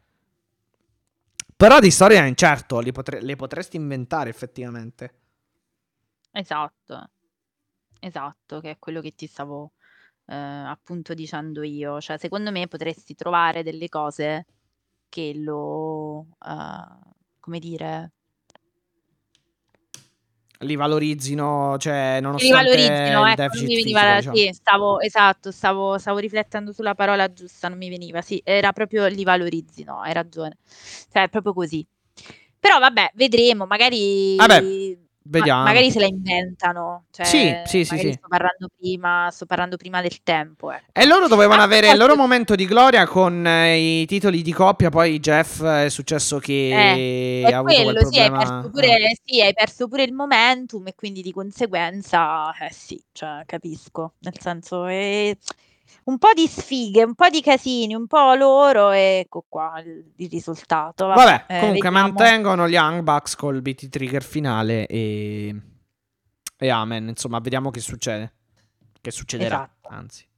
Però 1.56 1.78
di 1.78 1.90
storia, 1.90 2.32
certo, 2.34 2.80
li 2.80 2.92
potre- 2.92 3.20
le 3.22 3.36
potresti 3.36 3.76
inventare 3.76 4.30
effettivamente. 4.30 5.14
Esatto, 6.32 7.10
esatto, 8.00 8.60
che 8.60 8.70
è 8.72 8.78
quello 8.78 9.00
che 9.00 9.14
ti 9.14 9.26
stavo 9.26 9.72
appunto 10.34 11.14
dicendo 11.14 11.62
io. 11.62 12.00
Cioè, 12.00 12.18
secondo 12.18 12.50
me 12.50 12.68
potresti 12.68 13.14
trovare 13.14 13.62
delle 13.62 13.88
cose 13.88 14.46
che 15.08 15.32
lo, 15.34 16.26
eh, 16.46 16.98
come 17.40 17.58
dire, 17.58 18.12
Li 20.62 20.76
valorizzino, 20.76 21.76
cioè, 21.78 22.16
che 22.16 22.16
li 22.16 22.20
nonostante 22.20 22.76
valorizzino, 22.76 23.26
ecco, 23.26 23.42
non 23.42 23.64
mi 23.64 23.74
fisico, 23.74 23.98
veniva, 23.98 24.16
diciamo. 24.16 24.36
sì, 24.36 24.50
stavo, 24.52 25.00
esatto, 25.00 25.50
stavo, 25.50 25.96
stavo 25.96 26.18
riflettendo 26.18 26.72
sulla 26.72 26.94
parola 26.94 27.32
giusta, 27.32 27.68
non 27.68 27.78
mi 27.78 27.88
veniva, 27.88 28.20
sì, 28.20 28.42
era 28.44 28.70
proprio 28.72 29.06
li 29.06 29.24
valorizzino, 29.24 30.00
hai 30.00 30.12
ragione, 30.12 30.58
cioè 31.10 31.22
è 31.22 31.28
proprio 31.30 31.54
così. 31.54 31.86
Però 32.58 32.78
vabbè, 32.78 33.12
vedremo, 33.14 33.64
magari, 33.64 34.36
Vabbè, 34.36 34.98
ma- 35.28 35.44
vediamo. 35.44 35.62
magari 35.62 35.90
se 35.90 35.98
la 36.00 36.06
inventano, 36.06 37.06
cioè 37.10 37.26
Sì, 37.26 37.60
sì, 37.64 37.84
sì, 37.84 37.96
magari 37.96 38.12
sì. 38.12 38.18
sto 38.18 38.28
parlando 38.28 38.68
prima, 38.76 39.30
sto 39.30 39.46
parlando 39.46 39.76
prima 39.76 40.00
del 40.02 40.22
tempo, 40.22 40.70
ecco. 40.72 40.92
E 40.92 41.06
loro 41.06 41.28
dovevano 41.28 41.62
Ah, 41.62 41.64
avere 41.64 41.90
il 41.90 41.96
loro 41.96 42.16
momento 42.16 42.54
di 42.54 42.66
gloria 42.66 43.06
con 43.06 43.46
eh, 43.46 44.00
i 44.02 44.06
titoli 44.06 44.42
di 44.42 44.52
coppia. 44.52 44.90
Poi 44.90 45.18
Jeff 45.20 45.62
è 45.64 45.88
successo 45.88 46.38
che 46.38 47.42
Eh, 47.44 47.44
ha 47.44 47.48
è 47.48 47.52
avuto 47.52 47.82
quel 47.82 47.96
quello, 47.96 48.04
sì, 48.04 48.18
hai 48.20 48.30
problema. 48.30 48.36
perso 48.36 48.70
pure, 48.70 48.96
sì, 49.24 49.40
hai 49.40 49.52
perso 49.52 49.88
pure 49.88 50.04
il 50.04 50.12
momentum 50.12 50.86
e 50.86 50.94
quindi 50.94 51.20
di 51.20 51.32
conseguenza, 51.32 52.54
eh 52.58 52.72
sì, 52.72 53.02
cioè, 53.12 53.42
capisco, 53.44 54.14
nel 54.20 54.38
senso, 54.40 54.86
eh, 54.86 55.36
un 56.04 56.18
po' 56.18 56.32
di 56.34 56.46
sfighe, 56.46 57.02
un 57.04 57.14
po' 57.14 57.28
di 57.28 57.40
casini, 57.42 57.94
un 57.94 58.06
po' 58.06 58.34
loro 58.34 58.90
e 58.90 59.20
ecco 59.24 59.44
qua 59.48 59.80
il, 59.84 60.12
il 60.16 60.28
risultato. 60.30 61.06
Vabbè, 61.06 61.24
Vabbè, 61.24 61.44
eh, 61.48 61.60
comunque 61.60 61.90
vediamo. 61.90 62.12
mantengono 62.12 62.68
gli 62.68 62.72
Young 62.72 63.02
Bucks 63.02 63.36
col 63.36 63.60
BT 63.62 63.88
Trigger 63.88 64.22
finale 64.22 64.86
e, 64.86 65.54
e 66.56 66.68
amen. 66.68 67.08
Insomma, 67.08 67.38
vediamo 67.38 67.70
che 67.70 67.80
succede. 67.80 68.34
Che 69.00 69.10
succederà, 69.10 69.56
Esatto. 69.56 69.88
anzi. 69.88 70.28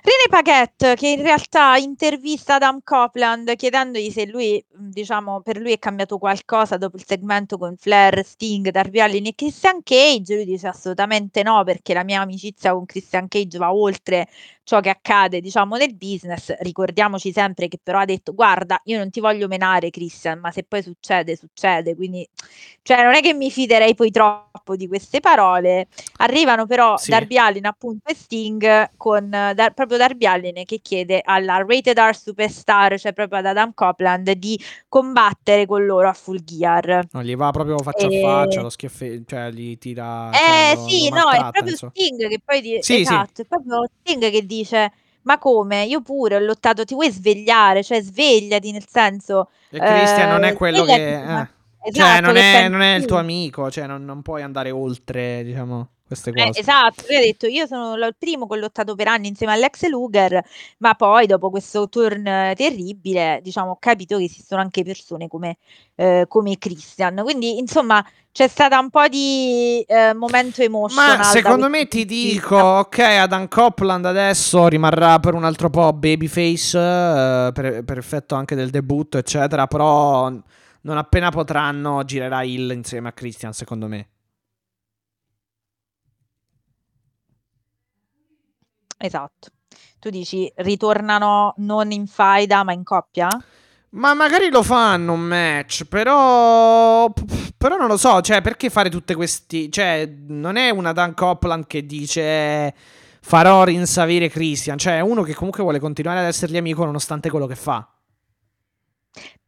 René 0.00 0.28
Paquette 0.30 0.94
che 0.94 1.08
in 1.08 1.22
realtà 1.22 1.76
intervista 1.76 2.54
Adam 2.54 2.80
Copeland 2.82 3.54
chiedendogli 3.56 4.10
se 4.10 4.26
lui, 4.26 4.64
diciamo, 4.70 5.42
per 5.42 5.58
lui 5.58 5.72
è 5.72 5.78
cambiato 5.78 6.18
qualcosa 6.18 6.76
dopo 6.76 6.96
il 6.96 7.04
segmento 7.04 7.58
con 7.58 7.76
Flair, 7.76 8.24
Sting, 8.24 8.70
Darby 8.70 9.00
Allin 9.00 9.26
e 9.26 9.34
Christian 9.34 9.82
Cage. 9.82 10.34
Lui 10.36 10.44
dice 10.44 10.68
assolutamente 10.68 11.42
no 11.42 11.62
perché 11.64 11.92
la 11.94 12.04
mia 12.04 12.20
amicizia 12.22 12.72
con 12.72 12.86
Christian 12.86 13.28
Cage 13.28 13.58
va 13.58 13.72
oltre 13.72 14.28
ciò 14.68 14.80
che 14.80 14.90
accade, 14.90 15.40
diciamo, 15.40 15.76
nel 15.76 15.94
business. 15.96 16.54
Ricordiamoci 16.58 17.32
sempre 17.32 17.68
che 17.68 17.78
però 17.82 18.00
ha 18.00 18.04
detto 18.04 18.34
guarda, 18.34 18.78
io 18.84 18.98
non 18.98 19.08
ti 19.08 19.18
voglio 19.18 19.48
menare 19.48 19.88
Christian, 19.88 20.40
ma 20.40 20.50
se 20.50 20.62
poi 20.62 20.82
succede, 20.82 21.36
succede. 21.36 21.96
Quindi, 21.96 22.28
cioè, 22.82 23.02
non 23.02 23.14
è 23.14 23.22
che 23.22 23.32
mi 23.32 23.50
fiderei 23.50 23.94
poi 23.94 24.10
troppo 24.10 24.76
di 24.76 24.86
queste 24.86 25.20
parole. 25.20 25.86
Arrivano 26.18 26.66
però 26.66 26.98
Sì. 26.98 27.08
Darby 27.10 27.38
Allin 27.38 27.64
appunto 27.64 28.10
e 28.10 28.14
Sting 28.14 28.90
con 28.98 29.30
Dar- 29.30 29.72
proprio 29.72 29.96
Darby 29.96 30.26
Allin 30.26 30.62
che 30.66 30.80
chiede 30.82 31.22
alla 31.24 31.64
Rated 31.66 31.96
R 31.96 32.14
Superstar, 32.14 32.98
cioè 33.00 33.14
proprio 33.14 33.38
ad 33.38 33.46
Adam 33.46 33.72
Copeland, 33.72 34.30
di 34.32 34.62
combattere 34.86 35.64
con 35.64 35.86
loro 35.86 36.08
a 36.10 36.12
Full 36.12 36.44
Gear. 36.44 37.06
No, 37.12 37.22
gli 37.22 37.34
va 37.34 37.50
proprio 37.52 37.78
faccia 37.78 38.06
E- 38.06 38.22
a 38.22 38.28
faccia, 38.28 38.60
lo 38.60 38.68
schiaffe, 38.68 39.22
cioè 39.26 39.50
gli 39.50 39.78
tira. 39.78 40.28
Eh 40.30 40.36
cioè, 40.36 40.74
lo- 40.74 40.88
sì, 40.88 41.08
lo 41.08 41.16
no, 41.16 41.30
è 41.30 41.38
proprio 41.38 41.70
insomma. 41.70 41.92
Sting 41.94 42.28
che 42.28 42.38
poi 42.44 42.60
di- 42.60 42.78
Sì, 42.82 42.94
sì. 42.96 43.00
esatto, 43.00 43.40
è 43.40 43.44
proprio 43.46 43.88
Sting 44.02 44.30
che 44.30 44.42
dice 44.44 44.56
ma 45.22 45.38
come? 45.38 45.84
Io 45.84 46.00
pure 46.02 46.36
ho 46.36 46.38
lottato, 46.38 46.84
ti 46.84 46.94
vuoi 46.94 47.10
svegliare? 47.10 47.82
Cioè 47.82 48.00
svegliati 48.02 48.72
nel 48.72 48.86
senso 48.88 49.50
E 49.70 49.80
Christian 49.80 50.28
non 50.30 50.44
è 50.44 50.50
eh, 50.50 50.52
quello 50.54 50.84
che. 50.84 51.14
eh. 51.40 51.48
esatto, 51.82 51.92
cioè, 51.92 52.20
non 52.20 52.34
che 52.34 52.40
è, 52.64 52.68
non 52.68 52.80
è 52.82 52.94
il 52.94 53.02
tu. 53.02 53.08
tuo 53.08 53.18
amico, 53.18 53.70
cioè, 53.70 53.86
non, 53.86 54.04
non 54.04 54.22
puoi 54.22 54.42
andare 54.42 54.70
oltre, 54.70 55.42
diciamo, 55.44 55.88
queste 56.08 56.30
Eh, 56.30 56.46
cose. 56.46 56.60
esatto, 56.60 57.04
lui 57.06 57.16
ha 57.16 57.20
detto 57.20 57.46
io 57.46 57.66
sono 57.66 57.94
il 57.94 58.16
primo 58.18 58.48
che 58.48 58.54
ho 58.54 58.58
lottato 58.58 58.96
per 58.96 59.06
anni 59.06 59.28
insieme 59.28 59.52
all'ex 59.52 59.86
Luger, 59.86 60.42
ma 60.78 60.94
poi 60.94 61.26
dopo 61.26 61.50
questo 61.50 61.88
turn 61.88 62.26
eh, 62.26 62.54
terribile, 62.56 63.38
diciamo, 63.42 63.72
ho 63.72 63.76
capito 63.78 64.16
che 64.18 64.24
esistono 64.24 64.60
anche 64.60 64.82
persone 64.82 65.28
come, 65.28 65.58
eh, 65.94 66.24
come 66.26 66.58
Christian. 66.58 67.20
Quindi, 67.22 67.58
insomma, 67.58 68.04
c'è 68.32 68.48
stata 68.48 68.78
un 68.78 68.90
po' 68.90 69.06
di 69.08 69.84
eh, 69.86 70.14
momento 70.14 70.62
emotional. 70.62 71.18
Ma 71.18 71.22
secondo 71.24 71.68
me 71.68 71.86
ti 71.86 72.04
dico, 72.04 72.56
ok, 72.56 72.98
Adam 72.98 73.48
Copland 73.48 74.04
adesso 74.04 74.66
rimarrà 74.68 75.18
per 75.18 75.34
un 75.34 75.44
altro 75.44 75.70
po' 75.70 75.92
babyface, 75.92 76.78
eh, 76.78 77.50
per, 77.52 77.84
per 77.84 77.98
effetto 77.98 78.34
anche 78.34 78.54
del 78.54 78.70
debutto, 78.70 79.18
eccetera, 79.18 79.66
però 79.66 80.30
non 80.82 80.96
appena 80.96 81.30
potranno 81.30 82.04
girerà 82.04 82.42
Hill 82.42 82.70
insieme 82.70 83.08
a 83.08 83.12
Christian, 83.12 83.52
secondo 83.52 83.88
me. 83.88 84.08
Esatto. 88.98 89.48
Tu 89.98 90.10
dici 90.10 90.52
ritornano 90.56 91.54
non 91.58 91.90
in 91.90 92.06
faida 92.06 92.62
ma 92.62 92.72
in 92.72 92.84
coppia? 92.84 93.28
Ma 93.90 94.12
magari 94.12 94.50
lo 94.50 94.62
fanno 94.62 95.14
un 95.14 95.20
match, 95.20 95.84
però. 95.84 97.10
Però 97.56 97.76
non 97.76 97.88
lo 97.88 97.96
so, 97.96 98.20
cioè, 98.20 98.42
perché 98.42 98.68
fare 98.68 98.90
tutte 98.90 99.14
questi. 99.14 99.72
Cioè, 99.72 100.06
non 100.26 100.56
è 100.56 100.68
una 100.70 100.92
Dan 100.92 101.14
Copland 101.14 101.66
che 101.66 101.86
dice. 101.86 102.74
Farò 103.20 103.64
rinsavire 103.64 104.28
Christian. 104.28 104.78
Cioè, 104.78 104.98
è 104.98 105.00
uno 105.00 105.22
che 105.22 105.34
comunque 105.34 105.62
vuole 105.62 105.80
continuare 105.80 106.20
ad 106.20 106.26
essergli 106.26 106.56
amico 106.56 106.84
nonostante 106.84 107.30
quello 107.30 107.46
che 107.46 107.56
fa. 107.56 107.86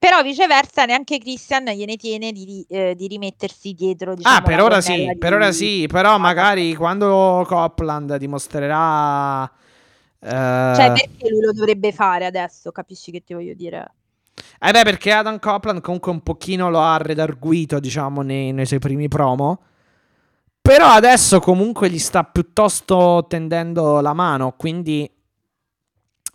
Però 0.01 0.23
viceversa 0.23 0.87
neanche 0.87 1.19
Christian 1.19 1.65
gliene 1.65 1.97
tiene 1.97 2.33
di, 2.33 2.65
eh, 2.71 2.95
di 2.97 3.07
rimettersi 3.07 3.75
dietro. 3.75 4.15
Diciamo, 4.15 4.35
ah, 4.35 4.41
per 4.41 4.63
ora 4.63 4.81
sì, 4.81 4.95
di- 4.95 5.19
per 5.19 5.35
ora 5.35 5.53
sì, 5.53 5.87
però 5.89 6.17
magari 6.17 6.75
quando 6.75 7.45
Copland 7.47 8.17
dimostrerà... 8.17 9.45
eh, 9.45 10.27
Cioè, 10.27 10.93
perché 10.93 11.29
lui 11.29 11.43
lo 11.43 11.53
dovrebbe 11.53 11.93
fare 11.93 12.25
adesso? 12.25 12.73
Capisci 12.73 13.11
che 13.11 13.23
ti 13.23 13.35
voglio 13.35 13.53
dire? 13.53 13.93
Eh 14.59 14.71
beh, 14.73 14.85
perché 14.85 15.13
Adam 15.13 15.39
Copland 15.39 15.83
comunque 15.83 16.11
un 16.13 16.23
pochino 16.23 16.71
lo 16.71 16.81
ha 16.81 16.97
redarguito, 16.97 17.79
diciamo, 17.79 18.23
nei, 18.23 18.53
nei 18.53 18.65
suoi 18.65 18.79
primi 18.79 19.07
promo. 19.07 19.61
Però 20.63 20.87
adesso 20.87 21.41
comunque 21.41 21.91
gli 21.91 21.99
sta 21.99 22.25
piuttosto 22.25 23.27
tendendo 23.29 24.01
la 24.01 24.15
mano, 24.15 24.55
quindi 24.57 25.11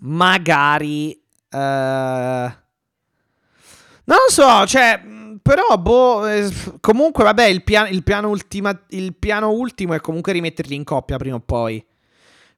magari... 0.02 1.20
eh, 1.50 2.64
Non 4.06 4.18
lo 4.27 4.32
so, 4.32 4.65
cioè, 4.68 4.98
mh, 4.98 5.40
però, 5.41 5.77
boh, 5.77 6.27
eh, 6.27 6.49
comunque, 6.80 7.23
vabbè, 7.23 7.45
il, 7.45 7.64
pia- 7.64 7.88
il 7.90 8.03
piano 8.03 8.30
ultima- 8.30 8.80
il 8.90 9.15
piano 9.15 9.49
ultimo 9.52 9.94
è 9.94 9.99
comunque 9.99 10.32
rimetterli 10.34 10.76
in 10.76 10.84
coppia 10.84 11.18
prima 11.18 11.36
o 11.36 11.40
poi. 11.40 11.84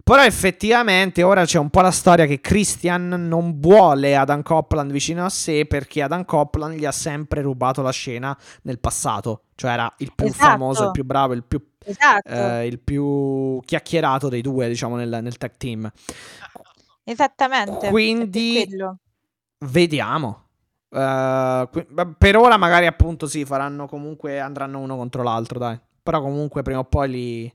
Però 0.04 0.24
effettivamente 0.24 1.22
ora 1.22 1.44
c'è 1.44 1.60
un 1.60 1.70
po' 1.70 1.82
la 1.82 1.92
storia 1.92 2.26
che 2.26 2.40
Christian 2.40 3.10
non 3.28 3.60
vuole 3.60 4.16
Adam 4.16 4.42
Copland 4.42 4.90
vicino 4.90 5.26
a 5.26 5.30
sé 5.30 5.66
perché 5.66 6.02
Adam 6.02 6.24
Copland 6.24 6.78
gli 6.78 6.86
ha 6.86 6.94
sempre 6.94 7.42
rubato 7.42 7.82
la 7.82 7.92
scena 7.92 8.38
nel 8.62 8.80
passato. 8.80 9.42
Cioè 9.56 9.72
era 9.72 9.94
il 9.98 10.14
più 10.16 10.28
Esatto. 10.28 10.50
famoso, 10.50 10.86
il 10.86 10.92
più 10.92 11.04
bravo, 11.04 11.34
il 11.34 11.44
più, 11.44 11.62
Esatto, 11.84 12.30
eh, 12.30 12.68
il 12.68 12.80
più 12.80 13.60
chiacchierato 13.66 14.30
dei 14.30 14.40
due, 14.42 14.70
diciamo, 14.70 14.96
nel, 14.96 15.10
nel 15.22 15.36
tag 15.38 15.58
team. 15.58 15.92
esattamente. 17.04 17.90
Quindi 17.90 18.66
vediamo. 19.66 20.47
Beh, 20.90 22.16
per 22.18 22.38
ora 22.38 22.58
magari 22.58 22.86
appunto 22.86 23.28
sì, 23.28 23.46
faranno 23.46 23.88
comunque, 23.88 24.40
andranno 24.40 24.80
uno 24.80 24.96
contro 24.96 25.24
l'altro, 25.24 25.60
dai. 25.60 25.80
Però 26.02 26.22
comunque 26.22 26.62
prima 26.62 26.80
o 26.80 26.86
poi 26.86 27.10
li, 27.10 27.54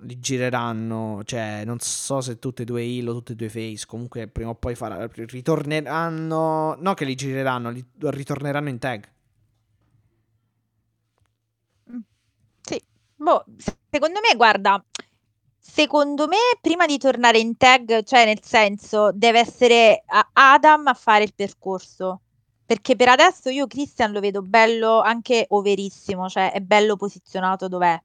li 0.00 0.18
gireranno. 0.18 1.22
Cioè, 1.24 1.64
non 1.64 1.78
so 1.80 2.20
se 2.20 2.38
tutte 2.38 2.62
e 2.62 2.64
due 2.64 2.82
heel 2.82 3.08
o 3.08 3.12
tutte 3.14 3.32
e 3.32 3.36
due 3.36 3.48
face. 3.48 3.86
Comunque 3.86 4.28
prima 4.28 4.50
o 4.50 4.54
poi 4.54 4.74
farà- 4.74 5.08
ritorneranno... 5.12 6.76
No 6.78 6.94
che 6.94 7.04
li 7.04 7.14
gireranno, 7.14 7.70
li, 7.70 7.84
ritorneranno 7.98 8.68
in 8.68 8.78
tag. 8.78 9.08
Sì, 12.62 12.82
boh, 13.16 13.44
se- 13.56 13.76
secondo 13.90 14.20
me, 14.20 14.34
guarda, 14.36 14.82
secondo 15.68 16.26
me 16.28 16.36
prima 16.60 16.86
di 16.86 16.96
tornare 16.96 17.38
in 17.38 17.56
tag, 17.56 18.04
cioè 18.04 18.24
nel 18.24 18.42
senso, 18.42 19.10
deve 19.12 19.40
essere 19.40 20.02
a- 20.06 20.28
Adam 20.32 20.86
a 20.86 20.94
fare 20.94 21.24
il 21.24 21.34
percorso. 21.34 22.20
Perché 22.64 22.96
per 22.96 23.08
adesso 23.08 23.48
io 23.50 23.66
Christian 23.66 24.12
lo 24.12 24.20
vedo 24.20 24.42
bello, 24.42 25.00
anche 25.00 25.44
overissimo, 25.48 26.28
cioè 26.28 26.52
è 26.52 26.60
bello 26.60 26.96
posizionato 26.96 27.68
dov'è. 27.68 28.00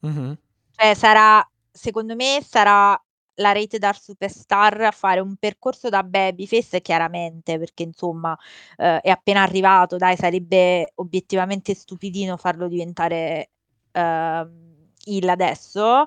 Mhm. 0.00 0.36
Cioè 0.76 0.94
sarà, 0.94 1.46
secondo 1.70 2.14
me, 2.14 2.42
sarà 2.44 3.00
la 3.34 3.52
rated 3.52 3.82
R 3.82 3.98
Superstar 4.00 4.80
a 4.80 4.90
fare 4.90 5.20
un 5.20 5.36
percorso 5.36 5.88
da 5.88 6.02
babyface 6.02 6.80
chiaramente, 6.80 7.58
perché 7.58 7.82
insomma 7.84 8.36
eh, 8.76 9.00
è 9.00 9.10
appena 9.10 9.42
arrivato, 9.42 9.96
dai, 9.96 10.16
sarebbe 10.16 10.92
obiettivamente 10.96 11.74
stupidino 11.74 12.36
farlo 12.36 12.66
diventare 12.68 13.50
ehm, 13.92 14.88
heel 15.04 15.28
adesso. 15.28 16.06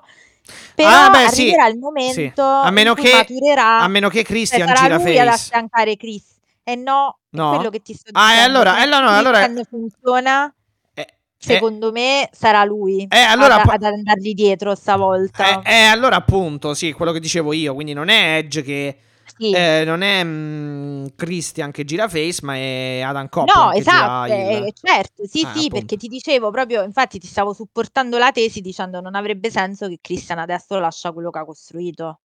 Però 0.74 0.88
Ah, 0.88 1.10
beh, 1.10 1.28
sì, 1.30 1.42
arriverà 1.42 1.66
il 1.68 1.72
sì. 1.74 1.78
momento 1.78 2.42
A 2.42 2.70
meno 2.70 2.94
che- 2.94 3.12
maturerà, 3.12 3.78
A 3.78 3.88
meno 3.88 4.08
che 4.08 4.16
cioè 4.18 4.24
Christian 4.26 4.66
sarà 4.68 4.80
gira 4.80 4.96
lui 4.96 5.18
ad 5.18 5.28
face. 5.28 5.42
affiancare 5.52 5.96
Chris. 5.96 6.24
E 6.62 6.74
no, 6.76 7.18
è 7.30 7.36
No? 7.36 7.54
quello 7.54 7.70
che 7.70 7.80
ti 7.80 7.94
sto 7.94 8.10
Ah, 8.12 8.32
e 8.32 8.34
dicendo. 8.36 8.58
allora- 8.58 8.82
eh, 8.82 8.86
no, 8.86 9.00
no, 9.00 9.08
allora- 9.08 9.48
funziona, 9.68 10.54
Eh, 10.94 11.00
eh, 11.02 11.06
secondo 11.38 11.92
me 11.92 12.28
sarà 12.32 12.64
lui 12.64 13.06
eh, 13.10 13.18
allora 13.18 13.56
ad, 13.62 13.68
ad 13.68 13.82
andargli 13.84 14.32
dietro 14.34 14.74
stavolta. 14.74 15.62
Eh, 15.62 15.72
eh, 15.72 15.84
allora 15.84 16.16
appunto, 16.16 16.74
sì, 16.74 16.92
quello 16.92 17.12
che 17.12 17.20
dicevo 17.20 17.52
io, 17.52 17.74
quindi 17.74 17.92
non 17.92 18.08
è 18.08 18.36
Edge 18.38 18.62
che 18.62 18.96
Sì. 19.36 19.52
eh, 19.52 19.82
non 19.84 20.02
è 20.02 20.22
mm, 20.24 21.06
Christian 21.16 21.70
che 21.72 21.84
gira 21.84 22.08
face, 22.08 22.40
ma 22.44 22.54
è 22.54 23.00
Adam 23.00 23.22
No, 23.24 23.28
Copland 23.30 23.72
che 23.72 23.80
esatto, 23.80 24.32
heel. 24.32 24.64
eh, 24.64 24.72
certo, 24.80 25.26
sì, 25.26 25.42
Ah, 25.44 25.50
sì, 25.52 25.66
appunto. 25.66 25.68
perché 25.74 25.96
ti 25.96 26.08
dicevo 26.08 26.50
proprio, 26.50 26.82
infatti 26.82 27.18
ti 27.18 27.26
stavo 27.26 27.52
supportando 27.52 28.16
la 28.18 28.30
tesi 28.32 28.60
dicendo 28.60 29.00
non 29.00 29.14
avrebbe 29.14 29.50
senso 29.50 29.88
che 29.88 29.98
Christian 30.00 30.38
adesso 30.38 30.78
lascia 30.78 31.12
quello 31.12 31.30
che 31.30 31.38
ha 31.40 31.44
costruito. 31.44 32.20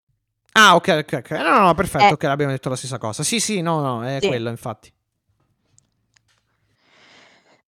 Ah, 0.53 0.75
ok, 0.75 1.03
ok, 1.05 1.13
ok. 1.19 1.29
No, 1.31 1.43
no, 1.57 1.59
no, 1.67 1.73
perfetto, 1.73 2.05
Eh. 2.05 2.11
ok, 2.13 2.23
abbiamo 2.25 2.51
detto 2.51 2.69
la 2.69 2.75
stessa 2.75 2.97
cosa. 2.97 3.23
Sì, 3.23 3.39
sì, 3.39 3.61
no, 3.61 3.81
no, 3.81 4.03
è 4.05 4.17
Sì. 4.19 4.27
quello, 4.27 4.49
infatti. 4.49 4.91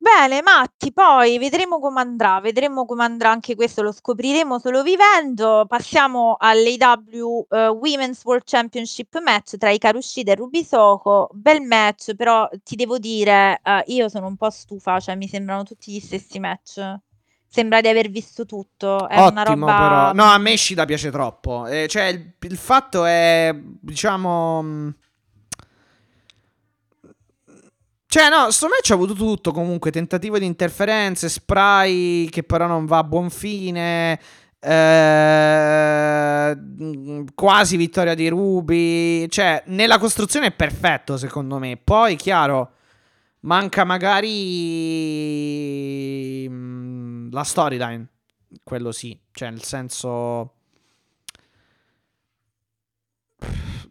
Bene, 0.02 0.42
Matti, 0.42 0.92
poi 0.92 1.38
vedremo 1.38 1.80
come 1.80 2.02
andrà, 2.02 2.40
vedremo 2.40 2.86
come 2.86 3.04
andrà 3.04 3.30
anche 3.30 3.54
questo, 3.54 3.84
lo 3.84 3.92
scopriremo 3.92 4.58
solo 4.58 4.82
vivendo. 4.82 5.66
Passiamo 5.68 6.38
all'AW 6.40 7.46
eh, 7.48 7.68
Women's 7.68 8.24
World 8.24 8.42
Championship 8.44 9.22
match 9.22 9.58
tra 9.58 9.70
Hikaru 9.70 10.02
Shida 10.02 10.32
e 10.32 10.36
Ruby 10.36 10.64
Soho. 10.64 11.30
Bel 11.34 11.62
match, 11.62 12.16
però 12.16 12.50
ti 12.64 12.76
devo 12.76 12.98
dire, 12.98 13.62
eh, 13.64 13.84
io 13.90 14.10
sono 14.10 14.26
un 14.26 14.38
po' 14.38 14.50
stufa, 14.50 15.00
cioè 15.00 15.16
mi 15.16 15.28
sembrano 15.28 15.62
tutti 15.62 15.92
gli 15.92 16.00
stessi 16.00 16.40
match. 16.40 16.96
Sembra 17.46 17.80
di 17.80 17.88
aver 17.88 18.10
visto 18.10 18.48
tutto, 18.48 19.08
è 19.08 19.18
una 19.18 19.42
Ottimo, 19.42 19.68
roba... 19.68 19.78
però. 19.78 20.14
No, 20.14 20.32
a 20.32 20.38
me 20.40 20.58
Shida 20.58 20.86
piace 20.86 21.12
troppo. 21.12 21.68
Eh, 21.68 21.88
cioè, 21.88 22.06
il, 22.06 22.34
il 22.40 22.58
fatto 22.58 23.06
è, 23.06 23.56
diciamo... 23.56 24.64
mh, 24.64 24.96
Cioè, 28.12 28.28
no, 28.28 28.52
sto 28.52 28.68
match 28.68 28.90
ha 28.92 28.96
avuto 28.96 29.14
tutto 29.14 29.54
comunque. 29.54 29.90
Tentativo 29.90 30.38
di 30.38 30.46
interferenze, 30.46 31.30
spray 31.30 32.26
che 32.26 32.44
però 32.44 32.68
non 32.68 32.86
va 32.86 32.98
a 32.98 33.04
buon 33.06 33.30
fine. 33.30 34.20
eh, 34.60 36.56
quasi 37.34 37.78
vittoria 37.78 38.14
di 38.14 38.28
Ruby. 38.28 39.30
Cioè, 39.30 39.64
nella 39.68 39.98
costruzione 39.98 40.48
è 40.48 40.52
perfetto, 40.52 41.16
secondo 41.16 41.58
me. 41.58 41.78
Poi, 41.82 42.18
chiaro, 42.18 42.74
manca 43.42 43.86
magari 43.86 44.28
mh, 46.50 47.32
la 47.32 47.44
storyline. 47.44 48.08
Quello 48.62 48.92
sì. 48.92 49.18
Cioè, 49.32 49.52
nel 49.52 49.64
senso. 49.64 50.56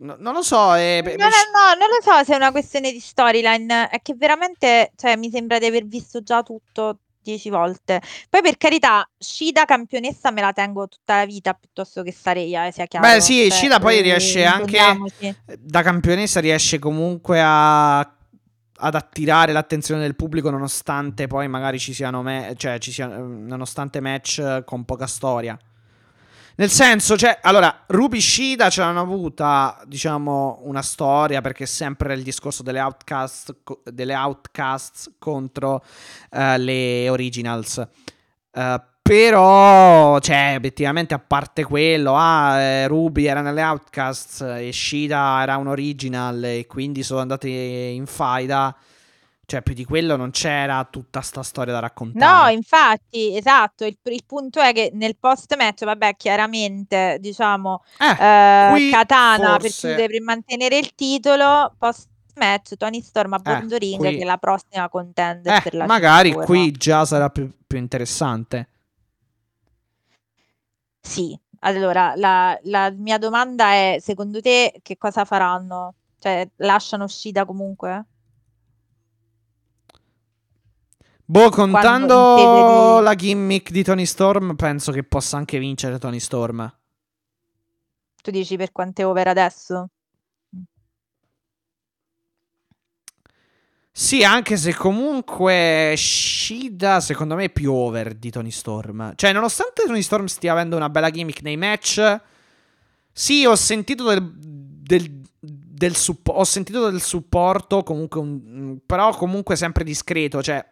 No- 0.00 0.16
non 0.18 0.32
lo 0.34 0.42
so. 0.42 0.74
È, 0.74 1.02
No, 1.02 1.10
no, 1.10 1.16
no, 1.16 1.78
non 1.78 1.88
lo 1.88 2.00
so 2.02 2.24
se 2.24 2.32
è 2.32 2.36
una 2.36 2.50
questione 2.50 2.90
di 2.92 3.00
storyline, 3.00 3.88
è 3.88 4.00
che 4.00 4.14
veramente, 4.14 4.92
cioè, 4.96 5.16
mi 5.16 5.30
sembra 5.30 5.58
di 5.58 5.66
aver 5.66 5.86
visto 5.86 6.22
già 6.22 6.42
tutto 6.42 6.98
dieci 7.22 7.50
volte. 7.50 8.00
Poi 8.28 8.40
per 8.40 8.56
carità, 8.56 9.08
Shida 9.18 9.64
campionessa 9.66 10.30
me 10.30 10.40
la 10.40 10.52
tengo 10.52 10.88
tutta 10.88 11.16
la 11.16 11.26
vita 11.26 11.52
piuttosto 11.52 12.02
che 12.02 12.12
Sareia, 12.12 12.66
eh, 12.66 12.72
sia 12.72 12.86
chiaro. 12.86 13.06
Beh, 13.06 13.20
sì, 13.20 13.48
Cioè, 13.48 13.58
Shida 13.58 13.78
poi 13.78 13.98
eh, 13.98 14.02
riesce 14.02 14.44
anche 14.44 14.78
da 15.58 15.82
campionessa 15.82 16.40
riesce 16.40 16.78
comunque 16.78 17.40
a 17.42 18.14
ad 18.82 18.94
attirare 18.94 19.52
l'attenzione 19.52 20.00
del 20.00 20.16
pubblico 20.16 20.48
nonostante 20.48 21.26
poi 21.26 21.48
magari 21.48 21.78
ci 21.78 21.92
siano 21.92 22.22
me- 22.22 22.54
cioè 22.56 22.78
ci 22.78 22.92
siano 22.92 23.26
nonostante 23.26 24.00
match 24.00 24.64
con 24.64 24.86
poca 24.86 25.06
storia. 25.06 25.58
Nel 26.60 26.68
senso, 26.68 27.16
cioè, 27.16 27.38
allora, 27.40 27.84
Ruby 27.86 28.20
Shida 28.20 28.68
ce 28.68 28.82
l'hanno 28.82 29.00
avuta, 29.00 29.80
diciamo, 29.86 30.60
una 30.64 30.82
storia 30.82 31.40
perché 31.40 31.64
è 31.64 31.66
sempre 31.66 32.12
il 32.12 32.22
discorso 32.22 32.62
delle 32.62 32.80
outcasts, 32.80 33.60
co- 33.64 33.80
delle 33.82 34.14
outcasts 34.14 35.10
contro 35.18 35.82
eh, 36.30 36.58
le 36.58 37.08
originals. 37.08 37.78
Eh, 38.52 38.80
però, 39.00 40.18
cioè, 40.18 40.52
obiettivamente, 40.54 41.14
a 41.14 41.18
parte 41.18 41.64
quello, 41.64 42.14
ah, 42.14 42.58
eh, 42.58 42.86
Ruby 42.88 43.24
era 43.24 43.40
nelle 43.40 43.62
Outcasts 43.62 44.42
e 44.42 44.70
Shida 44.70 45.40
era 45.40 45.56
un 45.56 45.68
original 45.68 46.44
e 46.44 46.66
quindi 46.66 47.02
sono 47.02 47.20
andate 47.20 47.48
in 47.48 48.04
faida. 48.04 48.76
Cioè, 49.50 49.62
più 49.62 49.74
di 49.74 49.84
quello 49.84 50.14
non 50.14 50.30
c'era 50.30 50.84
tutta 50.88 51.20
sta 51.22 51.42
storia 51.42 51.72
da 51.72 51.80
No, 51.80 51.86
raccontare. 51.86 52.52
infatti, 52.52 53.36
esatto, 53.36 53.84
il, 53.84 53.98
il 54.04 54.22
punto 54.24 54.60
è 54.60 54.72
che 54.72 54.90
nel 54.94 55.16
post 55.16 55.56
match, 55.56 55.82
vabbè, 55.84 56.14
chiaramente, 56.14 57.16
diciamo, 57.18 57.82
Eh, 57.98 58.10
eh, 58.10 58.90
Katana 58.92 59.36
per 59.58 59.60
forse- 59.62 59.88
chiudere 59.88 60.12
per 60.12 60.22
mantenere 60.22 60.78
il 60.78 60.94
titolo, 60.94 61.74
post 61.78 62.08
match 62.36 62.76
Tony 62.76 63.00
Storm 63.02 63.32
a 63.32 63.36
Eh, 63.38 63.40
Bordo 63.42 63.76
Ring 63.76 63.98
qui- 63.98 64.16
che 64.18 64.22
è 64.22 64.24
la 64.24 64.36
prossima 64.38 64.88
contender 64.88 65.56
eh, 65.56 65.60
per 65.62 65.74
la 65.74 65.86
magari 65.86 66.28
cintura. 66.28 66.46
qui 66.46 66.70
già 66.70 67.04
sarà 67.04 67.28
più, 67.30 67.50
più 67.66 67.76
interessante. 67.78 68.68
Sì, 71.00 71.36
allora 71.60 72.14
la, 72.16 72.56
la 72.64 72.90
mia 72.92 73.18
domanda 73.18 73.72
è, 73.72 73.96
secondo 74.00 74.40
te 74.40 74.78
che 74.82 74.96
cosa 74.96 75.24
faranno? 75.24 75.94
Cioè, 76.20 76.48
lasciano 76.58 77.08
Shida 77.08 77.44
comunque? 77.44 78.04
Boh, 81.30 81.48
contando 81.48 82.98
la 82.98 83.14
gimmick 83.14 83.70
di 83.70 83.84
Tony 83.84 84.04
Storm, 84.04 84.56
penso 84.56 84.90
che 84.90 85.04
possa 85.04 85.36
anche 85.36 85.60
vincere 85.60 85.96
Tony 86.00 86.18
Storm. 86.18 86.68
Tu 88.20 88.32
dici 88.32 88.56
per 88.56 88.72
quante 88.72 89.04
over 89.04 89.28
adesso? 89.28 89.90
Sì, 93.92 94.24
anche 94.24 94.56
se 94.56 94.74
comunque 94.74 95.94
Shida 95.96 96.98
secondo 96.98 97.36
me 97.36 97.44
è 97.44 97.50
più 97.50 97.72
over 97.74 98.14
di 98.14 98.30
Tony 98.32 98.50
Storm. 98.50 99.12
Cioè, 99.14 99.32
nonostante 99.32 99.84
Tony 99.86 100.02
Storm 100.02 100.24
stia 100.24 100.50
avendo 100.50 100.74
una 100.74 100.90
bella 100.90 101.10
gimmick 101.10 101.42
nei 101.42 101.56
match, 101.56 102.20
sì, 103.12 103.46
ho 103.46 103.54
sentito 103.54 104.02
del, 104.02 104.32
del, 104.34 105.22
del 105.38 105.94
suppo- 105.94 106.32
ho 106.32 106.44
sentito 106.44 106.90
del 106.90 107.00
supporto, 107.00 107.84
comunque 107.84 108.18
un- 108.20 108.78
però 108.84 109.14
comunque 109.14 109.54
sempre 109.54 109.84
discreto. 109.84 110.42
Cioè, 110.42 110.66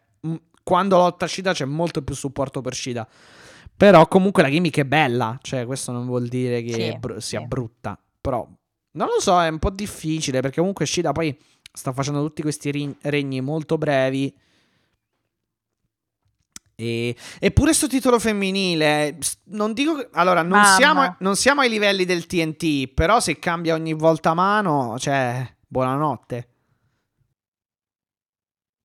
quando 0.68 0.98
lotta 0.98 1.26
Shida 1.26 1.54
c'è 1.54 1.64
molto 1.64 2.02
più 2.02 2.14
supporto 2.14 2.60
per 2.60 2.74
Shida. 2.74 3.08
Però 3.74 4.06
comunque 4.06 4.42
la 4.42 4.50
gimmick 4.50 4.76
è 4.76 4.84
bella. 4.84 5.38
Cioè, 5.40 5.64
questo 5.64 5.92
non 5.92 6.04
vuol 6.04 6.28
dire 6.28 6.62
che 6.62 6.72
Sì, 6.72 6.98
br- 6.98 7.16
sia 7.16 7.40
sì. 7.40 7.46
brutta. 7.46 7.98
Però, 8.20 8.46
non 8.90 9.06
lo 9.06 9.18
so, 9.18 9.40
è 9.40 9.48
un 9.48 9.58
po' 9.58 9.70
difficile 9.70 10.42
perché 10.42 10.58
comunque 10.58 10.84
Shida 10.84 11.12
poi 11.12 11.34
sta 11.72 11.90
facendo 11.94 12.22
tutti 12.22 12.42
questi 12.42 12.70
ri- 12.70 12.94
regni 13.00 13.40
molto 13.40 13.78
brevi. 13.78 14.30
E, 16.74 17.16
eppure 17.38 17.72
sto 17.72 17.86
titolo 17.86 18.18
femminile, 18.18 19.16
non 19.44 19.72
dico 19.72 19.94
che... 19.96 20.10
Allora, 20.12 20.42
non 20.42 20.62
siamo, 20.64 21.16
non 21.20 21.34
siamo 21.34 21.62
ai 21.62 21.70
livelli 21.70 22.04
del 22.04 22.26
TNT, 22.26 22.92
però 22.92 23.20
se 23.20 23.38
cambia 23.38 23.72
ogni 23.72 23.94
volta 23.94 24.34
mano, 24.34 24.98
cioè, 24.98 25.50
buonanotte. 25.66 26.48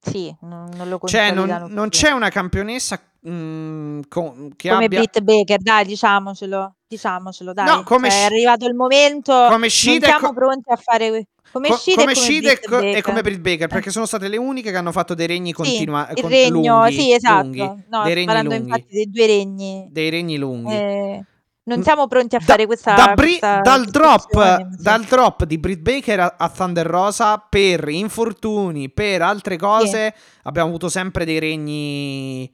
Sì, 0.05 0.35
non, 0.41 0.69
non 0.75 0.89
lo 0.89 0.99
Cioè, 1.05 1.27
non, 1.31 1.47
consolidano 1.47 1.67
non 1.73 1.87
più. 1.89 1.99
c'è 1.99 2.11
una 2.11 2.29
campionessa 2.29 2.99
mm, 3.27 4.01
con- 4.09 4.51
che 4.55 4.69
come 4.69 4.85
abbia... 4.85 4.99
Britt 4.99 5.21
Baker, 5.21 5.59
dai, 5.61 5.85
diciamocelo, 5.85 6.75
diciamocelo, 6.87 7.53
dai. 7.53 7.65
No, 7.65 7.83
come 7.83 8.09
Cioè, 8.09 8.19
è 8.19 8.23
arrivato 8.25 8.65
il 8.67 8.75
momento, 8.75 9.31
come 9.31 9.57
non 9.59 9.69
Shida 9.69 10.05
e 10.05 10.09
siamo 10.09 10.27
co- 10.27 10.33
pronti 10.33 10.71
a 10.71 10.75
fare 10.75 11.09
que- 11.09 11.27
come 11.53 11.69
Co- 11.69 11.75
Shida 11.77 12.01
come 12.01 12.11
e 12.11 12.15
come 12.15 12.25
Shida 12.27 12.49
e, 12.49 12.53
Britt 12.55 12.67
co- 12.69 12.77
e 12.79 12.81
Baker. 12.81 13.01
come 13.01 13.21
Britt 13.21 13.39
Baker, 13.39 13.63
Eh. 13.63 13.67
perché 13.67 13.91
sono 13.91 14.05
state 14.05 14.27
le 14.27 14.37
uniche 14.37 14.71
che 14.71 14.77
hanno 14.77 14.91
fatto 14.91 15.13
dei 15.13 15.27
regni 15.27 15.49
Sì, 15.49 15.53
continua- 15.53 16.09
il 16.13 16.19
con- 16.21 16.29
regno, 16.29 16.75
lunghi, 16.79 16.93
sì, 16.99 17.13
esatto. 17.13 17.41
lunghi, 17.43 17.59
No, 17.59 17.67
dei 17.69 17.85
sto 17.87 18.03
regni 18.03 18.25
parlando 18.25 18.49
lunghi, 18.55 18.69
infatti 18.69 18.93
dei 18.93 19.09
due 19.09 19.25
regni. 19.25 19.87
dei 19.89 20.09
regni 20.09 20.37
lunghi. 20.37 20.73
Eh, 20.73 21.25
non 21.65 21.81
siamo 21.83 22.07
pronti 22.07 22.35
a 22.35 22.39
da- 22.39 22.45
fare 22.45 22.65
questa, 22.65 22.93
da 22.93 23.13
Bri- 23.13 23.27
questa 23.39 23.61
dal, 23.61 23.85
drop, 23.85 24.31
dal 24.77 25.03
drop 25.05 25.43
di 25.45 25.57
Britt 25.57 25.79
Baker 25.79 26.19
a, 26.19 26.35
a 26.37 26.49
Thunder 26.49 26.85
Rosa 26.85 27.37
per 27.37 27.87
infortuni, 27.89 28.89
per 28.89 29.21
altre 29.21 29.57
cose, 29.57 30.13
abbiamo 30.43 30.67
avuto 30.69 30.89
sempre 30.89 31.23
dei 31.25 31.39
regni 31.39 32.51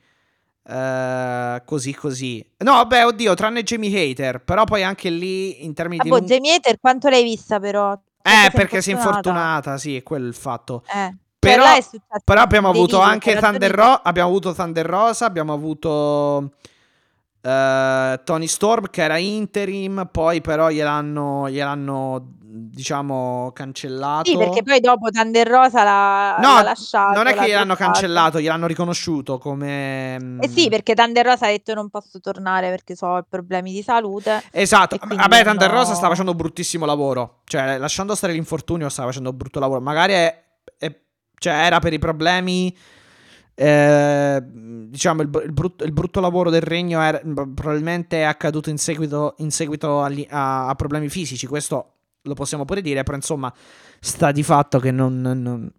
eh, 0.64 1.62
così 1.66 1.96
così. 1.96 2.46
No, 2.58 2.74
vabbè, 2.74 3.06
oddio, 3.06 3.34
tranne 3.34 3.64
Jamie 3.64 4.12
Hater, 4.12 4.44
però 4.44 4.64
poi 4.66 4.84
anche 4.84 5.10
lì 5.10 5.64
in 5.66 5.74
termini 5.74 6.02
Ah, 6.02 6.04
di 6.04 6.10
boh, 6.10 6.18
lunghi- 6.18 6.34
Jamie 6.36 6.56
Hater 6.56 6.80
quanto 6.80 7.10
l'hai 7.10 7.24
vista 7.24 7.60
però? 7.60 7.94
Eh, 7.94 8.00
Perché 8.22 8.58
perché 8.58 8.82
si 8.82 8.92
è 8.92 8.94
infortunata, 8.94 9.78
sì, 9.78 9.96
è 9.96 10.04
quello 10.04 10.28
il 10.28 10.36
fatto. 10.36 10.84
Eh. 10.94 11.16
Cioè, 11.40 11.56
Però- 11.56 11.64
Però 12.24 12.42
abbiamo 12.42 12.68
avuto 12.70 13.00
anche 13.00 13.32
Thunder, 13.40 13.72
ragioni- 13.72 13.88
Ro- 13.94 14.02
abbiamo 14.04 14.28
avuto 14.28 14.54
Thunder 14.54 14.86
Rosa, 14.86 15.26
abbiamo 15.26 15.54
avuto 15.54 16.52
eh, 17.42 18.20
Tony 18.24 18.48
Storm 18.48 18.90
che 18.90 19.02
era 19.04 19.18
interim, 19.18 20.08
poi 20.12 20.42
però 20.42 20.70
gliel'hanno, 20.70 21.50
gliel'hanno 21.50 22.34
diciamo 22.52 23.52
cancellato. 23.54 24.30
Sì, 24.30 24.36
perché 24.38 24.64
poi 24.64 24.80
dopo 24.80 25.10
Thunder 25.10 25.48
Rosa 25.48 25.84
l'ha, 25.84 26.38
No, 26.40 26.56
l'ha 26.56 26.62
lasciato. 26.64 27.14
non 27.14 27.28
è 27.28 27.32
che 27.34 27.40
l'ha 27.42 27.46
gliel'hanno 27.46 27.66
droppato. 27.76 27.92
cancellato, 27.92 28.40
gliel'hanno 28.42 28.68
riconosciuto 28.68 29.38
come... 29.38 30.18
mm, 30.22 30.42
Eh 30.42 30.48
sì, 30.50 30.68
perché 30.70 30.94
Thunder 30.96 31.26
Rosa 31.26 31.46
ha 31.46 31.50
detto 31.50 31.74
non 31.74 31.90
posso 31.90 32.20
tornare 32.20 32.70
perché 32.70 32.96
ho 33.00 33.24
problemi 33.30 33.72
di 33.72 33.82
salute. 33.84 34.42
Esatto, 34.52 34.98
vabbè, 35.00 35.44
Thunder 35.44 35.70
hanno- 35.70 35.80
Rosa 35.80 35.94
sta 35.94 36.08
facendo 36.08 36.34
bruttissimo 36.34 36.86
lavoro. 36.86 37.42
Cioè, 37.46 37.78
lasciando 37.78 38.16
stare 38.16 38.34
l'infortunio, 38.34 38.90
sta 38.90 39.04
facendo 39.04 39.32
brutto 39.32 39.60
lavoro. 39.60 39.80
Magari 39.82 40.14
è- 40.14 40.44
è- 40.78 41.00
cioè, 41.38 41.54
era 41.54 41.80
per 41.80 41.94
i 41.94 42.00
problemi. 42.00 42.76
Eh, 43.62 44.42
diciamo, 44.42 45.22
il, 45.22 45.30
il 45.44 45.52
brutto, 45.52 45.84
il 45.84 45.92
brutto 45.92 46.22
lavoro 46.22 46.50
del 46.50 46.62
regno 46.62 47.02
era- 47.02 47.20
probabilmente 47.20 48.20
è 48.20 48.24
accaduto 48.24 48.70
in 48.70 48.78
seguito, 48.78 49.36
in 49.40 49.52
seguito 49.52 50.02
agli- 50.02 50.26
a, 50.30 50.70
a 50.70 50.76
problemi 50.76 51.10
fisici. 51.10 51.46
Questo 51.46 51.94
lo 52.22 52.34
possiamo 52.36 52.64
pure 52.64 52.82
dire, 52.82 53.04
però 53.04 53.18
insomma, 53.18 53.54
sta 54.00 54.32
di 54.32 54.44
fatto 54.44 54.80
che 54.80 54.92
non- 54.92 55.20
non 55.22 55.70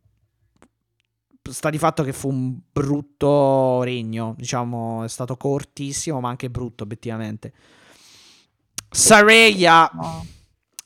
sta 1.43 1.71
di 1.71 1.79
fatto 1.79 2.03
che 2.03 2.13
fu 2.13 2.29
un 2.29 2.59
brutto 2.71 3.83
regno, 3.83 4.35
diciamo, 4.37 5.03
è 5.05 5.09
stato 5.09 5.39
cortissimo, 5.39 6.21
ma 6.21 6.29
anche 6.29 6.51
brutto 6.51 6.85
obiettivamente. 6.85 7.53
Sareia. 8.91 9.91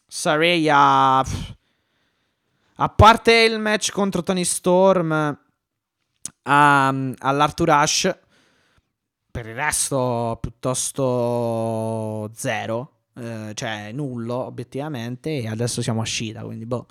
Sareia, 0.07 1.19
a 2.77 2.89
parte 2.89 3.33
il 3.33 3.59
match 3.59 3.91
contro 3.91 4.23
Tony 4.23 4.45
Storm 4.45 5.37
a- 6.45 6.89
all'Arthur 7.19 7.71
Ashe, 7.71 8.19
per 9.31 9.47
il 9.47 9.55
resto 9.55 10.39
piuttosto 10.41 12.31
zero, 12.35 12.91
eh, 13.17 13.51
cioè 13.55 13.91
nullo 13.93 14.37
obiettivamente, 14.47 15.31
e 15.39 15.49
adesso 15.49 15.83
siamo 15.83 16.01
a 16.01 16.05
Shida, 16.05 16.43
quindi 16.43 16.67
boh. 16.67 16.87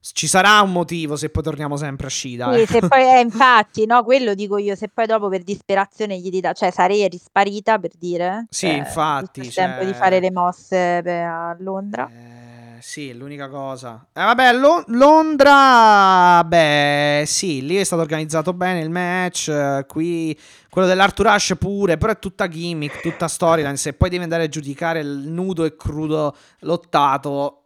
Ci 0.00 0.28
sarà 0.28 0.60
un 0.60 0.70
motivo 0.70 1.16
se 1.16 1.28
poi 1.28 1.42
torniamo 1.42 1.76
sempre 1.76 2.06
a 2.06 2.10
Shida. 2.10 2.52
Sì, 2.66 2.76
eh. 2.76 2.86
poi, 2.86 3.02
eh, 3.02 3.18
infatti, 3.20 3.84
no, 3.84 4.04
quello 4.04 4.34
dico 4.34 4.56
io, 4.56 4.76
se 4.76 4.88
poi 4.88 5.06
dopo 5.06 5.28
per 5.28 5.42
disperazione 5.42 6.18
gli 6.20 6.38
dà, 6.40 6.52
cioè 6.52 6.70
sarei 6.70 7.06
risparita 7.08 7.78
per 7.80 7.90
dire. 7.98 8.46
Sì, 8.48 8.68
cioè, 8.68 8.76
infatti, 8.76 9.40
il 9.40 9.52
tempo 9.52 9.80
di 9.84 9.90
cioè- 9.90 9.98
fare 9.98 10.20
le 10.20 10.30
mosse 10.30 11.00
per- 11.02 11.24
a 11.26 11.56
Londra. 11.58 12.08
Eh, 12.08 12.37
sì, 12.80 13.12
l'unica 13.14 13.48
cosa. 13.48 14.06
Eh, 14.12 14.20
vabbè, 14.22 14.52
Lo- 14.54 14.84
Londra, 14.88 16.42
beh, 16.44 17.24
sì, 17.26 17.64
lì 17.64 17.76
è 17.76 17.84
stato 17.84 18.02
organizzato 18.02 18.52
bene 18.52 18.80
il 18.80 18.90
match. 18.90 19.48
eh, 19.48 19.84
qui 19.86 20.38
quello 20.70 20.86
dell'Arthur 20.88 21.26
Ashe 21.28 21.56
pure, 21.56 21.96
però 21.96 22.12
è 22.12 22.18
tutta 22.18 22.48
gimmick, 22.48 23.00
tutta 23.00 23.28
storyline. 23.28 23.76
Se 23.76 23.92
poi 23.94 24.10
devi 24.10 24.22
andare 24.22 24.44
a 24.44 24.48
giudicare 24.48 25.00
il 25.00 25.28
nudo 25.28 25.64
e 25.64 25.76
crudo 25.76 26.36
lottato, 26.60 27.64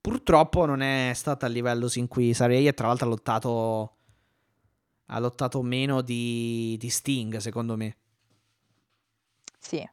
purtroppo 0.00 0.64
non 0.66 0.80
è 0.82 1.12
stata 1.14 1.46
a 1.46 1.48
livello 1.48 1.88
sin 1.88 2.08
qui 2.08 2.32
sarei. 2.34 2.66
E 2.66 2.72
tra 2.74 2.86
l'altro 2.88 3.06
ha 3.06 3.10
lottato. 3.10 3.94
Ha 5.12 5.18
lottato 5.18 5.60
meno 5.62 6.02
di, 6.02 6.76
di 6.78 6.88
Sting, 6.88 7.36
secondo 7.38 7.76
me. 7.76 7.96
Sì. 9.58 9.88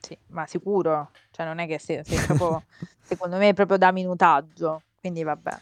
Sì, 0.00 0.18
ma 0.28 0.46
sicuro, 0.46 1.10
cioè 1.30 1.46
non 1.46 1.60
è 1.60 1.66
che 1.68 1.78
se, 1.78 2.02
se 2.04 2.16
proprio, 2.26 2.64
secondo 3.12 3.36
me 3.36 3.48
è 3.50 3.54
proprio 3.54 3.78
da 3.78 3.92
minutaggio, 3.92 4.82
quindi 5.00 5.22
vabbè. 5.22 5.58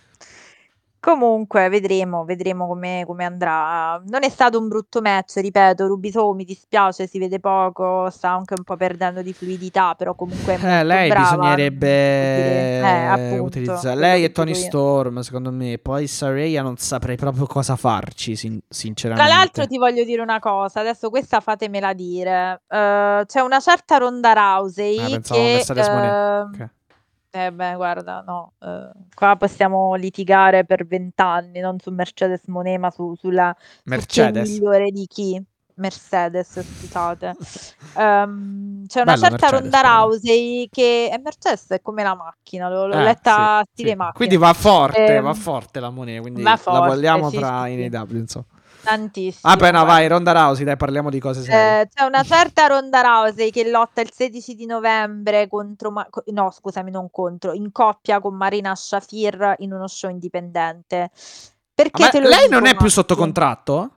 Comunque 1.03 1.71
vedremo, 1.71 2.27
vedremo 2.27 2.67
come, 2.67 3.05
come 3.07 3.25
andrà. 3.25 3.99
Non 4.07 4.23
è 4.23 4.29
stato 4.29 4.59
un 4.59 4.69
brutto 4.69 5.01
match, 5.01 5.37
ripeto, 5.37 5.87
Ruby 5.87 6.11
Soho 6.11 6.35
mi 6.35 6.45
dispiace, 6.45 7.07
si 7.07 7.19
vede 7.19 7.41
poco, 7.41 8.11
sta 8.11 8.29
anche 8.33 8.53
un 8.55 8.65
po' 8.65 8.77
perdendo 8.77 9.23
di 9.23 9.33
fluidità, 9.33 9.95
però 9.95 10.15
comunque 10.15 10.59
Eh, 10.61 10.85
lei 10.85 11.09
brava, 11.09 11.37
bisognerebbe 11.37 11.87
eh, 12.81 13.07
appunto, 13.07 13.45
utilizzare 13.45 13.97
lei 13.99 14.25
e 14.25 14.31
Tony. 14.33 14.53
Storm, 14.55 15.21
secondo 15.21 15.51
me. 15.51 15.79
Poi 15.79 16.07
Saraya 16.07 16.61
non 16.61 16.77
saprei 16.77 17.17
proprio 17.17 17.47
cosa 17.47 17.77
farci, 17.77 18.37
sin- 18.37 18.59
Tra 18.59 18.67
sinceramente. 18.69 19.33
l'altro 19.33 19.67
ti 19.67 19.79
voglio 19.79 20.05
dire 20.05 20.21
una 20.21 20.39
cosa, 20.39 20.81
adesso 20.81 21.09
questa 21.09 21.41
fatemela 21.41 21.95
dire. 21.95 22.61
Eh, 22.69 23.23
c'è 23.25 23.41
una 23.41 23.61
certa 23.61 23.97
Ronda 23.97 24.35
Rousey 24.35 24.99
Ah, 24.99 25.09
pensavo 25.09 25.41
che... 25.41 25.53
Mercedes 25.55 25.89
Monet. 25.89 26.71
Ehm. 27.33 27.41
Eh 27.43 27.53
beh, 27.53 27.75
guarda, 27.77 28.23
no, 28.27 28.55
eh, 28.61 28.91
qua 29.15 29.37
possiamo 29.37 29.95
litigare 29.95 30.65
per 30.65 30.87
vent'anni, 30.87 31.61
non 31.61 31.79
su 31.79 31.91
Mercedes 31.91 32.45
Monet, 32.47 32.79
ma 32.79 32.91
su, 32.91 33.15
sulla 33.15 33.55
su 33.59 34.05
chi 34.07 34.21
è 34.21 34.31
Mercedes. 34.31 34.49
migliore 34.49 34.91
di 34.91 35.07
chi. 35.07 35.43
Mercedes, 35.75 36.61
scusate. 36.79 37.37
Ehm, 37.93 38.87
c'è 38.87 39.01
una 39.01 39.15
Bella 39.15 39.29
certa 39.31 39.51
Mercedes, 39.51 39.61
Ronda 39.63 39.81
però. 39.81 40.05
Rousey 40.05 40.69
che 40.71 41.09
è 41.11 41.19
Mercedes 41.19 41.69
è 41.71 41.81
come 41.83 42.05
la 42.05 42.15
macchina, 42.15 42.69
l'ho, 42.69 42.87
l'ho 42.87 42.99
Eh, 42.99 43.03
letta 43.03 43.63
sì, 43.65 43.73
stile 43.73 43.91
sì. 43.91 43.97
macchina. 43.97 44.13
Quindi 44.17 44.37
va 44.37 44.53
forte, 44.53 45.15
Ehm, 45.17 45.23
va 45.23 45.35
forte 45.35 45.81
la 45.81 45.91
Monet, 45.91 46.21
quindi 46.21 46.43
va 46.43 46.51
la 46.51 46.57
forte, 46.57 46.89
vogliamo 46.89 47.31
sì, 47.31 47.37
fra 47.39 47.67
sì, 47.67 47.73
in 47.73 47.91
sì. 47.91 47.97
AW, 47.97 48.17
insomma. 48.17 48.45
Tantissimo. 48.83 49.53
Vabbè, 49.53 49.67
no, 49.73 49.79
guarda. 49.79 49.93
vai, 49.93 50.09
Ronda 50.09 50.33
Rousey, 50.33 50.65
dai, 50.65 50.77
parliamo 50.77 51.11
di 51.11 51.21
cose 51.21 51.43
serie. 51.43 51.81
Eh, 51.83 51.89
c'è 51.95 52.05
una 52.05 52.23
certa 52.23 52.67
Ronda 52.67 53.01
Rousey 53.01 53.51
che 53.51 53.69
lotta 53.69 54.01
il 54.01 54.11
16 54.13 54.55
di 54.55 54.67
novembre 54.67 55.49
contro, 55.49 55.91
Ma- 55.91 56.09
no, 56.27 56.51
scusami, 56.51 56.91
non 56.91 57.11
contro, 57.11 57.53
in 57.53 57.71
coppia 57.73 58.21
con 58.21 58.35
Marina 58.37 58.75
Shafir 58.75 59.57
in 59.59 59.73
uno 59.73 59.87
show 59.87 60.11
indipendente. 60.11 61.11
Perché 61.75 62.03
Ma 62.03 62.09
te 62.11 62.21
lo 62.21 62.29
lei 62.29 62.43
dico, 62.47 62.55
non 62.55 62.67
è 62.67 62.75
più 62.75 62.89
sotto 62.89 63.17
contratto? 63.17 63.91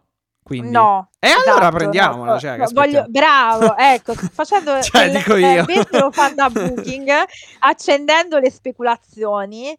Quindi. 0.44 0.72
No. 0.72 1.10
E 1.20 1.30
allora 1.30 1.52
esatto, 1.52 1.64
no, 1.64 1.72
prendiamola, 1.72 2.34
no, 2.34 2.40
cioè, 2.40 2.58
no, 2.58 2.68
voglio- 2.74 3.06
bravo, 3.08 3.78
ecco, 3.78 4.14
facendo 4.14 4.80
Cioè, 4.84 5.06
il, 5.06 5.12
dico 5.18 5.36
eh, 5.36 5.54
io. 5.54 5.64
mentre 5.66 6.00
lo 6.00 6.12
fanno 6.12 6.44
a 6.44 6.50
booking, 6.50 7.10
accendendo 7.60 8.40
le 8.40 8.52
speculazioni, 8.52 9.78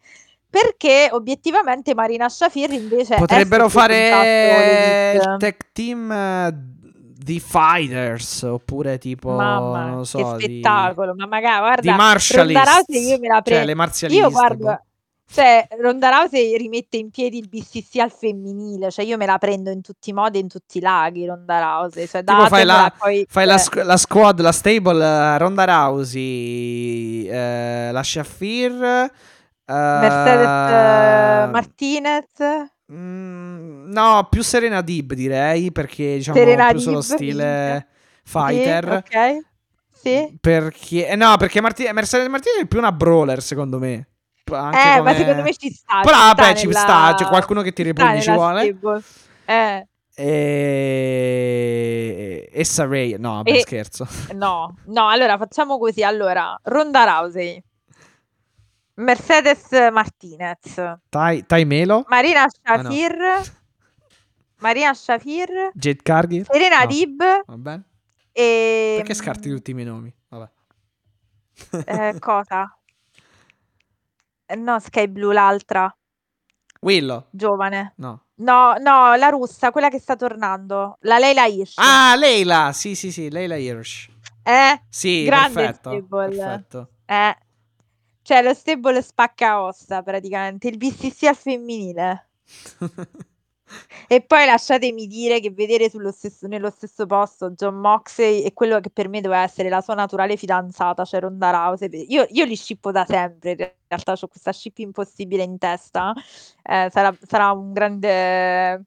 perché 0.55 1.09
obiettivamente 1.10 1.94
Marina 1.94 2.28
Shafir 2.28 2.70
invece 2.70 3.16
Potrebbero 3.16 3.68
fare 3.68 5.14
il 5.16 5.36
tech 5.39 5.70
team 5.72 6.12
eh, 6.12 6.52
di 6.52 7.40
Fighters 7.40 8.43
oppure 8.43 8.98
tipo 8.98 9.31
Mamma, 9.32 9.86
non 9.86 10.06
so 10.06 10.36
che 10.36 10.47
di, 10.47 10.60
spettacolo, 10.60 11.14
ma 11.16 11.26
magari 11.26 11.81
di 11.81 11.89
guarda, 11.89 12.05
martialist, 12.05 12.56
Ronda 12.56 12.70
Rousey 12.70 13.09
io 13.09 13.18
me 13.18 13.26
la 13.28 13.35
cioè 13.35 13.43
prendo. 13.43 13.66
le 13.66 13.74
marzialiste. 13.74 14.22
Io 14.22 14.31
guardo, 14.31 14.64
boh. 14.64 14.81
Cioè, 15.26 15.66
Ronda 15.81 16.10
Rousey 16.10 16.56
rimette 16.56 16.98
in 16.98 17.10
piedi 17.10 17.39
il 17.39 17.48
BCC 17.48 17.97
al 17.98 18.12
femminile, 18.12 18.90
cioè 18.90 19.05
io 19.05 19.16
me 19.16 19.26
la 19.26 19.39
prendo 19.39 19.70
in 19.70 19.81
tutti 19.81 20.10
i 20.10 20.12
modi 20.12 20.39
in 20.39 20.47
tutti 20.48 20.78
i 20.78 20.81
laghi, 20.81 21.26
Ronda 21.26 21.60
Rousey. 21.60 22.06
Cioè, 22.06 22.22
Tipo 22.22 22.47
fai, 22.47 22.64
la, 22.64 22.93
poi, 22.97 23.26
fai 23.28 23.47
la, 23.47 23.55
eh, 23.55 23.59
squ- 23.59 23.82
la 23.82 23.97
squad, 23.97 24.40
la 24.40 24.52
stable, 24.52 25.02
eh, 25.05 25.39
Ronda 25.39 25.64
Rousey, 25.64 27.26
eh, 27.26 27.90
la 27.90 28.02
Shafir, 28.02 28.85
eh, 28.85 29.12
Mercedes 29.66 30.47
eh, 30.47 31.49
Martinez, 31.51 32.24
mm, 32.93 33.91
no, 33.93 34.27
più 34.31 34.43
Serena 34.43 34.81
Dib 34.82 35.15
direi, 35.15 35.73
perché 35.73 36.16
diciamo 36.16 36.36
Serena 36.36 36.69
più 36.70 36.78
sullo 36.81 37.01
Dib, 37.01 37.15
stile 37.15 37.45
minchia. 37.70 37.86
fighter. 38.24 39.03
Sì, 39.09 39.16
ok. 39.16 39.39
Sì. 40.05 40.36
Perché, 40.39 41.09
eh, 41.09 41.16
no, 41.16 41.36
perché 41.39 41.61
Marti- 41.62 41.89
Mercedes 41.93 42.28
Martinez 42.28 42.61
è 42.62 42.66
più 42.66 42.78
una 42.78 42.93
brawler, 42.93 43.41
secondo 43.43 43.78
me. 43.78 44.07
P- 44.45 44.53
anche 44.53 44.97
Eh, 44.97 45.01
ma 45.01 45.15
secondo 45.15 45.43
me 45.43 45.55
ci 45.55 45.70
sta. 45.70 46.01
Però 46.03 46.15
ci 46.15 46.20
sta 46.23 46.35
vabbè, 46.35 46.55
ci 46.57 46.66
nella- 46.66 46.78
sta, 46.81 47.15
c'è 47.15 47.24
qualcuno 47.27 47.62
che 47.62 47.73
tira 47.73 47.89
i 47.89 47.95
ci 47.95 48.03
sta 48.03 48.20
ci 48.20 48.28
nella 48.28 48.39
vuole. 48.43 48.62
stable. 48.66 49.03
Eh, 49.47 49.86
E... 51.15 52.49
e 52.53 52.65
Saray, 52.65 53.16
no, 53.19 53.35
vabbè, 53.36 53.51
E- 53.51 53.61
scherzo. 53.61 54.07
no, 54.35 54.74
no, 54.86 55.09
allora 55.09 55.39
facciamo 55.39 55.78
così. 55.78 56.03
Allora, 56.03 56.59
Ronda 56.65 57.05
Rousey, 57.05 57.62
Mercedes 58.96 59.66
Martinez, 59.92 60.58
Tai, 61.08 61.44
Tai 61.46 61.64
Melo, 61.64 62.04
Marina 62.08 62.46
Ah, 62.62 62.76
no. 62.76 62.82
Shafir, 62.90 63.16
Marina 64.60 64.94
Shafir, 64.94 65.70
Jade 65.74 66.02
Cargill. 66.02 66.46
Serena 66.50 66.80
No. 66.80 66.86
Dib 66.86 67.22
Va 67.46 67.56
bene. 67.56 67.82
e... 68.32 68.94
Perché 68.98 69.14
scarti 69.14 69.50
tutti 69.50 69.72
i 69.72 69.74
miei 69.74 69.86
nomi? 69.86 70.14
Vabbè. 70.28 70.50
Eh, 71.86 72.16
cosa? 72.20 72.78
Eh, 74.46 74.56
No, 74.56 74.78
Sky 74.78 75.08
Blue 75.08 75.32
l'altra, 75.34 75.92
Willow. 76.80 77.26
giovane. 77.30 77.94
No. 77.96 78.20
No, 78.36 78.74
no, 78.78 79.14
la 79.14 79.28
russa, 79.28 79.70
quella 79.70 79.88
che 79.88 79.98
sta 80.00 80.16
tornando, 80.16 80.98
la 81.02 81.18
Leila 81.18 81.46
Hirsch. 81.46 81.74
Ah, 81.78 82.14
Leila. 82.16 82.72
Sì, 82.72 82.94
sì, 82.96 83.12
sì, 83.12 83.30
Leila 83.30 83.56
Hirsch. 83.56 84.08
Eh? 84.42 84.82
Sì, 84.88 85.24
Grande 85.24 85.54
perfetto. 85.62 86.06
Perfetto. 86.08 86.88
Eh. 87.06 87.36
Cioè, 88.24 88.42
lo 88.42 88.55
stable 88.55 89.02
spacca 89.02 89.60
ossa 89.62 90.02
praticamente, 90.02 90.68
il 90.68 90.78
BCC 90.78 91.24
al 91.24 91.36
femminile. 91.36 92.28
E 94.06 94.20
poi 94.22 94.46
lasciatemi 94.46 95.06
dire 95.06 95.40
che 95.40 95.51
vedere 95.51 95.88
stesso- 96.12 96.46
nello 96.46 96.70
stesso 96.70 97.06
posto 97.06 97.51
John 97.51 97.76
Moxley 97.76 98.42
e 98.42 98.52
quello 98.52 98.78
che 98.80 98.90
per 98.90 99.09
me 99.09 99.20
doveva 99.20 99.42
essere 99.42 99.68
la 99.68 99.80
sua 99.80 99.94
naturale 99.94 100.36
fidanzata, 100.36 101.05
cioè 101.05 101.20
Ronda 101.20 101.51
Rousey. 101.51 102.06
Io, 102.09 102.26
io 102.30 102.44
li 102.44 102.56
scippo 102.56 102.92
da 102.92 103.05
sempre, 103.05 103.51
in 103.52 103.56
realtà 103.88 104.12
ho 104.12 104.28
questa 104.28 104.52
ship 104.52 104.78
impossibile 104.78 105.42
in 105.42 105.59
testa. 105.59 106.12
Eh, 106.62 106.88
sarà, 106.92 107.16
sarà 107.26 107.51
un 107.52 107.72
grande... 107.72 108.84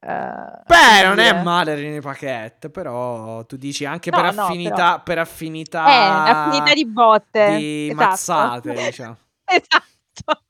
eh, 0.00 0.62
Beh, 0.66 1.02
non 1.06 1.18
è 1.18 1.30
dire- 1.32 1.42
male 1.42 1.74
René 1.74 2.00
Paquette, 2.00 2.70
però 2.70 3.44
tu 3.44 3.56
dici 3.56 3.84
anche 3.84 4.10
No, 4.10 4.20
per 4.20 4.34
no, 4.34 4.42
affinità, 4.44 4.98
per 5.00 5.18
affinità, 5.18 5.86
Eh, 5.86 6.30
affinità 6.30 6.72
di 6.74 6.86
botte. 6.86 7.56
di 7.56 7.88
esatto. 7.90 8.04
mazzate, 8.08 8.72
diciamo. 8.86 9.16
Esatto. 9.44 10.44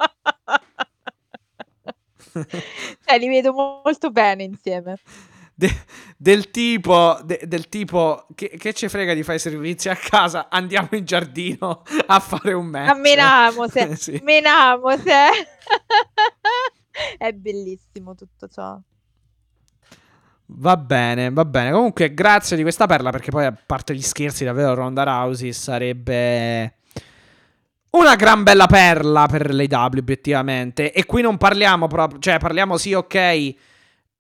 Cioè, 3.03 3.19
li 3.19 3.29
vedo 3.29 3.53
mo- 3.53 3.81
molto 3.85 4.11
bene 4.11 4.45
insieme. 4.45 4.97
De- 5.53 5.85
del 6.17 6.51
tipo, 6.51 7.19
de- 7.25 7.43
del 7.45 7.69
tipo 7.69 8.27
che, 8.35 8.51
che 8.57 8.73
ci 8.73 8.89
frega 8.89 9.13
di 9.15 9.23
fare 9.23 9.39
servizi 9.39 9.89
a 9.89 9.97
casa, 9.97 10.49
andiamo 10.49 10.89
in 10.93 11.05
giardino 11.05 11.83
a 12.07 12.21
fare 12.21 12.53
un 12.55 12.67
match. 12.67 12.89
A 12.91 12.95
menamo 12.95 13.69
se. 13.69 13.97
Sì. 13.97 14.21
Menamo 14.23 14.97
se. 14.97 15.27
È 17.19 17.33
bellissimo 17.33 18.15
tutto 18.15 18.49
ciò. 18.49 18.79
Va 20.53 20.77
bene, 20.77 21.31
va 21.31 21.45
bene. 21.45 21.71
Comunque, 21.71 22.13
grazie 22.13 22.57
di 22.57 22.63
questa 22.63 22.87
perla, 22.87 23.11
perché 23.11 23.31
poi, 23.31 23.47
a 23.47 23.53
parte 23.53 23.95
gli 23.95 24.03
scherzi, 24.03 24.45
davvero 24.45 24.75
Ronda 24.75 25.05
Rousey 25.05 25.53
sarebbe 25.53 26.75
una 27.91 28.17
gran 28.17 28.43
bella 28.43 28.67
perla 28.67 29.27
per 29.27 29.55
l'AW, 29.55 29.99
obiettivamente. 29.99 30.93
E 30.93 31.07
qui 31.07 31.23
non 31.23 31.39
parliamo 31.39 31.87
proprio, 31.87 32.19
cioè 32.19 32.39
parliamo 32.39 32.77
sì, 32.77 32.93
ok, 32.93 33.55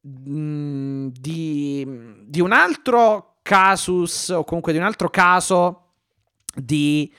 mh, 0.01 1.07
di, 1.09 1.87
di 2.27 2.41
un 2.41 2.53
altro 2.53 3.39
casus, 3.43 4.29
o 4.29 4.45
comunque 4.45 4.73
di 4.73 4.79
un 4.79 4.85
altro 4.85 5.11
caso 5.11 5.87
di... 6.55 7.13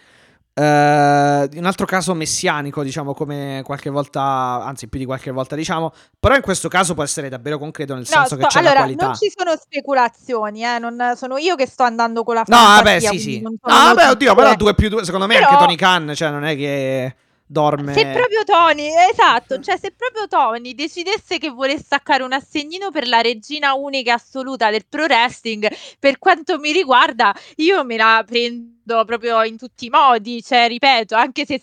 eh, 0.61 1.47
di 1.49 1.57
un 1.57 1.65
altro 1.65 1.85
caso 1.85 2.13
messianico, 2.13 2.83
diciamo, 2.83 3.13
come 3.13 3.61
qualche 3.65 3.89
volta, 3.89 4.21
anzi 4.63 4.87
più 4.87 4.99
di 4.99 5.05
qualche 5.05 5.31
volta 5.31 5.55
diciamo, 5.55 5.91
però 6.19 6.35
in 6.35 6.41
questo 6.41 6.67
caso 6.67 6.93
può 6.93 7.03
essere 7.03 7.29
davvero 7.29 7.57
concreto 7.57 7.93
nel 7.93 8.03
No, 8.07 8.15
senso 8.15 8.35
che 8.35 8.41
sto- 8.43 8.51
c'è 8.51 8.59
allora, 8.59 8.73
la 8.73 8.79
qualità. 8.81 9.05
non 9.05 9.15
ci 9.15 9.31
sono 9.35 9.55
speculazioni, 9.59 10.63
eh, 10.63 10.79
non 10.79 11.13
sono 11.15 11.37
io 11.37 11.55
che 11.55 11.65
sto 11.67 11.83
andando 11.83 12.23
con 12.23 12.35
la 12.35 12.43
No, 12.47 12.57
vabbè, 12.57 12.99
sì, 12.99 13.19
sì. 13.19 13.41
No, 13.41 13.51
vabbè, 13.61 14.09
oddio, 14.09 14.35
però 14.35 14.55
2 14.55 14.75
più 14.75 14.89
2, 14.89 15.03
secondo 15.03 15.25
me 15.27 15.35
Però- 15.35 15.47
anche 15.47 15.59
Tony 15.59 15.75
Khan, 15.75 16.11
cioè 16.15 16.29
non 16.29 16.43
è 16.45 16.55
che 16.55 17.15
dorme. 17.51 17.93
Se 17.93 18.07
proprio 18.07 18.43
Tony, 18.45 18.89
esatto, 19.11 19.59
cioè 19.59 19.77
se 19.77 19.91
proprio 19.91 20.27
Tony 20.27 20.73
decidesse 20.73 21.37
che 21.37 21.49
vuole 21.49 21.77
staccare 21.77 22.23
un 22.23 22.31
assegnino 22.31 22.91
per 22.91 23.07
la 23.07 23.19
regina 23.21 23.73
unica 23.73 24.13
assoluta 24.13 24.69
del 24.71 24.85
pro 24.87 25.03
wrestling, 25.03 25.67
per 25.99 26.17
quanto 26.17 26.57
mi 26.57 26.71
riguarda, 26.71 27.35
io 27.57 27.83
me 27.83 27.97
la 27.97 28.23
prendo 28.25 29.03
proprio 29.05 29.43
in 29.43 29.57
tutti 29.57 29.85
i 29.85 29.89
modi, 29.89 30.41
cioè 30.41 30.67
ripeto, 30.67 31.15
anche 31.15 31.45
se 31.45 31.61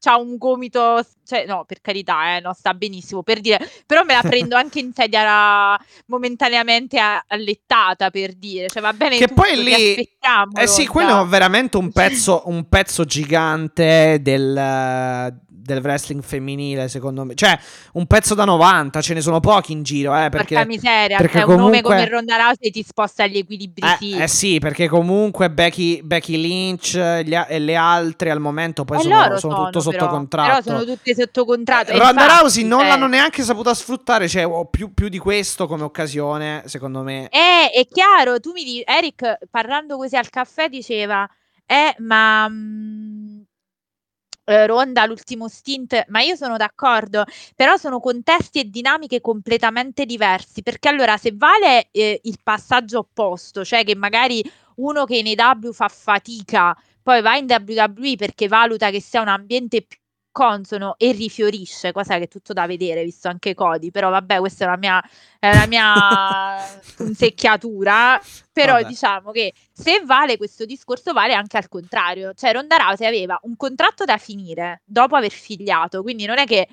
c'ha 0.00 0.16
un 0.16 0.38
gomito, 0.38 1.04
cioè 1.26 1.44
no, 1.46 1.64
per 1.66 1.80
carità, 1.82 2.36
eh, 2.36 2.40
no, 2.40 2.54
sta 2.54 2.72
benissimo, 2.72 3.22
per 3.22 3.40
dire, 3.40 3.58
però 3.86 4.02
me 4.02 4.14
la 4.14 4.22
prendo 4.22 4.56
anche 4.56 4.78
in 4.78 4.92
sedia 4.94 5.78
momentaneamente 6.06 6.98
a- 6.98 7.22
allettata, 7.28 8.10
per 8.10 8.32
dire, 8.34 8.68
cioè 8.68 8.80
va 8.80 8.92
bene 8.94 9.18
Che 9.18 9.28
tutto, 9.28 9.42
poi 9.42 9.62
lì- 9.62 9.94
Eh 10.62 10.66
sì, 10.66 10.86
quello 10.86 11.22
è 11.22 11.26
veramente 11.26 11.76
un 11.76 11.92
pezzo, 11.92 12.42
un 12.46 12.66
pezzo 12.68 13.04
gigante 13.04 14.18
del, 14.22 14.54
del 15.74 15.82
wrestling 15.82 16.22
femminile, 16.22 16.88
secondo 16.88 17.24
me. 17.24 17.34
Cioè, 17.34 17.58
un 17.92 18.06
pezzo 18.06 18.34
da 18.34 18.44
90, 18.44 19.00
ce 19.00 19.14
ne 19.14 19.20
sono 19.20 19.40
pochi 19.40 19.72
in 19.72 19.82
giro, 19.82 20.14
eh, 20.16 20.28
perché... 20.28 20.54
Porca 20.54 20.68
miseria, 20.68 21.16
perché 21.16 21.40
cioè, 21.40 21.48
un 21.48 21.56
nome 21.56 21.80
comunque- 21.80 21.94
come 21.96 22.08
Ronda 22.08 22.36
Rousey 22.36 22.70
ti 22.70 22.82
sposta 22.82 23.24
agli 23.24 23.38
equilibri, 23.38 23.82
Eh, 23.86 23.96
sì. 23.98 24.16
eh 24.18 24.28
sì, 24.28 24.58
perché 24.58 24.88
comunque 24.88 25.50
Becky, 25.50 26.02
Becky 26.02 26.36
Lynch 26.40 26.96
gli 26.96 27.34
e 27.34 27.58
le 27.58 27.76
altre 27.76 28.30
al 28.30 28.40
momento 28.40 28.84
poi 28.84 28.98
E 28.98 29.00
sono, 29.02 29.14
Eh, 29.14 29.26
loro 29.28 29.38
sono 29.38 29.64
tutto 29.64 29.80
sotto 29.80 29.96
però, 29.96 30.08
contratto. 30.10 30.62
Però 30.62 30.78
sono 30.78 30.84
tutte 30.84 31.14
sotto 31.14 31.44
contratto. 31.44 31.92
Eh, 31.92 31.98
Ronda 31.98 32.22
infatti, 32.22 32.40
Rousey 32.40 32.64
non 32.64 32.80
cioè, 32.80 32.88
l'hanno 32.88 33.06
neanche 33.06 33.42
saputa 33.42 33.74
sfruttare, 33.74 34.28
cioè 34.28 34.48
più, 34.70 34.92
più 34.94 35.08
di 35.08 35.18
questo 35.18 35.66
come 35.66 35.84
occasione, 35.84 36.62
secondo 36.66 37.02
me. 37.02 37.28
Eh, 37.30 37.70
è 37.70 37.86
chiaro, 37.90 38.40
tu 38.40 38.52
mi 38.52 38.64
dici, 38.64 38.82
Eric 38.84 39.38
parlando 39.50 39.96
così 39.96 40.16
al 40.16 40.28
caffè 40.30 40.68
diceva, 40.68 41.28
eh, 41.66 41.94
ma 41.98 42.48
mm, 42.48 43.39
eh, 44.50 44.66
Ronda 44.66 45.06
l'ultimo 45.06 45.48
stint, 45.48 46.04
ma 46.08 46.20
io 46.20 46.34
sono 46.36 46.56
d'accordo, 46.56 47.24
però 47.54 47.76
sono 47.76 48.00
contesti 48.00 48.60
e 48.60 48.64
dinamiche 48.64 49.20
completamente 49.20 50.04
diversi, 50.04 50.62
perché 50.62 50.88
allora 50.88 51.16
se 51.16 51.32
vale 51.34 51.88
eh, 51.92 52.20
il 52.24 52.38
passaggio 52.42 52.98
opposto, 52.98 53.64
cioè 53.64 53.84
che 53.84 53.94
magari 53.94 54.42
uno 54.76 55.04
che 55.04 55.18
in 55.18 55.38
AW 55.38 55.72
fa 55.72 55.88
fatica, 55.88 56.76
poi 57.02 57.22
va 57.22 57.36
in 57.36 57.46
WWE 57.48 58.16
perché 58.16 58.48
valuta 58.48 58.90
che 58.90 59.00
sia 59.00 59.20
un 59.20 59.28
ambiente 59.28 59.82
più 59.82 59.99
consono 60.40 60.94
e 60.96 61.12
rifiorisce, 61.12 61.92
cosa 61.92 62.16
che 62.16 62.24
è 62.24 62.28
tutto 62.28 62.54
da 62.54 62.66
vedere, 62.66 63.04
visto 63.04 63.28
anche 63.28 63.52
Cody, 63.52 63.90
però 63.90 64.08
vabbè, 64.08 64.38
questa 64.38 64.64
è 64.64 64.68
la 64.68 64.78
mia, 64.78 65.04
è 65.38 65.54
la 65.54 65.66
mia 65.66 66.56
secchiatura, 67.12 68.18
però 68.50 68.72
Vabbè. 68.76 68.86
diciamo 68.86 69.32
che 69.32 69.52
se 69.70 70.00
vale 70.02 70.38
questo 70.38 70.64
discorso 70.64 71.12
vale 71.12 71.34
anche 71.34 71.58
al 71.58 71.68
contrario, 71.68 72.32
cioè 72.32 72.54
Ronda 72.54 72.78
Rousey 72.78 73.06
aveva 73.06 73.38
un 73.42 73.54
contratto 73.54 74.06
da 74.06 74.16
finire 74.16 74.80
dopo 74.86 75.14
aver 75.14 75.30
figliato, 75.30 76.00
quindi 76.00 76.24
non 76.24 76.38
è 76.38 76.46
che 76.46 76.68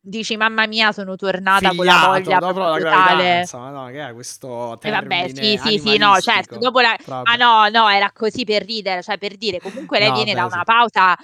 dici 0.00 0.36
mamma 0.36 0.66
mia 0.68 0.92
sono 0.92 1.16
tornata 1.16 1.74
con 1.74 1.84
la 1.84 1.92
Figliato, 1.92 2.12
voglia 2.12 2.38
dopo 2.38 2.60
la 2.60 2.78
gravidanza, 2.78 3.58
ma 3.58 3.70
no, 3.70 3.86
che 3.86 4.06
è 4.06 4.12
questo 4.12 4.80
E 4.80 4.90
vabbè, 4.90 5.32
termine 5.32 5.58
sì, 5.58 5.58
sì, 5.58 5.78
sì, 5.80 5.96
no, 5.98 6.16
certo, 6.20 6.58
dopo 6.58 6.78
la... 6.78 6.96
Ah 7.24 7.34
no, 7.34 7.68
no, 7.70 7.88
era 7.88 8.12
così 8.12 8.44
per 8.44 8.64
ridere, 8.64 9.02
cioè 9.02 9.18
per 9.18 9.36
dire, 9.36 9.58
comunque 9.58 9.98
lei 9.98 10.10
No, 10.10 10.14
viene 10.14 10.32
da 10.32 10.42
vabbè, 10.42 10.54
una 10.54 10.64
sì. 10.64 10.72
pausa 10.72 11.16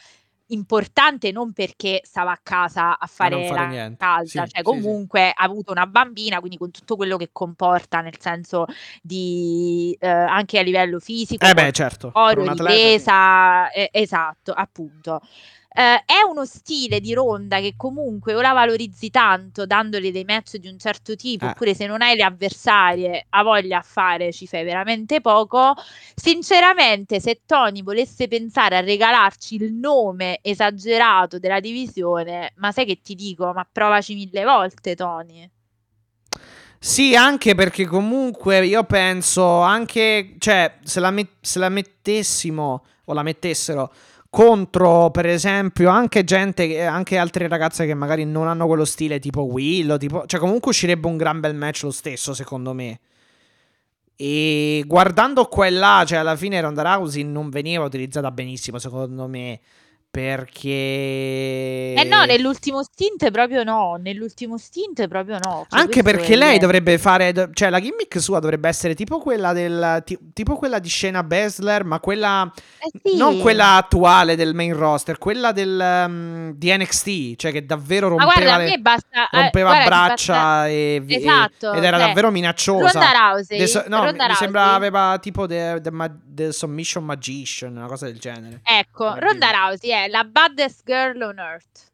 importante 0.48 1.32
non 1.32 1.52
perché 1.52 2.00
stava 2.04 2.32
a 2.32 2.38
casa 2.42 2.98
a 2.98 3.06
fare, 3.06 3.44
fare 3.46 3.60
la 3.60 3.66
niente. 3.68 3.96
calza, 3.98 4.44
Sì, 4.44 4.50
cioè 4.52 4.62
sì, 4.64 4.72
sì. 4.78 4.80
comunque 4.82 5.28
ha 5.28 5.44
avuto 5.44 5.72
una 5.72 5.86
bambina, 5.86 6.38
quindi 6.40 6.58
con 6.58 6.70
tutto 6.70 6.96
quello 6.96 7.16
che 7.16 7.30
comporta, 7.32 8.00
nel 8.00 8.18
senso 8.18 8.66
di 9.02 9.96
eh, 9.98 10.08
anche 10.08 10.58
a 10.58 10.62
livello 10.62 10.98
fisico, 10.98 11.44
Eh 11.46 11.54
beh, 11.54 11.72
certo, 11.72 12.10
oro, 12.14 12.42
atleta, 12.42 12.52
ripresa, 12.52 13.70
eh, 13.70 13.88
esatto, 13.92 14.52
appunto. 14.52 15.20
Eh, 15.76 16.04
è 16.04 16.22
uno 16.30 16.44
stile 16.44 17.00
di 17.00 17.12
Ronda 17.14 17.58
che 17.58 17.74
comunque 17.76 18.32
o 18.32 18.40
la 18.40 18.52
valorizzi 18.52 19.10
tanto 19.10 19.66
dandole 19.66 20.12
dei 20.12 20.22
match 20.24 20.58
di 20.58 20.68
un 20.68 20.78
certo 20.78 21.16
tipo, 21.16 21.46
Eh. 21.46 21.48
oppure 21.48 21.74
se 21.74 21.86
non 21.86 22.00
hai 22.00 22.14
le 22.14 22.22
avversarie 22.22 23.26
ha 23.28 23.42
voglia 23.42 23.78
a 23.78 23.82
fare, 23.82 24.32
ci 24.32 24.46
fai 24.46 24.62
veramente 24.62 25.20
poco. 25.20 25.74
Sinceramente, 26.14 27.18
se 27.18 27.40
Tony 27.44 27.82
volesse 27.82 28.28
pensare 28.28 28.76
a 28.76 28.80
regalarci 28.80 29.56
il 29.56 29.72
nome 29.72 30.38
esagerato 30.42 31.40
della 31.40 31.58
divisione, 31.58 32.52
ma 32.58 32.70
sai 32.70 32.86
che 32.86 33.00
ti 33.02 33.16
dico? 33.16 33.52
Ma 33.52 33.66
provaci 33.70 34.14
mille 34.14 34.44
volte, 34.44 34.94
Tony. 34.94 35.50
Sì, 36.78 37.16
anche 37.16 37.54
perché 37.54 37.86
comunque 37.86 38.64
io 38.64 38.84
penso 38.84 39.60
anche, 39.60 40.36
cioè, 40.38 40.76
se 40.84 41.00
la, 41.00 41.10
met- 41.10 41.38
se 41.40 41.58
la 41.58 41.70
mettessimo 41.70 42.84
o 43.06 43.12
la 43.12 43.22
mettessero 43.22 43.92
contro, 44.34 45.12
per 45.12 45.26
esempio, 45.26 45.88
anche 45.90 46.24
gente, 46.24 46.66
che- 46.66 46.82
anche 46.82 47.16
altre 47.18 47.46
ragazze 47.46 47.86
che 47.86 47.94
magari 47.94 48.24
non 48.24 48.48
hanno 48.48 48.66
quello 48.66 48.84
stile 48.84 49.20
tipo 49.20 49.42
Willow, 49.42 49.96
tipo, 49.96 50.26
cioè 50.26 50.40
comunque 50.40 50.70
uscirebbe 50.70 51.06
un 51.06 51.16
gran 51.16 51.38
bel 51.38 51.54
match 51.54 51.84
lo 51.84 51.92
stesso, 51.92 52.34
secondo 52.34 52.72
me. 52.72 52.98
E 54.16 54.82
guardando 54.86 55.44
qua 55.46 55.66
e 55.66 55.70
là, 55.70 56.02
cioè 56.04 56.18
alla 56.18 56.34
fine 56.34 56.60
Ronda 56.60 56.82
Rousey 56.82 57.22
non 57.22 57.48
veniva 57.48 57.84
utilizzata 57.84 58.32
benissimo, 58.32 58.78
secondo 58.78 59.28
me, 59.28 59.60
perché... 60.14 60.70
Eh 61.96 62.04
no, 62.08 62.24
nell'ultimo 62.24 62.82
stint 62.82 63.30
proprio 63.30 63.64
no, 63.64 63.96
nell'ultimo 64.00 64.58
stint 64.58 65.06
proprio 65.08 65.38
no. 65.42 65.66
Cioè, 65.68 65.80
Anche 65.80 66.02
perché 66.02 66.36
lei 66.36 66.58
dovrebbe 66.58 66.98
fare, 66.98 67.50
cioè 67.52 67.70
la 67.70 67.80
gimmick 67.80 68.20
sua 68.20 68.38
dovrebbe 68.38 68.68
essere 68.68 68.94
tipo 68.94 69.18
quella 69.18 69.52
del 69.52 70.02
ti- 70.04 70.18
tipo 70.32 70.54
quella 70.56 70.78
di 70.78 70.88
Shayna 70.88 71.22
Baszler, 71.22 71.84
ma 71.84 71.98
quella 72.00 72.50
Eh 72.78 72.90
sì. 73.02 73.16
non 73.16 73.38
quella 73.40 73.74
attuale 73.74 74.36
del 74.36 74.54
main 74.54 74.76
roster, 74.76 75.18
quella 75.18 75.52
del 75.52 76.04
um, 76.06 76.52
di 76.54 76.76
NXT, 76.76 77.36
cioè 77.36 77.52
che 77.52 77.64
davvero 77.66 78.08
Ma 78.14 78.22
rompeva, 78.24 78.44
guarda, 78.44 78.64
le- 78.64 78.78
basta... 78.78 79.28
eh, 79.30 79.40
rompeva 79.40 79.68
guarda, 79.70 79.84
braccia 79.86 80.32
basta- 80.32 80.68
e, 80.68 81.00
vi- 81.02 81.14
e- 81.14 81.18
Esatto, 81.24 81.72
ed 81.72 81.82
era 81.84 81.96
cioè, 81.98 82.06
davvero 82.06 82.30
minacciosa. 82.30 82.90
Ronda 83.00 83.12
Rousey, 83.30 83.58
De 83.58 83.84
no, 83.88 83.98
mi- 84.00 84.04
Ronda 84.06 84.28
mi 84.28 84.34
sembra 84.34 84.60
Rousey. 84.62 84.76
aveva 84.76 85.18
tipo 85.20 85.46
the 85.46 85.80
ma- 85.90 86.14
the 86.34 86.52
Submission 86.52 87.04
Magician, 87.04 87.76
una 87.76 87.86
cosa 87.86 88.06
del 88.06 88.18
genere. 88.18 88.60
Ecco, 88.64 89.14
Ronda. 89.18 89.50
Rousey 89.50 89.90
è 89.90 90.08
la 90.08 90.24
baddest 90.24 90.82
girl 90.84 91.22
on 91.22 91.38
earth. 91.38 91.92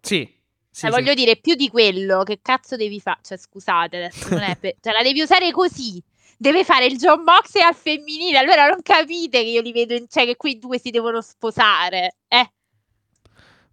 Sì. 0.00 0.26
sì, 0.70 0.80
Cioè, 0.80 0.90
sì. 0.90 0.96
voglio 0.96 1.14
dire, 1.14 1.36
più 1.36 1.54
di 1.54 1.68
quello, 1.68 2.22
che 2.22 2.38
cazzo 2.40 2.76
devi 2.76 3.00
fare? 3.00 3.18
Cioè, 3.22 3.36
scusate, 3.38 3.96
adesso 3.96 4.28
non 4.30 4.42
è 4.42 4.56
per... 4.56 4.76
Cioè, 4.80 4.92
la 4.92 5.02
devi 5.02 5.20
usare 5.20 5.50
così. 5.50 6.02
Deve 6.38 6.64
fare 6.64 6.86
il 6.86 6.96
John 6.96 7.22
Moxley 7.22 7.62
al 7.62 7.74
femminile. 7.74 8.38
Allora 8.38 8.68
non 8.68 8.80
capite 8.82 9.42
che 9.42 9.50
io 9.50 9.60
li 9.60 9.72
vedo 9.72 9.94
in... 9.94 10.06
Cioè, 10.08 10.24
che 10.24 10.36
quei 10.36 10.58
due 10.58 10.78
si 10.78 10.90
devono 10.90 11.20
sposare. 11.20 12.16
Eh, 12.28 12.50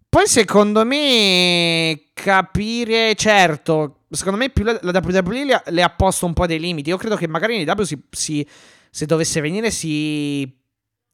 Poi 0.08 0.26
secondo 0.26 0.84
me 0.84 2.08
capire, 2.12 3.14
certo, 3.14 4.00
secondo 4.10 4.38
me 4.38 4.50
più 4.50 4.64
la, 4.64 4.78
la 4.82 5.00
WWE 5.02 5.62
le 5.66 5.82
ha, 5.82 5.90
posto 5.90 6.26
un 6.26 6.34
po' 6.34 6.46
dei 6.46 6.58
limiti. 6.58 6.90
Io 6.90 6.96
credo 6.98 7.16
che 7.16 7.26
magari 7.26 7.60
in 7.60 7.68
AEW 7.70 7.84
si, 7.84 7.98
si- 8.10 8.46
se 8.90 9.06
dovesse 9.06 9.40
venire 9.40 9.70
si... 9.70 10.56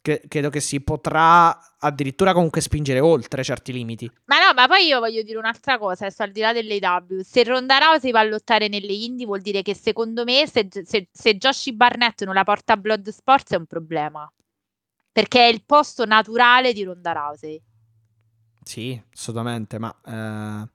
che- 0.01 0.23
credo 0.29 0.51
che 0.51 0.61
si 0.61 0.81
potrà 0.81 1.77
addirittura 1.79 2.33
comunque 2.33 2.61
spingere 2.61 3.01
oltre 3.01 3.43
certi 3.43 3.73
limiti. 3.73 4.11
Ma 4.27 4.37
no, 4.39 4.55
ma 4.55 4.67
poi 4.67 4.87
io 4.87 5.01
voglio 5.01 5.23
dire 5.23 5.39
un'altra 5.39 5.79
cosa, 5.79 6.07
adesso 6.07 6.23
al 6.23 6.31
di 6.31 6.41
là 6.41 6.53
dell'AW, 6.53 7.23
se 7.23 7.45
Ronda 7.45 7.79
Rousey 7.79 8.11
va 8.11 8.21
a 8.21 8.25
lottare 8.25 8.69
nelle 8.69 8.93
indie 8.93 9.27
vuol 9.27 9.41
dire 9.41 9.63
che 9.63 9.75
secondo 9.75 10.25
me 10.25 10.47
se, 10.47 10.69
se, 10.71 11.09
se 11.11 11.37
Joshi 11.37 11.75
Barnett 11.75 12.25
non 12.25 12.35
la 12.35 12.45
porta 12.45 12.75
a 12.75 12.77
Bloodsport 12.77 13.53
è 13.53 13.57
un 13.57 13.67
problema. 13.67 14.31
Perché 15.13 15.47
è 15.47 15.53
il 15.53 15.65
posto 15.65 16.05
naturale 16.05 16.73
di 16.73 16.83
Ronda 16.83 17.13
Rousey. 17.13 17.63
Sì, 18.65 19.01
assolutamente, 19.13 19.79
ma... 19.79 19.95
Eh... 20.05 20.73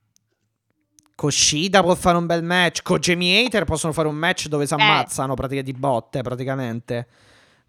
Koshida 1.20 1.82
può 1.82 1.94
fare 1.96 2.16
un 2.16 2.26
bel 2.26 2.42
match, 2.46 2.82
con 2.82 2.98
Jamie 2.98 3.44
Hater 3.44 3.66
possono 3.66 3.92
fare 3.92 4.08
un 4.08 4.16
match 4.16 4.48
dove 4.48 4.66
si 4.66 4.74
Eh. 4.74 4.78
ammazzano 4.82 5.34
praticamente 5.34 5.74
di 5.74 5.78
botte, 5.78 6.22
praticamente. 6.22 7.08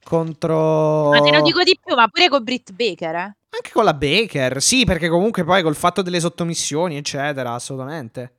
Contro... 0.04 1.08
Ma 1.10 1.20
te 1.20 1.32
lo 1.32 1.42
dico 1.42 1.60
di 1.64 1.76
più, 1.84 1.96
ma 1.96 2.06
pure 2.06 2.28
con 2.28 2.44
Britt 2.44 2.70
Baker, 2.70 3.12
eh. 3.16 3.36
Anche 3.50 3.70
con 3.72 3.82
la 3.82 3.92
Baker, 3.92 4.62
sì, 4.62 4.84
perché 4.84 5.08
comunque 5.08 5.42
poi 5.42 5.62
col 5.62 5.74
fatto 5.74 6.00
delle 6.00 6.20
sottomissioni, 6.20 6.96
eccetera, 6.96 7.52
assolutamente. 7.52 8.34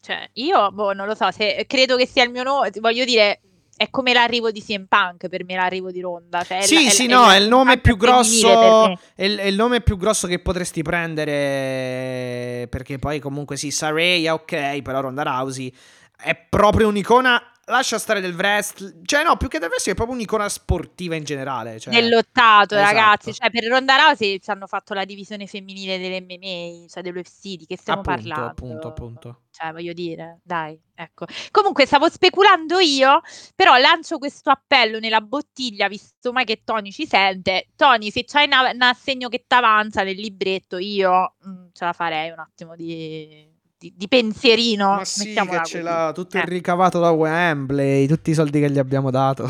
Cioè, 0.00 0.30
io, 0.32 0.70
boh, 0.72 0.94
non 0.94 1.06
lo 1.06 1.14
so, 1.14 1.30
se 1.30 1.66
credo 1.68 1.96
che 1.96 2.06
sia 2.06 2.24
il 2.24 2.30
mio 2.30 2.42
nome, 2.42 2.70
voglio 2.80 3.04
dire, 3.04 3.42
è 3.76 3.90
come 3.90 4.12
l'arrivo 4.12 4.50
di 4.50 4.62
CM 4.62 4.86
Punk 4.88 5.28
per 5.28 5.44
me 5.44 5.56
l'arrivo 5.56 5.90
di 5.90 6.00
Ronda. 6.00 6.42
Cioè, 6.44 6.58
è 6.58 6.62
sì, 6.62 6.84
la- 6.84 6.90
sì, 6.90 7.08
la- 7.08 7.16
no, 7.16 7.30
è 7.30 7.36
il 7.36 7.48
nome 7.48 7.78
più 7.78 7.96
grosso. 7.96 8.98
È 9.14 9.24
il, 9.24 9.36
è 9.36 9.46
il 9.46 9.54
nome 9.56 9.80
più 9.80 9.96
grosso 9.96 10.26
che 10.26 10.38
potresti 10.38 10.82
prendere. 10.82 12.66
Perché 12.68 12.98
poi, 12.98 13.18
comunque, 13.20 13.56
sì, 13.56 13.70
Saraya, 13.70 14.34
ok, 14.34 14.82
però 14.82 15.00
Ronda 15.00 15.22
Rousey 15.22 15.72
è 16.16 16.34
proprio 16.48 16.88
un'icona. 16.88 17.42
Lascia 17.66 17.98
stare 17.98 18.20
del 18.20 18.34
wrestling. 18.34 19.04
Cioè, 19.04 19.22
no, 19.22 19.36
più 19.36 19.48
che 19.48 19.58
del 19.58 19.68
wrestling, 19.68 19.96
è 19.96 19.96
proprio 19.96 20.16
un'icona 20.16 20.48
sportiva 20.48 21.14
in 21.14 21.24
generale. 21.24 21.80
Cioè, 21.80 21.94
Del 21.94 22.08
lottato, 22.10 22.74
esatto. 22.74 22.92
ragazzi. 22.92 23.32
Cioè, 23.32 23.50
per 23.50 23.64
Ronda 23.64 23.96
Rousey 23.96 24.38
ci 24.38 24.50
hanno 24.50 24.66
fatto 24.66 24.92
la 24.92 25.04
divisione 25.04 25.46
femminile 25.46 25.98
dell'MMA, 25.98 26.86
cioè 26.88 27.02
dell'UFC, 27.02 27.56
di 27.56 27.66
che 27.66 27.78
stiamo 27.78 28.00
appunto, 28.00 28.20
parlando? 28.20 28.50
appunto, 28.50 28.88
appunto. 28.88 29.40
Cioè, 29.50 29.72
voglio 29.72 29.92
dire, 29.92 30.40
dai, 30.42 30.78
ecco. 30.94 31.26
Comunque, 31.50 31.86
stavo 31.86 32.08
speculando 32.10 32.78
io, 32.80 33.20
però 33.54 33.76
lancio 33.76 34.18
questo 34.18 34.50
appello 34.50 34.98
nella 34.98 35.20
bottiglia, 35.20 35.88
visto 35.88 36.32
mai 36.32 36.44
che 36.44 36.62
Tony 36.64 36.90
ci 36.90 37.06
sente. 37.06 37.68
Tony, 37.76 38.10
se 38.10 38.24
c'hai 38.24 38.46
un 38.46 38.82
assegno 38.82 39.28
che 39.28 39.44
t'avanza 39.46 40.02
nel 40.02 40.16
libretto, 40.16 40.76
io 40.76 41.36
mm, 41.46 41.68
ce 41.72 41.84
la 41.84 41.92
farei 41.92 42.30
un 42.30 42.40
attimo 42.40 42.76
di, 42.76 43.53
di- 43.84 43.92
di 43.96 44.08
pensierino. 44.08 44.94
Ma 44.94 45.04
sì, 45.04 45.34
che 45.34 45.60
ce 45.64 45.82
l'ha 45.82 46.12
tutto 46.14 46.36
il 46.38 46.42
Eh. 46.42 46.46
ricavato 46.48 46.98
da 47.00 47.10
Wembley, 47.10 48.06
tutti 48.06 48.30
i 48.30 48.34
soldi 48.34 48.60
che 48.60 48.70
gli 48.70 48.78
abbiamo 48.78 49.10
dato. 49.10 49.44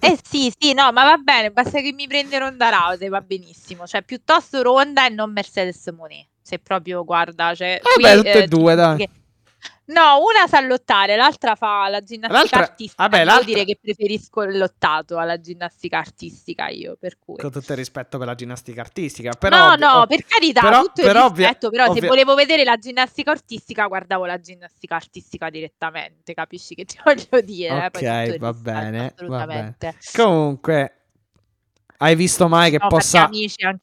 Eh 0.00 0.18
sì, 0.22 0.52
sì, 0.58 0.72
no, 0.74 0.90
ma 0.92 1.04
va 1.04 1.16
bene, 1.16 1.50
basta 1.52 1.80
che 1.80 1.92
mi 1.92 2.06
prende 2.08 2.38
Ronda 2.38 2.70
Rousey, 2.70 3.08
va 3.08 3.20
benissimo. 3.20 3.86
Cioè, 3.86 4.02
piuttosto 4.02 4.62
Ronda 4.62 5.06
e 5.06 5.10
non 5.10 5.32
Mercedes 5.32 5.86
Monet. 5.96 6.26
Se 6.42 6.58
proprio 6.58 7.04
guarda, 7.04 7.54
cioè, 7.54 7.80
qui, 7.82 8.02
Vabbè, 8.02 8.16
tutte 8.16 8.32
e 8.32 8.42
eh, 8.42 8.46
due, 8.48 8.72
ti- 8.72 8.76
dai. 8.80 8.96
che- 8.96 9.08
No, 9.92 10.18
una 10.20 10.46
sa 10.48 10.60
lottare, 10.60 11.16
l'altra 11.16 11.54
fa 11.54 11.88
la 11.88 12.02
ginnastica 12.02 12.38
L'altra- 12.38 12.60
artistica. 12.60 13.02
vabbè, 13.08 13.24
Devo 13.24 13.42
dire 13.42 13.64
che 13.64 13.78
preferisco 13.80 14.42
il 14.42 14.56
lottato 14.56 15.18
alla 15.18 15.38
ginnastica 15.40 15.98
artistica 15.98 16.68
io, 16.68 16.96
per 16.98 17.18
cui. 17.18 17.36
Con 17.36 17.50
tutto 17.50 17.72
il 17.72 17.78
rispetto 17.78 18.16
per 18.16 18.26
la 18.26 18.34
ginnastica 18.34 18.80
artistica. 18.80 19.32
Però, 19.38 19.68
no, 19.70 19.74
no, 19.76 19.92
oh, 20.00 20.06
per 20.06 20.24
carità, 20.24 20.60
però- 20.62 20.80
tutto 20.82 21.00
il 21.02 21.06
però 21.06 21.24
ovvia- 21.26 21.46
rispetto, 21.48 21.70
però 21.70 21.84
se 21.84 21.90
ovvia- 21.90 22.08
volevo 22.08 22.34
vedere 22.34 22.64
la 22.64 22.76
ginnastica 22.76 23.30
artistica, 23.32 23.86
guardavo 23.86 24.24
la 24.24 24.38
ginnastica 24.40 24.94
artistica 24.96 25.50
direttamente, 25.50 26.32
capisci 26.32 26.74
che 26.74 26.84
ti 26.84 26.96
voglio 27.04 27.40
dire? 27.42 27.82
eh? 27.82 27.86
Ok, 27.86 28.32
il 28.32 28.38
va 28.38 28.52
bene, 28.52 28.98
va 28.98 29.04
assolutamente. 29.14 29.96
Comunque, 30.16 30.96
hai 31.98 32.14
visto 32.16 32.48
mai 32.48 32.70
che 32.70 32.78
No, 32.80 32.88
possa. 32.88 33.28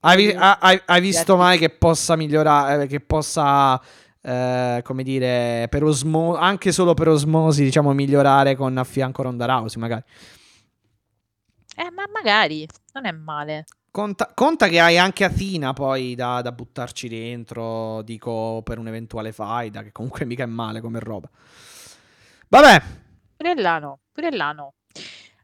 Hai, 0.02 0.34
hai- 0.36 0.82
hai 0.86 1.02
visto 1.02 1.36
mai 1.38 1.58
che 1.58 1.70
possa 1.70 2.16
migliorare? 2.16 2.84
eh, 2.84 2.88
Che 2.88 3.00
possa. 3.00 3.80
Eh, 4.22 4.82
come 4.84 5.04
dire, 5.04 5.68
per 5.70 5.84
osmo- 5.84 6.36
anche 6.36 6.72
solo 6.72 6.94
per 6.94 7.08
osmosi, 7.10 7.64
diciamo, 7.64 7.94
migliorare 7.94 8.56
con 8.56 8.78
a 8.78 8.84
fianco 8.84 9.22
Ronda 9.24 9.46
Rousey, 9.46 9.80
magari. 9.80 10.04
Eh, 11.76 11.92
ma 11.92 12.04
magari, 12.12 12.68
non 12.94 13.06
è 13.06 13.12
male. 13.12 13.66
Conta, 13.92 14.32
conta 14.36 14.68
che 14.68 14.80
hai 14.80 14.98
anche 14.98 15.24
Athena 15.24 15.74
poi 15.74 16.14
da, 16.14 16.42
da 16.42 16.52
buttarci 16.52 17.08
dentro, 17.08 18.02
dico, 18.04 18.62
per 18.64 18.78
un 18.78 18.88
eventuale 18.88 19.32
faida, 19.32 19.82
che 19.82 19.92
comunque 19.92 20.26
mica 20.26 20.44
è 20.44 20.48
male 20.48 20.82
come 20.82 21.00
roba. 21.00 21.30
Vabbè, 22.50 22.82
Pure 23.40 23.56
là 23.56 23.80
no, 23.80 24.00
pure 24.12 24.32
là 24.32 24.52
no. 24.52 24.74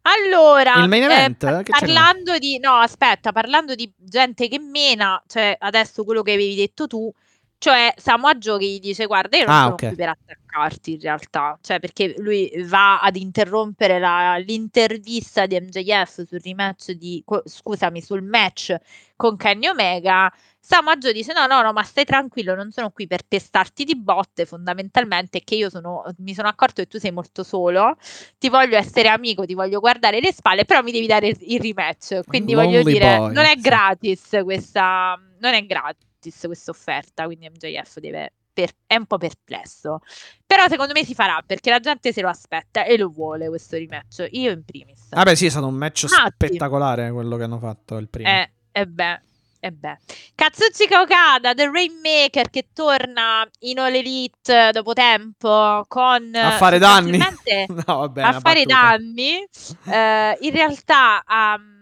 Allora, 0.02 0.82
Il 0.82 0.90
main 0.90 1.04
eh, 1.04 1.06
event? 1.06 1.46
n'è? 1.46 1.64
parlando 1.64 2.38
di 2.38 2.60
no, 2.60 2.74
aspetta, 2.74 3.32
parlando 3.32 3.74
di 3.74 3.90
gente 3.98 4.50
che 4.50 4.60
mena, 4.60 5.24
cioè 5.26 5.56
adesso 5.58 6.04
quello 6.04 6.22
che 6.22 6.34
avevi 6.34 6.56
detto 6.56 6.88
tu, 6.88 7.10
cioè 7.58 7.94
Samoa 7.98 8.36
Joe 8.36 8.60
gli 8.64 8.80
dice 8.80 9.06
"Guarda, 9.06 9.38
io 9.38 9.46
non 9.46 9.54
Ah, 9.56 9.62
sono 9.64 9.74
ok. 9.74 9.88
qui 9.88 9.96
per 9.96 10.10
attaccarti 10.10 10.94
in 10.94 11.00
realtà", 11.00 11.58
cioè 11.62 11.80
perché 11.80 12.14
lui 12.18 12.52
va 12.66 13.00
ad 13.00 13.16
interrompere 13.16 14.00
la- 14.00 14.38
l'intervista 14.38 15.46
di 15.46 15.56
MJF 15.60 16.26
sul 16.26 16.40
rematch 16.44 16.92
di 16.92 17.22
co- 17.26 17.44
scusami, 17.46 18.02
sul 18.02 18.22
match 18.24 18.76
con 19.16 19.36
Kenny 19.38 19.68
Omega. 19.68 20.32
Samoa 20.60 20.98
Joe 20.98 21.14
dice: 21.14 21.32
No, 21.34 21.46
no, 21.46 21.62
no, 21.62 21.72
ma 21.74 21.84
stai 21.84 22.06
tranquillo, 22.06 22.56
non 22.56 22.72
sono 22.72 22.90
qui 22.92 23.06
per 23.08 23.22
pestarti 23.28 23.84
di 23.84 23.96
botte. 23.96 24.46
Fondamentalmente 24.46 25.42
che 25.44 25.56
io 25.56 25.70
sono, 25.70 26.04
mi 26.18 26.34
sono 26.34 26.48
accorto 26.48 26.82
che 26.82 26.88
tu 26.88 26.98
sei 27.00 27.12
molto 27.12 27.44
solo. 27.44 27.98
Ti 28.38 28.50
voglio 28.50 28.76
essere 28.78 29.08
amico, 29.10 29.46
ti 29.46 29.54
voglio 29.54 29.80
guardare 29.80 30.20
le 30.20 30.34
spalle, 30.34 30.66
però 30.66 30.82
mi 30.82 30.92
devi 30.92 31.06
dare 31.08 31.28
il, 31.28 31.38
il 31.42 31.62
rematch. 31.62 32.22
Quindi 32.26 32.54
voglio 32.56 32.78
Lonely 32.80 32.92
dire, 32.94 33.18
boy, 33.18 33.34
non 33.34 33.46
è 33.46 33.56
gratis 33.56 34.40
questa, 34.44 35.20
non 35.40 35.54
è 35.54 35.66
gratis 35.66 36.04
questa 36.46 36.72
offerta. 36.72 37.26
Quindi 37.26 37.50
MJF 37.50 38.00
deve, 38.00 38.34
per- 38.54 38.72
è 38.88 38.96
un 38.96 39.06
po' 39.06 39.18
perplesso. 39.18 40.00
Però 40.46 40.68
secondo 40.68 40.94
me 40.94 41.04
si 41.04 41.14
farà 41.14 41.42
perché 41.46 41.70
la 41.70 41.80
gente 41.80 42.14
se 42.14 42.22
lo 42.22 42.30
aspetta 42.30 42.84
e 42.86 42.98
lo 42.98 43.10
vuole 43.10 43.48
questo 43.50 43.76
rematch. 43.78 44.28
Io 44.32 44.52
in 44.52 44.64
primis. 44.64 45.08
vabbè, 45.10 45.36
sì, 45.36 45.46
è 45.46 45.50
stato 45.50 45.68
un 45.68 45.76
match 45.76 46.06
Ah, 46.06 46.26
sì. 46.28 46.32
spettacolare 46.34 47.12
quello 47.12 47.36
che 47.38 47.44
hanno 47.44 47.60
fatto 47.60 47.98
il 47.98 48.08
primo. 48.10 48.30
Eh, 48.30 48.52
eh 48.72 48.86
beh, 48.88 49.22
E 49.66 49.72
beh, 49.72 49.98
Katsuchika 50.36 51.02
Okada, 51.02 51.56
The 51.56 51.72
Rainmaker 51.72 52.52
che 52.52 52.68
torna 52.72 53.48
in 53.62 53.80
All 53.80 53.96
Elite 53.96 54.70
dopo 54.72 54.94
tempo 54.94 55.84
con 55.88 56.36
A 56.36 56.52
fare 56.52 56.78
danni. 56.78 57.18
No, 57.88 57.98
vabbè, 57.98 58.22
a 58.22 58.40
fare 58.40 58.64
battuta. 58.64 58.88
danni, 58.90 59.44
eh, 59.88 60.38
in 60.42 60.52
realtà 60.52 61.24
a 61.26 61.58
mm, 61.58 61.75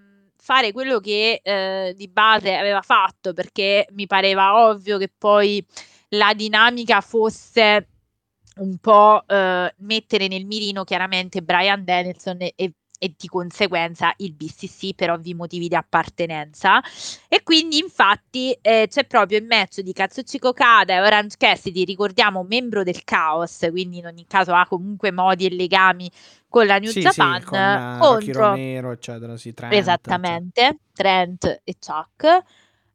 fare 0.44 0.74
quello 0.74 1.00
che 1.00 1.40
eh, 1.42 1.94
di 1.96 2.10
base 2.10 2.54
aveva 2.54 2.82
fatto, 2.82 3.32
perché 3.32 3.88
mi 3.92 4.08
pareva 4.08 4.68
ovvio 4.68 4.98
che 4.98 5.10
poi 5.18 5.66
la 6.10 6.34
dinamica 6.34 7.00
fosse 7.00 7.88
un 8.58 8.78
po' 8.78 9.24
eh, 9.26 9.74
mettere 9.78 10.28
nel 10.28 10.46
mirino 10.46 10.84
chiaramente 10.84 11.42
Brian 11.42 11.86
Danielson 11.86 12.42
e, 12.42 12.52
e- 12.58 12.74
e 13.04 13.14
di 13.18 13.28
conseguenza 13.28 14.14
il 14.18 14.32
BCC 14.34 14.96
per 14.96 15.12
ovvi 15.12 15.34
motivi 15.34 15.68
di 15.68 15.76
appartenenza. 15.76 16.82
E 17.28 17.44
quindi 17.44 17.78
infatti 17.78 18.58
eh, 18.62 18.88
c'è 18.90 19.06
proprio 19.06 19.40
il 19.40 19.46
match 19.46 19.82
di 19.82 19.92
Katsuchika 19.92 20.48
Okada 20.48 20.94
e 20.94 21.02
Orange 21.02 21.36
Cassidy, 21.38 21.84
ricordiamo 21.84 22.46
membro 22.48 22.82
del 22.84 23.04
Chaos, 23.04 23.68
quindi 23.72 23.98
in 23.98 24.06
ogni 24.06 24.26
caso 24.26 24.54
ha 24.54 24.66
comunque 24.66 25.12
modi 25.12 25.48
e 25.48 25.50
legami 25.54 26.10
con 26.48 26.66
la 26.66 26.78
New 26.78 26.92
Sì, 26.92 27.02
Japan 27.02 27.42
sì, 27.42 27.46
con 27.48 27.98
contro 28.00 28.42
Romero, 28.48 28.92
eccetera, 28.92 29.36
sì, 29.36 29.54
Trent, 29.54 29.74
esattamente 29.74 30.78
Trent 30.94 31.62
e 31.62 31.76
Chuck. 31.78 32.44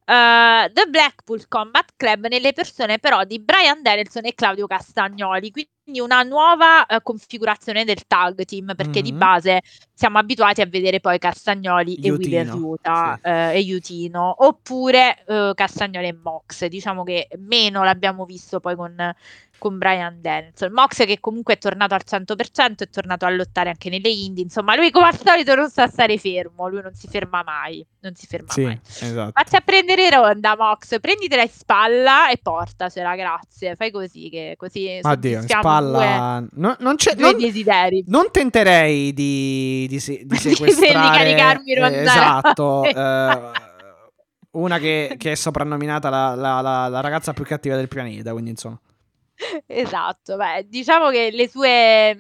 Uh, 0.09 0.72
The 0.72 0.86
Blackpool 0.89 1.47
Combat 1.48 1.93
Club 1.94 2.28
nelle 2.28 2.55
persone 2.55 2.98
però 2.98 3.24
di 3.24 3.39
Brian 3.40 3.82
Danielson 3.82 4.24
e 4.24 4.32
Claudio 4.32 4.66
Castagnoli, 4.66 5.51
quindi 5.51 5.70
una 5.97 6.23
nuova 6.23 6.85
uh, 6.89 6.97
configurazione 7.02 7.85
del 7.85 8.06
tag 8.06 8.44
team 8.44 8.74
perché 8.77 9.01
di 9.02 9.12
Mhm. 9.12 9.19
base 9.19 9.60
siamo 9.94 10.19
abituati 10.19 10.60
a 10.60 10.66
vedere 10.66 11.01
poi 11.01 11.19
Castagnoli 11.19 11.97
e 11.97 12.10
Wheeler 12.12 12.47
Yuta 12.55 13.19
sì. 13.20 13.28
eh, 13.28 13.56
e 13.56 13.59
Yutino 13.60 14.35
oppure 14.47 15.24
uh, 15.27 15.55
Castagnoli 15.55 16.06
e 16.09 16.12
Mox, 16.23 16.66
diciamo 16.66 17.02
che 17.02 17.28
meno 17.39 17.82
l'abbiamo 17.82 18.24
visto 18.24 18.60
poi 18.60 18.77
con, 18.77 18.94
con 19.59 19.77
Brian 19.78 20.20
Danielson. 20.20 20.70
Mox 20.73 21.05
che 21.05 21.19
comunque 21.19 21.55
è 21.55 21.59
tornato 21.59 21.94
al 21.94 22.02
100%, 22.05 22.82
è 22.85 22.89
tornato 22.90 23.24
a 23.27 23.31
lottare 23.31 23.70
anche 23.70 23.89
nelle 23.90 24.09
indie, 24.09 24.44
insomma 24.44 24.77
lui 24.77 24.90
come 24.93 25.06
al 25.09 25.19
solito 25.19 25.55
non 25.56 25.69
sa 25.69 25.89
stare 25.89 26.16
fermo, 26.19 26.69
lui 26.69 26.81
non 26.82 26.94
si 26.94 27.09
ferma 27.09 27.43
mai, 27.43 27.85
non 28.01 28.15
si 28.15 28.27
ferma 28.28 28.52
Sì, 28.52 28.62
mai. 28.62 28.78
esatto. 29.01 29.32
Fatti 29.35 29.56
a 29.56 29.60
prendere 29.62 30.09
ronda, 30.10 30.55
Mox, 30.56 31.01
prenditela 31.01 31.43
in 31.43 31.48
spalla 31.51 32.31
e 32.31 32.39
portacela, 32.40 33.16
grazie. 33.16 33.74
Fai 33.74 33.90
così 33.90 34.28
che 34.31 34.55
così 34.56 35.01
Addio, 35.02 35.31
in 35.31 35.35
soddisfiamo 35.39 35.62
spalla. 35.78 36.46
No- 36.52 36.76
non, 36.80 36.96
c'è, 36.96 37.14
non, 37.16 37.36
desideri. 37.38 38.05
non 38.06 38.28
tenterei 38.30 39.12
di, 39.12 39.86
di, 39.88 39.98
di 39.98 40.24
Di 40.26 40.36
sequestrare 40.36 41.16
caricarmi 41.16 41.72
eh, 41.72 42.00
esatto, 42.02 42.84
eh, 42.88 43.50
una 44.52 44.78
che, 44.78 45.14
che 45.18 45.32
è 45.32 45.34
soprannominata 45.34 46.09
la, 46.10 46.34
la- 46.34 46.60
la- 46.60 46.88
la 46.88 47.00
ragazza 47.00 47.32
più 47.32 47.44
cattiva 47.44 47.76
del 47.76 47.88
pianeta, 47.88 48.32
quindi 48.32 48.50
insomma. 48.50 48.78
Esatto, 49.66 50.36
beh, 50.36 50.66
diciamo 50.68 51.10
che 51.10 51.30
le 51.32 51.48
sue, 51.48 52.16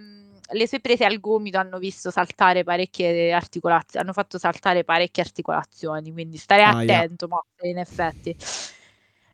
le 0.50 0.68
sue 0.68 0.78
prese 0.80 1.04
al 1.04 1.18
gomito 1.18 1.58
hanno 1.58 1.78
visto 1.78 2.10
saltare 2.12 2.62
parecchie 2.62 3.32
articolazioni, 3.32 4.04
hanno 4.04 4.12
fatto 4.12 4.38
saltare 4.38 4.84
parecchie 4.84 5.22
articolazioni, 5.24 6.12
quindi 6.12 6.36
stare 6.36 6.62
Aia. 6.62 6.98
attento, 6.98 7.26
Mox, 7.26 7.42
in 7.62 7.78
effetti. 7.78 8.36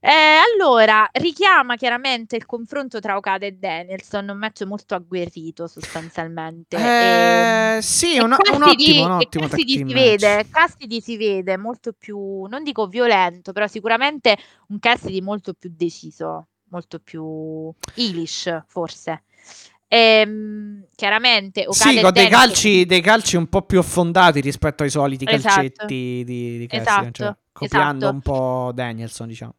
Eh, 0.06 0.36
allora, 0.52 1.08
richiama 1.12 1.76
chiaramente 1.76 2.36
il 2.36 2.44
confronto 2.44 3.00
tra 3.00 3.16
Okada 3.16 3.46
e 3.46 3.52
Danielson, 3.52 4.28
un 4.28 4.36
match 4.36 4.64
molto 4.64 4.94
agguerrito 4.94 5.66
sostanzialmente. 5.66 6.76
Eh, 6.76 7.76
Ehm, 7.76 7.78
sì, 7.78 8.16
e 8.16 8.20
un, 8.20 8.32
un 8.32 8.36
Cassidy- 8.36 8.90
ottimo, 8.90 9.04
un 9.06 9.10
e 9.12 9.14
ottimo 9.14 9.48
Cassidy 9.48 9.72
si 9.72 9.82
match. 9.84 9.94
vede, 9.94 10.46
Cassidy 10.50 11.00
si 11.00 11.16
vede 11.16 11.56
molto 11.56 11.94
più, 11.94 12.44
non 12.50 12.62
dico 12.62 12.86
violento, 12.86 13.52
però 13.52 13.66
sicuramente 13.66 14.36
un 14.68 14.78
Cassidy 14.78 15.22
molto 15.22 15.54
più 15.54 15.72
deciso, 15.74 16.48
molto 16.68 16.98
più 16.98 17.72
Ilish 17.94 18.62
forse. 18.66 19.22
Ehm, 19.88 20.84
chiaramente 20.94 21.64
Okada 21.66 21.90
Sì, 21.90 21.98
e 21.98 22.02
con 22.02 22.12
dei 22.12 22.28
calci, 22.28 22.84
dei 22.84 23.00
calci 23.00 23.36
un 23.36 23.46
po' 23.48 23.62
più 23.62 23.78
affondati 23.78 24.40
rispetto 24.40 24.82
ai 24.82 24.90
soliti 24.90 25.24
Esatto. 25.26 25.54
calcetti 25.54 26.22
di, 26.24 26.58
di 26.58 26.66
Cassidy, 26.66 26.82
Esatto, 26.82 27.10
cioè, 27.12 27.36
copiando 27.52 28.04
esatto. 28.04 28.14
un 28.14 28.20
po' 28.20 28.70
Danielson, 28.74 29.28
diciamo. 29.28 29.54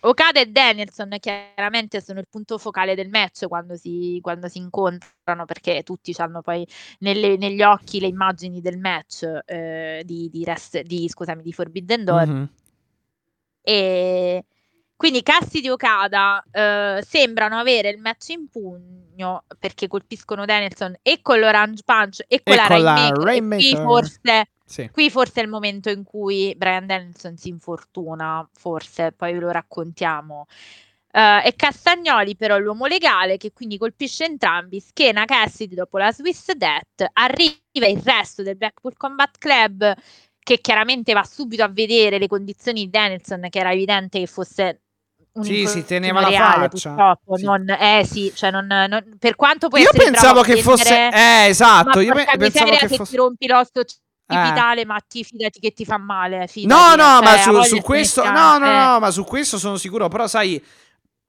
Okada 0.00 0.40
e 0.40 0.46
Danielson 0.46 1.16
chiaramente 1.18 2.00
sono 2.00 2.20
il 2.20 2.26
punto 2.30 2.56
focale 2.58 2.94
del 2.94 3.08
match 3.08 3.46
quando 3.48 3.74
si, 3.76 4.18
quando 4.22 4.48
si 4.48 4.58
incontrano 4.58 5.44
perché 5.44 5.82
tutti 5.82 6.14
hanno 6.18 6.40
poi 6.40 6.66
nelle- 7.00 7.36
negli 7.36 7.62
occhi 7.62 7.98
le 8.00 8.06
immagini 8.06 8.60
del 8.60 8.78
match 8.78 9.26
eh, 9.44 10.02
di, 10.04 10.28
di, 10.30 10.44
rest- 10.44 10.82
di, 10.82 11.08
scusami, 11.08 11.42
di 11.42 11.52
Forbidden 11.52 12.04
Door 12.04 12.26
Mhm. 12.26 12.48
e 13.62 14.44
quindi 14.96 15.22
Cassidy 15.22 15.68
e 15.68 15.70
Okada 15.70 16.42
eh, 16.50 17.04
sembrano 17.06 17.56
avere 17.56 17.90
il 17.90 17.98
match 17.98 18.30
in 18.30 18.48
pugno 18.48 19.44
perché 19.58 19.86
colpiscono 19.86 20.44
Danielson 20.44 20.96
e 21.02 21.20
con 21.22 21.38
l'Orange 21.38 21.82
Punch 21.84 22.24
e 22.26 22.40
con 22.42 22.54
E 22.54 22.56
la 22.56 22.66
con 22.66 22.82
la 22.82 22.94
Rainmaker, 22.94 23.16
qui 23.16 23.24
Rainmaker. 23.24 23.82
forse 23.82 24.48
Sì. 24.68 24.90
Qui 24.92 25.08
forse 25.10 25.40
è 25.40 25.42
il 25.42 25.48
momento 25.48 25.88
in 25.88 26.04
cui 26.04 26.54
Brian 26.54 26.84
Danielson 26.86 27.38
si 27.38 27.48
infortuna, 27.48 28.46
forse, 28.52 29.12
poi 29.12 29.32
ve 29.32 29.38
lo 29.38 29.50
raccontiamo. 29.50 30.46
Eh, 31.10 31.42
e 31.46 31.54
Castagnoli 31.56 32.36
però 32.36 32.56
è 32.56 32.60
l'uomo 32.60 32.84
legale 32.84 33.38
che 33.38 33.50
quindi 33.52 33.78
colpisce 33.78 34.26
entrambi, 34.26 34.78
schena 34.78 35.24
Cassidy 35.24 35.74
dopo 35.74 35.96
la 35.96 36.12
Swiss 36.12 36.52
Death, 36.52 37.06
arriva 37.14 37.56
il 37.86 38.02
resto 38.04 38.42
del 38.42 38.56
Blackpool 38.58 38.94
Combat 38.94 39.38
Club 39.38 39.94
che 40.38 40.60
chiaramente 40.60 41.14
va 41.14 41.24
subito 41.24 41.62
a 41.62 41.68
vedere 41.68 42.18
le 42.18 42.26
condizioni 42.26 42.84
di 42.84 42.90
Danielson 42.90 43.46
che 43.48 43.58
era 43.58 43.72
evidente 43.72 44.18
che 44.18 44.26
fosse 44.26 44.82
un 45.32 45.44
Sì, 45.44 45.66
si 45.66 45.84
teneva 45.84 46.20
la 46.20 46.28
reale, 46.28 46.68
faccia. 46.68 46.88
purtroppo, 46.90 47.36
Sì. 47.36 47.44
non- 47.44 47.70
eh 47.70 48.02
sì, 48.04 48.32
cioè 48.34 48.50
non, 48.50 48.66
non- 48.66 49.16
per 49.18 49.34
quanto 49.34 49.68
puoi 49.68 49.80
Io 49.82 49.90
pensavo 49.92 50.42
che 50.42 50.60
fosse... 50.60 51.08
Eh, 51.10 51.46
esatto, 51.48 52.00
io 52.00 52.12
pe- 52.12 52.26
pensavo 52.36 52.70
che 52.76 52.88
se 52.88 52.96
fosse... 52.96 53.10
ti 53.12 53.16
rompi 53.16 53.46
l'osso 53.46 53.82
Eh. 54.30 54.34
cipitale, 54.34 54.84
ma 54.84 54.98
ti 55.00 55.24
fidati 55.24 55.58
che 55.58 55.72
ti 55.72 55.86
fa 55.86 55.96
male. 55.96 56.40
No, 56.40 56.46
fidati, 56.46 56.96
no, 56.96 56.96
cioè, 56.96 57.52
ma 57.52 57.62
su, 57.62 57.76
su 57.76 57.80
questo, 57.80 58.22
no, 58.24 58.58
no, 58.58 58.66
eh. 58.66 58.76
no, 58.76 58.98
ma 58.98 59.10
su 59.10 59.24
questo 59.24 59.56
sono 59.56 59.76
sicuro. 59.78 60.08
Però, 60.08 60.26
sai, 60.26 60.62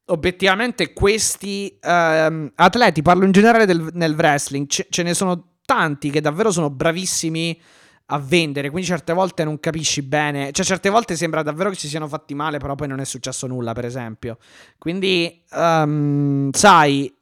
obiettivamente, 0.07 0.91
questi 0.91 1.77
ehm, 1.81 2.51
atleti, 2.55 3.01
parlo 3.01 3.23
in 3.23 3.31
generale 3.31 3.65
del, 3.65 3.87
nel 3.93 4.15
wrestling, 4.15 4.67
ce, 4.67 4.87
ce 4.89 5.03
ne 5.03 5.13
sono 5.13 5.53
tanti 5.63 6.09
che 6.09 6.19
davvero 6.19 6.51
sono 6.51 6.69
bravissimi 6.69 7.61
a 8.07 8.19
vendere. 8.19 8.69
Quindi, 8.69 8.89
certe 8.89 9.13
volte 9.13 9.45
non 9.45 9.61
capisci 9.61 10.01
bene. 10.01 10.51
Cioè, 10.51 10.65
certe 10.65 10.89
volte 10.89 11.15
sembra 11.15 11.41
davvero 11.41 11.69
che 11.69 11.77
ci 11.77 11.87
siano 11.87 12.07
fatti 12.09 12.33
male, 12.33 12.57
però 12.57 12.75
poi 12.75 12.89
non 12.89 12.99
è 12.99 13.05
successo 13.05 13.47
nulla, 13.47 13.71
per 13.71 13.85
esempio. 13.85 14.39
Quindi, 14.77 15.41
ehm, 15.51 16.51
sai. 16.51 17.13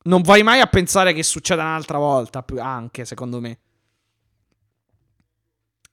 Non 0.00 0.22
vai 0.22 0.42
mai 0.42 0.60
a 0.60 0.66
pensare 0.66 1.12
che 1.12 1.22
succeda 1.22 1.62
un'altra 1.62 1.98
volta, 1.98 2.44
anche 2.58 3.04
secondo 3.04 3.40
me. 3.40 3.58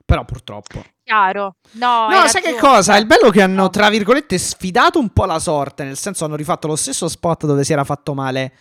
Però 0.05 0.23
purtroppo. 0.25 0.83
Chiaro. 1.03 1.55
No, 1.71 2.07
No, 2.09 2.27
sai 2.27 2.41
che 2.41 2.55
cosa? 2.55 2.95
Il 2.97 3.05
bello 3.05 3.27
è 3.29 3.31
che 3.31 3.41
hanno, 3.41 3.63
no. 3.63 3.69
tra 3.69 3.89
virgolette, 3.89 4.37
sfidato 4.37 4.99
un 4.99 5.09
po' 5.09 5.25
la 5.25 5.39
sorte. 5.39 5.83
Nel 5.83 5.97
senso, 5.97 6.25
hanno 6.25 6.35
rifatto 6.35 6.67
lo 6.67 6.75
stesso 6.75 7.07
spot 7.07 7.45
dove 7.45 7.63
si 7.63 7.73
era 7.73 7.83
fatto 7.83 8.13
male 8.13 8.51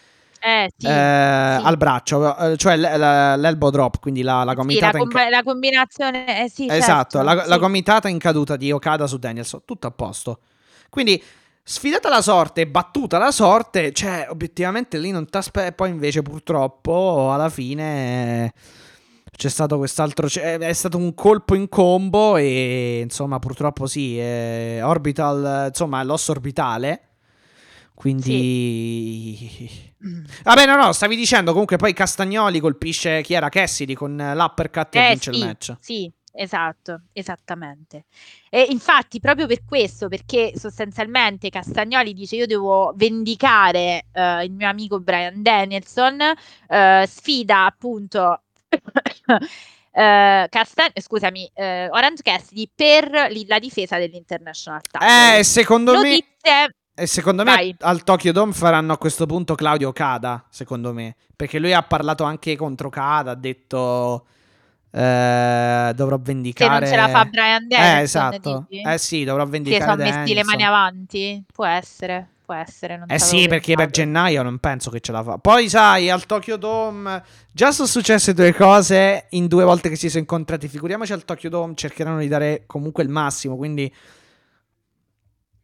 Eh, 0.41 0.69
sì, 0.77 0.87
eh, 0.87 0.91
sì. 0.91 1.67
al 1.67 1.77
braccio, 1.79 2.37
eh, 2.37 2.57
cioè 2.59 2.77
l- 2.77 2.81
la- 2.99 3.37
l'elbow 3.37 3.71
drop, 3.71 3.99
quindi 4.01 4.23
la, 4.23 4.45
la 4.45 4.55
Sì, 4.67 4.79
la, 4.81 4.93
gomitata 4.93 4.99
in 4.99 5.09
la 5.31 5.43
combinazione, 5.43 6.45
eh, 6.45 6.51
sì, 6.51 6.69
Esatto, 6.69 7.19
certo, 7.19 7.23
la, 7.23 7.47
la 7.47 7.59
gomitata 7.59 8.09
in 8.09 8.19
caduta 8.19 8.57
di 8.57 8.71
Okada 8.73 9.07
su 9.07 9.19
Danielson, 9.19 9.63
tutto 9.65 9.87
a 9.87 9.91
posto. 9.91 10.41
Quindi, 10.91 11.23
sfidata 11.63 12.09
la 12.09 12.23
sorte, 12.23 12.67
battuta 12.67 13.19
la 13.19 13.31
sorte, 13.31 13.93
cioè, 13.93 14.27
obiettivamente 14.31 14.99
lì 14.99 15.11
non 15.11 15.29
t'aspetti. 15.29 15.73
Poi 15.75 15.91
invece, 15.91 16.23
purtroppo, 16.23 17.33
alla 17.33 17.49
fine. 17.49 18.45
eh, 18.47 18.53
C'è 19.37 19.49
stato 19.49 19.79
quest'altro. 19.79 20.29
È 20.29 20.73
stato 20.73 20.97
un 20.97 21.15
colpo 21.15 21.55
in 21.55 21.69
combo. 21.69 22.37
E 22.37 23.01
insomma, 23.03 23.39
purtroppo 23.39 23.87
sì. 23.87 24.19
eh, 24.19 24.81
orbital. 24.83 25.67
Insomma, 25.69 26.03
l'osso 26.03 26.33
orbitale. 26.33 27.09
Quindi. 27.95 29.71
Vabbè, 30.43 30.67
no, 30.67 30.77
no, 30.77 30.93
stavi 30.93 31.17
dicendo. 31.17 31.53
Comunque, 31.53 31.77
poi 31.77 31.93
Castagnoli 31.93 32.61
colpisce 32.61 33.23
chi 33.23 33.35
era 33.35 33.49
Cassidy 33.49 33.95
con 33.95 34.17
l'uppercut 34.17 34.95
e 34.97 34.99
Eh, 34.99 35.09
vince 35.11 35.33
sì, 35.33 35.39
il 35.39 35.45
match. 35.45 35.77
Sì, 35.81 36.13
esatto, 36.33 37.03
esattamente. 37.13 38.05
E 38.51 38.67
infatti, 38.69 39.21
proprio 39.21 39.47
per 39.47 39.65
questo, 39.65 40.09
perché 40.09 40.53
sostanzialmente 40.57 41.51
Castagnoli 41.51 42.13
dice 42.13 42.37
io 42.37 42.47
devo 42.47 42.93
vendicare 42.97 44.07
eh, 44.13 44.45
il 44.45 44.53
mio 44.53 44.69
amico 44.69 45.01
Brian 45.01 45.41
Danielson, 45.41 46.21
eh, 46.69 47.07
sfida 47.09 47.65
appunto 47.65 48.43
eh, 49.93 50.47
Casta- 50.51 50.91
scusami, 50.95 51.51
eh, 51.55 51.89
Orange 51.91 52.23
Cassidy 52.23 52.71
per 52.75 53.27
li- 53.31 53.47
la 53.47 53.59
difesa 53.59 53.99
dell'International 53.99 54.81
Title. 54.83 55.39
Eh, 55.39 55.45
secondo 55.45 55.93
me. 55.93 55.99
Notizie, 55.99 56.75
E 56.97 57.07
secondo 57.09 57.43
me 57.43 57.53
Vai. 57.53 57.77
al 57.81 58.05
Tokyo 58.05 58.31
Dome 58.33 58.53
faranno 58.53 58.93
a 58.93 58.99
questo 58.99 59.27
punto 59.27 59.55
Claudio 59.57 59.89
Okada, 59.89 60.45
secondo 60.49 60.93
me. 60.93 61.17
Perché 61.35 61.59
lui 61.59 61.73
ha 61.73 61.83
parlato 61.83 62.23
anche 62.25 62.55
contro 62.57 62.87
Okada, 62.89 63.33
ha 63.33 63.35
detto... 63.35 64.27
eh, 64.93 65.93
dovrò 65.95 66.17
Se 66.17 66.23
vendicare... 66.23 66.79
non 66.81 66.89
ce 66.89 66.97
la 66.97 67.09
fa 67.09 67.25
Brian 67.25 67.67
Danielson, 67.67 67.99
Eh, 67.99 68.03
esatto. 68.03 68.67
dici? 68.69 68.83
Eh 68.83 68.99
sì, 68.99 69.25
dovrò 69.25 69.43
Che 69.45 69.51
vendicare 69.51 69.91
sono 69.91 70.03
messi 70.05 70.35
le 70.35 70.45
mani 70.45 70.63
avanti? 70.65 71.45
Può 71.53 71.65
essere, 71.65 72.29
può 72.45 72.55
essere. 72.55 72.97
Non 72.97 73.11
Eh 73.11 73.19
sì, 73.19 73.49
perché 73.49 73.75
per 73.75 73.91
gennaio 73.91 74.43
non 74.43 74.59
penso 74.59 74.91
che 74.91 75.01
ce 75.01 75.13
la 75.13 75.23
fa. 75.23 75.39
Poi 75.39 75.69
sai, 75.69 76.11
al 76.11 76.27
Tokyo 76.27 76.57
Dome 76.57 77.23
già 77.53 77.73
sono 77.73 77.89
successe 77.89 78.35
due 78.35 78.55
cose 78.55 79.27
in 79.31 79.47
due 79.47 79.65
volte 79.65 79.89
che 79.89 79.97
si 79.97 80.09
sono 80.09 80.21
incontrati. 80.21 80.69
Figuriamoci 80.69 81.13
al 81.13 81.25
Tokyo 81.25 81.51
Dome, 81.51 81.75
cercheranno 81.75 82.19
di 82.19 82.29
dare 82.29 82.65
comunque 82.67 83.03
il 83.03 83.09
massimo, 83.09 83.57
quindi 83.57 83.93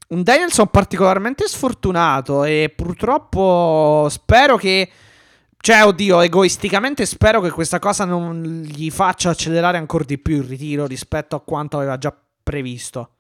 un 0.09 0.23
Danielson 0.23 0.69
particolarmente 0.69 1.47
sfortunato 1.47 2.45
e 2.45 2.73
purtroppo 2.75 4.09
spero 4.11 4.57
che 4.57 4.91
cioè, 5.63 5.85
oddio, 5.85 6.21
egoisticamente 6.23 7.05
spero 7.05 7.43
che 7.43 7.51
questa 7.51 7.79
cosa 7.79 8.07
non 8.07 8.63
gli 8.65 8.91
faccia 8.91 9.29
accelerare 9.29 9.77
ancora 9.77 10.05
di 10.05 10.17
più 10.17 10.37
il 10.37 10.45
ritiro 10.45 10.87
rispetto 10.87 11.37
a 11.37 11.43
quanto 11.43 11.77
aveva 11.77 11.99
già 11.99 12.17
previsto. 12.43 13.17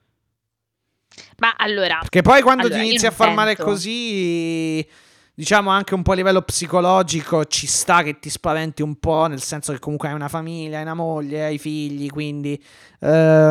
Ma 1.38 1.54
allora, 1.56 1.98
Perché 2.00 2.22
poi 2.22 2.42
quando 2.42 2.66
Allora, 2.66 2.80
ti 2.80 2.86
inizi 2.88 3.06
a 3.06 3.10
far 3.10 3.32
male 3.34 3.56
così, 3.56 4.86
diciamo 5.34 5.70
anche 5.70 5.94
un 5.94 6.02
po' 6.02 6.12
a 6.12 6.14
livello 6.14 6.42
psicologico, 6.42 7.44
ci 7.46 7.66
sta 7.66 8.02
che 8.02 8.18
ti 8.18 8.30
spaventi 8.30 8.82
un 8.82 8.96
po', 8.96 9.26
nel 9.26 9.40
senso 9.42 9.72
che 9.72 9.78
comunque 9.78 10.08
hai 10.08 10.14
una 10.14 10.28
famiglia, 10.28 10.76
hai 10.76 10.82
una 10.82 10.94
moglie, 10.94 11.44
hai 11.44 11.58
figli, 11.58 12.08
quindi 12.10 12.62
eh, 13.00 13.08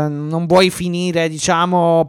non 0.09 0.45
vuoi 0.47 0.69
finire, 0.69 1.27
diciamo, 1.29 2.07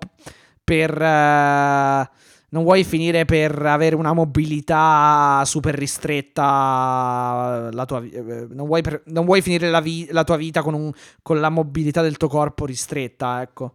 per... 0.63 1.01
eh, 1.01 2.11
non 2.53 2.65
vuoi 2.65 2.83
finire 2.83 3.25
per 3.25 3.65
avere 3.65 3.95
una 3.95 4.13
mobilità 4.13 5.41
super 5.45 5.75
ristretta, 5.75 7.69
la 7.73 7.85
tua, 7.87 8.01
vi- 8.01 8.11
eh, 8.11 8.47
non, 8.51 8.67
vuoi 8.67 8.83
per- 8.83 9.03
non 9.07 9.25
vuoi 9.25 9.41
finire 9.43 9.71
la, 9.71 9.81
vi- 9.81 10.09
la 10.11 10.25
tua 10.25 10.37
vita 10.37 10.63
con, 10.63 10.75
un- 10.75 10.93
con 11.23 11.39
la 11.41 11.49
mobilità 11.49 12.03
del 12.03 12.17
tuo 12.17 12.29
corpo 12.29 12.67
ristretta, 12.67 13.41
ecco, 13.43 13.75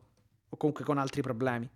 o 0.55 0.57
comunque 0.57 0.83
con 0.85 0.97
altri 0.97 1.21
problemi. 1.21 1.69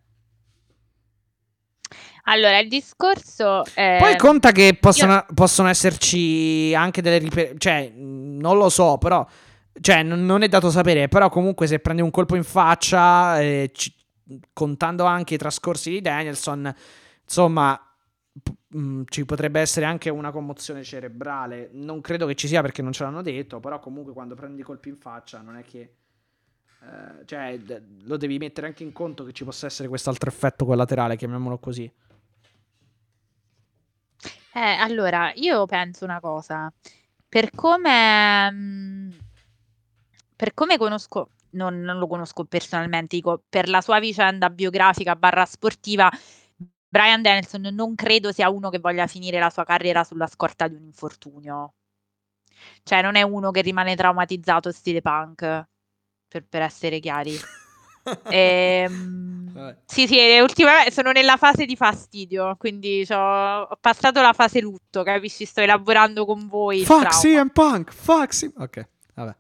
allora, 2.24 2.60
il 2.60 2.68
discorso 2.68 3.64
è... 3.74 3.98
Poi 4.00 4.16
conta 4.18 4.52
che 4.52 4.78
possono, 4.80 5.26
possono 5.34 5.68
esserci 5.70 6.74
anche 6.76 7.02
delle 7.02 7.18
riper- 7.18 7.58
cioè, 7.58 7.92
non 7.96 8.58
lo 8.58 8.70
so, 8.70 8.98
però, 8.98 9.26
cioè, 9.82 10.04
n- 10.04 10.26
non 10.26 10.44
è 10.44 10.48
dato 10.48 10.70
sapere, 10.70 11.08
però 11.08 11.30
comunque 11.30 11.68
se 11.68 11.80
prendi 11.80 12.02
un 12.02 12.12
colpo 12.12 12.36
in 12.36 12.44
faccia, 12.44 13.40
eh, 13.42 13.72
ci- 13.74 13.94
contando 14.54 15.06
anche 15.06 15.34
i 15.34 15.38
trascorsi 15.38 15.90
di 15.90 16.02
Danielson, 16.02 16.72
insomma, 17.24 17.80
p- 18.44 19.04
ci 19.10 19.26
potrebbe 19.26 19.60
essere 19.60 19.86
anche 19.88 20.10
una 20.12 20.30
commozione 20.32 20.84
cerebrale. 20.84 21.70
Non 21.74 22.00
credo 22.02 22.28
che 22.28 22.36
ci 22.36 22.48
sia 22.48 22.62
perché 22.62 22.84
non 22.84 22.92
ce 22.92 23.04
l'hanno 23.04 23.24
detto, 23.24 23.60
però 23.60 23.80
comunque 23.80 24.14
quando 24.14 24.36
prendi 24.36 24.62
colpi 24.62 24.90
in 24.90 24.98
faccia 24.98 25.42
non 25.42 25.56
è 25.58 25.64
che... 25.64 25.94
eh, 26.82 27.26
cioè, 27.26 27.58
d- 27.60 27.82
lo 28.04 28.18
devi 28.18 28.38
mettere 28.38 28.68
anche 28.68 28.84
in 28.84 28.92
conto 28.92 29.24
che 29.24 29.34
ci 29.34 29.44
possa 29.44 29.66
essere 29.68 29.88
quest'altro 29.88 30.30
effetto 30.30 30.66
collaterale, 30.66 31.16
chiamiamolo 31.18 31.58
così. 31.60 31.92
Eh, 34.54 34.60
allora, 34.60 35.32
io 35.36 35.66
penso 35.66 36.06
una 36.06 36.20
cosa. 36.20 36.72
Per 37.28 37.52
come... 37.52 38.52
mh, 38.52 39.18
Per 40.36 40.54
come 40.54 40.78
conosco... 40.78 41.30
Non, 41.52 41.82
non 41.82 41.98
lo 41.98 42.06
conosco 42.06 42.46
personalmente, 42.46 43.16
dico, 43.16 43.44
per 43.50 43.70
la 43.70 43.82
sua 43.82 44.00
vicenda 44.00 44.52
biografica 44.52 45.16
barra 45.16 45.46
sportiva, 45.46 46.08
Brian 46.88 47.24
Danielson 47.24 47.70
non 47.74 47.96
credo 47.96 48.32
sia 48.32 48.52
uno 48.52 48.70
che 48.70 48.78
voglia 48.78 49.08
finire 49.08 49.40
la 49.40 49.50
sua 49.50 49.64
carriera 49.64 50.04
sulla 50.04 50.28
scorta 50.28 50.68
di 50.68 50.76
un 50.76 50.84
infortunio. 50.84 51.74
Cioè, 52.84 53.02
non 53.02 53.16
è 53.16 53.24
uno 53.24 53.50
che 53.50 53.62
rimane 53.62 53.96
traumatizzato 53.96 54.72
stile 54.72 55.02
punk, 55.02 55.68
per, 56.30 56.46
per 56.48 56.62
essere 56.62 57.00
chiari. 57.00 57.38
Ehm, 58.30 59.76
sì, 59.86 60.08
sì, 60.08 60.18
ultimamente 60.40 60.90
sono 60.90 61.12
nella 61.12 61.38
fase 61.38 61.66
di 61.66 61.76
fastidio, 61.76 62.56
quindi 62.58 63.06
ho 63.10 63.68
passato 63.80 64.22
la 64.22 64.34
fase 64.34 64.62
lutto, 64.62 65.04
capisci? 65.04 65.46
Sto 65.46 65.62
elaborando 65.62 66.26
con 66.26 66.48
voi 66.48 66.84
Fuck. 66.86 67.20
CM 67.20 67.50
Punk, 67.50 67.94
fuck 67.94 68.30
CM... 68.30 68.52
Ok, 68.58 68.88
vabbè. 69.14 69.36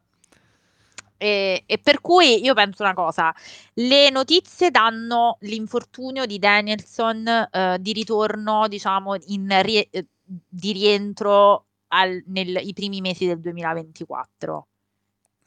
E, 1.17 1.63
e 1.65 1.77
per 1.79 1.99
cui 1.99 2.43
io 2.43 2.53
penso 2.53 2.83
una 2.83 2.93
cosa, 2.93 3.33
le 3.73 4.09
notizie 4.09 4.71
danno 4.71 5.37
l'infortunio 5.41 6.25
di 6.25 6.37
Danielson 6.37 7.49
eh, 7.51 7.77
di 7.79 7.93
ritorno, 7.93 8.67
diciamo, 8.67 9.15
in 9.27 9.61
rie- 9.61 9.87
eh, 9.89 10.05
di 10.23 10.71
rientro 10.73 11.65
al- 11.87 12.23
nei 12.27 12.71
primi 12.73 13.01
mesi 13.01 13.25
del 13.25 13.39
2024. 13.39 14.67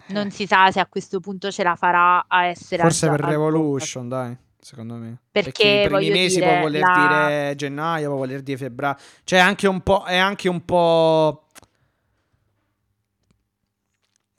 Non 0.09 0.31
si 0.31 0.47
sa 0.47 0.71
se 0.71 0.81
a 0.81 0.87
questo 0.87 1.21
punto 1.21 1.51
ce 1.51 1.63
la 1.63 1.77
farà 1.77 2.27
a 2.29 2.47
essere 2.47 2.83
Forse 2.83 3.07
al- 3.07 3.17
per 3.17 3.25
al 3.25 3.31
Revolution, 3.31 4.09
dai, 4.09 4.37
secondo 4.59 4.95
me. 4.95 5.21
Perché, 5.31 5.63
i 5.63 5.81
primi 5.87 5.89
voglio 5.89 6.13
mesi 6.13 6.35
dire, 6.39 6.47
può 6.51 6.59
voler 6.61 6.81
la- 6.81 6.93
dire 7.29 7.55
gennaio, 7.57 8.09
può 8.09 8.19
voler 8.19 8.43
dire 8.43 8.59
febbraio. 8.59 8.97
Cioè, 9.25 9.39
anche 9.39 9.67
un 9.69 9.81
po'... 9.81 10.05
È 10.05 10.17
anche 10.17 10.49
un 10.49 10.65
po'... 10.65 11.47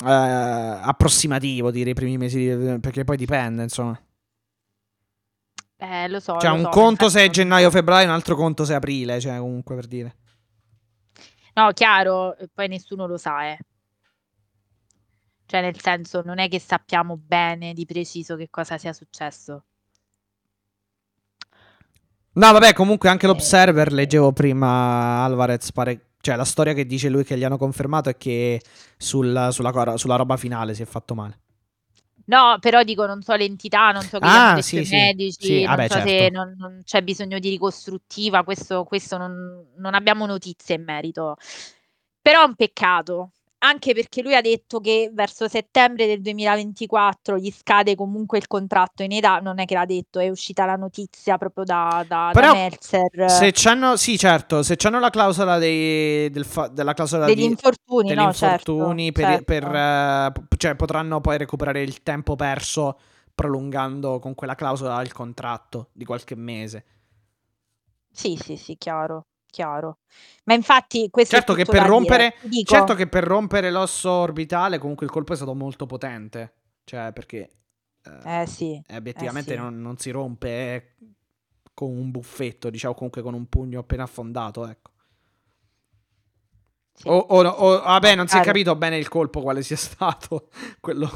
eh, 0.05 0.09
approssimativo 0.11 1.71
dire 1.71 1.91
i 1.91 1.93
primi 1.93 2.17
mesi 2.17 2.37
di- 2.57 2.79
perché 2.79 3.03
poi 3.05 3.15
dipende 3.17 3.63
insomma 3.63 3.97
Eh, 5.77 6.07
lo 6.09 6.19
so, 6.19 6.37
cioè 6.39 6.49
lo 6.49 6.55
un 6.57 6.63
so, 6.63 6.69
conto 6.69 7.09
se 7.09 7.23
è 7.23 7.29
gennaio 7.29 7.69
febbraio 7.71 8.07
un 8.07 8.13
altro 8.13 8.35
conto 8.35 8.65
se 8.65 8.73
è 8.73 8.75
aprile 8.75 9.19
cioè 9.21 9.37
comunque 9.37 9.75
per 9.75 9.87
dire 9.87 10.15
No, 11.55 11.71
chiaro, 11.71 12.35
poi 12.51 12.67
nessuno 12.67 13.05
lo 13.05 13.15
sa, 13.17 13.47
eh. 13.51 13.59
Cioè, 15.53 15.61
nel 15.61 15.79
senso, 15.79 16.23
non 16.25 16.39
è 16.39 16.47
che 16.49 16.59
sappiamo 16.59 17.15
bene 17.15 17.73
di 17.73 17.85
preciso 17.85 18.35
che 18.35 18.49
cosa 18.49 18.79
sia 18.79 18.91
successo. 18.91 19.65
no 22.35 22.51
vabbè 22.51 22.73
comunque 22.73 23.09
anche 23.09 23.27
l'Observer 23.27 23.91
leggevo 23.91 24.31
prima 24.31 25.23
Alvarez 25.23 25.71
pare 25.71 26.07
cioè 26.21 26.35
la 26.35 26.45
storia 26.45 26.73
che 26.73 26.85
dice 26.85 27.09
lui 27.09 27.23
che 27.23 27.37
gli 27.37 27.43
hanno 27.43 27.57
confermato 27.57 28.09
è 28.09 28.17
che 28.17 28.61
sul- 28.97 29.49
sulla, 29.51 29.97
sulla 29.97 30.15
roba 30.15 30.37
finale 30.37 30.73
si 30.73 30.81
è 30.81 30.85
fatto 30.85 31.13
male 31.15 31.39
No, 32.25 32.57
però 32.61 32.83
dico, 32.83 33.05
non 33.05 33.21
so 33.21 33.35
l'entità, 33.35 33.91
non 33.91 34.07
so 34.07 34.19
che 34.19 34.29
Ah, 34.35 34.59
sì, 34.61 34.83
i 34.83 34.85
sì. 34.85 34.87
medici, 34.87 35.37
Sì, 35.37 35.67
non 35.67 35.83
vabbè, 35.83 35.83
so 35.83 35.99
se 35.99 36.29
certo. 36.29 36.31
non, 36.31 36.55
non 36.57 36.81
c'è 36.85 37.01
bisogno 37.03 37.37
di 37.39 37.49
ricostruttiva, 37.49 38.43
questo, 38.45 38.85
questo 38.85 39.17
non, 39.17 39.73
non 39.77 39.93
abbiamo 39.93 40.25
notizie 40.25 40.75
in 40.75 40.83
merito. 40.83 41.35
Però 42.21 42.41
è 42.43 42.45
un 42.45 42.55
peccato, 42.55 43.31
anche 43.63 43.93
perché 43.93 44.21
lui 44.21 44.35
ha 44.35 44.41
detto 44.41 44.79
che 44.79 45.09
verso 45.13 45.47
settembre 45.47 46.05
del 46.05 46.21
2024 46.21 47.37
gli 47.37 47.51
scade 47.51 47.95
comunque 47.95 48.37
il 48.37 48.47
contratto 48.47 49.03
in 49.03 49.13
età, 49.13 49.39
non 49.39 49.59
è 49.59 49.65
che 49.65 49.73
l'ha 49.73 49.85
detto, 49.85 50.19
è 50.19 50.29
uscita 50.29 50.65
la 50.65 50.75
notizia 50.75 51.37
proprio 51.37 51.63
da, 51.63 52.05
da, 52.07 52.31
da 52.33 52.39
Però, 52.39 52.53
Meltzer. 52.53 53.29
se 53.29 53.51
c'hanno 53.53 53.95
sì 53.95 54.17
certo 54.17 54.63
se 54.63 54.75
c'hanno 54.75 54.99
la 54.99 55.09
clausola 55.09 55.57
dei, 55.57 56.29
del 56.29 56.45
fa- 56.45 56.67
della 56.67 56.93
clausola 56.93 57.25
degli 57.25 57.37
di, 57.37 57.45
infortuni, 57.45 58.09
degli 58.09 58.17
no, 58.17 58.25
infortuni 58.25 59.13
certo, 59.13 59.21
per, 59.21 59.43
per, 59.43 59.63
certo. 59.71 60.41
eh, 60.41 60.45
p- 60.47 60.57
cioè 60.57 60.75
potranno 60.75 61.21
poi 61.21 61.37
recuperare 61.37 61.81
il 61.81 62.03
tempo 62.03 62.35
perso 62.35 62.99
prolungando 63.33 64.19
con 64.19 64.35
quella 64.35 64.55
clausola 64.55 65.01
il 65.01 65.11
contratto 65.13 65.89
di 65.93 66.05
qualche 66.05 66.35
mese. 66.35 66.85
Sì, 68.11 68.37
sì, 68.39 68.57
sì, 68.57 68.75
chiaro, 68.77 69.25
chiaro. 69.53 69.99
Ma 70.45 70.53
infatti 70.55 71.09
questo 71.11 71.35
è 71.35 71.37
Certo 71.39 71.53
che 71.53 71.65
per 71.65 71.83
rompere 71.83 72.35
dico- 72.41 72.73
certo 72.73 72.95
che 72.95 73.07
per 73.07 73.23
rompere 73.23 73.69
l'osso 73.71 74.09
orbitale 74.11 74.79
comunque 74.79 75.05
il 75.05 75.11
colpo 75.11 75.33
è 75.33 75.35
stato 75.35 75.53
molto 75.53 75.85
potente, 75.85 76.53
cioè 76.83 77.11
perché 77.13 77.49
eh, 78.03 78.41
Eh 78.41 78.45
sì, 78.47 78.81
eh, 78.85 78.95
obiettivamente 78.97 79.53
sì. 79.53 79.59
non, 79.59 79.79
non 79.81 79.97
si 79.97 80.09
rompe 80.11 80.47
eh, 80.49 80.93
con 81.73 81.89
un 81.95 82.11
buffetto, 82.11 82.69
diciamo 82.69 82.93
comunque 82.95 83.21
con 83.21 83.33
un 83.35 83.47
pugno 83.47 83.79
appena 83.79 84.03
affondato, 84.03 84.67
ecco. 84.67 84.91
sì. 86.93 87.07
O, 87.07 87.17
o- 87.17 87.41
o- 87.47 87.81
vabbè, 87.81 88.15
non 88.15 88.27
si 88.27 88.37
è 88.37 88.41
capito 88.41 88.75
bene 88.75 88.97
il 88.97 89.07
colpo 89.09 89.41
quale 89.41 89.61
sia 89.61 89.75
stato 89.77 90.49
quello, 90.79 91.09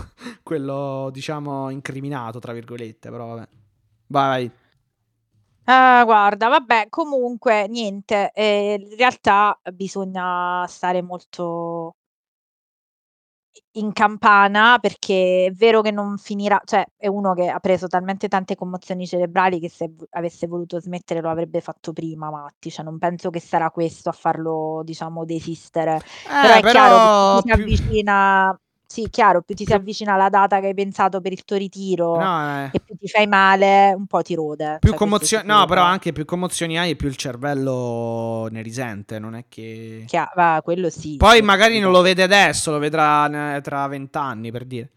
quello, 0.43 1.09
diciamo, 1.11 1.69
incriminato, 1.69 2.39
tra 2.39 2.53
virgolette, 2.53 3.09
però 3.09 3.27
vabbè. 3.35 3.47
Vai, 4.07 4.49
Ah, 5.69 6.03
guarda, 6.05 6.47
vabbè, 6.47 6.87
comunque 6.89 7.67
niente, 7.67 8.31
eh, 8.33 8.77
in 8.89 8.95
realtà 8.97 9.59
bisogna 9.73 10.65
stare 10.67 11.01
molto 11.01 11.95
in 13.73 13.91
campana 13.91 14.77
perché 14.79 15.45
è 15.47 15.51
vero 15.51 15.81
che 15.81 15.91
non 15.91 16.17
finirà, 16.17 16.61
cioè 16.63 16.85
è 16.95 17.07
uno 17.07 17.33
che 17.33 17.49
ha 17.49 17.59
preso 17.59 17.87
talmente 17.87 18.27
tante 18.27 18.55
commozioni 18.55 19.05
cerebrali 19.07 19.59
che 19.59 19.69
se 19.69 19.87
v- 19.89 20.05
avesse 20.11 20.47
voluto 20.47 20.79
smettere 20.79 21.21
lo 21.21 21.29
avrebbe 21.29 21.61
fatto 21.61 21.91
prima, 21.93 22.29
Matti, 22.29 22.69
cioè 22.71 22.85
non 22.85 22.97
penso 22.99 23.29
che 23.29 23.39
sarà 23.39 23.69
questo 23.71 24.09
a 24.09 24.11
farlo, 24.13 24.81
diciamo, 24.83 25.25
desistere. 25.25 25.99
Però 26.39 26.53
Eh, 26.53 26.59
è 26.59 26.63
chiaro 26.63 26.99
che 26.99 27.09
però 27.09 27.41
chi 27.41 27.41
si 27.41 27.51
più- 27.51 27.53
avvicina 27.53 28.59
sì, 28.89 29.09
chiaro, 29.09 29.41
più 29.41 29.53
ti 29.53 29.63
si 29.63 29.71
Più- 29.71 29.75
avvicina 29.75 30.15
la 30.15 30.29
data 30.29 30.59
che 30.61 30.67
hai 30.67 30.73
pensato 30.73 31.19
per 31.19 31.33
il 31.33 31.43
tuo 31.43 31.57
ritiro 31.57 32.15
No, 32.17 32.63
eh, 32.63 32.69
e 32.71 32.79
più 32.79 32.95
ti 32.97 33.07
fai 33.09 33.27
male, 33.27 33.93
un 33.93 34.07
po' 34.07 34.21
ti 34.21 34.33
rode. 34.33 34.77
più 34.79 34.89
Cioè, 34.91 34.97
commozioni. 34.97 35.45
No, 35.45 35.65
però 35.65 35.83
anche 35.83 36.13
più 36.13 36.23
commozioni 36.23 36.79
hai 36.79 36.91
e 36.91 36.95
più 36.95 37.07
il 37.09 37.17
cervello 37.17 38.47
ne 38.49 38.61
risente. 38.61 39.19
Non 39.19 39.35
è 39.35 39.45
che. 39.49 40.05
Chia- 40.07 40.31
va, 40.35 40.61
quello 40.63 40.89
sì. 40.89 41.17
Poi 41.17 41.29
quello 41.39 41.45
magari 41.45 41.73
sì. 41.75 41.79
non 41.81 41.91
lo 41.91 42.01
vede 42.01 42.23
adesso, 42.23 42.71
lo 42.71 42.79
vedrà 42.79 43.59
tra 43.61 43.85
vent'anni 43.87 44.51
per 44.51 44.63
dire. 44.65 44.89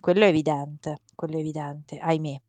Quello 0.00 0.24
è 0.24 0.28
evidente, 0.28 0.98
quello 1.14 1.36
è 1.36 1.40
evidente, 1.40 1.98
ahimè. 1.98 2.40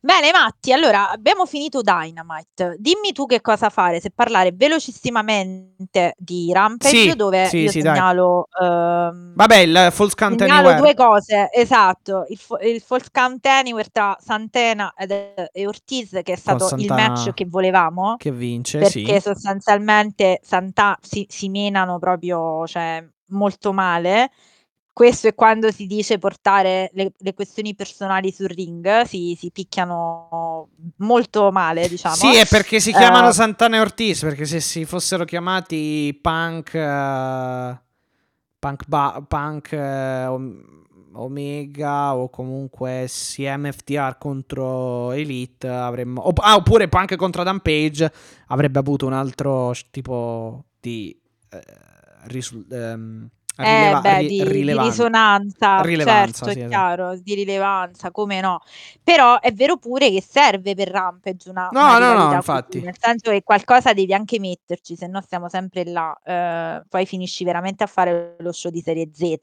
Bene, 0.00 0.30
Matti, 0.30 0.72
allora 0.72 1.10
abbiamo 1.10 1.44
finito 1.44 1.80
Dynamite. 1.82 2.76
Dimmi 2.78 3.12
tu 3.12 3.26
che 3.26 3.40
cosa 3.40 3.68
fare, 3.68 4.00
se 4.00 4.10
parlare 4.14 4.52
velocissimamente 4.52 6.14
di 6.16 6.52
Rampage, 6.52 7.10
Sì, 7.10 7.16
dove 7.16 7.46
sì, 7.46 7.58
io 7.58 7.70
sì, 7.70 7.80
segnalo, 7.80 8.48
ehm, 8.60 9.32
Vabbè, 9.34 9.56
il 9.56 9.88
False 9.92 10.14
Count 10.14 10.38
segnalo 10.38 10.68
Anywhere. 10.68 10.80
due 10.80 10.94
cose, 10.94 11.48
esatto, 11.52 12.26
il, 12.28 12.36
fo- 12.38 12.58
il 12.58 12.80
False 12.80 13.08
Count 13.12 13.44
Anywhere 13.46 13.88
tra 13.90 14.16
Santana 14.20 14.92
ed- 14.96 15.48
e 15.52 15.66
Ortiz, 15.66 16.10
che 16.22 16.32
è 16.32 16.36
stato 16.36 16.68
il 16.76 16.86
match 16.88 17.32
che 17.34 17.46
volevamo, 17.46 18.16
Che 18.16 18.30
vince, 18.30 18.78
perché 18.78 19.20
sì. 19.20 19.20
sostanzialmente 19.20 20.40
Santa 20.42 20.96
si, 21.00 21.26
si 21.28 21.48
menano 21.48 21.98
proprio, 21.98 22.66
cioè, 22.66 23.04
molto 23.30 23.72
male. 23.72 24.30
Questo 24.98 25.28
è 25.28 25.34
quando 25.36 25.70
si 25.70 25.86
dice 25.86 26.18
portare 26.18 26.90
le, 26.94 27.12
le 27.16 27.32
questioni 27.32 27.76
personali 27.76 28.32
sul 28.32 28.48
ring, 28.48 29.02
si, 29.02 29.36
si 29.38 29.52
picchiano 29.52 30.70
molto 30.96 31.52
male, 31.52 31.86
diciamo. 31.86 32.16
Sì, 32.16 32.34
è 32.34 32.44
perché 32.48 32.80
si 32.80 32.90
chiamano 32.90 33.28
Eh, 33.28 33.32
Santana 33.32 33.76
e 33.76 33.80
Ortiz. 33.80 34.22
Perché 34.22 34.44
se 34.44 34.58
si 34.58 34.84
fossero 34.84 35.24
chiamati 35.24 36.18
Punk. 36.20 36.74
eh, 36.74 37.80
Punk, 38.58 38.82
ba- 38.88 39.24
Punk 39.24 39.72
Om- 39.72 40.64
Omega 41.12 42.16
o 42.16 42.28
comunque 42.28 43.04
CMFTR 43.06 44.18
contro 44.18 45.12
Elite 45.12 45.68
avremmo. 45.68 46.26
opp- 46.26 46.40
ah, 46.42 46.56
oppure 46.56 46.88
Punk 46.88 47.14
contro 47.14 47.42
Adam 47.42 47.60
Page 47.60 48.12
avrebbe 48.48 48.80
avuto 48.80 49.06
un 49.06 49.12
altro 49.12 49.72
tipo 49.92 50.64
di. 50.80 51.16
risul- 52.24 52.66
Eh, 52.68 53.36
rileva- 53.64 54.00
beh, 54.00 54.18
ri- 54.18 54.26
di, 54.28 54.36
di 54.36 54.42
rilevan- 54.44 54.84
risonanza, 54.86 55.80
rilevanza, 55.82 56.44
certo, 56.46 56.50
sì, 56.52 56.60
è 56.64 56.68
chiaro, 56.68 57.16
di 57.16 57.34
rilevanza, 57.34 58.10
come 58.10 58.40
no. 58.40 58.60
Però 59.02 59.40
è 59.40 59.52
vero 59.52 59.76
pure 59.78 60.10
che 60.10 60.22
serve 60.22 60.74
per 60.74 60.88
Rampage 60.88 61.50
una, 61.50 61.68
No, 61.72 61.80
una 61.80 61.98
no, 61.98 62.24
no, 62.28 62.34
infatti. 62.34 62.80
nel 62.80 62.96
senso 62.98 63.30
che 63.30 63.42
qualcosa 63.42 63.92
devi 63.92 64.12
anche 64.14 64.38
metterci, 64.38 64.96
se 64.96 65.06
no 65.06 65.20
stiamo 65.20 65.48
sempre 65.48 65.84
là, 65.84 66.16
eh, 66.24 66.82
poi 66.88 67.06
finisci 67.06 67.44
veramente 67.44 67.82
a 67.84 67.86
fare 67.86 68.36
lo 68.38 68.52
show 68.52 68.70
di 68.70 68.80
serie 68.80 69.10
Z. 69.12 69.36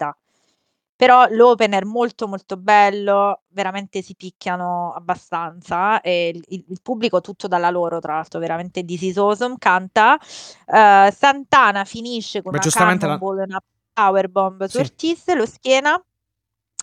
Però 0.98 1.26
l'opener 1.30 1.84
molto 1.84 2.26
molto 2.26 2.56
bello, 2.56 3.42
veramente 3.50 4.02
si 4.02 4.16
picchiano 4.16 4.94
abbastanza 4.96 6.00
e 6.00 6.30
il, 6.34 6.42
il- 6.70 6.80
pubblico 6.82 7.20
tutto 7.20 7.50
dalla 7.50 7.70
loro, 7.70 8.00
tra 8.00 8.14
l'altro, 8.14 8.40
veramente 8.40 8.86
awesome, 9.18 9.56
canta. 9.58 10.18
Eh, 10.18 11.12
Santana 11.14 11.84
finisce 11.84 12.42
con 12.42 12.54
Beh, 12.54 12.60
una 12.60 12.66
la- 12.74 12.98
cannonball 12.98 13.40
e 13.40 13.44
una 13.44 13.62
powerbomb 13.96 14.66
su 14.66 14.78
Sì. 14.78 14.84
Ortiz, 14.84 15.34
lo 15.34 15.46
schiena, 15.46 16.00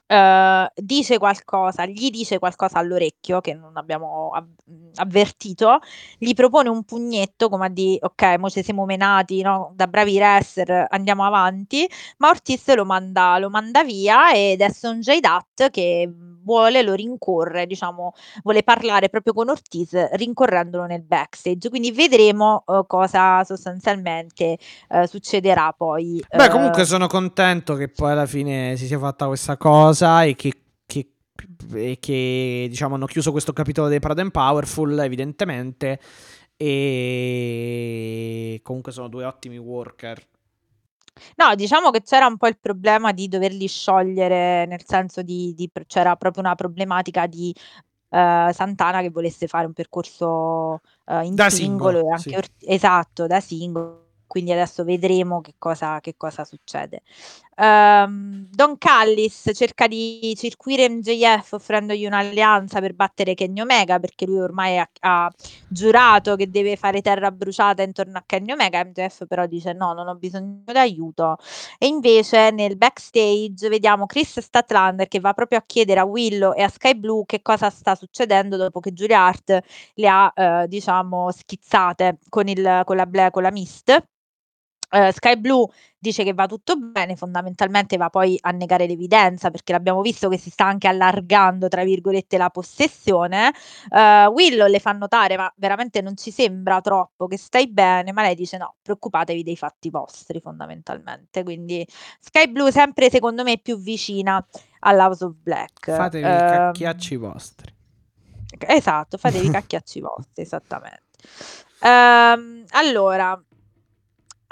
eh, 0.07 0.71
dice 0.75 1.19
qualcosa, 1.19 1.87
gli 1.87 2.11
dice 2.11 2.39
qualcosa 2.39 2.79
all'orecchio 2.79 3.41
che 3.41 3.55
non 3.55 3.77
abbiamo 3.77 4.31
av- 4.35 4.49
avvertito, 4.97 5.79
gli 6.19 6.33
propone 6.35 6.69
un 6.69 6.85
pugnetto 6.85 7.49
come 7.49 7.67
a 7.67 7.69
dire 7.69 7.99
ok, 8.01 8.37
mo 8.39 8.51
ci 8.51 8.63
siamo 8.63 8.85
menati 8.85 9.43
no? 9.43 9.73
da 9.75 9.87
bravi 9.87 10.17
wrestler, 10.17 10.87
andiamo 10.91 11.25
avanti, 11.25 11.89
ma 12.19 12.29
Ortiz 12.31 12.75
lo 12.75 12.85
manda, 12.85 13.39
lo 13.39 13.51
manda 13.51 13.85
via 13.85 14.33
ed 14.33 14.61
è 14.61 14.71
Sonjay 14.71 15.21
Dutt 15.21 15.71
che 15.71 16.09
vuole, 16.43 16.83
lo 16.83 16.95
rincorre, 16.95 17.67
diciamo, 17.67 18.15
vuole 18.43 18.63
parlare 18.63 19.09
proprio 19.09 19.33
con 19.33 19.49
Ortiz 19.49 20.11
rincorrendolo 20.13 20.87
nel 20.87 21.03
backstage, 21.03 21.69
quindi 21.69 21.93
vedremo 21.93 22.65
eh, 22.67 22.85
cosa 22.87 23.45
sostanzialmente 23.45 24.59
eh, 24.89 25.07
succederà 25.07 25.73
poi. 25.73 26.23
Beh, 26.29 26.45
eh, 26.45 26.49
comunque 26.49 26.85
sono 26.85 27.07
contento 27.07 27.75
che 27.75 27.89
poi 27.89 28.13
alla 28.13 28.27
fine 28.27 28.77
si 28.77 28.87
sia 28.87 28.99
fatta 28.99 29.27
questa 29.27 29.57
cosa 29.57 30.25
e 30.25 30.35
che, 30.35 30.53
che- 30.87 31.09
e 31.75 31.99
che, 32.01 32.67
diciamo 32.69 32.95
hanno 32.95 33.07
chiuso 33.07 33.33
questo 33.33 33.53
capitolo 33.53 33.89
dei 33.89 34.01
Proud 34.01 34.19
and 34.19 34.31
Powerful, 34.31 34.99
evidentemente. 34.99 35.99
E 36.57 38.61
comunque 38.63 38.93
sono 38.93 39.09
due 39.09 39.25
ottimi 39.25 39.59
worker. 39.59 40.23
No, 41.37 41.55
diciamo 41.55 41.91
che 41.91 42.03
c'era 42.03 42.27
un 42.27 42.37
po' 42.37 42.47
il 42.49 42.59
problema 42.59 43.13
di 43.13 43.29
doverli 43.29 43.67
sciogliere, 43.69 44.67
nel 44.67 44.83
senso 44.85 45.23
di, 45.23 45.53
di- 45.55 45.71
c'era 45.87 46.17
proprio 46.17 46.43
una 46.43 46.55
problematica 46.55 47.27
di 47.27 47.55
eh, 48.11 48.51
Santana 48.53 49.01
che 49.01 49.11
volesse 49.11 49.47
fare 49.47 49.67
un 49.67 49.73
percorso 49.73 50.81
eh, 51.07 51.25
in 51.25 51.35
Da 51.35 51.51
singolo, 51.51 51.99
singolo, 51.99 52.09
e 52.09 52.13
anche 52.13 52.31
sì. 52.31 52.35
Ort- 52.37 52.65
esatto, 52.67 53.27
da 53.27 53.41
singolo. 53.41 54.01
Quindi 54.27 54.53
adesso 54.53 54.83
vedremo 54.85 55.43
che 55.43 55.55
cosa, 55.59 56.01
che 56.01 56.15
cosa 56.17 56.45
succede. 56.45 57.03
Ehm, 57.57 58.47
Don 58.51 58.79
Callis 58.79 59.51
cerca 59.55 59.87
di 59.87 60.35
circuire 60.37 60.89
MJF 60.89 61.53
offrendogli 61.53 62.07
un'alleanza 62.07 62.81
per 62.81 62.95
battere 62.95 63.35
Kenny 63.35 63.61
Omega 63.61 63.99
perché 63.99 64.25
lui 64.27 64.41
ormai 64.41 64.79
ha, 64.79 64.89
ha 65.01 65.31
giurato 65.69 66.37
che 66.37 66.51
deve 66.51 66.77
fare 66.77 67.03
terra 67.03 67.31
bruciata 67.31 67.83
intorno 67.83 68.19
a 68.19 68.23
Kenny 68.25 68.53
Omega. 68.53 68.83
MJF 68.85 69.27
però 69.27 69.47
dice 69.47 69.73
no, 69.73 69.93
non 69.93 70.09
ho 70.09 70.15
bisogno 70.15 70.63
d'aiuto. 70.65 71.37
E 71.79 71.87
invece 71.87 72.51
nel 72.51 72.77
backstage 72.77 73.69
vediamo 73.69 74.07
Chris 74.07 74.41
Statlander 74.41 75.09
che 75.09 75.21
va 75.21 75.33
proprio 75.35 75.59
a 75.59 75.65
chiedere 75.67 76.01
a 76.01 76.05
Willow 76.05 76.55
e 76.55 76.63
a 76.63 76.69
Sky 76.69 76.95
Blue 76.95 77.25
che 77.27 77.43
cosa 77.43 77.69
sta 77.71 77.95
succedendo 77.95 78.57
dopo 78.57 78.81
che 78.81 78.93
Julia 78.93 79.21
Hart 79.27 79.61
le 79.95 80.09
ha, 80.09 80.33
eh, 80.35 80.67
diciamo, 80.69 81.31
schizzate 81.31 82.19
con, 82.29 82.49
il, 82.49 82.83
con, 82.85 82.97
la, 82.97 83.31
con 83.31 83.43
la 83.43 83.51
Mist. 83.51 84.03
Eh, 84.95 85.11
Sky 85.13 85.37
Blue 85.37 85.67
dice 85.99 86.23
che 86.23 86.35
va 86.35 86.47
tutto 86.47 86.77
bene, 86.77 87.17
fondamentalmente 87.17 87.97
va 87.97 88.11
poi 88.11 88.37
a 88.43 88.51
negare 88.51 88.87
l'evidenza 88.87 89.51
perché 89.51 89.73
l'abbiamo 89.73 90.03
visto 90.03 90.29
che 90.29 90.37
si 90.37 90.51
sta 90.51 90.67
anche 90.67 90.87
allargando, 90.89 91.69
tra 91.69 91.83
virgolette, 91.85 92.37
la 92.37 92.51
possessione. 92.51 93.53
Eh, 93.91 94.27
Willow 94.27 94.69
le 94.69 94.81
fa 94.81 94.93
notare, 94.93 95.37
ma 95.37 95.51
veramente 95.57 96.01
non 96.03 96.17
ci 96.17 96.31
sembra 96.31 96.81
troppo 96.81 97.27
che 97.27 97.39
stai 97.39 97.69
bene, 97.69 98.13
ma 98.13 98.23
lei 98.23 98.35
dice 98.35 98.59
no, 98.59 98.75
preoccupatevi 98.83 99.43
dei 99.43 99.57
fatti 99.57 99.89
vostri 99.91 100.41
fondamentalmente. 100.41 101.43
Quindi 101.43 101.87
Sky 102.21 102.49
Blue 102.51 102.71
sempre 102.71 103.09
secondo 103.11 103.43
me 103.45 103.59
più 103.59 103.79
vicina 103.79 104.45
all'House 104.81 105.25
of 105.25 105.35
Black. 105.41 105.91
Fatevi 105.91 106.25
i 106.27 106.29
Ehm, 106.29 106.49
cacchiacci 106.49 107.17
vostri. 107.17 107.75
Esatto, 108.67 109.17
fatevi 109.17 109.47
i 109.47 109.51
cacchiacci 109.51 110.01
vostri, 110.01 110.43
esattamente. 110.43 111.03
Ehm, 111.81 112.65
allora, 112.71 113.41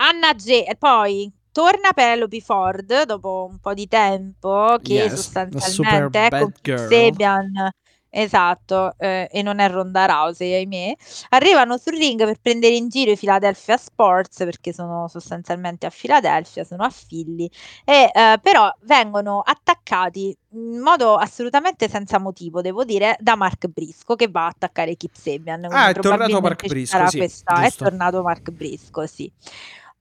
Anna 0.00 0.32
G. 0.32 0.64
E 0.66 0.76
poi 0.78 1.30
torna 1.52 1.92
Penelope 1.92 2.40
Ford 2.40 3.04
dopo 3.04 3.46
un 3.50 3.58
po' 3.58 3.74
di 3.74 3.86
tempo 3.88 4.78
che 4.82 4.94
Yes, 4.94 5.14
sostanzialmente 5.14 6.52
girl. 6.62 6.88
Sabian, 6.88 7.70
esatto, 8.08 8.94
eh, 8.98 9.28
e 9.30 9.42
non 9.42 9.58
è 9.58 9.68
Ronda 9.68 10.06
Rousey, 10.06 10.54
ahimè. 10.54 10.94
Arrivano 11.30 11.76
sul 11.76 11.96
ring 11.96 12.24
per 12.24 12.38
prendere 12.40 12.74
in 12.74 12.88
giro 12.88 13.10
i 13.10 13.16
Philadelphia 13.16 13.76
Sports 13.76 14.38
perché 14.38 14.72
sono 14.72 15.06
sostanzialmente 15.08 15.86
a 15.86 15.92
Philadelphia, 15.94 16.64
sono 16.64 16.84
a 16.84 16.92
Philly, 17.08 17.48
e 17.84 18.10
eh, 18.12 18.38
però 18.40 18.72
vengono 18.82 19.40
attaccati 19.44 20.34
in 20.52 20.80
modo 20.80 21.14
assolutamente 21.16 21.88
senza 21.88 22.18
motivo, 22.18 22.60
devo 22.62 22.84
dire, 22.84 23.16
da 23.20 23.36
Mark 23.36 23.66
Brisco 23.66 24.14
che 24.14 24.28
va 24.28 24.44
a 24.44 24.48
attaccare 24.48 24.96
Kip 24.96 25.14
Sabian. 25.14 25.64
Ah, 25.66 25.90
è 25.90 25.94
tornato 25.94 26.40
Mark 26.40 26.66
Brisco, 26.66 27.06
sì, 27.08 27.18
questa- 27.18 27.62
è 27.62 27.72
tornato 27.72 28.22
Mark 28.22 28.50
Brisco, 28.50 29.06
sì. 29.06 29.30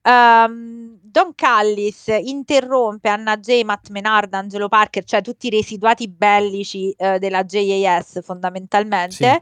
Ehm, 0.02 0.98
Don 1.02 1.34
Callis 1.34 2.06
interrompe 2.06 3.08
Anna 3.08 3.36
J, 3.36 3.62
Matt 3.64 3.88
Menard, 3.90 4.32
Angelo 4.32 4.68
Parker, 4.68 5.04
cioè 5.04 5.20
tutti 5.22 5.48
i 5.48 5.50
residuati 5.50 6.08
bellici 6.08 6.90
eh, 6.92 7.18
della 7.18 7.44
JAS 7.44 8.22
fondamentalmente, 8.22 9.40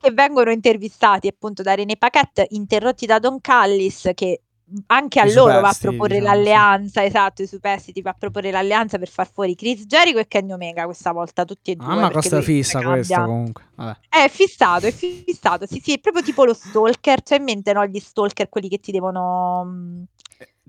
che 0.00 0.10
vengono 0.12 0.50
intervistati 0.50 1.28
appunto 1.28 1.62
da 1.62 1.74
René 1.74 1.96
Paquette, 1.96 2.46
interrotti 2.50 3.06
da 3.06 3.18
Don 3.18 3.40
Callis 3.40 4.10
che 4.14 4.42
anche 4.86 5.20
a 5.20 5.24
I 5.24 5.32
loro 5.32 5.60
va 5.60 5.68
a 5.70 5.76
proporre 5.78 6.18
diciamo, 6.18 6.36
sì. 6.36 6.42
l'alleanza, 6.42 7.04
esatto, 7.04 7.42
i 7.42 7.46
superstiti 7.46 8.02
va 8.02 8.10
a 8.10 8.16
proporre 8.18 8.50
l'alleanza 8.50 8.98
per 8.98 9.08
far 9.08 9.30
fuori 9.30 9.54
Chris 9.54 9.84
Jericho 9.86 10.18
e 10.18 10.26
Kenny 10.28 10.52
Omega 10.52 10.84
questa 10.84 11.12
volta, 11.12 11.44
tutti 11.44 11.72
e 11.72 11.76
due. 11.76 11.92
Ah, 11.92 11.96
ma 11.96 12.10
costa 12.10 12.40
fissa 12.42 12.82
questo 12.82 13.22
comunque. 13.24 13.64
Vabbè. 13.74 13.98
È 14.08 14.28
fissato, 14.28 14.86
è 14.86 14.92
fissato, 14.92 15.66
sì, 15.66 15.80
sì, 15.82 15.94
è 15.94 15.98
proprio 15.98 16.22
tipo 16.22 16.44
lo 16.44 16.54
stalker, 16.54 17.22
c'è 17.22 17.36
in 17.36 17.44
mente, 17.44 17.72
no, 17.72 17.84
gli 17.86 17.98
stalker, 17.98 18.48
quelli 18.48 18.68
che 18.68 18.78
ti 18.78 18.92
devono... 18.92 19.64
mm, 19.64 20.02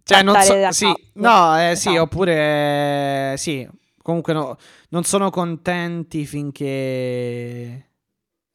Cioè, 0.04 0.24
non 0.24 0.42
so, 0.42 0.72
sì, 0.72 0.86
capo. 0.86 1.00
no, 1.14 1.56
eh, 1.70 1.76
sì, 1.76 1.90
Esatto. 1.90 2.02
oppure 2.02 3.34
eh, 3.34 3.38
sì, 3.38 3.68
comunque 4.02 4.34
no, 4.34 4.58
non 4.90 5.04
sono 5.04 5.30
contenti 5.30 6.26
finché 6.26 6.66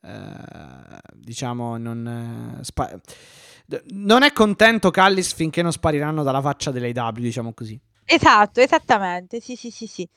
eh, 0.01 1.01
diciamo 1.14 1.77
non 1.78 2.56
eh, 2.60 2.64
spa- 2.64 2.90
non 3.90 4.22
è 4.22 4.32
contento 4.32 4.90
Callis 4.90 5.32
finché 5.34 5.62
non 5.62 5.72
spariranno 5.72 6.22
dalla 6.22 6.40
faccia 6.40 6.70
dell'AW, 6.70 7.12
diciamo 7.12 7.52
così. 7.52 7.80
Esatto, 8.09 8.60
esattamente, 8.60 9.40
sì, 9.40 9.56
sì, 9.56 9.70
sì, 9.70 9.86
sì. 9.88 10.09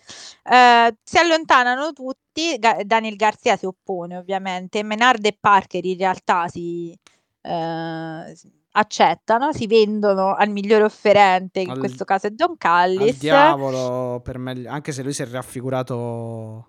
Ehm, 0.44 0.96
si 1.04 1.18
allontanano 1.18 1.92
tutti, 1.92 2.56
Ga 2.60 2.78
Daniel 2.86 3.16
Garcia 3.16 3.58
si 3.58 3.66
oppone 3.66 4.16
ovviamente, 4.18 4.84
Menard 4.84 5.26
e 5.26 5.36
Parker 5.40 5.84
in 5.86 5.98
realtà 5.98 6.48
si 6.48 6.96
s 7.42 8.48
accettano, 8.72 9.52
si 9.52 9.66
vendono 9.66 10.36
al 10.36 10.50
migliore 10.50 10.84
offerente, 10.84 11.62
che 11.62 11.66
in 11.66 11.72
Al 11.72 11.80
questo 11.80 12.06
caso 12.06 12.28
è 12.28 12.30
Don 12.30 12.52
Al 12.52 12.58
Callis. 12.58 13.18
diavolo 13.18 14.22
per 14.24 14.38
me 14.38 14.64
anche 14.68 14.92
se 14.92 15.02
lui 15.02 15.12
si 15.12 15.24
è 15.24 15.28
raffigurato, 15.28 16.68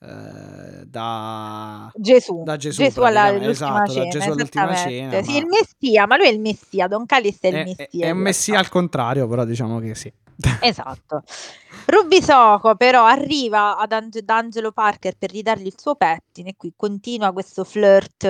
ehm, 0.00 0.82
da 0.84 1.90
Gesù, 1.94 2.42
da 2.44 2.56
Gesù 2.56 2.82
Gesù 2.82 3.00
alla 3.02 3.48
esatto, 3.48 3.92
cena, 3.92 4.08
Gesù 4.08 4.30
all'ultima 4.30 4.74
cena, 4.74 5.22
Sì, 5.22 5.32
ma 5.32 5.38
il 5.38 5.46
messia, 5.46 6.06
ma 6.06 6.16
lui 6.16 6.26
è 6.26 6.30
il 6.30 6.40
messia, 6.40 6.86
Don 6.86 7.06
Callis 7.06 7.38
è 7.40 7.48
il 7.48 7.54
è 7.54 7.64
messia 7.64 8.06
è 8.06 8.10
un 8.10 8.18
messia 8.18 8.58
al 8.58 8.68
contrario, 8.68 9.26
però 9.28 9.44
diciamo 9.44 9.78
che 9.80 9.94
sì. 9.94 10.12
Esatto. 10.62 11.22
Rubisoco 11.86 12.74
però 12.76 13.04
arriva 13.06 13.78
ad 13.78 13.92
Ange 13.92 14.22
da 14.22 14.36
Angelo 14.36 14.72
Parker 14.72 15.14
per 15.16 15.30
ridargli 15.30 15.66
il 15.66 15.74
suo 15.78 15.94
pettine 15.94 16.50
e 16.50 16.54
qui 16.56 16.72
continua 16.76 17.32
questo 17.32 17.64
flirt, 17.64 18.24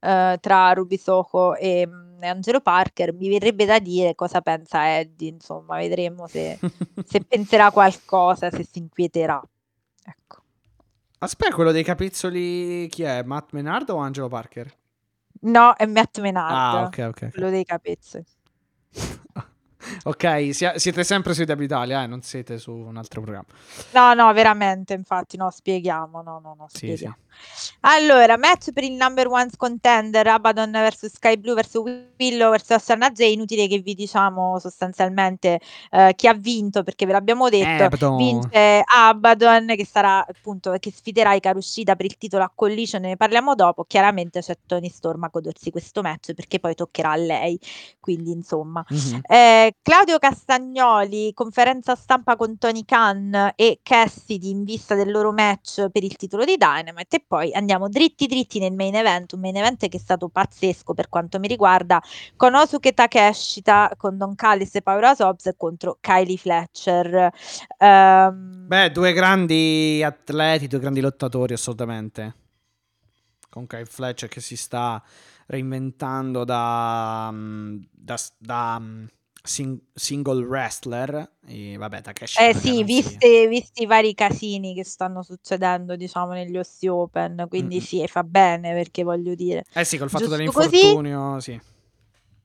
ehm, 0.00 0.38
tra 0.40 0.72
Rubisoco 0.72 1.56
e, 1.56 1.86
mhmm, 1.86 2.22
e 2.22 2.26
Angelo 2.28 2.60
Parker. 2.60 3.12
Mi 3.12 3.28
verrebbe 3.28 3.64
da 3.64 3.78
dire 3.80 4.14
cosa 4.14 4.40
pensa 4.40 4.96
Eddie, 4.98 5.28
insomma, 5.30 5.76
vedremo 5.76 6.26
se 6.28 6.58
se 7.04 7.20
penserà 7.24 7.70
qualcosa, 7.70 8.50
se 8.50 8.64
si 8.64 8.78
inquieterà. 8.78 9.42
Ecco. 10.04 10.42
Aspe 11.24 11.50
quello 11.52 11.72
dei 11.72 11.82
capezzoli 11.82 12.86
chi 12.88 13.02
è? 13.02 13.22
Matt 13.22 13.52
Menard 13.52 13.88
o 13.88 13.96
Angelo 13.96 14.28
Parker? 14.28 14.70
No, 15.40 15.74
è 15.74 15.86
Matt 15.86 16.20
Menard, 16.20 16.54
Ah, 16.54 16.82
okay, 16.84 17.06
okay. 17.06 17.30
quello 17.30 17.48
dei 17.48 17.64
capezzoli. 17.64 18.24
Sia 20.52 20.78
siete 20.78 21.04
sempre 21.04 21.34
su 21.34 21.42
IW 21.42 21.62
Italia, 21.62 22.02
eh, 22.02 22.06
non 22.06 22.22
siete 22.22 22.58
su 22.58 22.72
un 22.72 22.96
altro 22.96 23.20
programma. 23.20 23.46
No, 23.92 24.14
no, 24.14 24.32
veramente, 24.32 24.94
infatti, 24.94 25.36
no, 25.36 25.50
spieghiamo, 25.50 26.22
no, 26.22 26.40
no, 26.42 26.54
no, 26.58 26.66
Sì, 26.68 26.76
spieghiamo. 26.78 27.16
sì. 27.54 27.72
Allora, 27.80 28.36
match 28.36 28.72
per 28.72 28.84
il 28.84 28.92
number 28.92 29.26
one 29.26 29.48
contender, 29.56 30.26
Abaddon 30.26 30.70
versus 30.70 31.12
Sky 31.12 31.36
Blue 31.36 31.54
versus 31.54 31.82
Willow 32.18 32.50
versus 32.50 32.70
Osana 32.76 33.10
J. 33.10 33.22
Inutile 33.32 33.66
che 33.66 33.78
vi 33.78 33.94
diciamo 33.94 34.58
sostanzialmente 34.58 35.60
eh, 35.90 36.12
chi 36.16 36.28
ha 36.28 36.34
vinto, 36.34 36.82
perché 36.82 37.06
ve 37.06 37.12
l'abbiamo 37.12 37.48
detto. 37.48 37.82
Abaddon. 37.84 38.16
Vince 38.16 38.82
Abaddon, 38.86 39.66
che 39.76 39.84
sarà 39.84 40.24
appunto 40.24 40.74
che 40.78 40.92
sfiderà 40.92 41.34
Ikaru 41.34 41.60
Shida 41.60 41.96
per 41.96 42.06
il 42.06 42.16
titolo 42.16 42.44
a 42.44 42.52
Collision, 42.54 43.02
ne 43.02 43.16
parliamo 43.16 43.54
dopo. 43.54 43.84
Chiaramente 43.84 44.40
c'è 44.40 44.56
Tony 44.66 44.88
Storm 44.88 45.24
a 45.24 45.28
godersi 45.28 45.70
questo 45.70 46.02
match 46.02 46.32
perché 46.34 46.60
poi 46.60 46.74
toccherà 46.74 47.10
a 47.12 47.16
lei. 47.16 47.58
Quindi, 48.00 48.30
insomma, 48.30 48.84
Mh-mh. 48.88 49.20
eh, 49.26 49.73
Claudio 49.82 50.18
Castagnoli, 50.18 51.34
conferenza 51.34 51.94
stampa 51.94 52.36
con 52.36 52.56
Tony 52.56 52.84
Khan 52.86 53.52
e 53.54 53.80
Cassidy 53.82 54.48
in 54.48 54.64
vista 54.64 54.94
del 54.94 55.10
loro 55.10 55.30
match 55.30 55.90
per 55.90 56.02
il 56.02 56.16
titolo 56.16 56.44
di 56.44 56.56
Dynamite 56.56 57.16
e 57.16 57.24
poi 57.26 57.52
andiamo 57.52 57.88
dritti 57.90 58.26
dritti 58.26 58.58
nel 58.58 58.72
main 58.72 58.94
event, 58.94 59.34
un 59.34 59.40
main 59.40 59.56
event 59.56 59.86
che 59.88 59.98
è 59.98 60.00
stato 60.00 60.28
pazzesco 60.28 60.94
per 60.94 61.10
quanto 61.10 61.38
mi 61.38 61.48
riguarda, 61.48 62.02
con 62.34 62.54
Osuke 62.54 62.94
Takeshita, 62.94 63.92
con 63.98 64.16
Don 64.16 64.34
Callis 64.34 64.74
e 64.76 64.80
Paura 64.80 65.14
Sobs 65.14 65.52
contro 65.56 65.98
Kylie 66.00 66.38
Fletcher. 66.38 67.30
Ehm, 67.76 68.66
Beh, 68.66 68.90
due 68.90 69.12
grandi 69.12 70.02
atleti, 70.02 70.66
due 70.66 70.78
grandi 70.78 71.00
lottatori 71.00 71.52
assolutamente. 71.52 72.34
Con 73.50 73.66
Kyle 73.66 73.84
Fletcher 73.84 74.30
che 74.30 74.40
si 74.40 74.56
sta 74.56 75.02
reinventando 75.46 76.44
da, 76.44 77.28
mm, 77.30 77.82
da, 77.90 78.18
da, 78.38 78.78
mm, 78.80 79.04
sing- 79.46 79.78
single 79.92 80.42
wrestler. 80.44 81.30
E 81.46 81.76
vabbè, 81.76 82.00
Takeshi 82.00 82.40
Eh 82.42 82.54
sì, 82.54 82.76
non 82.76 82.84
visti, 82.84 83.82
i 83.82 83.86
vari 83.86 84.14
casini 84.14 84.74
che 84.74 84.84
stanno 84.84 85.22
succedendo, 85.22 85.94
diciamo, 85.94 86.32
negli 86.32 86.56
Ossi 86.56 86.88
Open, 86.88 87.46
quindi 87.48 87.76
Mm-mm. 87.76 87.82
sì, 87.84 88.06
fa 88.08 88.24
bene 88.24 88.72
perché 88.72 89.02
voglio 89.02 89.34
dire. 89.34 89.64
Eh 89.72 89.84
sì, 89.84 89.98
col 89.98 90.08
fatto 90.08 90.24
Giusto 90.24 90.36
dell'infortunio, 90.36 91.38
sì. 91.40 91.60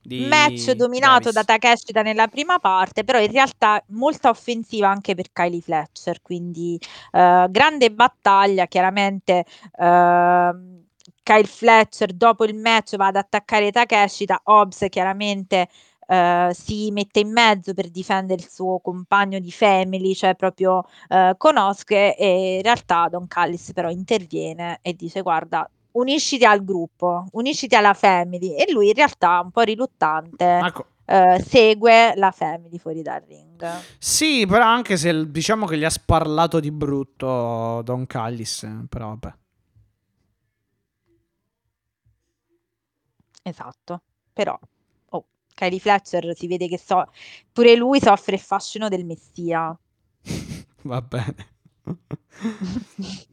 Di 0.02 0.26
Match 0.26 0.70
dominato 0.72 1.30
Davis. 1.30 1.34
da 1.34 1.44
Takeshita 1.44 2.02
nella 2.02 2.26
prima 2.28 2.58
parte, 2.58 3.04
però 3.04 3.20
in 3.20 3.30
realtà 3.30 3.82
molta 3.88 4.30
offensiva 4.30 4.88
anche 4.88 5.14
per 5.14 5.30
Kylie 5.32 5.60
Fletcher, 5.60 6.22
quindi 6.22 6.78
eh, 7.12 7.46
grande 7.50 7.90
battaglia, 7.92 8.66
chiaramente 8.66 9.44
ehm, 9.78 10.84
Kyle 11.22 11.44
Fletcher 11.46 12.12
dopo 12.14 12.44
il 12.44 12.54
match 12.54 12.96
va 12.96 13.08
ad 13.08 13.16
attaccare 13.16 13.70
Takeshita, 13.70 14.40
Hobbs 14.44 14.86
chiaramente 14.88 15.68
eh, 16.10 16.50
si 16.52 16.90
mette 16.90 17.20
in 17.20 17.30
mezzo 17.30 17.72
per 17.72 17.88
difendere 17.88 18.40
il 18.42 18.48
suo 18.50 18.80
compagno 18.80 19.38
di 19.38 19.52
family, 19.52 20.12
cioè 20.12 20.34
proprio 20.34 20.84
eh, 21.08 21.34
Konosuke 21.36 22.16
e 22.16 22.56
in 22.56 22.62
realtà 22.62 23.06
Don 23.08 23.28
Callis 23.28 23.72
però 23.72 23.90
interviene 23.90 24.80
e 24.82 24.94
dice 24.94 25.22
guarda 25.22 25.70
unisciti 25.92 26.44
al 26.44 26.64
gruppo, 26.64 27.26
unisciti 27.32 27.76
alla 27.76 27.94
family 27.94 28.56
e 28.56 28.72
lui 28.72 28.88
in 28.88 28.94
realtà 28.94 29.40
un 29.40 29.52
po' 29.52 29.60
riluttante 29.60 30.58
Marco, 30.60 30.86
eh, 31.04 31.40
segue 31.46 32.14
la 32.16 32.32
family 32.32 32.78
fuori 32.78 33.02
dal 33.02 33.22
ring. 33.28 33.64
sì, 33.98 34.46
però 34.48 34.64
anche 34.64 34.96
se 34.96 35.30
diciamo 35.30 35.64
che 35.66 35.78
gli 35.78 35.84
ha 35.84 35.90
sparlato 35.90 36.58
di 36.58 36.72
brutto 36.72 37.82
Don 37.84 38.04
Callis, 38.06 38.66
però 38.88 39.10
vabbè. 39.10 39.34
Esatto, 43.42 44.02
però 44.32 44.58
Kylie 45.60 45.78
Fletcher 45.78 46.34
si 46.34 46.46
vede 46.46 46.66
che 46.68 46.78
so, 46.78 47.04
pure 47.52 47.76
lui 47.76 48.00
soffre 48.00 48.36
il 48.36 48.40
fascino 48.40 48.88
del 48.88 49.04
messia. 49.04 49.76
Va 50.82 51.02
bene. 51.02 51.34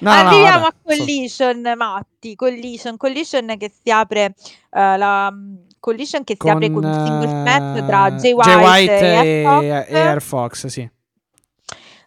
No, 0.00 0.12
no, 0.12 0.28
Arriviamo 0.28 0.60
vabbè, 0.60 0.66
a 0.66 0.74
Collision, 0.82 1.72
Matti, 1.74 2.34
Collision, 2.34 2.98
Collision 2.98 3.56
che 3.56 3.72
si 3.82 3.90
apre 3.90 4.34
eh, 4.70 4.96
la 4.98 5.32
Collision 5.80 6.22
che 6.22 6.36
si 6.38 6.48
apre 6.50 6.70
con 6.70 6.84
un 6.84 6.92
singles 6.92 7.32
match 7.32 7.86
tra 7.86 8.08
eh, 8.08 8.14
Jay 8.16 8.34
Jay 8.34 8.62
White, 8.62 8.98
e, 8.98 9.06
e 9.06 9.44
Air 9.46 9.86
e 9.86 9.86
Fox. 9.86 9.90
Air 9.94 10.22
Fox, 10.22 10.66
sì. 10.66 10.90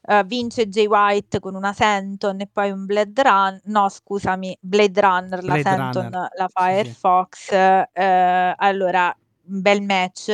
Eh, 0.10 0.24
vince 0.26 0.68
Jay 0.68 0.86
White 0.86 1.40
con 1.40 1.56
una 1.56 1.74
Senton 1.74 2.40
e 2.42 2.48
poi 2.48 2.70
un 2.70 2.86
Blade 2.86 3.24
Run 3.24 3.60
no 3.66 3.90
scusami 3.90 4.56
Blade 4.62 5.02
Runner 5.02 5.44
la 5.44 5.54
Blade 5.54 5.64
Senton 5.64 6.04
Runner. 6.04 6.30
la 6.38 6.48
fa 6.48 6.62
Sì, 6.62 6.70
Air 6.70 6.86
sì. 6.86 6.94
Fox 6.94 7.52
allora 8.58 9.18
bel 9.48 9.82
match 9.82 10.32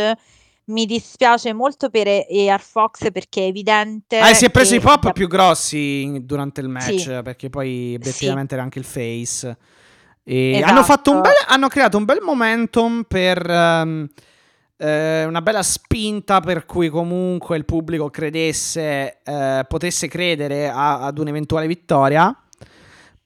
mi 0.65 0.85
dispiace 0.85 1.51
molto 1.53 1.89
per 1.89 2.07
Air 2.07 2.61
Fox 2.61 3.11
perché 3.11 3.41
è 3.41 3.47
evidente 3.47 4.17
Ah, 4.19 4.33
si 4.33 4.45
è 4.45 4.49
preso 4.49 4.75
i 4.75 4.79
pop 4.79 5.11
più 5.11 5.27
grossi 5.27 6.19
durante 6.21 6.61
il 6.61 6.69
match, 6.69 6.99
Sì. 6.99 7.19
perché 7.23 7.49
poi 7.49 7.89
Sì. 7.89 7.95
obiettivamente 7.95 8.53
era 8.53 8.63
anche 8.63 8.79
il 8.79 8.85
face. 8.85 9.57
Esatto. 10.25 10.71
hanno, 10.71 10.83
fatto 10.83 11.11
un 11.11 11.19
bel, 11.19 11.33
hanno 11.47 11.67
creato 11.67 11.97
un 11.97 12.05
bel 12.05 12.21
momentum 12.21 13.03
per 13.05 13.45
ehm, 13.45 14.07
eh, 14.77 15.25
una 15.25 15.41
bella 15.41 15.61
spinta 15.63 16.39
per 16.39 16.65
cui 16.65 16.87
comunque 16.87 17.57
il 17.57 17.65
pubblico 17.65 18.09
credesse, 18.09 19.19
eh, 19.21 19.65
potesse 19.67 20.07
credere 20.07 20.69
a- 20.69 21.01
ad 21.01 21.17
un'eventuale 21.19 21.67
vittoria. 21.67 22.33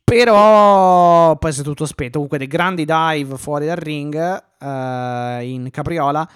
Però 0.04 1.36
poi 1.36 1.52
si 1.52 1.60
è 1.60 1.64
tutto 1.64 1.86
spento. 1.86 2.14
Comunque 2.14 2.38
dei 2.38 2.48
grandi 2.48 2.86
dive 2.86 3.38
fuori 3.38 3.66
dal 3.66 3.76
ring 3.76 4.44
eh, 4.60 5.40
in 5.44 5.70
capriola. 5.72 6.28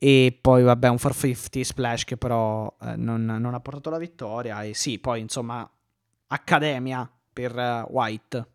E 0.00 0.38
poi 0.40 0.62
vabbè 0.62 0.88
un 0.88 0.98
450 0.98 1.64
splash 1.64 2.04
che 2.04 2.16
però 2.16 2.72
eh, 2.82 2.94
non, 2.96 3.24
non 3.24 3.54
ha 3.54 3.60
portato 3.60 3.90
la 3.90 3.98
vittoria. 3.98 4.62
E 4.62 4.74
sì, 4.74 4.98
poi 4.98 5.20
insomma 5.20 5.68
accademia 6.28 7.08
per 7.32 7.58
eh, 7.58 7.84
White. 7.88 8.46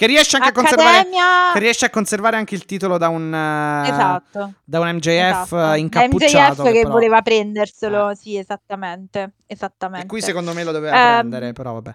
Che 0.00 0.06
riesce 0.06 0.36
anche 0.36 0.48
a 0.48 0.52
conservare... 0.52 1.06
Che 1.52 1.58
riesce 1.58 1.84
a 1.84 1.90
conservare 1.90 2.36
anche 2.36 2.54
il 2.54 2.64
titolo 2.64 2.96
da 2.96 3.08
un, 3.08 3.34
eh, 3.34 3.88
esatto 3.88 4.52
da 4.64 4.80
un 4.80 4.88
MJF 4.94 5.08
esatto. 5.08 5.72
eh, 5.74 5.78
incappucciato. 5.78 6.62
MJF 6.62 6.72
che, 6.72 6.80
però- 6.80 6.92
voleva 6.94 7.20
prenderselo 7.20 8.14
sì 8.14 8.38
esattamente 8.38 9.32
esattamente 9.46 10.06
E 10.06 10.08
qui 10.08 10.22
secondo 10.22 10.54
me 10.54 10.64
lo 10.64 10.72
doveva 10.72 10.96
Ehm, 10.96 11.18
prendere, 11.18 11.52
però 11.52 11.74
vabbè. 11.74 11.94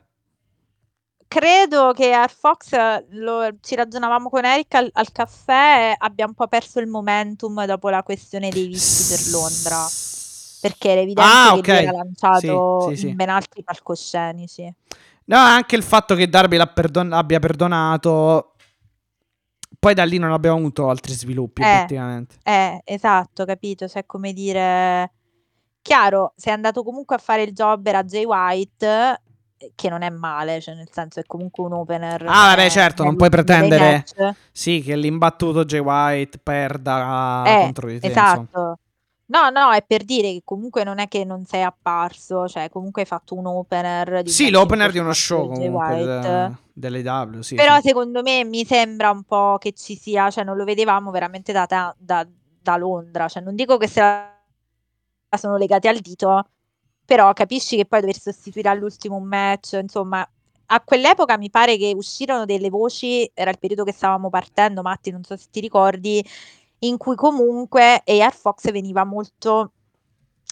Credo 1.35 1.91
che 1.91 2.13
Air 2.13 2.31
Fox, 2.31 2.69
lo- 3.09 3.57
ci 3.59 3.75
ragionavamo 3.75 4.29
con 4.29 4.45
Eric 4.45 4.73
al, 4.75 4.89
al 4.93 5.11
caffè, 5.11 5.93
abbia 5.97 6.25
un 6.25 6.33
po' 6.33 6.47
perso 6.47 6.79
il 6.79 6.87
momentum 6.87 7.65
dopo 7.65 7.89
la 7.89 8.03
questione 8.03 8.47
dei 8.49 8.67
visti 8.67 9.13
per 9.13 9.33
Londra. 9.33 9.85
Perché 10.61 10.89
era 10.91 11.01
evidente 11.01 11.29
Ah, 11.29 11.51
che 11.53 11.59
ok. 11.59 11.67
lui 11.67 11.77
era 11.77 11.91
lanciato 11.91 12.85
Sì, 12.89 12.95
sì, 12.95 13.07
in 13.09 13.15
ben 13.17 13.29
altri 13.29 13.63
palcoscenici. 13.63 14.73
No, 15.25 15.37
anche 15.37 15.75
il 15.75 15.83
fatto 15.83 16.15
che 16.15 16.29
Darby 16.29 16.57
perdon- 16.73 17.11
abbia 17.11 17.39
perdonato. 17.39 18.55
Poi 19.77 19.93
da 19.93 20.05
lì 20.05 20.17
non 20.17 20.31
abbiamo 20.31 20.57
avuto 20.57 20.89
altri 20.89 21.11
sviluppi, 21.13 21.61
Eh. 21.61 21.65
effettivamente. 21.65 22.37
Eh, 22.43 22.81
esatto, 22.85 23.43
capito? 23.43 23.89
Cioè, 23.89 24.05
come 24.05 24.31
dire... 24.31 25.11
Chiaro, 25.81 26.33
sei 26.35 26.53
andato 26.53 26.81
comunque 26.81 27.15
a 27.17 27.19
fare 27.19 27.43
il 27.43 27.51
jobber 27.51 27.95
a 27.95 28.03
Jay 28.03 28.23
White, 28.23 29.21
che 29.75 29.89
non 29.89 30.01
è 30.01 30.09
male, 30.09 30.61
cioè 30.61 30.75
nel 30.75 30.89
senso 30.91 31.19
è 31.19 31.23
comunque 31.25 31.63
un 31.63 31.73
opener. 31.73 32.23
Ah, 32.27 32.47
vabbè, 32.49 32.65
eh, 32.65 32.69
certo, 32.69 33.03
non 33.03 33.15
puoi 33.15 33.29
pretendere. 33.29 34.03
Sì, 34.51 34.81
che 34.81 34.95
l'imbattuto 34.95 35.65
Jay 35.65 35.79
White 35.79 36.39
perda 36.39 37.43
Eh, 37.45 37.59
contro 37.61 37.87
di 37.89 37.99
te. 37.99 38.07
insomma. 38.07 38.31
Esatto. 38.31 38.79
No, 39.27 39.49
no, 39.49 39.71
è 39.71 39.83
per 39.83 40.03
dire 40.03 40.31
che 40.33 40.41
comunque 40.43 40.83
non 40.83 40.99
è 40.99 41.07
che 41.07 41.23
non 41.25 41.45
sei 41.45 41.63
apparso, 41.63 42.47
cioè 42.47 42.69
comunque 42.69 43.01
hai 43.01 43.07
fatto 43.07 43.33
un 43.35 43.47
opener 43.47 44.21
di 44.21 44.29
Sì, 44.29 44.51
l'opener 44.51 44.91
di 44.91 44.99
uno 44.99 45.13
show 45.13 45.47
comunque 45.47 46.53
dell'AW, 46.73 47.41
sì. 47.41 47.55
Però 47.55 47.75
sì. 47.77 47.87
secondo 47.87 48.21
me 48.21 48.43
mi 48.43 48.63
sembra 48.65 49.09
un 49.09 49.23
po' 49.23 49.57
che 49.59 49.71
ci 49.71 49.95
sia, 49.95 50.29
cioè 50.29 50.43
non 50.43 50.55
lo 50.57 50.63
vedevamo 50.63 51.09
veramente 51.09 51.51
da, 51.51 51.65
da- 51.97 52.27
da 52.61 52.77
Londra, 52.77 53.27
cioè 53.27 53.41
non 53.41 53.55
dico 53.55 53.77
che 53.77 53.87
se 53.87 53.99
la 53.99 54.31
sono 55.37 55.57
legati 55.57 55.87
al 55.87 55.97
dito, 55.99 56.49
però 57.05 57.31
capisci 57.33 57.75
che 57.75 57.85
poi 57.85 57.99
dover 58.01 58.19
sostituire 58.19 58.69
all'ultimo 58.69 59.15
un 59.15 59.25
match, 59.27 59.77
insomma, 59.81 60.27
a 60.67 60.81
quell'epoca 60.81 61.37
mi 61.37 61.49
pare 61.51 61.77
che 61.77 61.93
uscirono 61.95 62.45
delle 62.45 62.69
voci, 62.69 63.29
era 63.33 63.51
il 63.51 63.59
periodo 63.59 63.83
che 63.83 63.91
stavamo 63.93 64.29
partendo, 64.29 64.81
Matti, 64.81 65.11
non 65.11 65.23
so 65.23 65.37
se 65.37 65.47
ti 65.51 65.59
ricordi, 65.59 66.25
in 66.79 66.97
cui 66.97 67.15
comunque 67.15 68.01
AR 68.05 68.33
Fox 68.35 68.71
veniva 68.71 69.03
molto 69.03 69.71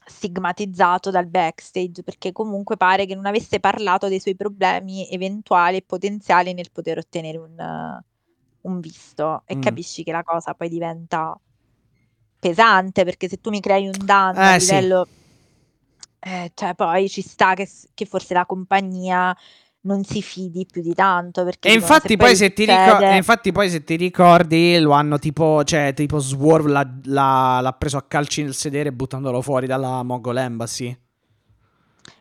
stigmatizzato 0.06 1.10
dal 1.12 1.28
backstage 1.28 2.04
perché 2.04 2.32
comunque 2.34 2.76
pare 2.78 3.06
che 3.06 3.16
non 3.16 3.26
avesse 3.26 3.60
parlato 3.60 4.08
dei 4.08 4.20
suoi 4.20 4.36
problemi 4.36 5.08
eventuali 5.10 5.78
e 5.78 5.84
potenziali 5.86 6.54
nel 6.54 6.72
poter 6.72 6.98
ottenere 6.98 7.38
un, 7.38 7.58
eh, 7.58 8.04
un 8.62 8.80
visto 8.80 9.44
e 9.46 9.56
Mm. 9.56 9.62
capisci 9.62 10.04
che 10.04 10.12
la 10.12 10.24
cosa 10.24 10.54
poi 10.54 10.70
diventa 10.70 11.40
pesante 12.40 13.04
perché 13.06 13.30
se 13.30 13.40
tu 13.40 13.50
mi 13.50 13.62
crei 13.62 13.88
un 13.88 13.94
danno 14.04 14.40
a 14.40 14.56
Eh, 14.56 14.60
sì. 14.60 14.66
Eh, 16.26 16.52
cioè 16.54 16.74
poi 16.76 17.10
ci 17.10 17.22
sta 17.22 17.54
che, 17.54 17.66
s- 17.66 17.88
che 17.94 18.06
forse 18.06 18.34
la 18.34 18.46
compagnia 18.46 19.36
non 19.86 20.04
si 20.06 20.22
fidi 20.22 20.66
più 20.66 20.82
di 20.82 20.94
tanto 20.94 21.44
perché 21.44 21.68
E 21.68 21.74
infatti, 21.74 22.16
poi 22.16 22.36
se 22.38 22.54
ti 22.54 22.64
ricor- 22.64 22.92
succede- 22.94 23.14
e 23.14 23.16
infatti 23.18 23.52
poi 23.52 23.70
se 23.70 23.84
ti 23.84 23.96
ricordi 23.98 24.80
lo 24.80 24.92
hanno 24.92 25.20
tipo, 25.20 25.62
cioè 25.66 25.94
tipo 25.94 26.20
Swerve 26.20 26.70
l'ha, 26.70 26.90
l'ha- 27.04 27.60
l'ha 27.62 27.74
preso 27.74 27.98
a 27.98 28.04
calci 28.08 28.44
nel 28.44 28.54
sedere 28.54 28.94
buttandolo 28.94 29.42
fuori 29.42 29.68
dalla 29.68 30.02
Mogol 30.04 30.38
Embassy. 30.38 30.98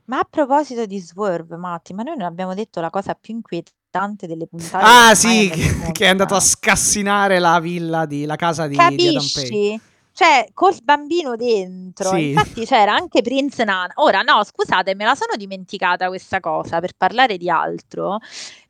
Ma 0.07 0.19
a 0.19 0.27
proposito 0.29 0.85
di 0.87 0.99
Swerve, 0.99 1.57
Matti, 1.57 1.95
ma 1.95 2.03
noi 2.03 2.17
non 2.17 2.27
abbiamo 2.27 2.55
detto 2.55 2.81
la 2.81 2.91
cosa 2.91 3.15
più 3.15 3.35
inquietante 3.35 4.27
delle 4.27 4.47
puntate 4.49 4.85
Ah 4.85 5.15
sì, 5.15 5.49
che, 5.49 5.93
che 5.93 6.05
è 6.07 6.09
andato 6.09 6.35
a 6.35 6.41
scassinare 6.41 7.39
la 7.39 7.61
villa 7.61 8.05
di, 8.07 8.25
la 8.25 8.37
casa 8.37 8.67
di, 8.67 8.75
di 8.75 8.81
Adam 8.81 9.27
Page. 9.33 9.81
Cioè, 10.13 10.49
col 10.53 10.77
bambino 10.83 11.37
dentro. 11.37 12.11
Sì. 12.11 12.29
Infatti 12.31 12.67
c'era 12.67 12.95
anche 12.95 13.23
Prince 13.23 13.65
Nana. 13.65 13.93
Ora, 13.97 14.21
no, 14.23 14.45
scusate, 14.45 14.95
me 14.95 15.05
la 15.05 15.15
sono 15.15 15.37
dimenticata 15.37 16.09
questa 16.09 16.41
cosa 16.41 16.81
per 16.81 16.93
parlare 16.97 17.39
di 17.39 17.49
altro, 17.49 18.19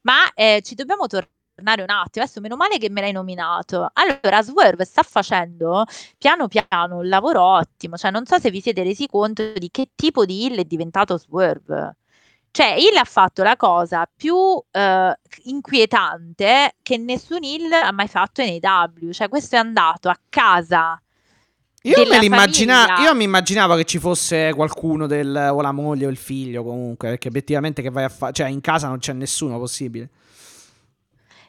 ma 0.02 0.32
eh, 0.34 0.60
ci 0.64 0.74
dobbiamo 0.76 1.06
tornare 1.06 1.82
un 1.82 1.90
attimo. 1.90 2.24
Adesso, 2.24 2.40
meno 2.40 2.56
male 2.56 2.78
che 2.78 2.90
me 2.90 3.00
l'hai 3.00 3.12
nominato. 3.12 3.90
Allora, 3.92 4.42
Swerve 4.42 4.84
sta 4.84 5.02
facendo 5.02 5.84
piano 6.16 6.46
piano 6.48 6.98
un 6.98 7.08
lavoro 7.08 7.42
ottimo. 7.42 7.96
Cioè, 7.96 8.10
non 8.12 8.24
so 8.24 8.38
se 8.38 8.50
vi 8.50 8.60
siete 8.60 8.82
resi 8.84 9.06
conto 9.08 9.52
di 9.54 9.68
che 9.70 9.90
tipo 9.96 10.24
di 10.24 10.44
heel 10.44 10.58
è 10.58 10.64
diventato 10.64 11.18
Swerve. 11.18 11.96
Cioè, 12.52 12.74
Hill 12.78 12.96
ha 12.98 13.04
fatto 13.04 13.42
la 13.42 13.56
cosa 13.56 14.06
più 14.14 14.62
eh, 14.70 15.18
inquietante 15.44 16.74
che 16.82 16.98
nessun 16.98 17.42
Hill 17.42 17.72
ha 17.72 17.90
mai 17.92 18.08
fatto 18.08 18.42
in 18.42 18.58
AW. 18.62 19.10
Cioè, 19.10 19.28
questo 19.28 19.56
è 19.56 19.58
andato 19.58 20.08
a 20.08 20.18
casa. 20.28 21.00
Io, 21.84 21.96
me 22.06 22.18
io 23.02 23.14
mi 23.14 23.24
immaginavo 23.24 23.74
che 23.74 23.84
ci 23.84 23.98
fosse 23.98 24.52
qualcuno 24.54 25.08
del, 25.08 25.50
o 25.52 25.60
la 25.60 25.72
moglie 25.72 26.06
o 26.06 26.10
il 26.10 26.16
figlio 26.16 26.62
comunque, 26.62 27.08
perché 27.08 27.26
obiettivamente 27.26 27.82
che 27.82 27.90
vai 27.90 28.04
a 28.04 28.08
fare, 28.08 28.32
cioè 28.32 28.48
in 28.48 28.60
casa 28.60 28.86
non 28.86 28.98
c'è 28.98 29.12
nessuno 29.12 29.58
possibile. 29.58 30.08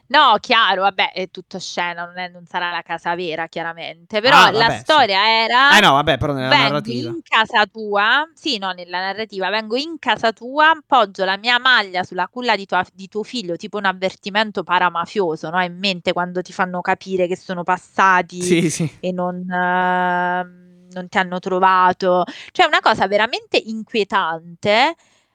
No, 0.06 0.36
chiaro, 0.38 0.82
vabbè, 0.82 1.12
è 1.12 1.30
tutto 1.30 1.58
scena, 1.58 2.04
non, 2.04 2.18
è- 2.18 2.28
non 2.28 2.44
sarà 2.46 2.70
la 2.70 2.82
casa 2.82 3.14
vera, 3.14 3.46
chiaramente. 3.48 4.20
Però 4.20 4.36
Ah, 4.36 4.50
la 4.50 4.58
vabbè, 4.66 4.74
sì. 4.76 4.80
storia 4.80 5.26
era. 5.42 5.76
Eh 5.76 5.80
no, 5.80 5.92
vabbè, 5.92 6.18
però 6.18 6.32
nella 6.34 6.48
narrativa. 6.56 7.08
in 7.10 7.22
casa 7.22 7.64
tua, 7.66 8.28
sì, 8.34 8.58
no, 8.58 8.72
nella 8.72 9.00
narrativa, 9.00 9.48
vengo 9.50 9.76
in 9.76 9.98
casa 9.98 10.32
tua, 10.32 10.70
appoggio 10.70 11.24
la 11.24 11.38
mia 11.38 11.58
maglia 11.58 12.02
sulla 12.04 12.28
culla 12.28 12.54
di, 12.54 12.66
tua- 12.66 12.84
di 12.92 13.08
tuo 13.08 13.22
figlio, 13.22 13.56
tipo 13.56 13.78
un 13.78 13.86
avvertimento 13.86 14.62
paramafioso, 14.62 15.48
no? 15.50 15.62
In 15.62 15.78
mente 15.78 16.12
quando 16.12 16.42
ti 16.42 16.52
fanno 16.52 16.80
capire 16.82 17.26
che 17.26 17.36
sono 17.36 17.62
passati 17.64 18.42
Sì, 18.42 18.70
sì. 18.70 18.98
e 19.00 19.10
non, 19.10 19.36
ehm, 19.50 20.88
non 20.92 21.08
ti 21.08 21.18
hanno 21.18 21.38
trovato. 21.38 22.24
Cioè, 22.52 22.66
una 22.66 22.80
cosa 22.80 23.06
veramente 23.08 23.56
inquietante. 23.56 24.94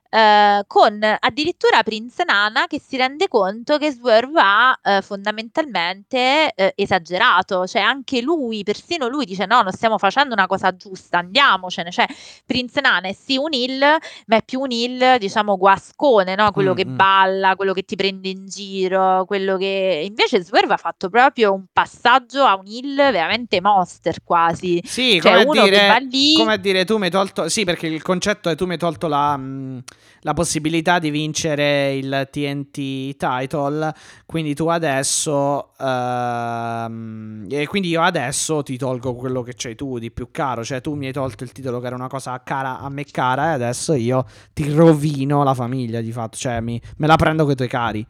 Eh, 0.10 0.64
con 0.68 1.00
addirittura 1.20 1.84
Prince 1.84 2.24
Nana 2.24 2.68
che 2.68 2.80
si 2.80 2.98
rende 2.98 3.28
conto 3.28 3.78
che 3.78 3.92
Swerve 3.92 4.40
ha 4.42 4.80
eh, 4.82 5.02
fondamentalmente 5.02 6.52
eh, 6.56 6.74
esagerato, 6.76 7.68
cioè 7.68 7.82
anche 7.82 8.22
lui, 8.22 8.64
persino 8.64 9.08
lui 9.08 9.26
dice 9.26 9.46
no, 9.46 9.62
non 9.62 9.72
stiamo 9.72 9.98
facendo 9.98 10.34
una 10.34 10.48
cosa 10.48 10.76
giusta, 10.76 11.20
andiamocene, 11.20 11.92
cioè 11.92 12.06
Prince 12.46 12.82
Nana 12.82 13.08
è 13.08 13.14
sì 13.14 13.38
un 13.38 13.54
hill, 13.54 13.80
ma 13.80 14.36
è 14.38 14.44
più 14.44 14.62
un 14.62 14.72
hill 14.72 15.18
diciamo 15.18 15.58
guascone, 15.58 16.36
no? 16.36 16.52
quello 16.52 16.74
Mm, 16.74 16.76
che 16.76 16.86
mm. 16.86 16.96
balla, 16.96 17.56
quello 17.56 17.74
che 17.74 17.84
ti 17.84 17.96
prende 17.96 18.30
in 18.30 18.46
giro, 18.48 19.26
quello 19.26 19.58
che 19.58 20.04
invece 20.06 20.44
Swerve 20.44 20.74
ha 20.74 20.78
fatto 20.78 21.10
proprio 21.10 21.54
un 21.54 21.66
passaggio 21.72 22.44
a 22.44 22.56
un 22.56 22.66
hill 22.68 22.96
veramente 22.96 23.62
monster 23.62 24.24
quasi. 24.24 24.82
Sì, 24.84 25.20
Cioè, 25.22 25.34
come, 25.34 25.38
a 25.38 25.40
uno 25.40 25.68
che 25.68 25.70
dire, 25.70 25.86
va 25.86 25.98
lì- 25.98 26.34
come 26.34 26.54
a 26.54 26.58
dire, 26.58 26.86
tu 26.86 26.98
mi 26.98 27.06
hai 27.06 27.12
tolto. 27.12 27.50
Sì, 27.50 27.64
perché 27.64 27.88
il 27.88 28.02
concetto 28.02 28.50
è 28.50 28.56
tu 28.56 28.66
mi 28.66 28.74
hai 28.74 28.78
tolto 28.78 29.08
la, 29.08 29.36
mh, 29.38 29.84
la 30.22 30.34
possibilità 30.34 31.00
di 31.00 31.10
vincere 31.10 31.94
il 31.96 32.28
TNT 32.32 33.16
title. 33.16 33.94
Quindi 34.26 34.54
tu 34.56 34.68
adesso. 34.68 35.72
ehm, 35.80 37.46
e 37.50 37.68
quindi 37.68 37.90
io 37.90 38.02
adesso 38.02 38.64
ti 38.64 38.78
tolgo 38.78 39.16
quello 39.16 39.42
che 39.42 39.54
c'hai 39.56 39.76
tu 39.76 40.00
di 40.00 40.12
più 40.12 40.30
caro. 40.32 40.64
Cioè, 40.64 40.82
tu 40.82 40.94
mi 40.96 41.08
hai 41.08 41.14
tolto 41.14 41.44
il 41.44 41.52
titolo 41.52 41.80
che 41.80 41.88
era 41.88 41.96
una 41.96 42.08
cosa 42.08 42.42
cara 42.44 42.80
a 42.80 42.90
me 42.90 43.04
cara. 43.06 43.52
E 43.52 43.54
adesso 43.54 43.94
io 43.94 44.26
ti 44.54 44.72
rovino 44.72 45.44
la 45.44 45.54
famiglia 45.54 46.02
di 46.02 46.12
fatto. 46.12 46.38
Cioè, 46.38 46.60
mi- 46.62 46.82
me 46.98 47.08
la 47.08 47.16
prendo 47.16 47.44
con 47.44 47.54
i 47.54 47.56
tuoi 47.56 47.68
cari. 47.68 48.06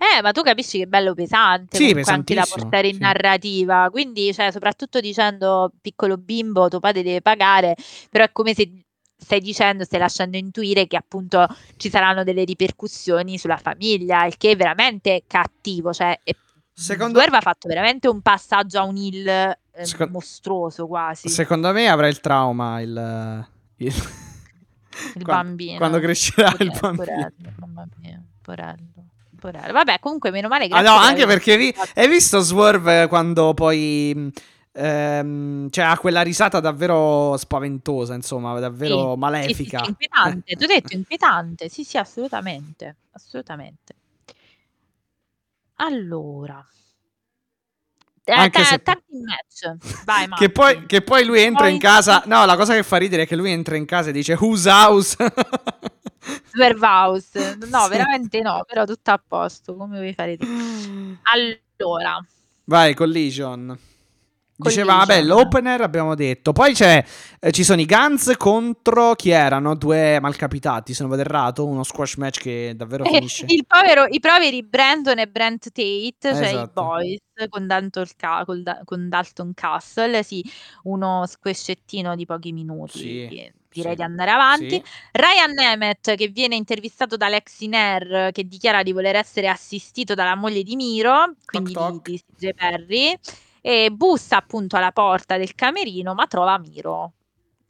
Eh, 0.00 0.22
ma 0.22 0.30
tu 0.30 0.42
capisci 0.42 0.78
che 0.78 0.84
è 0.84 0.86
bello 0.86 1.12
pesante, 1.12 1.76
Sì, 1.76 1.90
anche 2.04 2.32
da 2.34 2.46
portare 2.48 2.86
in 2.86 2.94
sì. 2.94 3.00
narrativa. 3.00 3.88
Quindi, 3.90 4.32
cioè, 4.32 4.52
soprattutto 4.52 5.00
dicendo 5.00 5.72
piccolo 5.80 6.16
bimbo, 6.16 6.68
tuo 6.68 6.78
padre 6.78 7.02
deve 7.02 7.20
pagare, 7.20 7.74
però 8.08 8.22
è 8.24 8.30
come 8.30 8.54
se 8.54 8.70
stai 9.20 9.40
dicendo, 9.40 9.84
stai 9.84 9.98
lasciando 10.00 10.36
intuire 10.36 10.86
che 10.86 10.96
appunto 10.96 11.46
ci 11.76 11.90
saranno 11.90 12.22
delle 12.24 12.44
ripercussioni 12.44 13.36
sulla 13.38 13.56
famiglia, 13.56 14.24
il 14.24 14.36
che 14.36 14.52
è 14.52 14.56
veramente 14.56 15.24
cattivo. 15.26 15.92
Cioè, 15.92 16.20
è- 16.22 16.34
Secondo- 16.72 17.18
Swerve 17.18 17.36
ha 17.38 17.40
fatto 17.40 17.66
veramente 17.66 18.06
un 18.08 18.20
passaggio 18.22 18.78
a 18.78 18.84
un 18.84 18.96
hill 18.96 19.26
eh, 19.26 19.58
Secon- 19.82 20.10
mostruoso 20.10 20.86
quasi. 20.86 21.28
Secondo 21.28 21.72
me 21.72 21.88
avrà 21.88 22.06
il 22.06 22.20
trauma 22.20 22.80
il. 22.80 23.46
il- 23.78 23.92
Il 25.14 25.22
bambino. 25.24 25.76
Quando 25.76 25.98
crescerà 26.00 26.48
il 26.58 26.70
Porello, 26.70 26.78
bambino. 26.80 27.36
porello, 27.82 28.24
porello, 28.42 29.06
porello. 29.38 29.72
Vabbè, 29.72 29.98
comunque 30.00 30.30
meno 30.30 30.48
male 30.48 30.66
che 30.66 30.74
Ah, 30.74 30.80
no, 30.80 30.94
anche 30.96 31.24
perché 31.26 31.56
vi- 31.56 31.74
hai 31.94 32.08
visto 32.08 32.40
Swerve 32.40 33.06
quando 33.06 33.54
poi 33.54 34.32
ehm, 34.78 35.70
cioè 35.70 35.84
ha 35.84 35.98
quella 35.98 36.22
risata 36.22 36.60
davvero 36.60 37.36
spaventosa, 37.36 38.14
insomma, 38.14 38.58
davvero 38.60 39.16
malefica. 39.16 39.84
inquietante, 39.86 40.54
ti 40.54 40.64
ho 40.64 40.66
detto 40.66 40.92
inquietante, 40.96 41.68
sì, 41.68 41.84
sì, 41.84 41.96
assolutamente, 41.98 42.96
assolutamente. 43.12 43.94
Allora, 45.80 46.64
eh, 48.24 48.32
Anche 48.32 48.64
se- 48.64 48.82
tag 48.82 49.00
match, 49.24 49.76
vai 50.04 50.28
che, 50.36 50.50
poi, 50.50 50.84
che 50.86 51.02
poi 51.02 51.24
lui 51.24 51.40
entra 51.40 51.64
Poi- 51.64 51.72
in 51.74 51.78
casa. 51.78 52.22
No, 52.26 52.44
la 52.44 52.56
cosa 52.56 52.74
che 52.74 52.82
fa 52.82 52.96
ridere 52.96 53.22
è 53.22 53.26
che 53.26 53.36
lui 53.36 53.50
entra 53.50 53.76
in 53.76 53.86
casa 53.86 54.10
e 54.10 54.12
dice 54.12 54.34
Whose 54.34 54.68
house? 54.68 55.16
Swerve 56.52 56.84
House, 56.86 57.56
no, 57.70 57.82
Sì. 57.84 57.88
veramente 57.88 58.40
no, 58.42 58.64
però 58.66 58.84
tutto 58.84 59.10
a 59.10 59.22
posto, 59.24 59.76
come 59.76 59.98
vuoi 59.98 60.12
fare. 60.14 60.36
Allora, 61.78 62.24
Vai, 62.64 62.94
Collision. 62.94 63.78
Diceva, 64.60 64.96
vabbè, 64.96 65.22
l'opener 65.22 65.80
abbiamo 65.82 66.16
detto. 66.16 66.52
Poi 66.52 66.74
c'è, 66.74 67.04
eh, 67.38 67.52
ci 67.52 67.62
sono 67.62 67.80
i 67.80 67.86
Guns 67.86 68.34
contro 68.36 69.14
chi 69.14 69.30
erano? 69.30 69.76
Due 69.76 70.18
malcapitati, 70.20 70.92
se 70.94 71.02
non 71.02 71.10
vado 71.10 71.22
errato. 71.22 71.64
Uno 71.64 71.84
squash 71.84 72.16
match 72.16 72.40
che 72.40 72.72
davvero 72.74 73.04
Eh, 73.04 73.10
finisce. 73.10 73.46
povero, 73.66 74.06
i 74.06 74.18
poveri 74.18 74.64
Brandon 74.64 75.16
e 75.20 75.28
Brent 75.28 75.70
Tate, 75.70 76.34
cioè 76.34 76.48
i 76.48 76.54
Esatto. 76.54 76.82
boys 76.82 77.18
con 77.48 77.66
Dalton, 77.68 78.04
con 78.84 79.08
Dalton 79.08 79.54
Castle, 79.54 80.24
sì, 80.24 80.44
uno 80.84 81.24
squascettino 81.26 82.16
di 82.16 82.26
pochi 82.26 82.50
minuti. 82.52 82.98
Sì, 82.98 83.52
Direi 83.70 83.90
sì, 83.92 83.96
di 83.96 84.02
andare 84.02 84.30
avanti. 84.32 84.70
sì. 84.70 84.82
Ryan 85.12 85.52
Nemeth 85.52 86.16
che 86.16 86.26
viene 86.28 86.56
intervistato 86.56 87.16
da 87.16 87.28
Lex 87.28 87.60
Iner 87.60 88.30
che 88.32 88.42
dichiara 88.48 88.82
di 88.82 88.90
voler 88.92 89.14
essere 89.14 89.46
assistito 89.48 90.14
dalla 90.14 90.34
moglie 90.34 90.64
di 90.64 90.74
Miro, 90.74 91.34
quindi 91.44 91.72
toc. 91.74 92.02
di, 92.08 92.12
di 92.12 92.22
CJ 92.48 92.54
Perry, 92.54 93.16
e 93.60 93.90
bussa 93.90 94.36
appunto 94.36 94.76
alla 94.76 94.92
porta 94.92 95.36
del 95.36 95.54
camerino 95.54 96.14
ma 96.14 96.26
trova 96.26 96.58
Miro. 96.58 97.12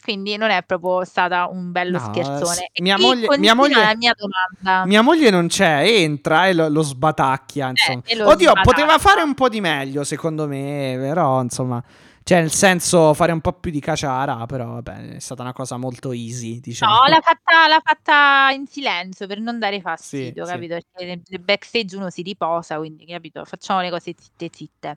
Quindi 0.00 0.36
non 0.36 0.48
è 0.50 0.62
proprio 0.62 1.04
stata 1.04 1.48
un 1.50 1.70
bello 1.72 1.98
No, 1.98 2.04
scherzone. 2.04 2.70
s- 2.72 2.80
mia 2.80 2.96
moglie- 2.98 3.36
mia 3.36 3.54
moglie- 3.54 3.74
la 3.82 3.94
mia 3.96 4.14
domanda. 4.16 4.86
Mia 4.86 5.02
moglie 5.02 5.28
non 5.28 5.48
c'è, 5.48 5.82
entra 5.82 6.46
e 6.46 6.54
lo, 6.54 6.68
lo 6.68 6.82
sbatacchia. 6.82 7.68
Insomma. 7.70 8.00
e 8.06 8.14
lo 8.14 8.28
Oddio, 8.28 8.50
sbatacchia. 8.50 8.62
poteva 8.72 8.98
fare 8.98 9.22
un 9.22 9.34
po' 9.34 9.48
di 9.50 9.60
meglio, 9.60 10.04
secondo 10.04 10.46
me, 10.46 10.96
però 10.98 11.42
insomma. 11.42 11.82
Cioè, 12.22 12.40
nel 12.40 12.52
senso, 12.52 13.12
fare 13.14 13.32
un 13.32 13.40
po' 13.40 13.54
più 13.54 13.70
di 13.70 13.80
caciara, 13.80 14.44
però 14.46 14.66
vabbè, 14.74 15.14
è 15.16 15.18
stata 15.18 15.40
una 15.42 15.52
cosa 15.54 15.76
molto 15.78 16.12
easy, 16.12 16.60
diciamo. 16.60 16.92
No, 16.94 17.06
l'ha 17.06 17.20
fatta, 17.22 17.66
l'ha 17.66 17.80
fatta 17.82 18.50
in 18.54 18.66
silenzio 18.66 19.26
per 19.26 19.40
non 19.40 19.58
dare 19.58 19.80
fastidio, 19.80 20.44
sì. 20.46 20.52
capito? 20.52 20.74
Perché 20.74 21.04
nel, 21.06 21.22
nel 21.26 21.40
backstage 21.40 21.96
uno 21.96 22.08
si 22.10 22.20
riposa, 22.22 22.76
quindi, 22.76 23.04
capito? 23.06 23.44
Facciamo 23.46 23.80
le 23.80 23.88
cose 23.90 24.14
zitte 24.16 24.48
zitte. 24.52 24.96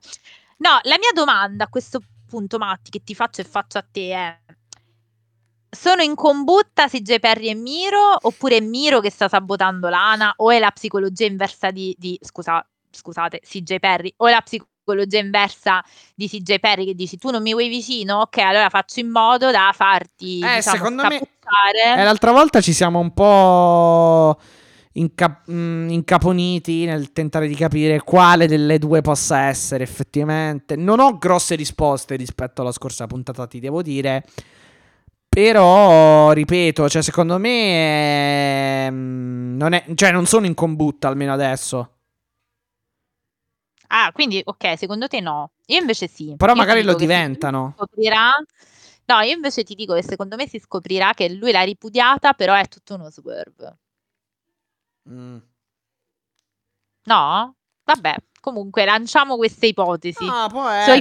No, 0.62 0.80
la 0.84 0.98
mia 1.00 1.12
domanda 1.14 1.64
a 1.64 1.70
questo 1.70 2.00
punto, 2.28 2.60
Matti, 2.60 2.92
che 2.92 3.02
ti 3.04 3.16
faccio 3.16 3.42
e 3.42 3.44
faccio 3.44 3.80
a 3.80 3.86
te 3.90 4.14
è... 4.14 4.40
Sono 5.70 6.04
in 6.04 6.16
combutta 6.16 6.88
CJ 6.88 7.20
Perry 7.20 7.48
e 7.48 7.56
Miro, 7.56 8.16
oppure 8.22 8.58
è 8.58 8.60
Miro 8.60 9.00
che 9.00 9.10
sta 9.10 9.28
sabotando 9.28 9.90
Lana, 9.90 10.34
o 10.38 10.52
è 10.52 10.60
la 10.60 10.70
psicologia 10.70 11.26
inversa 11.26 11.72
di... 11.72 11.96
di 11.98 12.20
scusa, 12.22 12.64
scusate, 12.92 13.40
CJ 13.40 13.80
Perry, 13.80 14.14
o 14.18 14.28
è 14.28 14.32
la 14.32 14.42
psicologia 14.42 15.18
inversa 15.18 15.84
di 16.14 16.28
CJ 16.28 16.60
Perry 16.60 16.86
che 16.86 16.94
dici 16.94 17.18
tu 17.18 17.32
non 17.32 17.42
mi 17.42 17.54
vuoi 17.54 17.68
vicino? 17.68 18.20
Ok, 18.20 18.38
allora 18.40 18.70
faccio 18.70 19.00
in 19.00 19.10
modo 19.10 19.50
da 19.50 19.72
farti 19.74 20.42
Eh, 20.44 20.56
diciamo, 20.58 20.78
secondo 20.78 21.08
me-. 21.08 21.22
Eh, 21.98 22.04
l'altra 22.04 22.32
volta 22.32 22.62
ci 22.62 22.74
siamo 22.74 23.00
un 23.00 23.14
po' 23.14 24.40
inca- 24.94 25.42
mh, 25.46 25.90
incaponiti 25.90 26.86
nel 26.86 27.12
tentare 27.12 27.48
di 27.48 27.56
capire 27.56 28.02
quale 28.02 28.48
delle 28.48 28.78
due 28.80 29.02
possa 29.02 29.42
essere 29.48 29.84
effettivamente. 29.84 30.76
Non 30.76 31.00
ho 31.00 31.18
grosse 31.18 31.56
risposte 31.56 32.16
rispetto 32.16 32.62
alla 32.62 32.72
scorsa 32.72 33.08
puntata, 33.08 33.48
ti 33.48 33.60
devo 33.60 33.82
dire. 33.82 34.24
Però, 35.30 36.32
ripeto, 36.34 36.90
cioè, 36.90 37.02
secondo 37.02 37.38
me 37.38 38.86
ehm, 38.88 39.56
non, 39.58 39.72
è, 39.74 39.86
cioè, 39.96 40.12
non 40.12 40.26
sono 40.26 40.46
in 40.46 40.54
combutta 40.54 41.08
almeno 41.08 41.32
adesso. 41.32 41.90
Ah, 43.88 44.12
quindi 44.14 44.42
ok, 44.44 44.78
secondo 44.78 45.08
te 45.08 45.20
no. 45.20 45.52
Io 45.68 45.80
invece 45.80 46.08
sì. 46.08 46.34
Però 46.38 46.54
Io 46.54 46.58
magari 46.58 46.82
lo 46.84 46.96
diventano. 46.96 47.74
scoprirà. 47.78 48.30
No, 49.06 49.20
io 49.22 49.34
invece 49.34 49.64
ti 49.64 49.76
dico 49.76 49.94
che 49.94 50.04
secondo 50.04 50.36
me 50.38 50.48
si 50.48 50.60
scoprirà 50.60 51.14
che 51.14 51.30
lui 51.30 51.52
l'ha 51.52 51.64
ripudiata, 51.64 52.34
però 52.34 52.54
è 52.56 52.68
tutto 52.68 52.96
uno 52.96 53.10
swerve. 53.10 53.78
Mm. 55.10 55.38
No? 57.06 57.56
Vabbè, 57.84 58.16
comunque 58.40 58.86
lanciamo 58.86 59.36
queste 59.38 59.68
ipotesi. 59.68 60.24
No, 60.26 60.48
può 60.50 60.68
essere. 60.68 60.98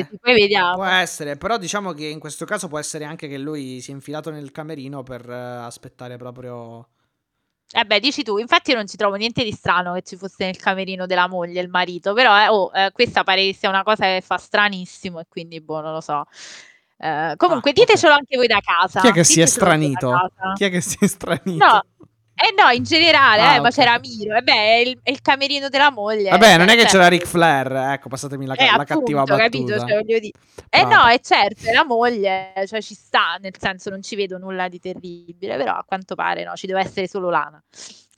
ipotesi, 0.00 0.18
poi 0.20 0.34
vediamo. 0.34 0.74
Può 0.74 0.84
essere, 0.84 1.36
però 1.36 1.56
diciamo 1.58 1.92
che 1.92 2.06
in 2.06 2.18
questo 2.18 2.44
caso 2.44 2.68
può 2.68 2.78
essere 2.78 3.04
anche 3.04 3.28
che 3.28 3.38
lui 3.38 3.80
si 3.80 3.90
è 3.90 3.94
infilato 3.94 4.30
nel 4.30 4.50
camerino 4.50 5.02
per 5.02 5.28
eh, 5.28 5.34
aspettare 5.34 6.16
proprio... 6.16 6.88
Eh 7.76 7.84
beh, 7.84 7.98
dici 7.98 8.22
tu, 8.22 8.36
infatti 8.38 8.70
io 8.70 8.76
non 8.76 8.86
ci 8.86 8.96
trovo 8.96 9.16
niente 9.16 9.42
di 9.42 9.50
strano 9.50 9.94
che 9.94 10.02
ci 10.02 10.16
fosse 10.16 10.44
nel 10.44 10.56
camerino 10.58 11.06
della 11.06 11.26
moglie 11.28 11.60
il 11.60 11.68
marito, 11.68 12.12
però 12.12 12.38
eh, 12.40 12.48
oh, 12.48 12.70
eh, 12.72 12.92
questa 12.92 13.24
pare 13.24 13.46
che 13.46 13.54
sia 13.54 13.68
una 13.68 13.82
cosa 13.82 14.04
che 14.04 14.20
fa 14.20 14.36
stranissimo 14.36 15.18
e 15.20 15.26
quindi 15.28 15.60
boh, 15.60 15.80
non 15.80 15.92
lo 15.92 16.00
so. 16.00 16.24
Eh, 16.98 17.34
comunque 17.36 17.70
Ah, 17.70 17.72
ok. 17.72 17.80
ditecelo 17.80 18.12
anche 18.12 18.36
voi 18.36 18.46
da 18.46 18.60
casa. 18.60 19.00
Chi 19.00 19.08
è 19.08 19.12
che 19.12 19.24
si 19.24 19.40
è 19.40 19.44
ditecelo 19.44 19.66
voi 19.66 19.88
da 19.88 19.88
stranito? 19.88 20.10
casa. 20.10 20.52
Chi 20.52 20.64
è 20.64 20.70
che 20.70 20.80
si 20.80 20.96
è 21.00 21.06
stranito? 21.08 21.86
Eh 22.36 22.52
no, 22.60 22.68
in 22.70 22.82
generale, 22.82 23.40
Ah, 23.42 23.54
eh, 23.54 23.60
ma 23.60 23.68
ok. 23.68 23.74
c'era 23.74 23.98
Miro, 24.00 24.34
e 24.36 24.42
beh, 24.42 24.52
è 24.52 24.74
il, 24.78 24.98
è 25.02 25.10
il 25.10 25.20
camerino 25.22 25.68
della 25.68 25.90
moglie. 25.92 26.30
Vabbè, 26.30 26.58
non 26.58 26.68
è 26.68 26.74
che 26.74 26.80
cioè, 26.80 26.90
c'era 26.90 27.08
Ric 27.08 27.26
Flair, 27.26 27.72
ecco, 27.92 28.08
passatemi 28.08 28.44
la, 28.44 28.54
Eh, 28.54 28.64
la 28.64 28.72
appunto, 28.72 28.94
cattiva 28.94 29.22
battuta. 29.22 29.42
capito? 29.42 29.78
Cioè, 29.78 29.98
voglio 30.02 30.18
dire. 30.18 30.32
Eh 30.68 30.82
no, 30.84 31.06
è 31.06 31.20
certo, 31.20 31.68
è 31.68 31.72
la 31.72 31.84
moglie, 31.84 32.52
cioè 32.66 32.82
ci 32.82 32.94
sta, 32.94 33.38
nel 33.40 33.52
senso 33.56 33.90
non 33.90 34.02
ci 34.02 34.16
vedo 34.16 34.36
nulla 34.38 34.66
di 34.68 34.80
terribile, 34.80 35.56
però 35.56 35.74
a 35.74 35.84
quanto 35.86 36.16
pare 36.16 36.42
no, 36.42 36.54
ci 36.56 36.66
deve 36.66 36.80
essere 36.80 37.06
solo 37.06 37.30
Lana, 37.30 37.62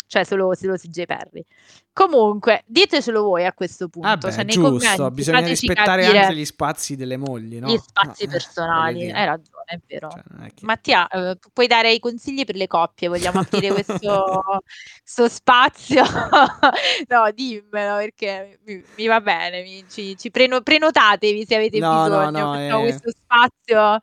cioè 0.06 0.24
solo, 0.24 0.54
solo 0.54 0.76
CJ 0.76 1.04
Perry. 1.04 1.44
Comunque, 1.92 2.62
ditecelo 2.66 3.22
voi 3.22 3.46
a 3.46 3.52
questo 3.54 3.88
punto, 3.88 4.06
Vabbè, 4.08 4.30
cioè 4.32 4.44
nei 4.44 4.52
giusto, 4.54 4.70
commenti 4.94 5.14
bisogna 5.14 5.40
rispettare 5.40 6.02
capire 6.02 6.18
anche 6.24 6.34
gli 6.36 6.44
spazi 6.44 6.94
delle 6.94 7.16
mogli, 7.16 7.58
no? 7.58 7.68
gli 7.68 7.78
spazi 7.78 8.24
No, 8.24 8.28
eh, 8.28 8.32
personali, 8.32 8.98
dire. 9.00 9.12
hai 9.18 9.24
ragione, 9.24 9.64
è 9.64 9.78
vero. 9.86 10.10
Cioè, 10.10 10.22
è 10.46 10.54
che- 10.54 10.64
Mattia, 10.66 11.08
eh, 11.08 11.38
puoi 11.54 11.66
dare 11.66 11.92
i 11.92 11.98
consigli 11.98 12.44
per 12.44 12.54
le 12.56 12.66
coppie? 12.66 13.08
Vogliamo 13.08 13.40
aprire 13.40 13.72
questo, 13.72 14.42
questo 15.02 15.28
spazio? 15.28 16.02
no, 17.08 17.30
dimmelo 17.34 17.96
perché 17.96 18.58
mi, 18.66 18.84
mi 18.96 19.06
va 19.06 19.20
bene. 19.22 19.62
mi- 19.62 19.84
ci, 19.88 20.16
ci 20.18 20.30
preno- 20.30 20.60
prenotatevi 20.60 21.46
se 21.46 21.54
avete 21.56 21.78
No, 21.78 21.92
no, 21.92 22.04
bisogno. 22.04 22.30
no, 22.30 22.52
Facciamo 22.52 22.78
eh. 22.78 22.82
questo 22.82 23.10
spazio 23.10 24.00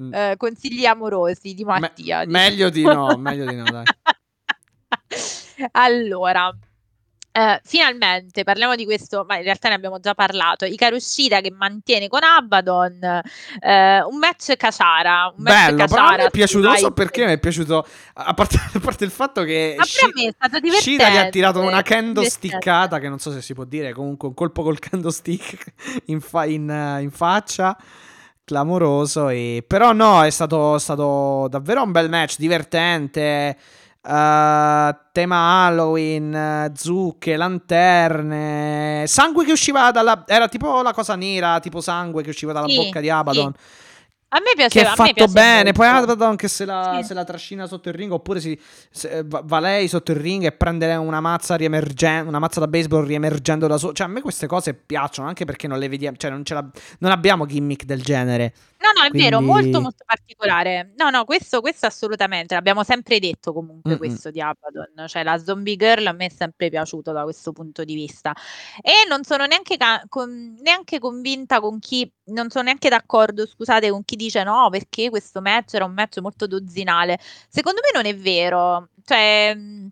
Mm. 0.00 0.12
eh, 0.12 0.34
consigli 0.36 0.86
amorosi 0.86 1.54
di 1.54 1.62
Me- 1.64 1.78
Mattia. 1.78 2.24
diciamo. 2.24 2.44
meglio 2.44 2.68
di 2.68 2.82
no, 2.82 3.16
meglio 3.16 3.44
di 3.46 3.54
no, 3.54 3.62
dai. 3.62 3.84
allora, 5.72 6.54
eh, 7.36 7.60
finalmente 7.64 8.44
parliamo 8.44 8.76
di 8.76 8.84
questo, 8.84 9.24
ma 9.26 9.36
in 9.38 9.42
realtà 9.42 9.68
ne 9.68 9.74
abbiamo 9.74 9.98
già 9.98 10.14
parlato. 10.14 10.66
Ikaru 10.66 11.00
Shida 11.00 11.40
che 11.40 11.50
mantiene 11.50 12.06
con 12.06 12.22
Abaddon 12.22 13.22
eh, 13.60 14.02
un 14.02 14.18
match 14.18 14.54
Caciara. 14.54 15.34
Un 15.36 15.42
match 15.42 15.70
Bello, 15.72 15.84
però 15.86 16.02
a 16.02 16.04
me 16.04 16.10
Caciara 16.10 16.26
è 16.26 16.30
piaciuto, 16.30 16.68
non 16.68 16.76
so 16.76 16.92
perché 16.92 17.26
mi 17.26 17.32
è 17.32 17.38
piaciuto, 17.40 17.84
a 18.12 18.34
parte, 18.34 18.56
a 18.72 18.78
parte 18.78 19.04
il 19.04 19.10
fatto 19.10 19.42
che. 19.42 19.76
Shida 19.82 21.10
gli 21.10 21.16
ha 21.16 21.28
tirato 21.28 21.58
una 21.58 21.82
sticcata, 22.22 23.00
che 23.00 23.08
non 23.08 23.18
so 23.18 23.32
se 23.32 23.42
si 23.42 23.52
può 23.52 23.64
dire, 23.64 23.92
comunque 23.92 24.28
un 24.28 24.34
colpo 24.34 24.62
col 24.62 24.78
kendo 24.78 25.10
stick 25.10 25.72
in, 26.06 26.20
fa- 26.20 26.44
in, 26.44 26.98
in 27.00 27.10
faccia, 27.10 27.76
clamoroso, 28.44 29.28
e... 29.28 29.64
però 29.66 29.92
no, 29.92 30.22
è 30.22 30.30
stato, 30.30 30.78
stato 30.78 31.48
davvero 31.50 31.82
un 31.82 31.90
bel 31.90 32.08
match, 32.08 32.36
divertente, 32.38 33.56
eh, 34.06 34.96
tema 35.12 35.64
Halloween, 35.66 36.72
zucche, 36.74 37.36
lanterne, 37.36 39.04
sangue 39.06 39.44
che 39.44 39.52
usciva 39.52 39.90
dalla... 39.90 40.24
era 40.26 40.48
tipo 40.48 40.82
la 40.82 40.92
cosa 40.92 41.14
nera, 41.16 41.60
tipo 41.60 41.80
sangue 41.80 42.22
che 42.22 42.30
usciva 42.30 42.52
dalla 42.52 42.68
Sì, 42.68 42.76
bocca 42.76 43.00
di 43.00 43.10
Abaddon. 43.10 43.52
A 44.36 44.38
me 44.40 44.50
piace, 44.56 44.80
Che 44.80 44.84
è 44.84 44.94
fatto 44.94 45.28
bene. 45.28 45.70
Poi. 45.70 45.86
Abaddon 45.86 46.34
che 46.34 46.48
se 46.48 46.64
la, 46.64 46.96
Sì. 47.00 47.06
se 47.06 47.14
la 47.14 47.22
trascina 47.22 47.68
sotto 47.68 47.88
il 47.88 47.94
ring. 47.94 48.10
Oppure 48.10 48.40
si, 48.40 48.58
se- 48.90 49.24
va, 49.24 49.60
lei 49.60 49.86
sotto 49.86 50.10
il 50.10 50.18
ring 50.18 50.42
e 50.44 50.50
prende 50.50 50.92
una 50.96 51.20
mazza. 51.20 51.56
Una 51.56 52.38
mazza 52.40 52.58
da 52.58 52.66
baseball 52.66 53.06
riemergendo 53.06 53.68
da 53.68 53.78
solo. 53.78 53.92
Cioè, 53.92 54.08
a 54.08 54.10
me 54.10 54.20
queste 54.20 54.48
cose 54.48 54.74
piacciono 54.74 55.28
anche 55.28 55.44
perché 55.44 55.68
non 55.68 55.78
le 55.78 55.88
vediamo. 55.88 56.16
Cioè, 56.16 56.30
non, 56.32 56.42
non 56.98 57.12
abbiamo 57.12 57.46
gimmick 57.46 57.84
del 57.84 58.02
genere. 58.02 58.52
No, 58.84 59.00
no, 59.00 59.06
è 59.06 59.10
vero, 59.10 59.38
Quindi- 59.38 59.52
molto 59.62 59.80
molto 59.80 60.04
particolare. 60.04 60.92
No, 60.96 61.08
no, 61.08 61.24
questo, 61.24 61.60
questo 61.62 61.86
assolutamente, 61.86 62.52
l'abbiamo 62.54 62.84
sempre 62.84 63.18
detto 63.18 63.52
comunque 63.54 63.92
Mm-mm. 63.92 63.98
questo 63.98 64.30
di 64.30 64.40
Abaddon, 64.42 65.06
cioè 65.08 65.22
la 65.22 65.38
zombie 65.38 65.76
girl 65.76 66.06
a 66.06 66.12
me 66.12 66.26
è 66.26 66.28
sempre 66.30 66.68
piaciuto 66.68 67.10
da 67.12 67.22
questo 67.22 67.52
punto 67.52 67.82
di 67.84 67.94
vista. 67.94 68.34
E 68.82 69.08
non 69.08 69.24
sono 69.24 69.46
neanche, 69.46 69.78
ca- 69.78 70.02
con- 70.08 70.54
neanche 70.60 70.98
convinta 70.98 71.60
con 71.60 71.78
chi, 71.78 72.10
non 72.26 72.50
sono 72.50 72.64
neanche 72.64 72.90
d'accordo, 72.90 73.46
scusate, 73.46 73.90
con 73.90 74.04
chi 74.04 74.16
dice 74.16 74.42
no, 74.42 74.68
perché 74.70 75.08
questo 75.08 75.40
match 75.40 75.74
era 75.74 75.86
un 75.86 75.94
match 75.94 76.18
molto 76.18 76.46
dozzinale. 76.46 77.18
Secondo 77.48 77.80
me 77.82 77.90
non 78.00 78.04
è 78.10 78.14
vero, 78.16 78.90
cioè... 79.04 79.54
mh, 79.54 79.88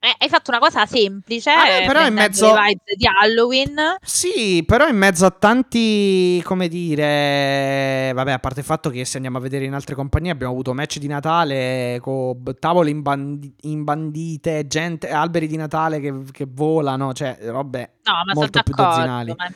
eh, 0.00 0.14
hai 0.18 0.28
fatto 0.28 0.50
una 0.50 0.60
cosa 0.60 0.86
semplice, 0.86 1.52
Vabbè, 1.52 1.86
però 1.86 2.06
in 2.06 2.14
mezzo- 2.14 2.54
di 2.96 3.06
Halloween. 3.06 3.96
Sì, 4.02 4.62
però 4.64 4.86
in 4.86 4.96
mezzo 4.96 5.26
a 5.26 5.30
tanti, 5.30 6.40
come 6.44 6.68
dire, 6.68 8.12
vabbè, 8.14 8.32
a 8.32 8.38
parte 8.38 8.60
il 8.60 8.66
fatto 8.66 8.90
che 8.90 9.04
se 9.04 9.16
andiamo 9.16 9.38
a 9.38 9.40
vedere 9.40 9.64
in 9.64 9.74
altre 9.74 9.94
compagnie 9.96 10.30
abbiamo 10.30 10.52
avuto 10.52 10.72
match 10.72 10.98
di 10.98 11.08
Natale 11.08 11.98
con 12.00 12.40
tavole 12.60 12.90
imbandi- 12.90 13.52
imbandite, 13.62 14.66
gente, 14.68 15.10
alberi 15.10 15.46
di 15.48 15.56
Natale 15.56 15.98
che, 16.00 16.14
che 16.30 16.46
volano, 16.48 17.12
cioè 17.12 17.36
robe 17.42 17.94
No, 18.04 18.12
ma 18.24 18.32
molto 18.34 18.62
più 18.62 18.74
dozzinali. 18.74 19.34
ma. 19.36 19.46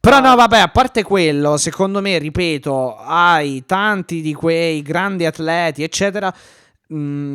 Però 0.00 0.20
no, 0.20 0.34
vabbè, 0.34 0.58
a 0.58 0.68
parte 0.68 1.02
quello, 1.02 1.56
secondo 1.56 2.00
me, 2.00 2.18
ripeto, 2.18 2.96
hai 2.96 3.64
tanti 3.64 4.20
di 4.20 4.34
quei 4.34 4.82
grandi 4.82 5.24
atleti, 5.24 5.82
eccetera. 5.82 6.34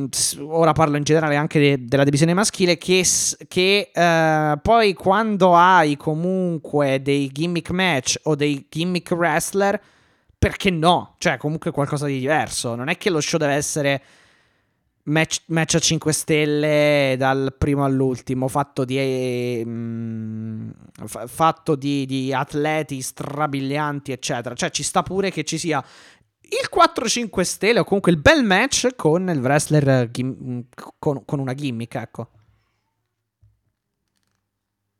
S- 0.10 0.38
ora 0.40 0.72
parlo 0.72 0.98
in 0.98 1.04
generale 1.04 1.36
anche 1.36 1.60
de- 1.60 1.86
della 1.86 2.04
divisione 2.04 2.34
maschile. 2.34 2.78
Che, 2.78 3.06
che, 3.48 3.92
eh, 3.94 4.58
poi 4.62 4.94
quando 4.94 5.56
hai 5.56 5.96
comunque 5.98 7.02
dei 7.02 7.30
gimmick 7.32 7.70
match 7.72 8.20
o 8.24 8.36
dei 8.36 8.66
gimmick 8.70 9.12
wrestler, 9.12 9.80
perché 10.38 10.70
no? 10.72 11.16
Cioè, 11.20 11.38
comunque 11.38 11.72
qualcosa 11.72 12.06
di 12.06 12.20
diverso. 12.20 12.76
Non 12.76 12.90
è 12.90 12.98
che 12.98 13.10
lo 13.10 13.22
show 13.22 13.40
deve 13.40 13.54
essere 13.54 14.02
match, 15.04 15.42
match 15.48 15.76
a 15.76 15.80
5 15.80 16.12
stelle 16.14 17.16
dal 17.18 17.54
primo 17.58 17.84
all'ultimo, 17.86 18.48
fatto 18.48 18.86
di, 18.86 18.98
eh, 18.98 19.64
mm, 19.66 20.70
fa- 21.06 21.28
fatto 21.28 21.76
di, 21.76 22.06
di 22.06 22.34
atleti 22.34 23.02
strabilianti, 23.02 24.12
eccetera. 24.12 24.56
Cioè, 24.56 24.70
ci 24.72 24.84
sta 24.84 25.04
pure 25.04 25.32
che 25.32 25.44
ci 25.44 25.58
sia 25.58 25.84
il 26.62 26.70
4-5 26.70 27.42
stelle 27.42 27.80
o 27.80 27.84
comunque 27.84 28.12
il 28.12 28.18
bel 28.18 28.44
match 28.44 28.96
con 28.96 29.30
il 29.30 29.40
wrestler 29.40 29.88
eh, 29.90 30.12
gim- 30.12 30.38
mm, 30.42 30.60
con, 31.00 31.24
con 31.26 31.40
una 31.40 31.54
gimmick, 31.54 31.96
ecco. 31.96 32.28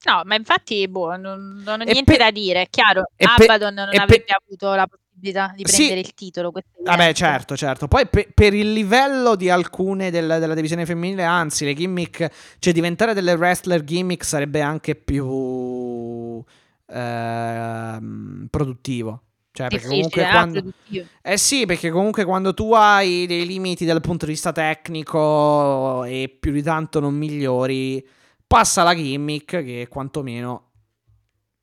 No, 0.06 0.22
ma 0.26 0.36
infatti, 0.36 0.86
boh, 0.90 1.16
non, 1.16 1.62
non 1.64 1.80
ho 1.80 1.84
E 1.84 1.92
niente 1.94 2.12
pe- 2.14 2.18
da 2.18 2.30
dire. 2.32 2.64
È 2.64 2.70
chiaro, 2.70 3.06
Abaddon 3.16 3.74
non 3.74 3.88
e 3.88 3.92
pe- 3.96 4.02
avrebbe 4.02 4.36
avuto 4.44 4.74
la 4.76 4.86
possibilità 4.86 5.54
di 5.56 5.64
Sì. 5.66 5.76
prendere 5.76 6.00
il 6.02 6.14
titolo. 6.14 6.52
Vabbè, 6.52 6.64
evidente. 6.92 7.14
certo, 7.14 7.56
certo. 7.56 7.88
Poi 7.88 8.06
pe- 8.08 8.30
per 8.34 8.54
il 8.54 8.74
livello 8.74 9.36
di 9.36 9.50
alcune 9.50 10.12
del- 10.12 10.38
della 10.42 10.54
divisione 10.56 10.86
femminile, 10.86 11.24
anzi, 11.24 11.64
le 11.64 11.74
gimmick, 11.74 12.30
cioè 12.60 12.74
diventare 12.74 13.14
delle 13.14 13.34
wrestler 13.34 13.82
gimmick 13.86 14.26
sarebbe 14.26 14.60
anche 14.60 14.96
più 14.96 16.44
ehm, 16.86 18.48
produttivo. 18.50 19.22
Cioè, 19.56 19.68
perché 19.68 19.88
comunque 19.88 20.28
eh, 20.28 20.32
quando... 20.32 20.74
Eh 21.22 21.38
sì, 21.38 21.68
perché 21.68 21.92
comunque 21.92 22.26
quando 22.26 22.56
tu 22.56 22.74
hai 22.74 23.28
dei 23.28 23.46
limiti 23.46 23.86
dal 23.86 24.02
punto 24.02 24.26
di 24.26 24.32
vista 24.32 24.52
tecnico 24.52 26.04
e 26.06 26.36
più 26.40 26.52
di 26.52 26.64
tanto 26.64 27.00
non 27.00 27.14
migliori, 27.14 28.04
passa 28.48 28.82
la 28.82 28.96
gimmick 28.96 29.64
che 29.64 29.88
quantomeno 29.88 30.72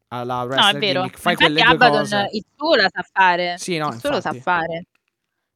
alla 0.09 0.45
No, 0.45 0.69
è 0.69 0.79
vero. 0.79 1.01
gimmick 1.01 1.19
fai 1.19 1.33
Infatti 1.33 1.53
quelle 1.53 1.63
due 1.65 1.75
Abaddon 1.75 1.99
cose. 1.99 2.29
il 2.33 2.45
suo 2.57 2.75
la 2.77 2.89
sa 2.93 3.07
fare. 3.13 3.55
Sì, 3.59 3.77
no, 3.77 3.89
il 3.89 3.99
suo 3.99 4.11
lo 4.11 4.21
sa 4.21 4.33
fare. 4.35 4.87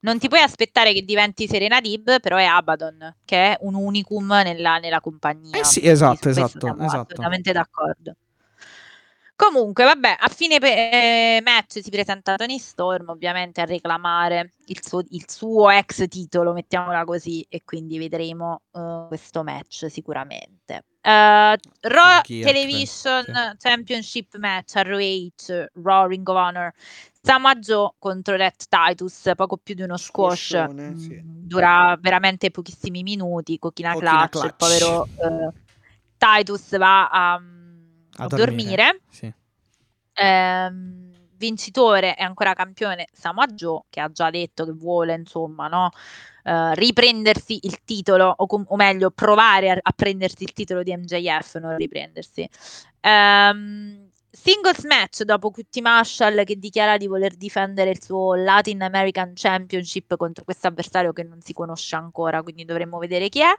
Non 0.00 0.18
ti 0.18 0.26
puoi 0.26 0.40
aspettare 0.40 0.92
che 0.92 1.02
diventi 1.02 1.46
Serena 1.46 1.80
Dib, 1.80 2.20
però 2.20 2.36
è 2.36 2.44
Abaddon, 2.44 3.18
che 3.24 3.52
è 3.52 3.58
un 3.60 3.74
unicum 3.74 4.26
nella, 4.26 4.78
nella 4.78 5.00
compagnia. 5.00 5.56
Eh 5.56 5.64
sì, 5.64 5.86
esatto, 5.86 6.28
esatto, 6.28 6.76
esatto. 6.78 6.82
assolutamente 6.82 7.52
d'accordo. 7.52 8.16
Comunque, 9.36 9.82
vabbè, 9.84 10.16
a 10.20 10.28
fine 10.28 10.60
pe- 10.60 11.36
eh, 11.36 11.40
match 11.42 11.80
si 11.80 11.90
presenta 11.90 12.36
Tony 12.36 12.58
Storm, 12.58 13.08
ovviamente 13.08 13.60
a 13.60 13.64
reclamare 13.64 14.52
il 14.66 14.80
suo, 14.80 15.02
il 15.10 15.24
suo 15.26 15.70
ex 15.70 16.06
titolo, 16.06 16.52
mettiamola 16.52 17.04
così, 17.04 17.44
e 17.48 17.62
quindi 17.64 17.98
vedremo 17.98 18.62
eh, 18.72 19.06
questo 19.08 19.42
match 19.42 19.86
sicuramente. 19.86 20.84
Eh, 21.00 21.58
Raw 21.80 22.20
Television 22.22 23.24
credo, 23.24 23.54
Championship 23.58 24.36
match 24.36 24.74
ROH, 24.76 25.68
Raw 25.82 26.06
Ring 26.06 26.28
of 26.28 26.36
Honor, 26.36 26.72
Samoa 27.20 27.56
Joe 27.56 27.90
contro 27.98 28.36
Red 28.36 28.54
Titus, 28.68 29.32
poco 29.34 29.56
più 29.56 29.74
di 29.74 29.82
uno 29.82 29.96
squash, 29.96 30.46
Squashone, 30.46 30.90
mm, 30.90 30.96
sì. 30.96 31.20
dura 31.22 31.98
veramente 32.00 32.52
pochissimi 32.52 33.02
minuti, 33.02 33.58
cochina 33.58 33.94
Cochina 33.94 34.28
clutch, 34.28 34.44
il 34.44 34.54
clutch. 34.54 34.56
povero 34.56 35.06
eh, 35.06 35.52
Titus 36.16 36.76
va 36.78 37.08
a, 37.08 37.42
a 38.16 38.26
dormire. 38.26 39.00
Sì. 39.10 39.32
Ehm, 40.14 41.12
vincitore 41.36 42.14
è 42.14 42.22
ancora 42.22 42.54
campione 42.54 43.06
Samoa 43.12 43.46
Joe, 43.46 43.82
che 43.90 44.00
ha 44.00 44.10
già 44.10 44.30
detto 44.30 44.64
che 44.64 44.72
vuole, 44.72 45.14
insomma, 45.14 45.68
no? 45.68 45.90
eh, 46.44 46.74
riprendersi 46.74 47.58
il 47.62 47.82
titolo, 47.84 48.32
o, 48.36 48.46
com- 48.46 48.64
o 48.68 48.76
meglio, 48.76 49.10
provare 49.10 49.70
a, 49.70 49.78
a 49.80 49.92
prendersi 49.92 50.44
il 50.44 50.52
titolo 50.52 50.82
di 50.82 50.94
MJF, 50.96 51.58
non 51.58 51.76
riprendersi. 51.76 52.48
Ehm, 53.00 54.10
singles 54.30 54.84
match 54.84 55.22
dopo 55.22 55.50
QT 55.50 55.78
Marshall 55.80 56.44
che 56.44 56.58
dichiara 56.58 56.96
di 56.96 57.06
voler 57.06 57.34
difendere 57.34 57.90
il 57.90 58.02
suo 58.02 58.34
Latin 58.34 58.82
American 58.82 59.32
Championship 59.34 60.16
contro 60.16 60.44
questo 60.44 60.66
avversario 60.66 61.12
che 61.12 61.22
non 61.22 61.40
si 61.40 61.52
conosce 61.52 61.96
ancora, 61.96 62.42
quindi 62.42 62.64
dovremmo 62.64 62.98
vedere 62.98 63.28
chi 63.28 63.40
è. 63.40 63.54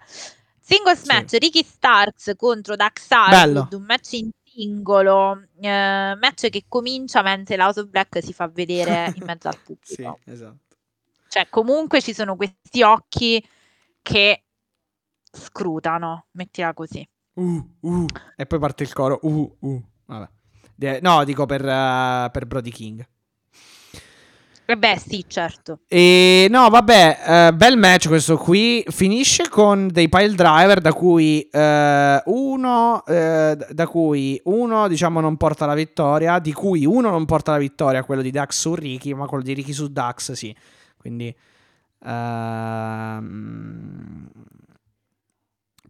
Singles 0.60 1.02
Sì. 1.02 1.08
match 1.08 1.34
Ricky 1.34 1.64
Starks 1.64 2.34
contro 2.36 2.76
Dax. 2.76 3.06
Harwood, 3.10 3.74
un 3.74 3.84
match 3.84 4.14
in 4.14 4.30
singolo, 4.56 5.42
eh, 5.60 6.16
match 6.20 6.50
che 6.50 6.66
comincia 6.68 7.22
mentre 7.22 7.56
l'House 7.58 7.82
of 7.82 7.88
Black 7.90 8.24
si 8.24 8.34
fa 8.34 8.48
vedere 8.48 9.12
in 9.16 9.24
mezzo 9.26 9.48
al 9.50 9.58
Sì, 9.82 10.06
pubblico. 10.06 10.20
esatto. 10.26 10.58
Cioè, 11.28 11.48
comunque 11.50 12.02
ci 12.02 12.14
sono 12.14 12.36
questi 12.36 12.82
occhi 12.84 13.46
che 14.02 14.44
scrutano, 15.32 16.28
mettila 16.32 16.74
così. 16.74 17.08
Uh, 17.34 17.78
uh. 17.82 18.06
E 18.38 18.46
poi 18.46 18.60
parte 18.60 18.84
il 18.84 18.94
coro. 18.94 19.20
Uh, 19.24 19.58
uh. 19.60 19.84
Vabbè. 20.06 20.30
De- 20.76 21.00
no, 21.02 21.24
dico 21.26 21.46
per, 21.46 21.62
eh, 21.66 22.30
per 22.32 22.46
Brody 22.46 22.70
King. 22.72 23.06
E 24.68 24.78
beh, 24.78 24.98
sì, 24.98 25.24
certo. 25.28 25.82
E 25.88 26.48
no, 26.50 26.70
vabbè, 26.70 27.20
eh, 27.28 27.54
bel 27.54 27.78
match 27.78 28.08
questo 28.08 28.36
qui. 28.36 28.84
Finisce 28.88 29.48
con 29.48 29.88
dei 29.88 30.10
pile 30.10 30.34
driver 30.34 30.82
da 30.82 30.92
cui 30.92 31.48
eh, 31.52 32.22
uno, 32.26 33.06
eh, 33.06 33.58
da 33.70 33.88
cui 33.88 34.42
uno, 34.46 34.88
diciamo, 34.88 35.20
non 35.20 35.38
porta 35.38 35.68
la 35.68 35.76
vittoria. 35.76 36.40
Di 36.40 36.52
cui 36.52 36.84
uno 36.84 37.12
non 37.12 37.26
porta 37.26 37.52
la 37.52 37.60
vittoria, 37.60 38.04
quello 38.04 38.24
di 38.24 38.32
Dax 38.32 38.60
su 38.60 38.74
Ricky, 38.74 39.14
ma 39.14 39.28
quello 39.28 39.44
di 39.44 39.54
Ricky 39.54 39.72
su 39.72 39.88
Dax, 39.92 40.32
sì. 40.32 40.56
Quindi, 40.98 41.36
ehm, 42.04 43.26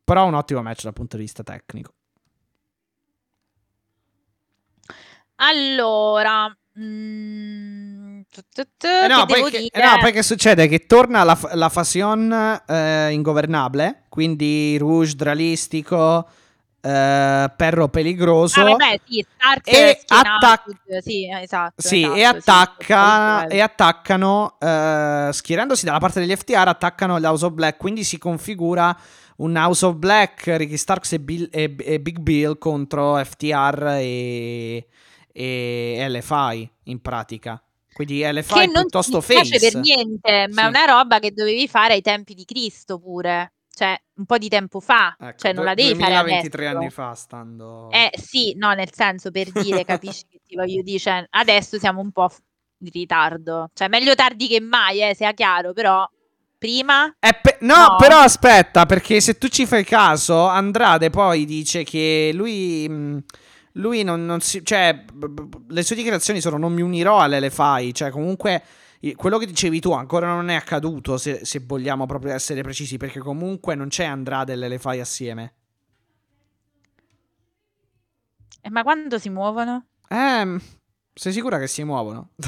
però 0.04 0.26
un 0.26 0.34
ottimo 0.34 0.62
match 0.62 0.84
dal 0.84 0.94
punto 0.94 1.16
di 1.16 1.24
vista 1.24 1.44
tecnico. 1.44 1.94
Allora, 5.38 6.48
mm, 6.80 7.96
tu, 7.96 8.05
tu, 8.05 8.05
Eh 9.04 9.08
no, 9.08 9.26
poi 9.26 9.50
che, 9.52 9.70
eh 9.72 9.82
no, 9.84 9.98
poi 10.00 10.12
che 10.12 10.24
succede? 10.24 10.68
Che 10.68 10.86
torna 10.86 11.24
la, 11.24 11.38
la 11.54 11.70
Fasion 11.70 12.62
eh, 12.68 13.12
ingovernabile, 13.12 14.04
quindi 14.10 14.78
Rouge 14.78 15.16
Dralistico, 15.16 16.28
eh, 16.82 17.52
Perro 17.56 17.88
Peligroso. 17.90 18.60
Ah, 18.62 18.64
vabbè, 18.72 19.00
sì, 19.08 19.26
E 19.64 20.00
attac- 20.08 20.68
Outwood, 20.68 21.02
sì, 21.02 21.30
esatto. 21.32 21.74
Sì, 21.82 22.02
esatto, 22.02 22.16
e, 22.18 22.24
attacca, 22.24 23.48
e 23.48 23.60
attaccano, 23.62 24.58
eh, 24.60 25.30
schierandosi 25.32 25.86
dalla 25.86 26.00
parte 26.00 26.20
degli 26.20 26.36
FTR, 26.36 26.68
attaccano 26.68 27.18
l'House 27.18 27.46
of 27.46 27.54
Black, 27.54 27.78
quindi 27.78 28.04
si 28.04 28.18
configura 28.18 28.96
un 29.38 29.56
House 29.56 29.86
of 29.86 29.96
Black, 29.96 30.46
Ricky 30.56 30.78
Starks 30.78 31.14
e, 31.14 31.20
Bill- 31.20 31.50
e- 31.52 31.76
e 31.78 32.00
Big 32.00 32.20
Bill 32.20 32.58
contro 32.58 33.22
FTR 33.24 33.98
e, 34.00 34.88
e 35.34 36.06
LFI 36.10 36.70
in 36.84 37.02
pratica. 37.02 37.60
Quindi 37.96 38.22
LFI 38.30 38.54
che 38.54 38.66
non 38.66 38.74
piuttosto 38.82 39.20
ti 39.22 39.26
piace 39.28 39.58
face. 39.58 39.72
per 39.72 39.82
niente, 39.82 40.48
ma 40.52 40.62
è 40.62 40.64
Sì. 40.64 40.68
una 40.70 40.86
roba 40.86 41.20
che 41.20 41.32
dovevi 41.32 41.66
fare 41.70 41.94
ai 41.94 42.02
tempi 42.02 42.34
di 42.34 42.44
Cristo 42.44 43.00
pure, 43.00 43.54
cioè 43.74 43.98
un 44.16 44.26
po' 44.26 44.38
di 44.38 44.50
tempo 44.50 44.82
fa, 44.82 45.16
Ecco, 45.18 45.38
cioè 45.38 45.54
non 45.54 45.64
la 45.64 45.74
devi 45.74 45.96
fare 45.96 46.12
2023 46.16 46.66
adesso. 46.68 46.78
anni 46.82 46.90
fa 46.90 47.14
stando... 47.16 47.90
Eh 47.92 48.12
sì, 48.22 48.54
no, 48.58 48.74
nel 48.74 48.92
senso 48.94 49.32
per 49.32 49.50
dire, 49.52 49.86
capisci 49.86 50.26
che 50.30 50.42
ti 50.46 50.56
voglio 50.56 50.82
dire, 50.82 51.00
cioè, 51.00 51.26
adesso 51.30 51.80
siamo 51.80 52.02
un 52.02 52.12
po' 52.12 52.30
in 52.80 52.90
ritardo, 52.92 53.70
cioè 53.74 53.88
meglio 53.88 54.14
tardi 54.14 54.48
che 54.50 54.60
mai, 54.60 55.02
eh, 55.02 55.16
sia 55.16 55.32
chiaro, 55.34 55.72
però 55.72 56.06
prima 56.58 57.06
Eh, 57.20 57.40
pe- 57.42 57.60
no, 57.62 57.76
No. 57.92 57.96
però 57.98 58.18
aspetta, 58.20 58.86
perché 58.86 59.22
se 59.22 59.38
tu 59.38 59.48
ci 59.48 59.66
fai 59.66 59.86
caso, 59.86 60.48
Andrade 60.48 61.10
poi 61.10 61.46
dice 61.46 61.84
che 61.86 62.32
lui. 62.34 62.90
mh, 62.90 63.24
Lui 63.76 64.04
non, 64.04 64.26
non 64.26 64.42
si. 64.42 64.64
Cioè, 64.64 65.06
le 65.68 65.84
sue 65.84 65.96
dichiarazioni 65.96 66.42
sono: 66.42 66.58
Non 66.58 66.74
mi 66.74 66.82
unirò 66.82 67.20
all'LFI. 67.20 67.94
Cioè, 67.94 68.10
comunque. 68.10 68.64
Quello 69.16 69.38
che 69.38 69.46
dicevi 69.46 69.80
tu 69.80 69.92
ancora 69.92 70.28
non 70.28 70.50
è 70.50 70.56
accaduto. 70.56 71.18
Se, 71.18 71.46
se 71.46 71.62
vogliamo 71.64 72.06
proprio 72.08 72.34
essere 72.34 72.62
precisi, 72.62 72.98
perché 72.98 73.20
comunque 73.20 73.76
non 73.76 73.88
c'è 73.90 74.06
Andrade 74.06 74.54
e 74.54 74.56
l'LFI 74.56 75.00
assieme. 75.00 75.54
Eh, 78.62 78.70
ma 78.72 78.82
quando 78.82 79.20
si 79.20 79.30
muovono? 79.30 79.86
Eh, 80.08 80.60
sei 81.14 81.32
sicura 81.34 81.60
che 81.60 81.68
si 81.68 81.84
muovono? 81.84 82.32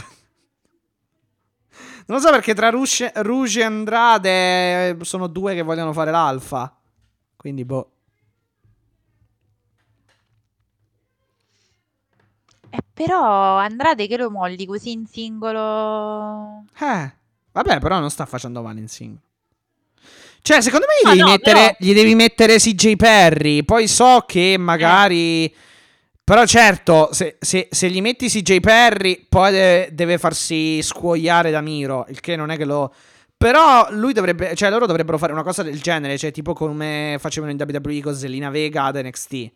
non 2.08 2.18
lo 2.18 2.20
so 2.20 2.32
perché 2.32 2.56
tra 2.56 2.70
Rouge, 2.70 3.12
Rouge 3.18 3.60
e 3.60 3.64
Andrade 3.64 4.90
eh, 4.90 4.98
sono 5.02 5.28
due 5.28 5.54
che 5.54 5.62
vogliono 5.62 5.94
fare 5.94 6.10
l'alfa. 6.10 6.76
Quindi, 7.36 7.66
boh. 7.66 7.97
Eh, 12.70 12.80
però 12.94 13.58
Andrade 13.58 14.08
che 14.08 14.18
lo 14.18 14.30
molli 14.30 14.66
così 14.66 14.92
in 14.92 15.06
singolo. 15.06 16.64
Eh, 16.80 17.12
vabbè, 17.52 17.80
però 17.80 18.00
non 18.00 18.10
sta 18.10 18.26
facendo 18.26 18.62
male 18.62 18.80
in 18.80 18.88
singolo. 18.88 19.22
Cioè, 20.42 20.62
secondo 20.62 20.86
me 20.88 21.10
gli, 21.12 21.16
devi, 21.18 21.22
no, 21.26 21.32
mettere, 21.32 21.54
però- 21.60 21.76
gli 21.80 21.94
devi 21.94 22.16
mettere 22.16 22.56
CJ 22.58 22.96
Perry. 22.96 23.64
Poi 23.64 23.88
so 23.88 24.24
che 24.26 24.56
magari. 24.58 25.54
Però 26.24 26.46
certo, 26.46 27.10
se, 27.12 27.38
se- 27.40 27.68
se 27.70 27.90
gli 27.90 28.02
metti 28.02 28.28
CJ 28.30 28.60
Perry, 28.60 29.26
poi 29.28 29.52
deve, 29.52 29.90
deve 29.94 30.18
farsi 30.18 30.82
scuoiare 30.82 31.52
da 31.52 31.62
Miro. 31.62 32.06
Il 32.10 32.20
che 32.22 32.36
non 32.36 32.50
è 32.50 32.58
che 32.58 32.66
lo. 32.66 32.94
Però 33.36 33.88
lui 33.92 34.14
dovrebbe. 34.14 34.56
Cioè, 34.56 34.70
loro 34.70 34.86
dovrebbero 34.86 35.18
fare 35.18 35.34
una 35.34 35.44
cosa 35.44 35.64
del 35.64 35.82
genere. 35.82 36.18
Cioè, 36.18 36.32
tipo 36.32 36.54
come 36.54 37.18
facevano 37.20 37.52
in 37.52 37.58
WWE 37.60 38.02
con 38.02 38.16
Zelina 38.16 38.50
Vega 38.50 38.86
ad 38.86 38.96
NXT. 39.04 39.52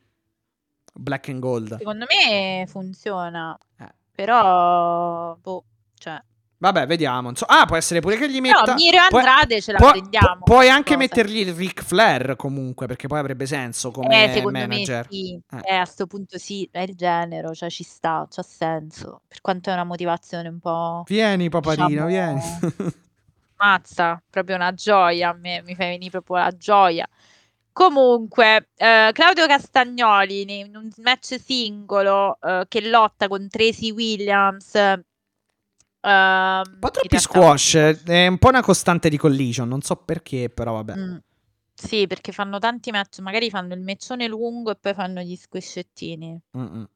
Black 0.93 1.29
and 1.29 1.39
Gold. 1.39 1.77
Secondo 1.77 2.05
me 2.09 2.65
funziona, 2.67 3.57
Eh. 3.79 3.93
però 4.13 5.35
boh, 5.41 5.63
cioè. 5.97 6.21
Vabbè, 6.61 6.85
vediamo. 6.85 7.31
Ah, 7.47 7.65
può 7.65 7.75
essere 7.75 8.01
pure 8.01 8.17
che 8.17 8.29
gli 8.29 8.39
metta. 8.39 8.75
Miro 8.75 8.97
e 8.97 9.07
può- 9.09 9.17
Andrade 9.17 9.61
ce 9.61 9.71
la 9.71 9.79
può- 9.79 9.89
prendiamo. 9.89 10.35
pu- 10.35 10.43
puoi 10.43 10.69
anche 10.69 10.93
cosa. 10.93 10.97
mettergli 10.97 11.37
il 11.39 11.53
Ric 11.55 11.81
Flair 11.81 12.35
comunque, 12.35 12.85
perché 12.85 13.07
poi 13.07 13.17
avrebbe 13.17 13.47
senso 13.47 13.89
come 13.89 14.25
Eh, 14.25 14.31
secondo 14.31 14.59
manager. 14.59 15.07
me 15.09 15.15
sì, 15.17 15.41
Eh. 15.49 15.61
eh, 15.63 15.75
a 15.75 15.85
sto 15.85 16.05
punto 16.05 16.37
sì, 16.37 16.69
è 16.71 16.81
il 16.81 16.95
genero, 16.95 17.51
cioè 17.55 17.67
ci 17.71 17.81
sta, 17.83 18.27
c'ha 18.29 18.43
senso, 18.43 19.21
per 19.27 19.41
quanto 19.41 19.71
è 19.71 19.73
una 19.73 19.85
motivazione 19.85 20.49
un 20.49 20.59
po', 20.59 21.01
Vieni, 21.07 21.49
paparino, 21.49 21.87
Diciamo- 21.87 22.07
vieni. 22.07 22.41
mazza, 23.57 24.21
proprio 24.29 24.55
una 24.55 24.73
gioia, 24.73 25.29
a 25.29 25.33
me 25.33 25.61
mi 25.63 25.73
fai 25.75 25.89
venire 25.89 26.11
proprio 26.11 26.37
la 26.37 26.51
gioia. 26.55 27.07
Comunque, 27.73 28.69
eh, 28.75 29.11
Claudio 29.13 29.47
Castagnoli 29.47 30.41
in 30.59 30.75
un 30.75 30.89
match 30.97 31.39
singolo 31.39 32.37
eh, 32.41 32.65
che 32.67 32.87
lotta 32.87 33.27
con 33.27 33.47
Tracy 33.47 33.91
Williams. 33.91 34.75
ehm, 34.75 35.03
un 36.01 36.63
po' 36.79 36.87
in 36.87 36.91
troppi 36.91 37.07
realtà- 37.09 37.19
squash. 37.19 37.75
È 38.03 38.27
un 38.27 38.37
po' 38.37 38.49
una 38.49 38.61
costante 38.61 39.09
di 39.09 39.17
collision. 39.17 39.67
Non 39.67 39.81
so 39.81 39.95
perché, 39.95 40.49
però 40.49 40.73
vabbè. 40.73 40.95
Mm. 40.95 41.17
Sì, 41.73 42.05
perché 42.05 42.31
fanno 42.31 42.59
tanti 42.59 42.91
match, 42.91 43.19
magari 43.19 43.49
fanno 43.49 43.73
il 43.73 43.81
meccione 43.81 44.27
lungo 44.27 44.71
e 44.71 44.75
poi 44.75 44.93
fanno 44.93 45.21
gli 45.21 45.35
squiscettini. 45.35 46.39
Mm-mm. 46.57 46.87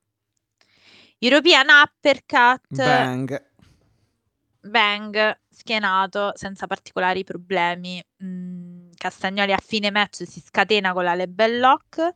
European 1.20 1.68
Uppercut. 1.70 2.62
Bang. 2.70 3.44
Bang, 4.62 5.40
schienato, 5.50 6.32
senza 6.36 6.68
particolari 6.68 7.24
problemi. 7.24 8.04
Mm, 8.24 8.65
Castagnoli 8.98 9.54
a 9.54 9.60
fine 9.64 9.92
match 9.92 10.24
si 10.28 10.42
scatena 10.46 10.94
con 10.94 11.04
la 11.04 11.14
Lebel 11.16 11.60
Lock. 11.60 12.14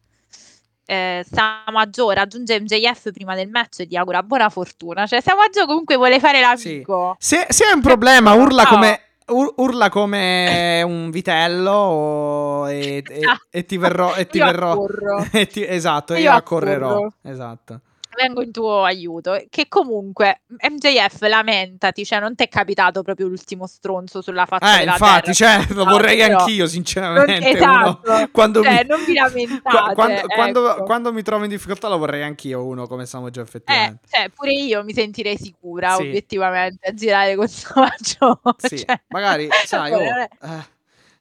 Eh, 0.85 1.23
Samaggio 1.29 2.09
raggiunge 2.11 2.59
MJF 2.59 3.11
prima 3.11 3.35
del 3.35 3.47
match 3.49 3.81
e 3.81 3.85
gli 3.85 3.95
augura 3.95 4.23
buona 4.23 4.49
fortuna. 4.49 5.05
Cioè, 5.05 5.21
Samaggio 5.21 5.65
comunque 5.67 5.95
vuole 5.95 6.19
fare 6.19 6.41
l'amico. 6.41 7.15
Sì. 7.19 7.35
Se, 7.35 7.45
se 7.49 7.65
è 7.65 7.71
un 7.73 7.81
problema, 7.81 8.33
urla 8.33 8.65
come 8.65 9.01
ur- 9.27 9.53
urla 9.57 9.89
come 9.89 10.81
un 10.81 11.11
vitello 11.11 11.71
o- 11.71 12.69
e, 12.69 13.03
e- 13.07 13.21
e 13.51 13.65
ti 13.65 13.77
verrò. 13.77 14.15
E 14.15 14.25
ti 14.25 14.37
Io 14.37 14.45
verrò 14.45 14.75
e 15.31 15.45
ti- 15.47 15.63
esatto, 15.67 16.13
io, 16.13 16.21
Io 16.21 16.31
accorrerò. 16.31 16.89
accorro. 16.89 17.13
Esatto. 17.21 17.81
Vengo 18.19 18.41
in 18.41 18.51
tuo 18.51 18.83
aiuto. 18.83 19.41
Che 19.49 19.67
comunque 19.67 20.41
MJF 20.69 21.21
lamentati, 21.21 22.05
cioè 22.05 22.19
non 22.19 22.35
ti 22.35 22.43
è 22.43 22.47
capitato 22.49 23.01
proprio 23.01 23.27
l'ultimo 23.27 23.65
stronzo 23.67 24.21
sulla 24.21 24.45
faccia 24.45 24.75
Eh, 24.75 24.79
della 24.79 24.91
infatti, 24.91 25.31
terra. 25.31 25.33
cioè, 25.33 25.73
lo 25.73 25.83
No, 25.85 25.91
vorrei 25.91 26.17
però 26.17 26.39
anch'io, 26.39 26.67
sinceramente. 26.67 27.39
non- 27.39 27.43
esatto. 27.55 28.01
uno- 28.11 28.29
quando, 28.31 28.63
Cioè, 28.63 28.81
mi, 28.83 28.87
non 28.87 29.03
vi 29.05 29.13
lamentate, 29.13 29.61
qua- 29.61 29.91
quando, 29.93 30.21
quando- 30.27 30.71
ecco. 30.71 30.83
quando 30.83 31.13
mi 31.13 31.21
trovo 31.23 31.43
in 31.43 31.49
difficoltà, 31.49 31.87
lo 31.87 31.97
vorrei 31.97 32.23
anch'io 32.23 32.65
uno 32.65 32.87
come 32.87 33.05
siamo 33.05 33.29
già 33.29 33.41
Eh, 33.41 33.43
effettivamente. 33.43 34.07
cioè, 34.09 34.29
pure 34.29 34.51
io 34.53 34.83
mi 34.83 34.93
sentirei 34.93 35.37
sicura, 35.37 35.95
Sì. 35.95 36.01
obiettivamente, 36.01 36.87
a 36.89 36.93
girare 36.93 37.35
con 37.35 37.47
Samaggio. 37.47 38.41
Sì, 38.57 38.79
Cioè, 38.79 38.99
magari, 39.09 39.47
sai, 39.65 39.91
oh, 39.93 39.99
eh, 40.01 40.29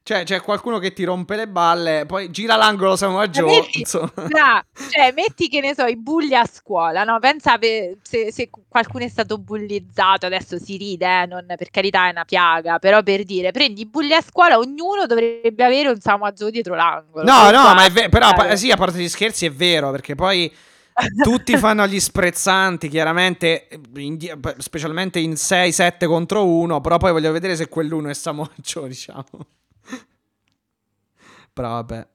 cioè, 0.09 0.25
c'è 0.25 0.41
qualcuno 0.41 0.79
che 0.79 0.95
ti 0.95 1.05
rompe 1.05 1.37
le 1.37 1.47
balle, 1.47 2.05
poi 2.07 2.31
gira 2.31 2.57
l'angolo 2.57 2.97
Samoa 2.97 3.29
Joe, 3.29 3.61
metti- 3.61 3.85
cioè, 3.85 5.13
metti 5.15 5.49
che 5.51 5.61
ne 5.61 5.75
so, 5.75 5.85
i 5.85 5.99
bulli 5.99 6.35
a 6.35 6.47
scuola, 6.51 7.05
no? 7.05 7.19
Pensa 7.19 7.59
pe- 7.59 7.99
se, 8.01 8.33
se 8.33 8.49
qualcuno 8.71 9.05
è 9.05 9.09
stato 9.09 9.37
bullizzato, 9.37 10.25
adesso 10.25 10.59
si 10.59 10.79
ride, 10.79 11.05
eh, 11.05 11.27
non, 11.27 11.45
per 11.47 11.69
carità 11.69 12.07
è 12.07 12.11
una 12.13 12.25
piaga, 12.25 12.79
però 12.79 13.03
per 13.03 13.25
dire, 13.25 13.51
prendi 13.51 13.83
i 13.83 13.87
bulli 13.87 14.15
a 14.15 14.23
scuola, 14.23 14.57
ognuno 14.57 15.05
dovrebbe 15.05 15.63
avere 15.63 15.91
un 15.91 16.01
Samoa 16.01 16.33
Joe 16.33 16.51
dietro 16.53 16.75
l'angolo. 16.75 17.31
No, 17.31 17.51
no, 17.51 17.75
ma 17.75 17.85
è 17.85 17.91
vero, 17.91 18.09
però, 18.09 18.33
pa- 18.33 18.57
sì, 18.57 18.71
a 18.71 18.79
parte 18.79 18.97
gli 19.01 19.11
scherzi 19.11 19.45
è 19.45 19.53
vero, 19.53 19.91
perché 19.91 20.15
poi 20.15 20.51
tutti 21.23 21.55
fanno 21.59 21.87
gli 21.87 22.01
sprezzanti, 22.01 22.89
chiaramente, 22.89 23.69
in 23.97 24.17
specialmente 24.57 25.19
in 25.19 25.33
6-7 25.33 26.07
contro 26.07 26.47
1, 26.47 26.81
però 26.81 26.97
poi 26.97 27.13
voglio 27.13 27.31
vedere 27.31 27.57
se 27.57 27.69
quell'uno 27.69 28.09
è 28.09 28.15
Samoa 28.15 28.49
Joe, 28.57 28.89
diciamo. 28.89 29.27
Però 31.59 31.71
vabbè. 31.71 32.09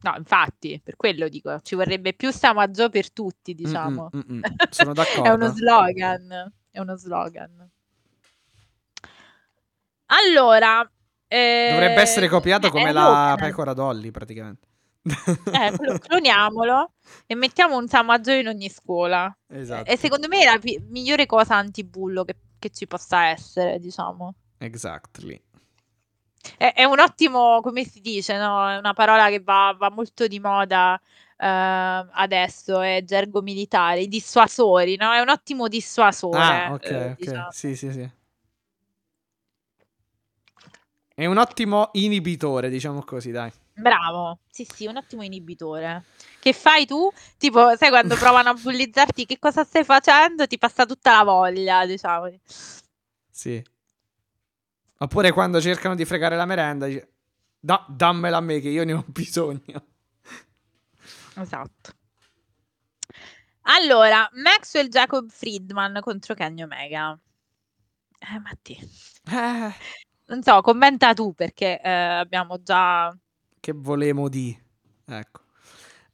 No, 0.00 0.14
infatti, 0.16 0.80
per 0.82 0.96
quello 0.96 1.28
dico, 1.28 1.60
ci 1.62 1.76
vorrebbe 1.76 2.12
più 2.12 2.32
Samoa 2.32 2.66
Joe 2.66 2.90
per 2.90 3.12
tutti, 3.12 3.54
diciamo. 3.54 4.10
Mm, 4.16 4.18
mm, 4.18 4.32
mm, 4.32 4.38
mm. 4.38 4.42
Sono 4.70 4.92
d'accordo. 4.92 5.22
è 5.22 5.30
uno 5.32 5.46
slogan, 5.54 6.52
è 6.72 6.80
uno 6.80 6.96
slogan. 6.96 7.70
Allora, 10.06 10.90
eh, 11.28 11.68
Dovrebbe 11.70 12.00
essere 12.00 12.26
copiato 12.26 12.66
eh, 12.66 12.70
come 12.70 12.88
è 12.88 12.92
la 12.92 13.04
Logan. 13.04 13.36
pecora 13.36 13.74
Dolly, 13.74 14.10
praticamente. 14.10 14.66
Eh, 15.02 15.70
clo- 15.78 15.98
cloniamolo 15.98 16.94
e 17.26 17.36
mettiamo 17.36 17.76
un 17.76 17.86
Samoa 17.86 18.18
Joe 18.18 18.40
in 18.40 18.48
ogni 18.48 18.68
scuola. 18.68 19.32
Esatto. 19.46 19.88
E 19.88 19.96
secondo 19.96 20.26
me 20.26 20.40
è 20.40 20.46
la 20.46 20.58
pi- 20.58 20.84
migliore 20.88 21.26
cosa 21.26 21.54
antibullo 21.54 22.24
che, 22.24 22.34
che 22.58 22.70
ci 22.70 22.88
possa 22.88 23.26
essere, 23.26 23.78
diciamo. 23.78 24.34
Exactly. 24.58 25.40
È, 26.56 26.72
è 26.74 26.84
un 26.84 26.98
ottimo, 27.00 27.60
come 27.60 27.84
si 27.84 28.00
dice, 28.00 28.36
no? 28.36 28.68
È 28.68 28.76
una 28.76 28.94
parola 28.94 29.28
che 29.28 29.40
va, 29.40 29.74
va 29.78 29.90
molto 29.90 30.26
di 30.26 30.40
moda 30.40 31.00
eh, 31.36 31.46
adesso, 31.46 32.80
è 32.80 33.02
gergo 33.04 33.42
militare, 33.42 34.02
i 34.02 34.08
dissuasori, 34.08 34.96
no? 34.96 35.12
È 35.12 35.20
un 35.20 35.28
ottimo 35.28 35.68
dissuasore. 35.68 36.38
Ah, 36.38 36.72
ok, 36.72 36.90
eh, 36.90 37.10
ok. 37.10 37.16
diciamo. 37.16 37.50
Sì, 37.50 37.76
sì, 37.76 37.92
sì. 37.92 38.10
È 41.14 41.26
un 41.26 41.36
ottimo 41.36 41.90
inibitore, 41.92 42.70
diciamo 42.70 43.02
così, 43.04 43.30
dai. 43.30 43.52
Bravo, 43.74 44.38
sì, 44.50 44.66
sì, 44.70 44.86
un 44.86 44.96
ottimo 44.96 45.22
inibitore. 45.22 46.04
Che 46.38 46.52
fai 46.52 46.86
tu? 46.86 47.10
Tipo, 47.38 47.76
sai 47.76 47.88
quando 47.90 48.16
provano 48.16 48.50
a 48.50 48.54
bullizzarti, 48.54 49.26
che 49.26 49.38
cosa 49.38 49.64
stai 49.64 49.84
facendo? 49.84 50.46
Ti 50.46 50.58
passa 50.58 50.86
tutta 50.86 51.16
la 51.16 51.24
voglia, 51.24 51.86
diciamo. 51.86 52.30
Sì. 53.30 53.62
Oppure 55.02 55.32
quando 55.32 55.60
cercano 55.60 55.94
di 55.96 56.04
fregare 56.04 56.36
la 56.36 56.44
merenda, 56.46 56.86
dice, 56.86 57.12
"Da- 57.58 57.84
dammela 57.88 58.36
a 58.36 58.40
me 58.40 58.60
che 58.60 58.68
io 58.68 58.84
ne 58.84 58.92
ho 58.92 59.04
bisogno. 59.06 59.86
Esatto. 61.34 61.92
Allora, 63.62 64.28
Maxwell 64.34 64.88
Jacob 64.88 65.28
Friedman 65.28 65.98
contro 66.00 66.34
Kenny 66.34 66.62
Omega. 66.62 67.18
Eh, 68.18 68.38
Matti, 68.38 68.78
Eh, 69.24 69.72
non 70.26 70.42
so, 70.42 70.60
commenta 70.60 71.14
tu 71.14 71.32
perché 71.34 71.80
eh, 71.80 71.90
abbiamo 71.90 72.62
già, 72.62 73.16
che 73.58 73.72
volemo 73.72 74.28
di. 74.28 74.56
Ecco. 75.06 75.41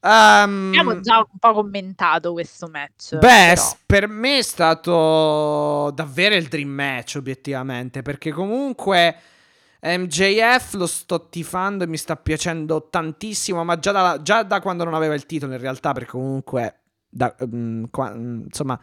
Ehm, 0.00 0.68
abbiamo 0.68 1.00
già 1.00 1.18
un 1.18 1.38
po' 1.38 1.52
commentato 1.54 2.32
questo 2.32 2.68
match. 2.68 3.16
Beh, 3.16 3.52
però. 3.54 3.76
per 3.86 4.08
me 4.08 4.38
è 4.38 4.42
stato 4.42 5.90
davvero 5.94 6.34
il 6.34 6.46
dream 6.46 6.68
match, 6.68 7.16
obiettivamente, 7.16 8.02
perché 8.02 8.30
comunque 8.30 9.16
MJF 9.80 10.74
lo 10.74 10.86
sto 10.86 11.28
tifando 11.28 11.84
e 11.84 11.86
mi 11.86 11.96
sta 11.96 12.16
piacendo 12.16 12.88
tantissimo, 12.90 13.64
ma 13.64 13.78
già 13.78 13.92
da, 13.92 14.22
già 14.22 14.42
da 14.42 14.60
quando 14.60 14.84
non 14.84 14.94
aveva 14.94 15.14
il 15.14 15.26
titolo 15.26 15.52
in 15.52 15.60
realtà, 15.60 15.92
perché 15.92 16.10
comunque, 16.10 16.80
da- 17.08 17.34
mm, 17.44 17.84
qua- 17.90 18.14
mm, 18.14 18.42
insomma, 18.44 18.78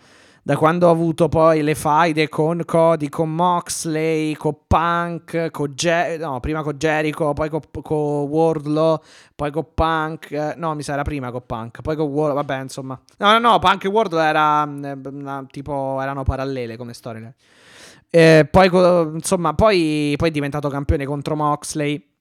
da 0.46 0.58
quando 0.58 0.86
ho 0.88 0.92
avuto 0.92 1.28
poi 1.28 1.64
le 1.64 1.74
faide 1.74 2.30
con 2.30 2.62
Cody, 2.66 3.10
con 3.10 3.34
Moxley, 3.34 4.36
con 4.36 4.56
Punk, 4.68 5.50
con 5.50 5.74
Ge- 5.74 6.18
no, 6.20 6.40
prima 6.40 6.62
con 6.62 6.78
Jericho, 6.78 7.34
poi 7.34 7.50
con, 7.50 7.62
con 7.82 8.28
Wardlow, 8.28 9.02
poi 9.34 9.50
con 9.50 9.66
Punk, 9.74 10.54
no, 10.56 10.76
mi 10.76 10.84
sa 10.84 10.94
era 10.94 11.02
prima 11.02 11.32
con 11.32 11.42
Punk, 11.48 11.82
poi 11.82 11.96
con 11.96 12.10
Wardlow, 12.10 12.36
vabbè, 12.44 12.62
insomma. 12.62 13.02
No, 13.18 13.32
no, 13.32 13.40
no, 13.40 13.58
Punk 13.58 13.86
e 13.86 13.88
Wardlow 13.88 14.22
era 14.22 14.72
eh, 14.84 15.46
tipo 15.50 16.00
erano 16.00 16.22
parallele 16.22 16.78
come 16.78 16.94
storie. 16.94 17.34
Eh, 18.12 18.48
poi, 18.50 18.70
insomma, 19.16 19.56
poi, 19.56 20.14
poi 20.16 20.30
è 20.30 20.32
diventato 20.32 20.70
campione 20.70 21.06
contro 21.06 21.36
Moxley. 21.36 22.15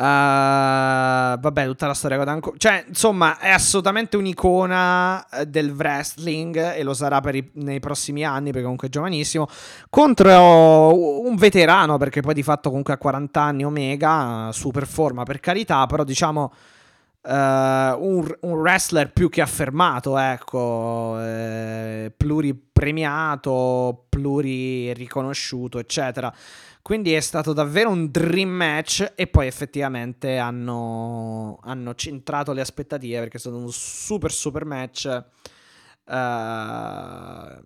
Eh, 0.00 1.36
vabbè, 1.38 1.66
tutta 1.66 1.86
la 1.86 1.92
storia 1.92 2.16
con 2.16 2.24
Danco. 2.24 2.54
Cioè, 2.56 2.84
insomma, 2.88 3.38
è 3.38 3.50
assolutamente 3.50 4.16
un'icona 4.16 5.26
eh, 5.28 5.46
del 5.46 5.72
wrestling 5.72 6.56
e 6.74 6.82
lo 6.82 6.94
sarà 6.94 7.20
i- 7.32 7.50
nei 7.54 7.80
prossimi 7.80 8.24
anni 8.24 8.46
perché 8.46 8.62
comunque 8.62 8.88
è 8.88 8.90
giovanissimo. 8.90 9.46
Contro 9.90 11.20
un 11.20 11.36
veterano 11.36 11.98
perché 11.98 12.22
poi 12.22 12.32
di 12.32 12.42
fatto 12.42 12.70
comunque 12.70 12.94
ha 12.94 12.98
40 12.98 13.42
anni 13.42 13.62
Omega, 13.64 14.48
super 14.52 14.86
forma 14.86 15.24
per 15.24 15.38
carità, 15.40 15.84
però 15.84 16.02
diciamo 16.02 16.50
eh, 17.22 17.30
un, 17.98 18.34
un 18.40 18.52
wrestler 18.52 19.12
più 19.12 19.28
che 19.28 19.42
affermato, 19.42 20.16
ecco, 20.16 21.18
eh, 21.20 22.10
pluripremiato, 22.16 24.06
pluririconosciuto, 24.08 25.78
eccetera. 25.78 26.32
Quindi 26.82 27.12
è 27.12 27.20
stato 27.20 27.52
davvero 27.52 27.90
un 27.90 28.10
dream 28.10 28.48
match 28.48 29.12
e 29.14 29.26
poi 29.26 29.46
effettivamente 29.46 30.38
hanno, 30.38 31.58
hanno 31.62 31.94
centrato 31.94 32.52
le 32.52 32.62
aspettative 32.62 33.18
perché 33.20 33.36
è 33.36 33.40
stato 33.40 33.56
un 33.56 33.70
super 33.70 34.32
super 34.32 34.64
match 34.64 35.24
eh, 36.10 37.60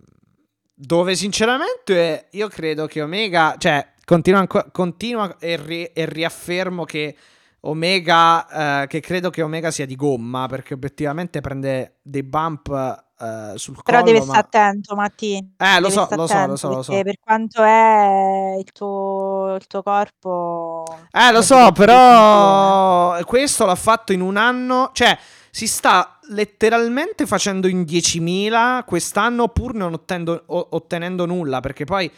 dove 0.73 1.15
sinceramente 1.15 2.27
io 2.31 2.47
credo 2.49 2.85
che 2.85 3.01
Omega, 3.01 3.55
cioè 3.57 3.93
continua, 4.03 4.45
continua 4.71 5.37
e, 5.39 5.55
ri- 5.57 5.85
e 5.93 6.05
riaffermo 6.05 6.83
che 6.83 7.15
Omega, 7.61 8.83
eh, 8.83 8.87
che 8.87 8.99
credo 8.99 9.29
che 9.29 9.41
Omega 9.41 9.71
sia 9.71 9.85
di 9.85 9.95
gomma 9.95 10.47
perché 10.47 10.73
obiettivamente 10.73 11.41
prende 11.41 11.95
dei 12.01 12.23
bump 12.23 13.04
eh, 13.19 13.53
sul 13.55 13.75
Però 13.83 13.99
collo. 14.01 14.11
devi 14.11 14.17
ma- 14.19 14.23
stare 14.33 14.39
attento, 14.39 14.95
Matti. 14.95 15.53
Eh, 15.57 15.79
lo 15.79 15.89
so, 15.89 16.07
lo 16.11 16.27
so, 16.27 16.45
lo 16.47 16.55
so, 16.55 16.69
lo 16.69 16.81
so. 16.83 16.91
Per 17.01 17.15
quanto 17.19 17.63
è 17.63 18.55
il 18.57 18.71
tuo, 18.71 19.55
il 19.59 19.67
tuo 19.67 19.81
corpo. 19.83 20.83
Eh, 21.11 21.31
lo 21.31 21.41
so, 21.41 21.71
però 21.73 23.17
questo 23.25 23.65
l'ha 23.65 23.75
fatto 23.75 24.11
in 24.13 24.21
un 24.21 24.37
anno, 24.37 24.89
cioè 24.93 25.17
si 25.49 25.67
sta 25.67 26.19
letteralmente 26.29 27.25
facendo 27.25 27.67
in 27.67 27.83
10.000 27.83 28.83
quest'anno 28.85 29.47
pur 29.49 29.73
non 29.73 29.93
ottendo- 29.93 30.43
o- 30.47 30.67
ottenendo 30.71 31.25
nulla, 31.25 31.59
perché 31.61 31.85
poi 31.85 32.11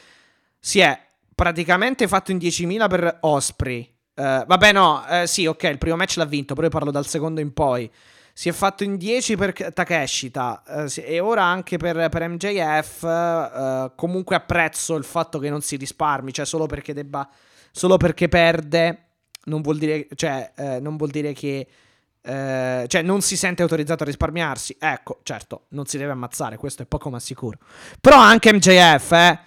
si 0.60 0.80
è 0.80 1.00
praticamente 1.36 2.08
fatto 2.08 2.32
in 2.32 2.38
10.000 2.40 2.88
per 2.88 3.18
Osprey. 3.22 3.82
Eh, 4.16 4.44
vabbè, 4.48 4.72
no, 4.74 5.06
eh, 5.08 5.28
sì, 5.28 5.46
ok, 5.46 5.64
il 5.64 5.78
primo 5.78 5.96
match 5.96 6.16
l'ha 6.18 6.26
vinto, 6.26 6.56
però 6.56 6.66
io 6.66 6.74
parlo 6.74 6.90
dal 6.90 7.06
secondo 7.06 7.40
in 7.40 7.54
poi. 7.54 7.90
Si 8.38 8.50
è 8.50 8.52
fatto 8.52 8.84
in 8.84 8.98
10 8.98 9.36
per 9.36 9.74
Takeshita 9.74 10.86
eh, 10.86 11.04
e 11.04 11.20
ora 11.20 11.44
anche 11.44 11.78
per, 11.78 12.08
per 12.08 12.28
MJF. 12.30 13.04
eh, 13.04 13.92
comunque 13.96 14.36
apprezzo 14.36 14.96
il 14.96 15.04
fatto 15.04 15.40
che 15.40 15.50
non 15.50 15.62
si 15.62 15.76
risparmi, 15.76 16.32
cioè 16.32 16.46
solo 16.46 16.68
perché 16.68 16.94
debba 16.94 17.28
solo 17.72 17.98
perché 17.98 18.28
perde 18.28 19.06
non 19.46 19.62
vuol 19.62 19.80
dire, 19.80 20.08
cioè, 20.14 20.52
eh, 20.56 20.80
non 20.80 20.98
vuol 20.98 21.10
dire 21.10 21.34
che 21.34 21.68
eh, 22.22 22.86
cioè 22.88 23.02
non 23.02 23.22
si 23.22 23.36
sente 23.36 23.64
autorizzato 23.64 24.04
a 24.04 24.06
risparmiarsi. 24.06 24.78
Ecco, 24.80 25.22
certo, 25.24 25.66
non 25.70 25.88
si 25.88 25.98
deve 25.98 26.12
ammazzare, 26.12 26.58
questo 26.58 26.84
è 26.84 26.86
poco 26.86 27.10
ma 27.10 27.20
sicuro. 27.20 27.58
Però 28.00 28.18
anche 28.18 28.54
MJF, 28.54 29.12
eh. 29.14 29.40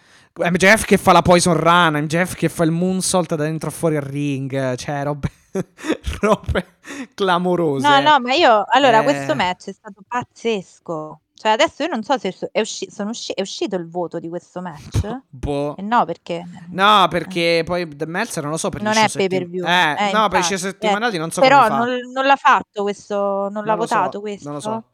MJF 0.43 0.85
che 0.85 0.97
fa 0.99 1.13
la 1.13 1.23
Poison 1.23 1.55
Run, 1.55 1.95
MJF 2.03 2.35
che 2.35 2.49
fa 2.49 2.65
il 2.65 2.71
moonsault 2.71 3.35
da 3.35 3.45
dentro 3.45 3.69
a 3.69 3.73
fuori 3.73 3.97
al 3.97 4.03
ring, 4.03 4.75
cioè 4.77 5.03
robe, 5.05 5.31
robe 6.21 6.79
clamorose. 7.15 7.87
No, 7.89 8.01
no, 8.01 8.21
ma 8.21 8.35
io 8.35 8.65
allora 8.69 9.01
Eh. 9.01 9.05
questo 9.05 9.35
match 9.35 9.69
è 9.69 9.73
stato 9.73 10.03
pazzesco. 10.07 11.21
Cioè 11.41 11.53
adesso 11.53 11.83
io 11.85 11.89
non 11.89 12.03
so 12.03 12.19
se 12.19 12.37
è, 12.53 12.61
usci- 12.61 12.91
sono 12.91 13.11
usci- 13.11 13.33
è 13.33 13.41
uscito 13.41 13.75
il 13.77 13.89
voto 13.89 14.19
di 14.19 14.29
questo 14.29 14.61
match. 14.61 15.21
Boh. 15.31 15.75
Eh 15.79 15.83
no, 15.83 16.05
perché 16.05 16.45
No, 16.69 17.07
perché 17.09 17.63
poi 17.65 17.89
The 17.89 18.05
Meltzer 18.07 18.43
non 18.43 18.53
lo 18.53 18.59
so 18.59 18.69
per 18.69 18.83
Non 18.83 18.93
è 18.93 18.97
show 19.09 19.09
settim- 19.09 19.29
pay-per-view. 19.31 19.67
Eh, 19.67 20.09
Eh, 20.09 20.13
no, 20.13 20.29
per 20.29 20.41
i 20.41 20.43
show 20.43 20.59
settimanali 20.59 21.17
non 21.17 21.31
so 21.31 21.41
però 21.41 21.67
non, 21.69 21.89
non 22.13 22.27
l'ha 22.27 22.37
fatto 22.37 22.83
questo, 22.83 23.49
non, 23.51 23.65
l'ha 23.65 23.75
lo 23.75 23.87
so, 23.87 23.95
votato 23.97 24.21
questo. 24.21 24.45
Non 24.45 24.55
lo 24.57 24.61
so. 24.61 24.85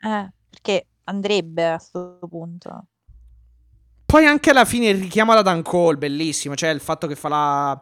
Eh, 0.00 0.30
perché 0.50 0.86
andrebbe 1.04 1.66
a 1.66 1.78
sto 1.78 2.18
punto. 2.28 2.84
Poi 4.06 4.24
anche 4.24 4.50
alla 4.50 4.64
fine 4.64 4.88
il 4.88 5.00
richiamo 5.00 5.32
ad 5.32 5.38
Adam 5.38 5.62
Cole, 5.62 5.98
bellissimo. 5.98 6.54
Cioè 6.54 6.70
il 6.70 6.80
fatto 6.80 7.08
che 7.08 7.16
fa 7.16 7.28
la. 7.28 7.80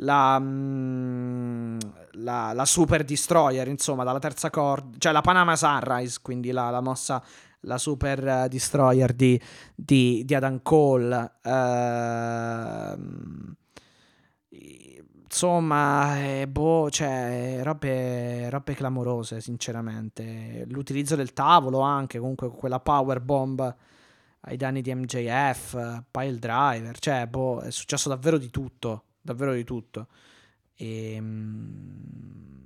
La, 0.00 0.38
mm, 0.38 1.78
la, 2.12 2.52
la 2.52 2.64
Super 2.66 3.02
Destroyer, 3.04 3.68
insomma, 3.68 4.04
dalla 4.04 4.18
terza 4.18 4.50
corda. 4.50 4.96
Cioè 4.98 5.12
la 5.12 5.20
Panama 5.20 5.54
Sunrise, 5.54 6.18
quindi 6.22 6.50
la, 6.50 6.80
mossa. 6.80 7.22
La 7.60 7.78
Super 7.78 8.26
eh, 8.26 8.48
Destroyer 8.48 9.12
di, 9.12 9.40
di, 9.74 10.22
di 10.24 10.34
Adam 10.34 10.60
Cole. 10.62 11.32
Ehm, 11.42 13.54
insomma, 15.24 16.24
eh, 16.24 16.48
boh, 16.48 16.88
cioè, 16.90 17.60
robe, 17.62 18.48
robe 18.48 18.74
clamorose, 18.74 19.40
sinceramente. 19.40 20.64
L'utilizzo 20.68 21.16
del 21.16 21.32
tavolo 21.34 21.80
anche, 21.80 22.18
comunque, 22.18 22.50
quella 22.50 22.80
power 22.80 23.20
bomb 23.20 23.74
ai 24.48 24.56
danni 24.56 24.80
di 24.80 24.94
MJF, 24.94 26.02
pile 26.10 26.38
driver, 26.38 26.98
cioè, 26.98 27.26
boh, 27.26 27.60
è 27.60 27.70
successo 27.70 28.08
davvero 28.08 28.38
di 28.38 28.50
tutto, 28.50 29.04
davvero 29.20 29.52
di 29.52 29.64
tutto. 29.64 30.06
Ehm, 30.76 32.64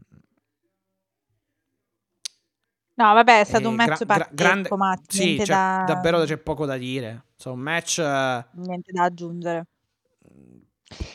No, 2.94 3.15
vabbè, 3.15 3.40
è 3.40 3.44
stato 3.44 3.65
eh, 3.65 3.70
un 3.70 3.74
match 3.77 4.05
gra- 4.05 4.05
pazzesco, 4.07 4.35
grande- 4.35 4.69
ma 4.77 4.98
Sì, 5.09 5.36
c'è- 5.39 5.47
da, 5.47 5.82
davvero 5.86 6.23
c'è 6.24 6.36
poco 6.36 6.66
da 6.66 6.77
dire. 6.77 7.24
Insomma, 7.35 7.57
un 7.57 7.62
match... 7.62 7.98
eh, 7.98 8.44
niente 8.52 8.93
da 8.93 9.05
aggiungere. 9.05 9.66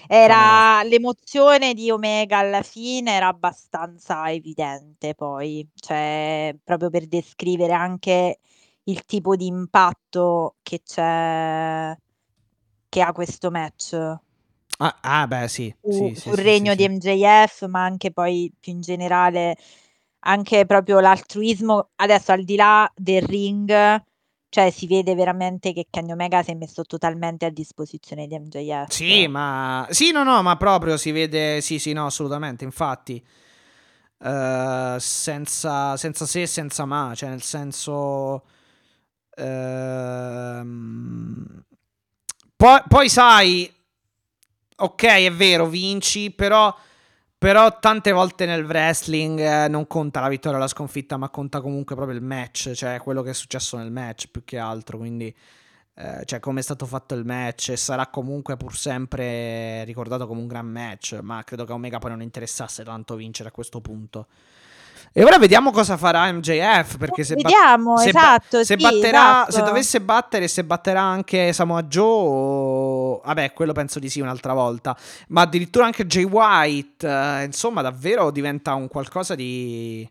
Era 0.08 0.82
l'emozione 0.84 1.74
di 1.74 1.92
Omega 1.92 2.38
alla 2.40 2.62
fine 2.62 3.12
era 3.12 3.28
abbastanza 3.28 4.32
evidente 4.32 5.14
poi, 5.16 5.68
cioè 5.76 6.56
proprio 6.64 6.90
per 6.90 7.08
descrivere 7.08 7.74
anche 7.74 8.40
il 8.86 9.06
tipo 9.06 9.36
di 9.36 9.48
impatto 9.48 10.56
che 10.64 10.82
c'è 10.84 11.96
che 12.90 13.02
ha 13.02 13.12
questo 13.14 13.52
match 13.52 13.96
Ah, 14.80 14.98
ah, 15.02 15.28
beh, 15.28 15.48
sì. 15.48 15.74
su- 15.82 16.12
sì, 16.14 16.16
sul 16.16 16.34
sì, 16.34 16.44
regno 16.44 16.72
sì, 16.72 16.76
di. 16.76 16.88
MJF, 16.90 17.66
ma 17.68 17.84
anche 17.84 18.12
poi 18.12 18.52
più 18.60 18.74
in 18.74 18.82
generale 18.82 19.58
anche 20.28 20.66
proprio 20.66 21.00
l'altruismo 21.00 21.92
adesso 21.96 22.32
al 22.32 22.44
di 22.44 22.56
là 22.56 22.92
del 22.96 23.22
ring, 23.24 24.04
cioè 24.50 24.72
si 24.72 24.88
vede 24.88 25.14
veramente 25.16 25.72
che 25.74 25.88
Kenny 25.90 26.12
Omega 26.12 26.42
si 26.44 26.52
è 26.52 26.56
messo 26.56 26.84
totalmente 26.84 27.46
a 27.46 27.50
disposizione 27.52 28.28
di 28.28 28.38
MJF. 28.40 28.88
Sì, 28.88 29.28
ma... 29.28 29.88
Sì, 29.90 30.12
no, 30.12 30.24
no, 30.24 30.42
ma 30.44 30.58
proprio 30.58 30.98
si 30.98 31.12
vede... 31.12 31.60
Sì, 31.62 31.80
sì, 31.80 31.92
no, 31.94 32.06
assolutamente, 32.06 32.64
infatti. 32.64 33.24
Eh, 34.18 34.96
senza, 35.00 35.98
senza 35.98 36.26
se 36.26 36.46
senza 36.48 36.86
ma, 36.86 37.14
cioè 37.16 37.30
nel 37.30 37.42
senso... 37.42 38.44
ehm, 39.36 40.66
Poi, 42.56 42.82
poi 42.88 43.10
sai... 43.10 43.72
Ok, 44.78 45.04
è 45.04 45.32
vero, 45.32 45.68
vinci, 45.68 46.32
però... 46.32 46.76
Però 47.38 47.78
tante 47.80 48.12
volte 48.12 48.46
nel 48.46 48.66
wrestling 48.66 49.40
eh, 49.40 49.68
non 49.68 49.86
conta 49.88 50.20
la 50.20 50.30
vittoria 50.30 50.58
o 50.58 50.62
la 50.62 50.68
sconfitta, 50.68 51.18
ma 51.18 51.30
conta 51.30 51.62
comunque 51.62 51.94
proprio 51.94 52.18
il 52.18 52.24
match, 52.24 52.72
cioè 52.72 53.00
quello 53.00 53.22
che 53.22 53.32
è 53.32 53.34
successo 53.34 53.78
nel 53.78 53.92
match 53.92 54.30
più 54.32 54.44
che 54.44 54.58
altro, 54.58 54.98
quindi 54.98 55.36
eh, 55.98 56.24
cioè 56.26 56.40
come 56.40 56.62
è 56.62 56.64
stato 56.64 56.86
fatto 56.86 57.14
il 57.14 57.24
match 57.24 57.70
e 57.70 57.78
sarà 57.78 58.08
comunque 58.08 58.58
pur 58.58 58.76
sempre 58.76 59.84
ricordato 59.84 60.26
come 60.28 60.42
un 60.42 60.48
gran 60.48 60.66
match, 60.66 61.20
ma 61.22 61.44
credo 61.44 61.66
che 61.66 61.72
a 61.72 61.76
Omega 61.76 62.00
poi 62.00 62.12
non 62.12 62.22
interessasse 62.22 62.84
tanto 62.84 63.16
vincere 63.16 63.50
a 63.50 63.52
questo 63.52 63.80
punto. 63.80 64.28
E 65.18 65.24
ora 65.24 65.38
vediamo 65.38 65.72
cosa 65.72 65.96
farà 65.96 66.30
MJF, 66.30 66.98
perché 66.98 67.24
se, 67.24 67.36
bat- 67.36 67.44
Vediamo, 67.46 67.96
se 67.96 68.12
ba- 68.12 68.20
esatto, 68.20 68.64
se 68.66 68.76
sì, 68.78 68.84
batterà, 68.84 69.44
se 69.46 69.50
esatto. 69.52 69.66
dovesse 69.66 70.02
battere, 70.02 70.48
se 70.50 70.66
batterà 70.66 71.00
anche 71.00 71.54
Samoa 71.54 71.84
Joe, 71.84 72.28
o- 72.28 73.22
vabbè, 73.24 73.54
quello 73.54 73.72
penso 73.72 74.00
di 74.00 74.10
sì 74.10 74.20
un'altra 74.20 74.52
volta, 74.52 74.94
ma 75.30 75.44
addirittura 75.44 75.86
anche 75.86 76.06
Jay 76.06 76.26
White, 76.26 77.08
eh, 77.08 77.46
insomma, 77.46 77.82
davvero 77.82 78.30
diventa 78.30 78.74
un 78.74 78.90
qualcosa 78.90 79.36
di 79.36 80.06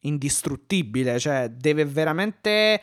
indistruttibile, 0.00 1.18
cioè 1.18 1.48
deve 1.48 1.86
veramente... 1.86 2.82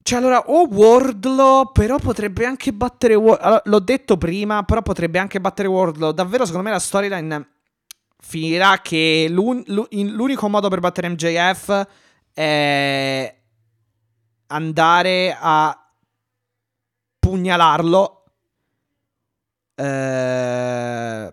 Cioè, 0.00 0.18
allora, 0.20 0.40
o 0.46 0.68
Wardlow, 0.68 1.72
però 1.72 1.98
potrebbe 1.98 2.46
anche 2.46 2.72
battere 2.72 3.16
Wardlow. 3.16 3.44
Allora, 3.44 3.62
l'ho 3.64 3.80
detto 3.80 4.16
prima, 4.16 4.62
però 4.62 4.82
potrebbe 4.82 5.18
anche 5.18 5.40
battere 5.40 5.66
Wardlow. 5.66 6.12
Davvero, 6.12 6.46
secondo 6.46 6.68
me 6.68 6.72
la 6.72 6.78
storyline 6.78 7.48
finirà 8.20 8.80
che 8.80 9.26
l'un- 9.30 9.62
l'unico 9.66 10.48
modo 10.48 10.68
per 10.68 10.80
battere 10.80 11.08
MJF 11.08 11.86
è 12.32 13.36
andare 14.48 15.36
a 15.38 15.92
pugnalarlo 17.18 18.24
eh, 19.74 21.32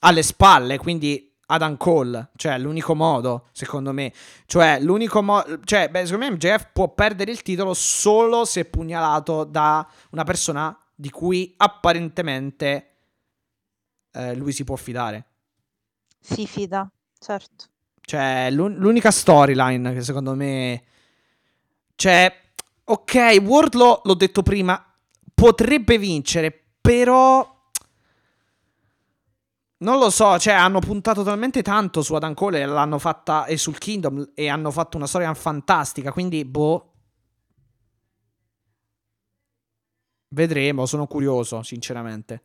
alle 0.00 0.22
spalle, 0.22 0.78
quindi 0.78 1.30
Adam 1.46 1.76
Cole, 1.76 2.30
cioè 2.36 2.58
l'unico 2.58 2.94
modo, 2.94 3.48
secondo 3.52 3.92
me. 3.92 4.12
Cioè, 4.46 4.78
l'unico 4.80 5.22
modo, 5.22 5.60
cioè, 5.64 5.88
beh, 5.88 6.06
secondo 6.06 6.26
me 6.26 6.32
MJF 6.32 6.68
può 6.72 6.88
perdere 6.94 7.30
il 7.30 7.42
titolo 7.42 7.74
solo 7.74 8.44
se 8.44 8.64
pugnalato 8.64 9.44
da 9.44 9.86
una 10.10 10.24
persona 10.24 10.76
di 10.94 11.10
cui 11.10 11.54
apparentemente 11.56 12.89
eh, 14.12 14.34
lui 14.34 14.52
si 14.52 14.64
può 14.64 14.76
fidare. 14.76 15.26
Si 16.18 16.46
fida, 16.46 16.90
certo. 17.18 17.66
Cioè, 18.00 18.48
l'un- 18.50 18.74
l'unica 18.74 19.10
storyline 19.10 19.92
che 19.92 20.02
secondo 20.02 20.34
me. 20.34 20.82
Cioè, 21.94 22.34
ok, 22.84 23.36
Wardlow, 23.42 24.00
l'ho 24.04 24.14
detto 24.14 24.42
prima, 24.42 24.84
potrebbe 25.34 25.98
vincere, 25.98 26.50
però. 26.80 27.58
Non 29.82 29.98
lo 29.98 30.10
so, 30.10 30.38
cioè, 30.38 30.52
hanno 30.54 30.80
puntato 30.80 31.22
talmente 31.22 31.62
tanto 31.62 32.02
su 32.02 32.14
Adam 32.14 32.34
Cole 32.34 32.60
e 32.60 32.66
l'hanno 32.66 32.98
fatta. 32.98 33.46
e 33.46 33.56
sul 33.56 33.78
Kingdom 33.78 34.32
e 34.34 34.48
hanno 34.48 34.70
fatto 34.70 34.96
una 34.96 35.06
storia 35.06 35.32
fantastica, 35.34 36.12
quindi, 36.12 36.44
boh. 36.44 36.92
Vedremo, 40.32 40.86
sono 40.86 41.06
curioso, 41.06 41.62
sinceramente. 41.62 42.42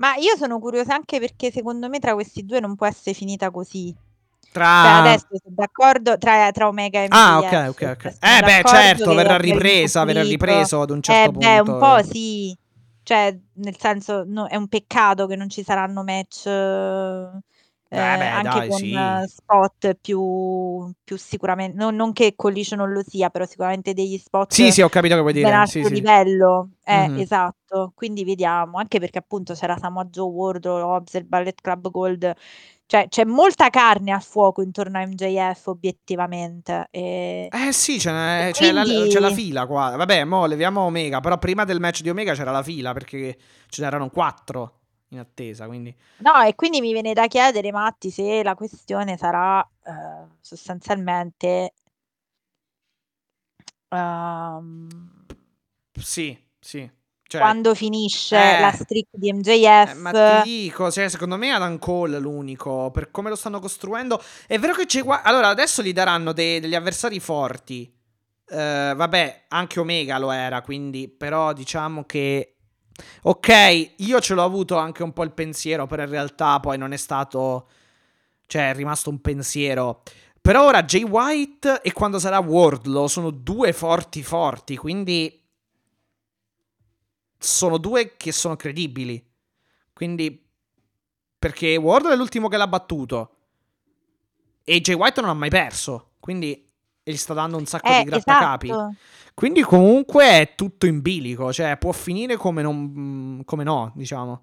Ma 0.00 0.14
io 0.16 0.36
sono 0.36 0.58
curiosa 0.58 0.94
anche 0.94 1.20
perché 1.20 1.52
secondo 1.52 1.88
me 1.88 1.98
tra 2.00 2.14
questi 2.14 2.44
due 2.44 2.58
non 2.60 2.74
può 2.74 2.86
essere 2.86 3.14
finita 3.14 3.50
così. 3.50 3.94
Tra. 4.50 4.82
Cioè, 4.82 4.90
adesso 4.92 5.26
sono 5.30 5.54
d'accordo 5.56 6.18
tra, 6.18 6.50
tra 6.50 6.66
Omega 6.68 7.00
e 7.00 7.06
Ah, 7.10 7.38
MJF, 7.38 7.52
ok, 7.52 7.68
ok, 7.68 7.82
ok. 7.92 8.00
sono 8.02 8.36
Eh, 8.36 8.40
beh, 8.42 8.46
d'accordo 8.62 8.68
certo, 8.68 9.10
che 9.10 9.16
verrà 9.16 9.36
ripresa, 9.38 10.04
verrà 10.04 10.22
ripreso 10.22 10.80
ad 10.80 10.90
un 10.90 11.02
certo 11.02 11.28
eh, 11.28 11.32
beh, 11.32 11.58
un 11.60 11.64
punto. 11.64 11.78
po' 11.78 12.02
sì. 12.02 12.56
Cioè, 13.02 13.38
nel 13.54 13.76
senso, 13.78 14.24
no, 14.26 14.46
è 14.48 14.56
un 14.56 14.66
peccato 14.68 15.26
che 15.26 15.36
non 15.36 15.48
ci 15.48 15.62
saranno 15.62 16.02
match 16.02 16.46
eh, 16.46 17.28
Eh, 17.96 18.16
beh, 18.16 18.28
anche 18.28 18.48
dai, 18.48 18.68
con 18.68 18.78
sì. 18.78 18.92
eh, 18.92 19.28
spot 19.28 19.94
più, 20.00 20.92
più 21.04 21.16
sicuramente, 21.16 21.76
non, 21.76 21.94
non 21.94 22.12
che 22.12 22.34
Collision 22.36 22.78
non 22.80 22.92
lo 22.92 23.02
sia, 23.06 23.30
però 23.30 23.44
sicuramente 23.46 23.92
degli 23.94 24.18
spot 24.18 24.52
Sì, 24.52 24.72
sì, 24.72 24.82
ho 24.82 24.88
capito 24.88 25.14
che 25.14 25.20
vuoi 25.20 25.32
ben 25.32 25.42
dire. 25.44 25.54
alto 25.54 25.70
Sì, 25.70 25.84
sì. 25.84 25.94
livello. 25.94 26.70
Eh, 26.84 27.08
Mhm. 27.08 27.18
esatto. 27.20 27.92
Quindi 27.94 28.24
vediamo, 28.24 28.78
anche 28.78 28.98
perché 29.00 29.18
appunto 29.18 29.54
c'era 29.54 29.76
Samoa 29.78 30.04
Joe, 30.06 30.28
Wardlow, 30.30 30.78
Hobbs, 30.94 31.14
il 31.14 31.24
Ballet 31.24 31.60
Club 31.60 31.90
Gold. 31.90 32.32
Cioè, 32.86 33.08
c'è 33.08 33.24
molta 33.24 33.70
carne 33.70 34.12
a 34.12 34.20
fuoco 34.20 34.60
intorno 34.62 34.98
a 34.98 35.06
MJF, 35.06 35.66
obiettivamente. 35.68 36.88
E... 36.90 37.48
Eh 37.50 37.72
sì, 37.72 37.98
c'è, 37.98 38.48
E 38.48 38.52
c'è 38.52 38.72
la, 38.72 38.82
c'è 38.84 39.20
la 39.20 39.30
fila 39.30 39.66
qua. 39.66 39.94
Vabbè, 39.96 40.24
mo 40.24 40.46
leviamo 40.46 40.80
Omega, 40.82 41.20
però 41.20 41.38
prima 41.38 41.64
del 41.64 41.80
match 41.80 42.00
di 42.02 42.10
Omega 42.10 42.34
c'era 42.34 42.50
la 42.50 42.62
fila 42.62 42.92
perché 42.92 43.36
ce 43.68 43.82
n'erano 43.82 44.10
quattro 44.10 44.80
in 45.14 45.20
attesa, 45.20 45.66
quindi... 45.66 45.94
No, 46.18 46.42
e 46.42 46.54
quindi 46.54 46.80
mi 46.80 46.92
viene 46.92 47.12
da 47.12 47.26
chiedere, 47.26 47.72
Matti, 47.72 48.10
se 48.10 48.42
la 48.42 48.54
questione 48.54 49.16
sarà 49.16 49.60
eh, 49.84 50.26
sostanzialmente 50.40 51.72
ehm, 53.88 55.24
Sì, 55.98 56.38
sì. 56.60 56.90
Cioè, 57.26 57.40
quando 57.40 57.74
finisce 57.74 58.36
eh, 58.36 58.60
la 58.60 58.70
streak 58.70 59.08
di 59.10 59.32
MJF. 59.32 59.90
eh, 59.90 59.94
ma 59.94 60.12
ti 60.12 60.48
dico, 60.48 60.90
cioè, 60.90 61.08
secondo 61.08 61.36
me 61.36 61.50
Adam 61.50 61.78
Cole 61.78 62.18
è 62.18 62.20
l'unico, 62.20 62.90
per 62.92 63.10
come 63.10 63.28
lo 63.28 63.34
stanno 63.34 63.60
costruendo. 63.60 64.22
È 64.46 64.58
vero 64.58 64.74
che 64.74 64.86
c'è. 64.86 65.02
Allora, 65.22 65.48
adesso 65.48 65.82
gli 65.82 65.92
daranno 65.92 66.32
dei- 66.32 66.60
degli 66.60 66.74
avversari 66.74 67.18
forti. 67.18 67.92
Eh, 68.46 68.92
vabbè, 68.94 69.46
anche 69.48 69.80
Omega 69.80 70.18
lo 70.18 70.30
era, 70.30 70.60
quindi... 70.62 71.08
Però 71.08 71.52
diciamo 71.52 72.04
che... 72.04 72.53
Ok, 73.22 73.92
io 73.96 74.20
ce 74.20 74.34
l'ho 74.34 74.44
avuto 74.44 74.76
anche 74.76 75.02
un 75.02 75.12
po' 75.12 75.24
il 75.24 75.32
pensiero, 75.32 75.86
però 75.86 76.02
in 76.02 76.10
realtà 76.10 76.60
poi 76.60 76.78
non 76.78 76.92
è 76.92 76.96
stato... 76.96 77.68
Cioè, 78.46 78.70
è 78.70 78.74
rimasto 78.74 79.10
un 79.10 79.20
pensiero. 79.20 80.02
Però 80.40 80.66
ora 80.66 80.82
Jay 80.84 81.02
White 81.02 81.80
e 81.80 81.92
quando 81.92 82.18
sarà 82.18 82.38
Wardlow 82.38 83.06
sono 83.06 83.30
due 83.30 83.72
forti 83.72 84.22
forti, 84.22 84.76
quindi 84.76 85.42
sono 87.38 87.78
due 87.78 88.16
che 88.16 88.30
sono 88.30 88.54
credibili. 88.54 89.26
Quindi 89.94 90.46
perché 91.38 91.76
Wardlow 91.76 92.12
è 92.12 92.16
l'ultimo 92.16 92.48
che 92.48 92.56
l'ha 92.58 92.68
battuto 92.68 93.36
e 94.64 94.80
Jay 94.80 94.94
White 94.94 95.20
non 95.20 95.30
ha 95.30 95.34
mai 95.34 95.50
perso, 95.50 96.12
quindi 96.20 96.63
gli 97.12 97.16
sta 97.16 97.34
dando 97.34 97.56
un 97.58 97.66
sacco 97.66 97.88
Eh, 97.88 97.98
di 97.98 98.04
grattacapi. 98.04 98.68
esatto. 98.70 98.94
Quindi 99.34 99.62
comunque 99.62 100.24
è 100.26 100.54
tutto 100.54 100.86
in 100.86 101.00
bilico, 101.02 101.52
cioè 101.52 101.76
può 101.76 101.92
finire 101.92 102.36
come 102.36 102.62
non 102.62 103.42
come 103.44 103.64
no, 103.64 103.92
diciamo. 103.94 104.42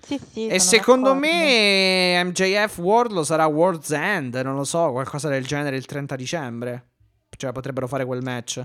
Sì, 0.00 0.20
sì, 0.30 0.46
E 0.46 0.58
secondo 0.58 1.14
d'accordo. 1.14 1.26
me 1.26 2.22
MJF 2.24 2.78
World 2.78 3.12
lo 3.12 3.24
sarà 3.24 3.46
World's 3.46 3.90
End, 3.90 4.34
non 4.36 4.54
lo 4.54 4.64
so, 4.64 4.90
qualcosa 4.92 5.28
del 5.30 5.46
genere 5.46 5.76
il 5.76 5.86
30 5.86 6.14
dicembre. 6.16 6.88
Cioè 7.34 7.52
potrebbero 7.52 7.88
fare 7.88 8.04
quel 8.04 8.22
match. 8.22 8.58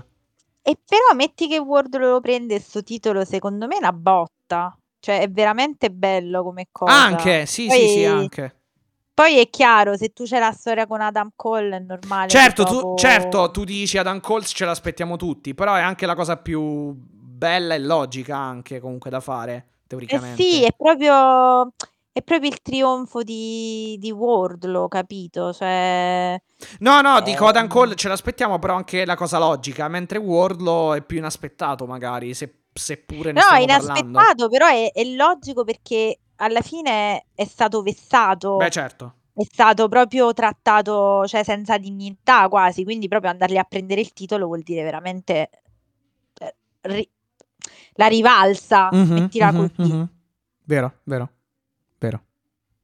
E 0.62 0.76
però 0.84 1.14
metti 1.16 1.48
che 1.48 1.58
Wardlow 1.58 2.10
lo 2.12 2.20
prende 2.20 2.60
sto 2.60 2.82
titolo, 2.82 3.24
secondo 3.24 3.66
me 3.66 3.76
è 3.76 3.78
una 3.78 3.92
botta. 3.94 4.76
Cioè 5.00 5.20
è 5.22 5.30
veramente 5.30 5.90
bello 5.90 6.42
come 6.42 6.68
cosa. 6.70 6.92
Anche, 6.92 7.46
sì, 7.46 7.70
sì, 7.70 7.88
sì, 7.88 7.94
Poi- 7.94 8.04
anche. 8.04 8.59
Poi 9.20 9.38
è 9.38 9.50
chiaro, 9.50 9.98
se 9.98 10.14
tu 10.14 10.24
c'è 10.24 10.38
la 10.38 10.50
storia 10.52 10.86
con 10.86 11.02
Adam 11.02 11.32
Cole 11.36 11.76
è 11.76 11.78
normale. 11.78 12.28
Certo, 12.30 12.64
tu, 12.64 12.74
dopo- 12.74 12.94
certo, 12.96 13.50
tu 13.50 13.64
dici 13.64 13.98
Adam 13.98 14.18
Cole 14.20 14.44
ce 14.44 14.64
l'aspettiamo 14.64 15.16
tutti, 15.16 15.52
però 15.54 15.74
è 15.74 15.82
anche 15.82 16.06
la 16.06 16.14
cosa 16.14 16.38
più 16.38 16.94
bella 16.96 17.74
e 17.74 17.80
logica 17.80 18.36
anche 18.38 18.80
comunque 18.80 19.10
da 19.10 19.20
fare, 19.20 19.54
Eh 19.56 19.64
teoricamente. 19.86 20.42
sì, 20.42 20.64
è 20.64 20.70
proprio, 20.74 21.70
è 22.12 22.22
proprio 22.22 22.48
il 22.48 22.62
trionfo 22.62 23.22
di, 23.22 23.96
di 24.00 24.10
Wardlow, 24.10 24.88
capito? 24.88 25.52
Cioè, 25.52 26.40
No, 26.78 27.00
no, 27.02 27.20
dico 27.20 27.46
Adam 27.46 27.64
Ehm. 27.64 27.68
Cole 27.68 27.94
ce 27.96 28.08
l'aspettiamo, 28.08 28.58
però 28.58 28.74
anche 28.74 29.04
la 29.04 29.16
cosa 29.16 29.38
logica, 29.38 29.86
mentre 29.88 30.16
Wardlow 30.18 30.94
è 30.94 31.02
più 31.02 31.18
inaspettato 31.18 31.84
magari, 31.84 32.32
se- 32.32 32.54
seppure 32.72 33.32
ne 33.32 33.40
no, 33.40 33.46
stiamo 33.46 33.62
inaspettato, 33.64 34.10
parlando. 34.12 34.48
però 34.48 34.66
è, 34.68 34.90
è 34.92 35.04
logico 35.04 35.62
perché 35.64 36.18
alla 36.40 36.62
fine 36.62 37.26
è 37.34 37.44
stato 37.44 37.82
vessato, 37.82 38.56
Beh, 38.56 38.70
certo. 38.70 39.14
è 39.34 39.42
stato 39.44 39.88
proprio 39.88 40.32
trattato, 40.32 41.26
cioè 41.26 41.42
senza 41.44 41.76
dignità 41.78 42.48
quasi, 42.48 42.82
quindi 42.84 43.08
proprio 43.08 43.30
andargli 43.30 43.56
a 43.58 43.64
prendere 43.64 44.00
il 44.00 44.12
titolo 44.12 44.46
vuol 44.46 44.62
dire 44.62 44.82
veramente 44.82 45.50
eh, 46.40 46.54
ri- 46.82 47.08
la 47.94 48.06
rivalsa, 48.06 48.88
Mhm, 48.90 49.12
mettila 49.12 49.52
mhm, 49.52 49.56
così. 49.56 49.92
mhm. 49.92 50.08
Vero, 50.64 50.92
vero, 51.04 51.30
vero, 51.98 52.22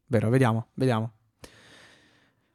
vero, 0.06 0.28
vediamo, 0.30 0.66
vediamo. 0.74 1.10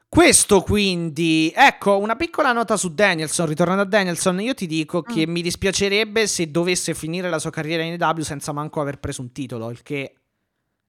Questo 0.07 0.61
quindi, 0.61 1.53
ecco, 1.55 1.97
una 1.97 2.17
piccola 2.17 2.51
nota 2.51 2.75
su 2.75 2.93
Danielson, 2.93 3.47
ritornando 3.47 3.83
a 3.83 3.85
Danielson, 3.85 4.41
io 4.41 4.53
ti 4.53 4.67
dico 4.67 5.01
che 5.03 5.25
Mm. 5.25 5.31
mi 5.31 5.41
dispiacerebbe 5.41 6.27
se 6.27 6.51
dovesse 6.51 6.93
finire 6.93 7.29
la 7.29 7.39
sua 7.39 7.49
carriera 7.49 7.81
in 7.83 7.93
AEW 8.01 8.21
senza 8.21 8.51
manco 8.51 8.81
aver 8.81 8.99
preso 8.99 9.21
un 9.21 9.31
titolo, 9.31 9.69
il 9.69 9.81
che 9.83 10.15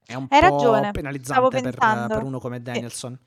è 0.05 0.13
un 0.15 0.27
Hai 0.29 0.39
po' 0.39 0.49
ragione, 0.49 0.91
penalizzante 0.91 1.61
per, 1.61 1.77
per 1.77 2.23
uno 2.23 2.39
come 2.39 2.61
Danielson. 2.61 3.17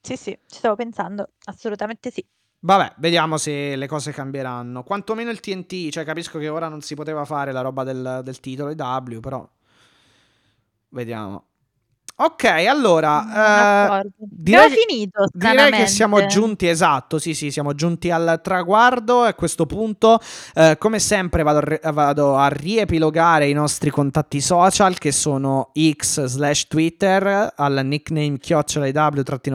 Sì, 0.00 0.16
sì, 0.16 0.36
ci 0.46 0.58
stavo 0.58 0.74
pensando, 0.74 1.30
assolutamente 1.44 2.10
sì. 2.10 2.24
Vabbè, 2.64 2.94
vediamo 2.98 3.38
se 3.38 3.74
le 3.74 3.86
cose 3.86 4.12
cambieranno. 4.12 4.84
Quantomeno 4.84 5.30
il 5.30 5.40
TNT, 5.40 5.90
cioè 5.90 6.04
capisco 6.04 6.38
che 6.38 6.48
ora 6.48 6.68
non 6.68 6.80
si 6.80 6.94
poteva 6.94 7.24
fare 7.24 7.50
la 7.52 7.60
roba 7.60 7.82
del, 7.82 8.20
del 8.22 8.40
titolo 8.40 8.72
AEW, 8.76 9.20
però 9.20 9.48
vediamo. 10.90 11.46
Ok, 12.14 12.44
allora, 12.44 13.22
eh, 13.22 13.88
D'accordo. 13.88 14.10
direi 14.18 14.70
finito, 14.70 15.26
Direi 15.32 15.70
che 15.72 15.86
siamo 15.86 16.26
giunti, 16.26 16.68
esatto, 16.68 17.18
sì 17.18 17.34
sì, 17.34 17.50
siamo 17.50 17.74
giunti 17.74 18.10
al 18.10 18.38
traguardo 18.42 19.22
a 19.22 19.32
questo 19.34 19.64
punto, 19.64 20.20
eh, 20.54 20.76
come 20.78 20.98
sempre, 20.98 21.42
vado 21.42 21.78
a, 21.80 21.90
vado 21.90 22.36
a 22.36 22.48
riepilogare 22.48 23.48
i 23.48 23.54
nostri 23.54 23.88
contatti 23.90 24.42
social 24.42 24.98
che 24.98 25.10
sono 25.10 25.72
x 25.74 26.24
slash 26.26 26.68
twitter 26.68 27.54
al 27.56 27.80
nickname 27.82 28.38
chiocciola 28.38 28.90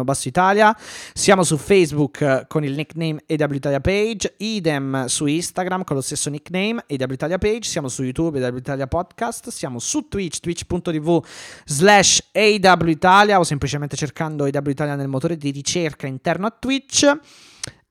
basso 0.04 0.28
Italia, 0.28 0.76
siamo 1.14 1.44
su 1.44 1.58
Facebook 1.58 2.22
eh, 2.22 2.46
con 2.48 2.64
il 2.66 2.74
nickname 2.74 3.22
EW 3.28 3.54
Italia 3.54 3.80
Page, 3.80 4.34
idem 4.38 5.06
su 5.06 5.28
Instagram 5.28 5.84
con 5.84 5.96
lo 5.96 6.02
stesso 6.02 6.30
nickname 6.32 6.84
EW 6.88 7.14
Italia 7.14 7.38
Page, 7.38 7.64
siamo 7.70 7.88
su 7.88 8.04
YouTube 8.04 8.40
EW 8.40 8.58
Italia 8.58 8.88
Podcast, 8.88 9.50
siamo 9.50 9.78
su 9.80 10.08
Twitch, 10.10 10.40
twitch.tv 10.40 11.22
slash 11.64 12.24
AW 12.56 12.88
Italia 12.90 13.40
o 13.40 13.44
semplicemente 13.44 13.96
cercando 13.96 14.46
AW 14.46 14.70
Italia 14.70 14.96
nel 14.96 15.08
motore 15.08 15.38
di 15.38 15.52
ricerca 15.52 16.08
interno 16.08 16.48
a 16.48 16.56
Twitch. 16.58 17.20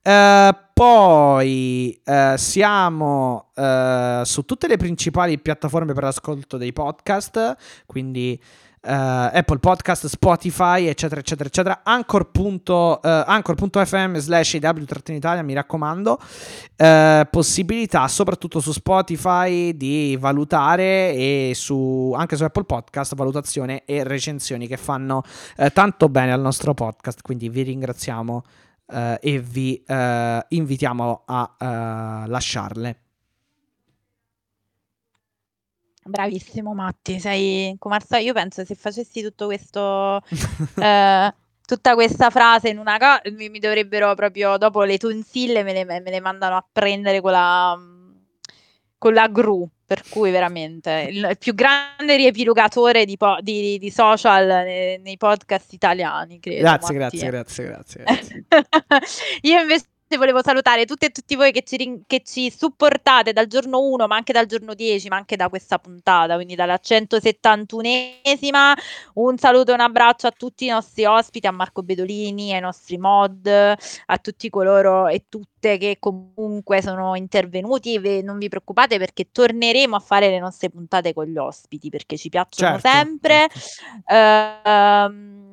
Eh, 0.01 0.57
poi 0.73 2.01
eh, 2.03 2.35
siamo 2.37 3.49
eh, 3.55 4.21
su 4.23 4.43
tutte 4.45 4.67
le 4.67 4.77
principali 4.77 5.39
piattaforme 5.39 5.93
per 5.93 6.03
l'ascolto 6.03 6.57
dei 6.57 6.71
podcast, 6.71 7.55
quindi 7.85 8.39
eh, 8.81 8.91
Apple 8.91 9.59
Podcast, 9.59 10.07
Spotify, 10.07 10.85
eccetera, 10.87 11.19
eccetera, 11.19 11.47
eccetera. 11.49 11.81
Anchor. 11.83 12.31
punto- 12.31 13.01
eh, 13.01 13.23
Anchor.fm 13.25 14.17
slash 14.17 14.53
Italia, 14.53 15.41
mi 15.41 15.53
raccomando. 15.53 16.19
Eh, 16.75 17.27
possibilità, 17.29 18.07
soprattutto 18.07 18.59
su 18.59 18.71
Spotify, 18.71 19.75
di 19.75 20.17
valutare 20.19 21.13
e 21.13 21.51
su, 21.55 22.13
anche 22.15 22.35
su 22.35 22.43
Apple 22.43 22.65
Podcast, 22.65 23.15
valutazione 23.15 23.83
e 23.85 24.03
recensioni 24.03 24.67
che 24.67 24.77
fanno 24.77 25.23
tanto 25.73 26.09
bene 26.09 26.31
al 26.31 26.41
nostro 26.41 26.73
podcast. 26.73 27.21
Quindi 27.21 27.49
vi 27.49 27.63
ringraziamo 27.63 28.43
e 29.19 29.39
vi 29.39 29.83
invitiamo 30.49 31.23
a 31.25 32.25
lasciarle. 32.27 33.06
Bravissimo 36.07 36.73
Matti, 36.73 37.19
sei 37.19 37.75
come 37.77 37.95
al 37.95 38.03
solito, 38.05 38.27
io 38.27 38.33
penso 38.33 38.65
se 38.65 38.75
facessi 38.75 39.21
tutto 39.21 39.45
questo, 39.45 40.21
eh, 40.81 41.33
tutta 41.65 41.93
questa 41.93 42.29
frase 42.29 42.69
in 42.69 42.77
una 42.77 42.97
cosa, 42.97 43.21
mi, 43.31 43.49
mi 43.49 43.59
dovrebbero 43.59 44.13
proprio, 44.15 44.57
dopo 44.57 44.83
le 44.83 44.97
tonsille 44.97 45.63
me 45.63 45.73
le, 45.73 45.85
me 45.85 46.01
le 46.03 46.19
mandano 46.19 46.55
a 46.55 46.65
prendere 46.71 47.21
con 47.21 47.31
la, 47.31 47.77
con 48.97 49.13
la 49.13 49.27
gru, 49.27 49.69
per 49.85 50.03
cui 50.09 50.31
veramente 50.31 51.07
il, 51.09 51.27
il 51.29 51.37
più 51.37 51.53
grande 51.53 52.15
riepilogatore 52.15 53.05
di, 53.05 53.15
po- 53.17 53.37
di- 53.41 53.77
di 53.79 53.89
social 53.89 54.45
nei, 54.45 54.99
nei 54.99 55.17
podcast 55.17 55.71
italiani, 55.73 56.39
credo. 56.39 56.61
grazie, 56.61 56.97
Matti, 56.97 57.17
grazie, 57.17 57.27
eh. 57.27 57.31
grazie, 57.31 57.65
grazie, 57.65 58.03
grazie. 58.03 58.45
Io 59.41 59.59
invece 59.59 59.85
volevo 60.15 60.41
salutare 60.41 60.85
tutte 60.85 61.07
e 61.07 61.09
tutti 61.09 61.35
voi 61.35 61.51
che 61.51 61.63
ci, 61.63 62.03
che 62.07 62.21
ci 62.23 62.49
supportate 62.49 63.33
dal 63.33 63.47
giorno 63.47 63.81
1, 63.81 64.07
ma 64.07 64.15
anche 64.15 64.31
dal 64.31 64.45
giorno 64.45 64.73
10, 64.73 65.09
ma 65.09 65.17
anche 65.17 65.35
da 65.35 65.49
questa 65.49 65.79
puntata, 65.79 66.35
quindi 66.35 66.55
dalla 66.55 66.79
171esima. 66.81 68.73
Un 69.15 69.37
saluto 69.37 69.71
e 69.71 69.73
un 69.73 69.81
abbraccio 69.81 70.27
a 70.27 70.31
tutti 70.31 70.65
i 70.65 70.69
nostri 70.69 71.03
ospiti, 71.05 71.47
a 71.47 71.51
Marco 71.51 71.83
Bedolini, 71.83 72.53
ai 72.53 72.61
nostri 72.61 72.97
mod, 72.97 73.45
a 73.47 74.17
tutti 74.21 74.49
coloro 74.49 75.07
e 75.07 75.25
tutte 75.27 75.77
che 75.77 75.97
comunque 75.99 76.81
sono 76.81 77.15
intervenuti. 77.15 77.97
Ve- 77.99 78.21
non 78.21 78.37
vi 78.37 78.47
preoccupate 78.47 78.97
perché 78.99 79.29
torneremo 79.31 79.95
a 79.95 79.99
fare 79.99 80.29
le 80.29 80.39
nostre 80.39 80.69
puntate 80.69 81.13
con 81.13 81.25
gli 81.25 81.37
ospiti 81.37 81.89
perché 81.89 82.15
ci 82.17 82.29
piacciono 82.29 82.79
Certo, 82.79 82.87
sempre. 82.87 83.47
certo. 83.49 84.13
Ehm, 84.13 85.46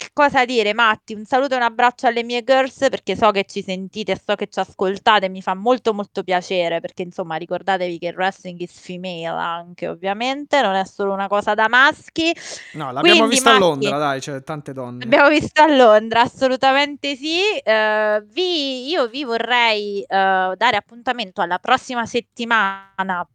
che 0.00 0.08
cosa 0.14 0.46
dire, 0.46 0.72
Matti? 0.72 1.12
Un 1.12 1.26
saluto 1.26 1.52
e 1.52 1.56
un 1.58 1.62
abbraccio 1.62 2.06
alle 2.06 2.24
mie 2.24 2.42
girls 2.42 2.86
perché 2.88 3.14
so 3.16 3.30
che 3.32 3.44
ci 3.44 3.62
sentite, 3.62 4.18
so 4.18 4.34
che 4.34 4.46
ci 4.46 4.58
ascoltate, 4.58 5.28
mi 5.28 5.42
fa 5.42 5.52
molto 5.52 5.92
molto 5.92 6.22
piacere 6.22 6.80
perché 6.80 7.02
insomma 7.02 7.36
ricordatevi 7.36 7.98
che 7.98 8.06
il 8.06 8.14
wrestling 8.14 8.58
is 8.60 8.80
female 8.80 9.26
anche 9.26 9.88
ovviamente, 9.88 10.62
non 10.62 10.74
è 10.74 10.86
solo 10.86 11.12
una 11.12 11.28
cosa 11.28 11.52
da 11.52 11.68
maschi. 11.68 12.34
No, 12.72 12.92
l'abbiamo 12.92 13.26
vista 13.26 13.54
a 13.54 13.58
Londra, 13.58 13.98
dai, 13.98 14.20
c'è 14.20 14.42
tante 14.42 14.72
donne. 14.72 15.00
L'abbiamo 15.00 15.28
visto 15.28 15.60
a 15.60 15.66
Londra, 15.66 16.22
assolutamente 16.22 17.14
sì. 17.14 17.58
Eh, 17.62 18.24
vi- 18.24 18.88
io 18.88 19.06
vi 19.06 19.24
vorrei 19.24 20.00
eh, 20.00 20.06
dare 20.06 20.76
appuntamento 20.76 21.42
alla 21.42 21.58
prossima 21.58 22.06
settimana 22.06 23.28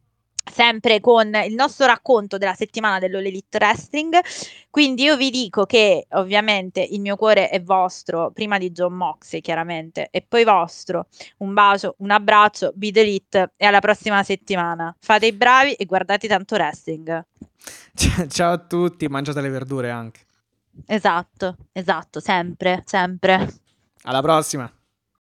sempre 0.50 1.00
con 1.00 1.34
il 1.46 1.54
nostro 1.54 1.86
racconto 1.86 2.38
della 2.38 2.54
settimana 2.54 3.00
dell'All 3.00 3.26
Elite 3.26 3.58
Wrestling. 3.58 4.20
Quindi 4.70 5.04
io 5.04 5.18
vi 5.18 5.30
dico 5.30 5.66
che 5.66 6.08
ovviamente 6.12 6.82
il 6.82 7.02
mio 7.02 7.16
cuore 7.16 7.50
è 7.50 7.62
vostro, 7.62 8.32
prima 8.32 8.58
di 8.58 8.72
John 8.72 8.94
Moxley 8.94 9.42
chiaramente, 9.42 10.10
e 10.12 10.22
poi 10.22 10.44
vostro. 10.44 11.08
Un 11.38 11.54
bacio, 11.54 11.96
un 12.00 12.12
abbraccio, 12.12 12.72
Beat 12.76 12.98
Elite 12.98 13.54
e 13.58 13.66
alla 13.66 13.80
prossima 13.80 14.24
settimana. 14.24 14.96
Fate 15.00 15.26
i 15.28 15.34
bravi 15.34 15.74
e 15.74 15.86
guardate 15.86 16.28
tanto 16.28 16.56
wrestling. 16.56 17.26
Ciao 18.30 18.52
a 18.52 18.58
tutti, 18.58 19.08
mangiate 19.08 19.42
le 19.42 19.50
verdure 19.50 19.90
anche. 19.90 20.22
Esatto, 20.86 21.56
esatto, 21.72 22.20
sempre, 22.20 22.84
sempre. 22.86 23.54
Alla 24.04 24.22
prossima. 24.22 24.70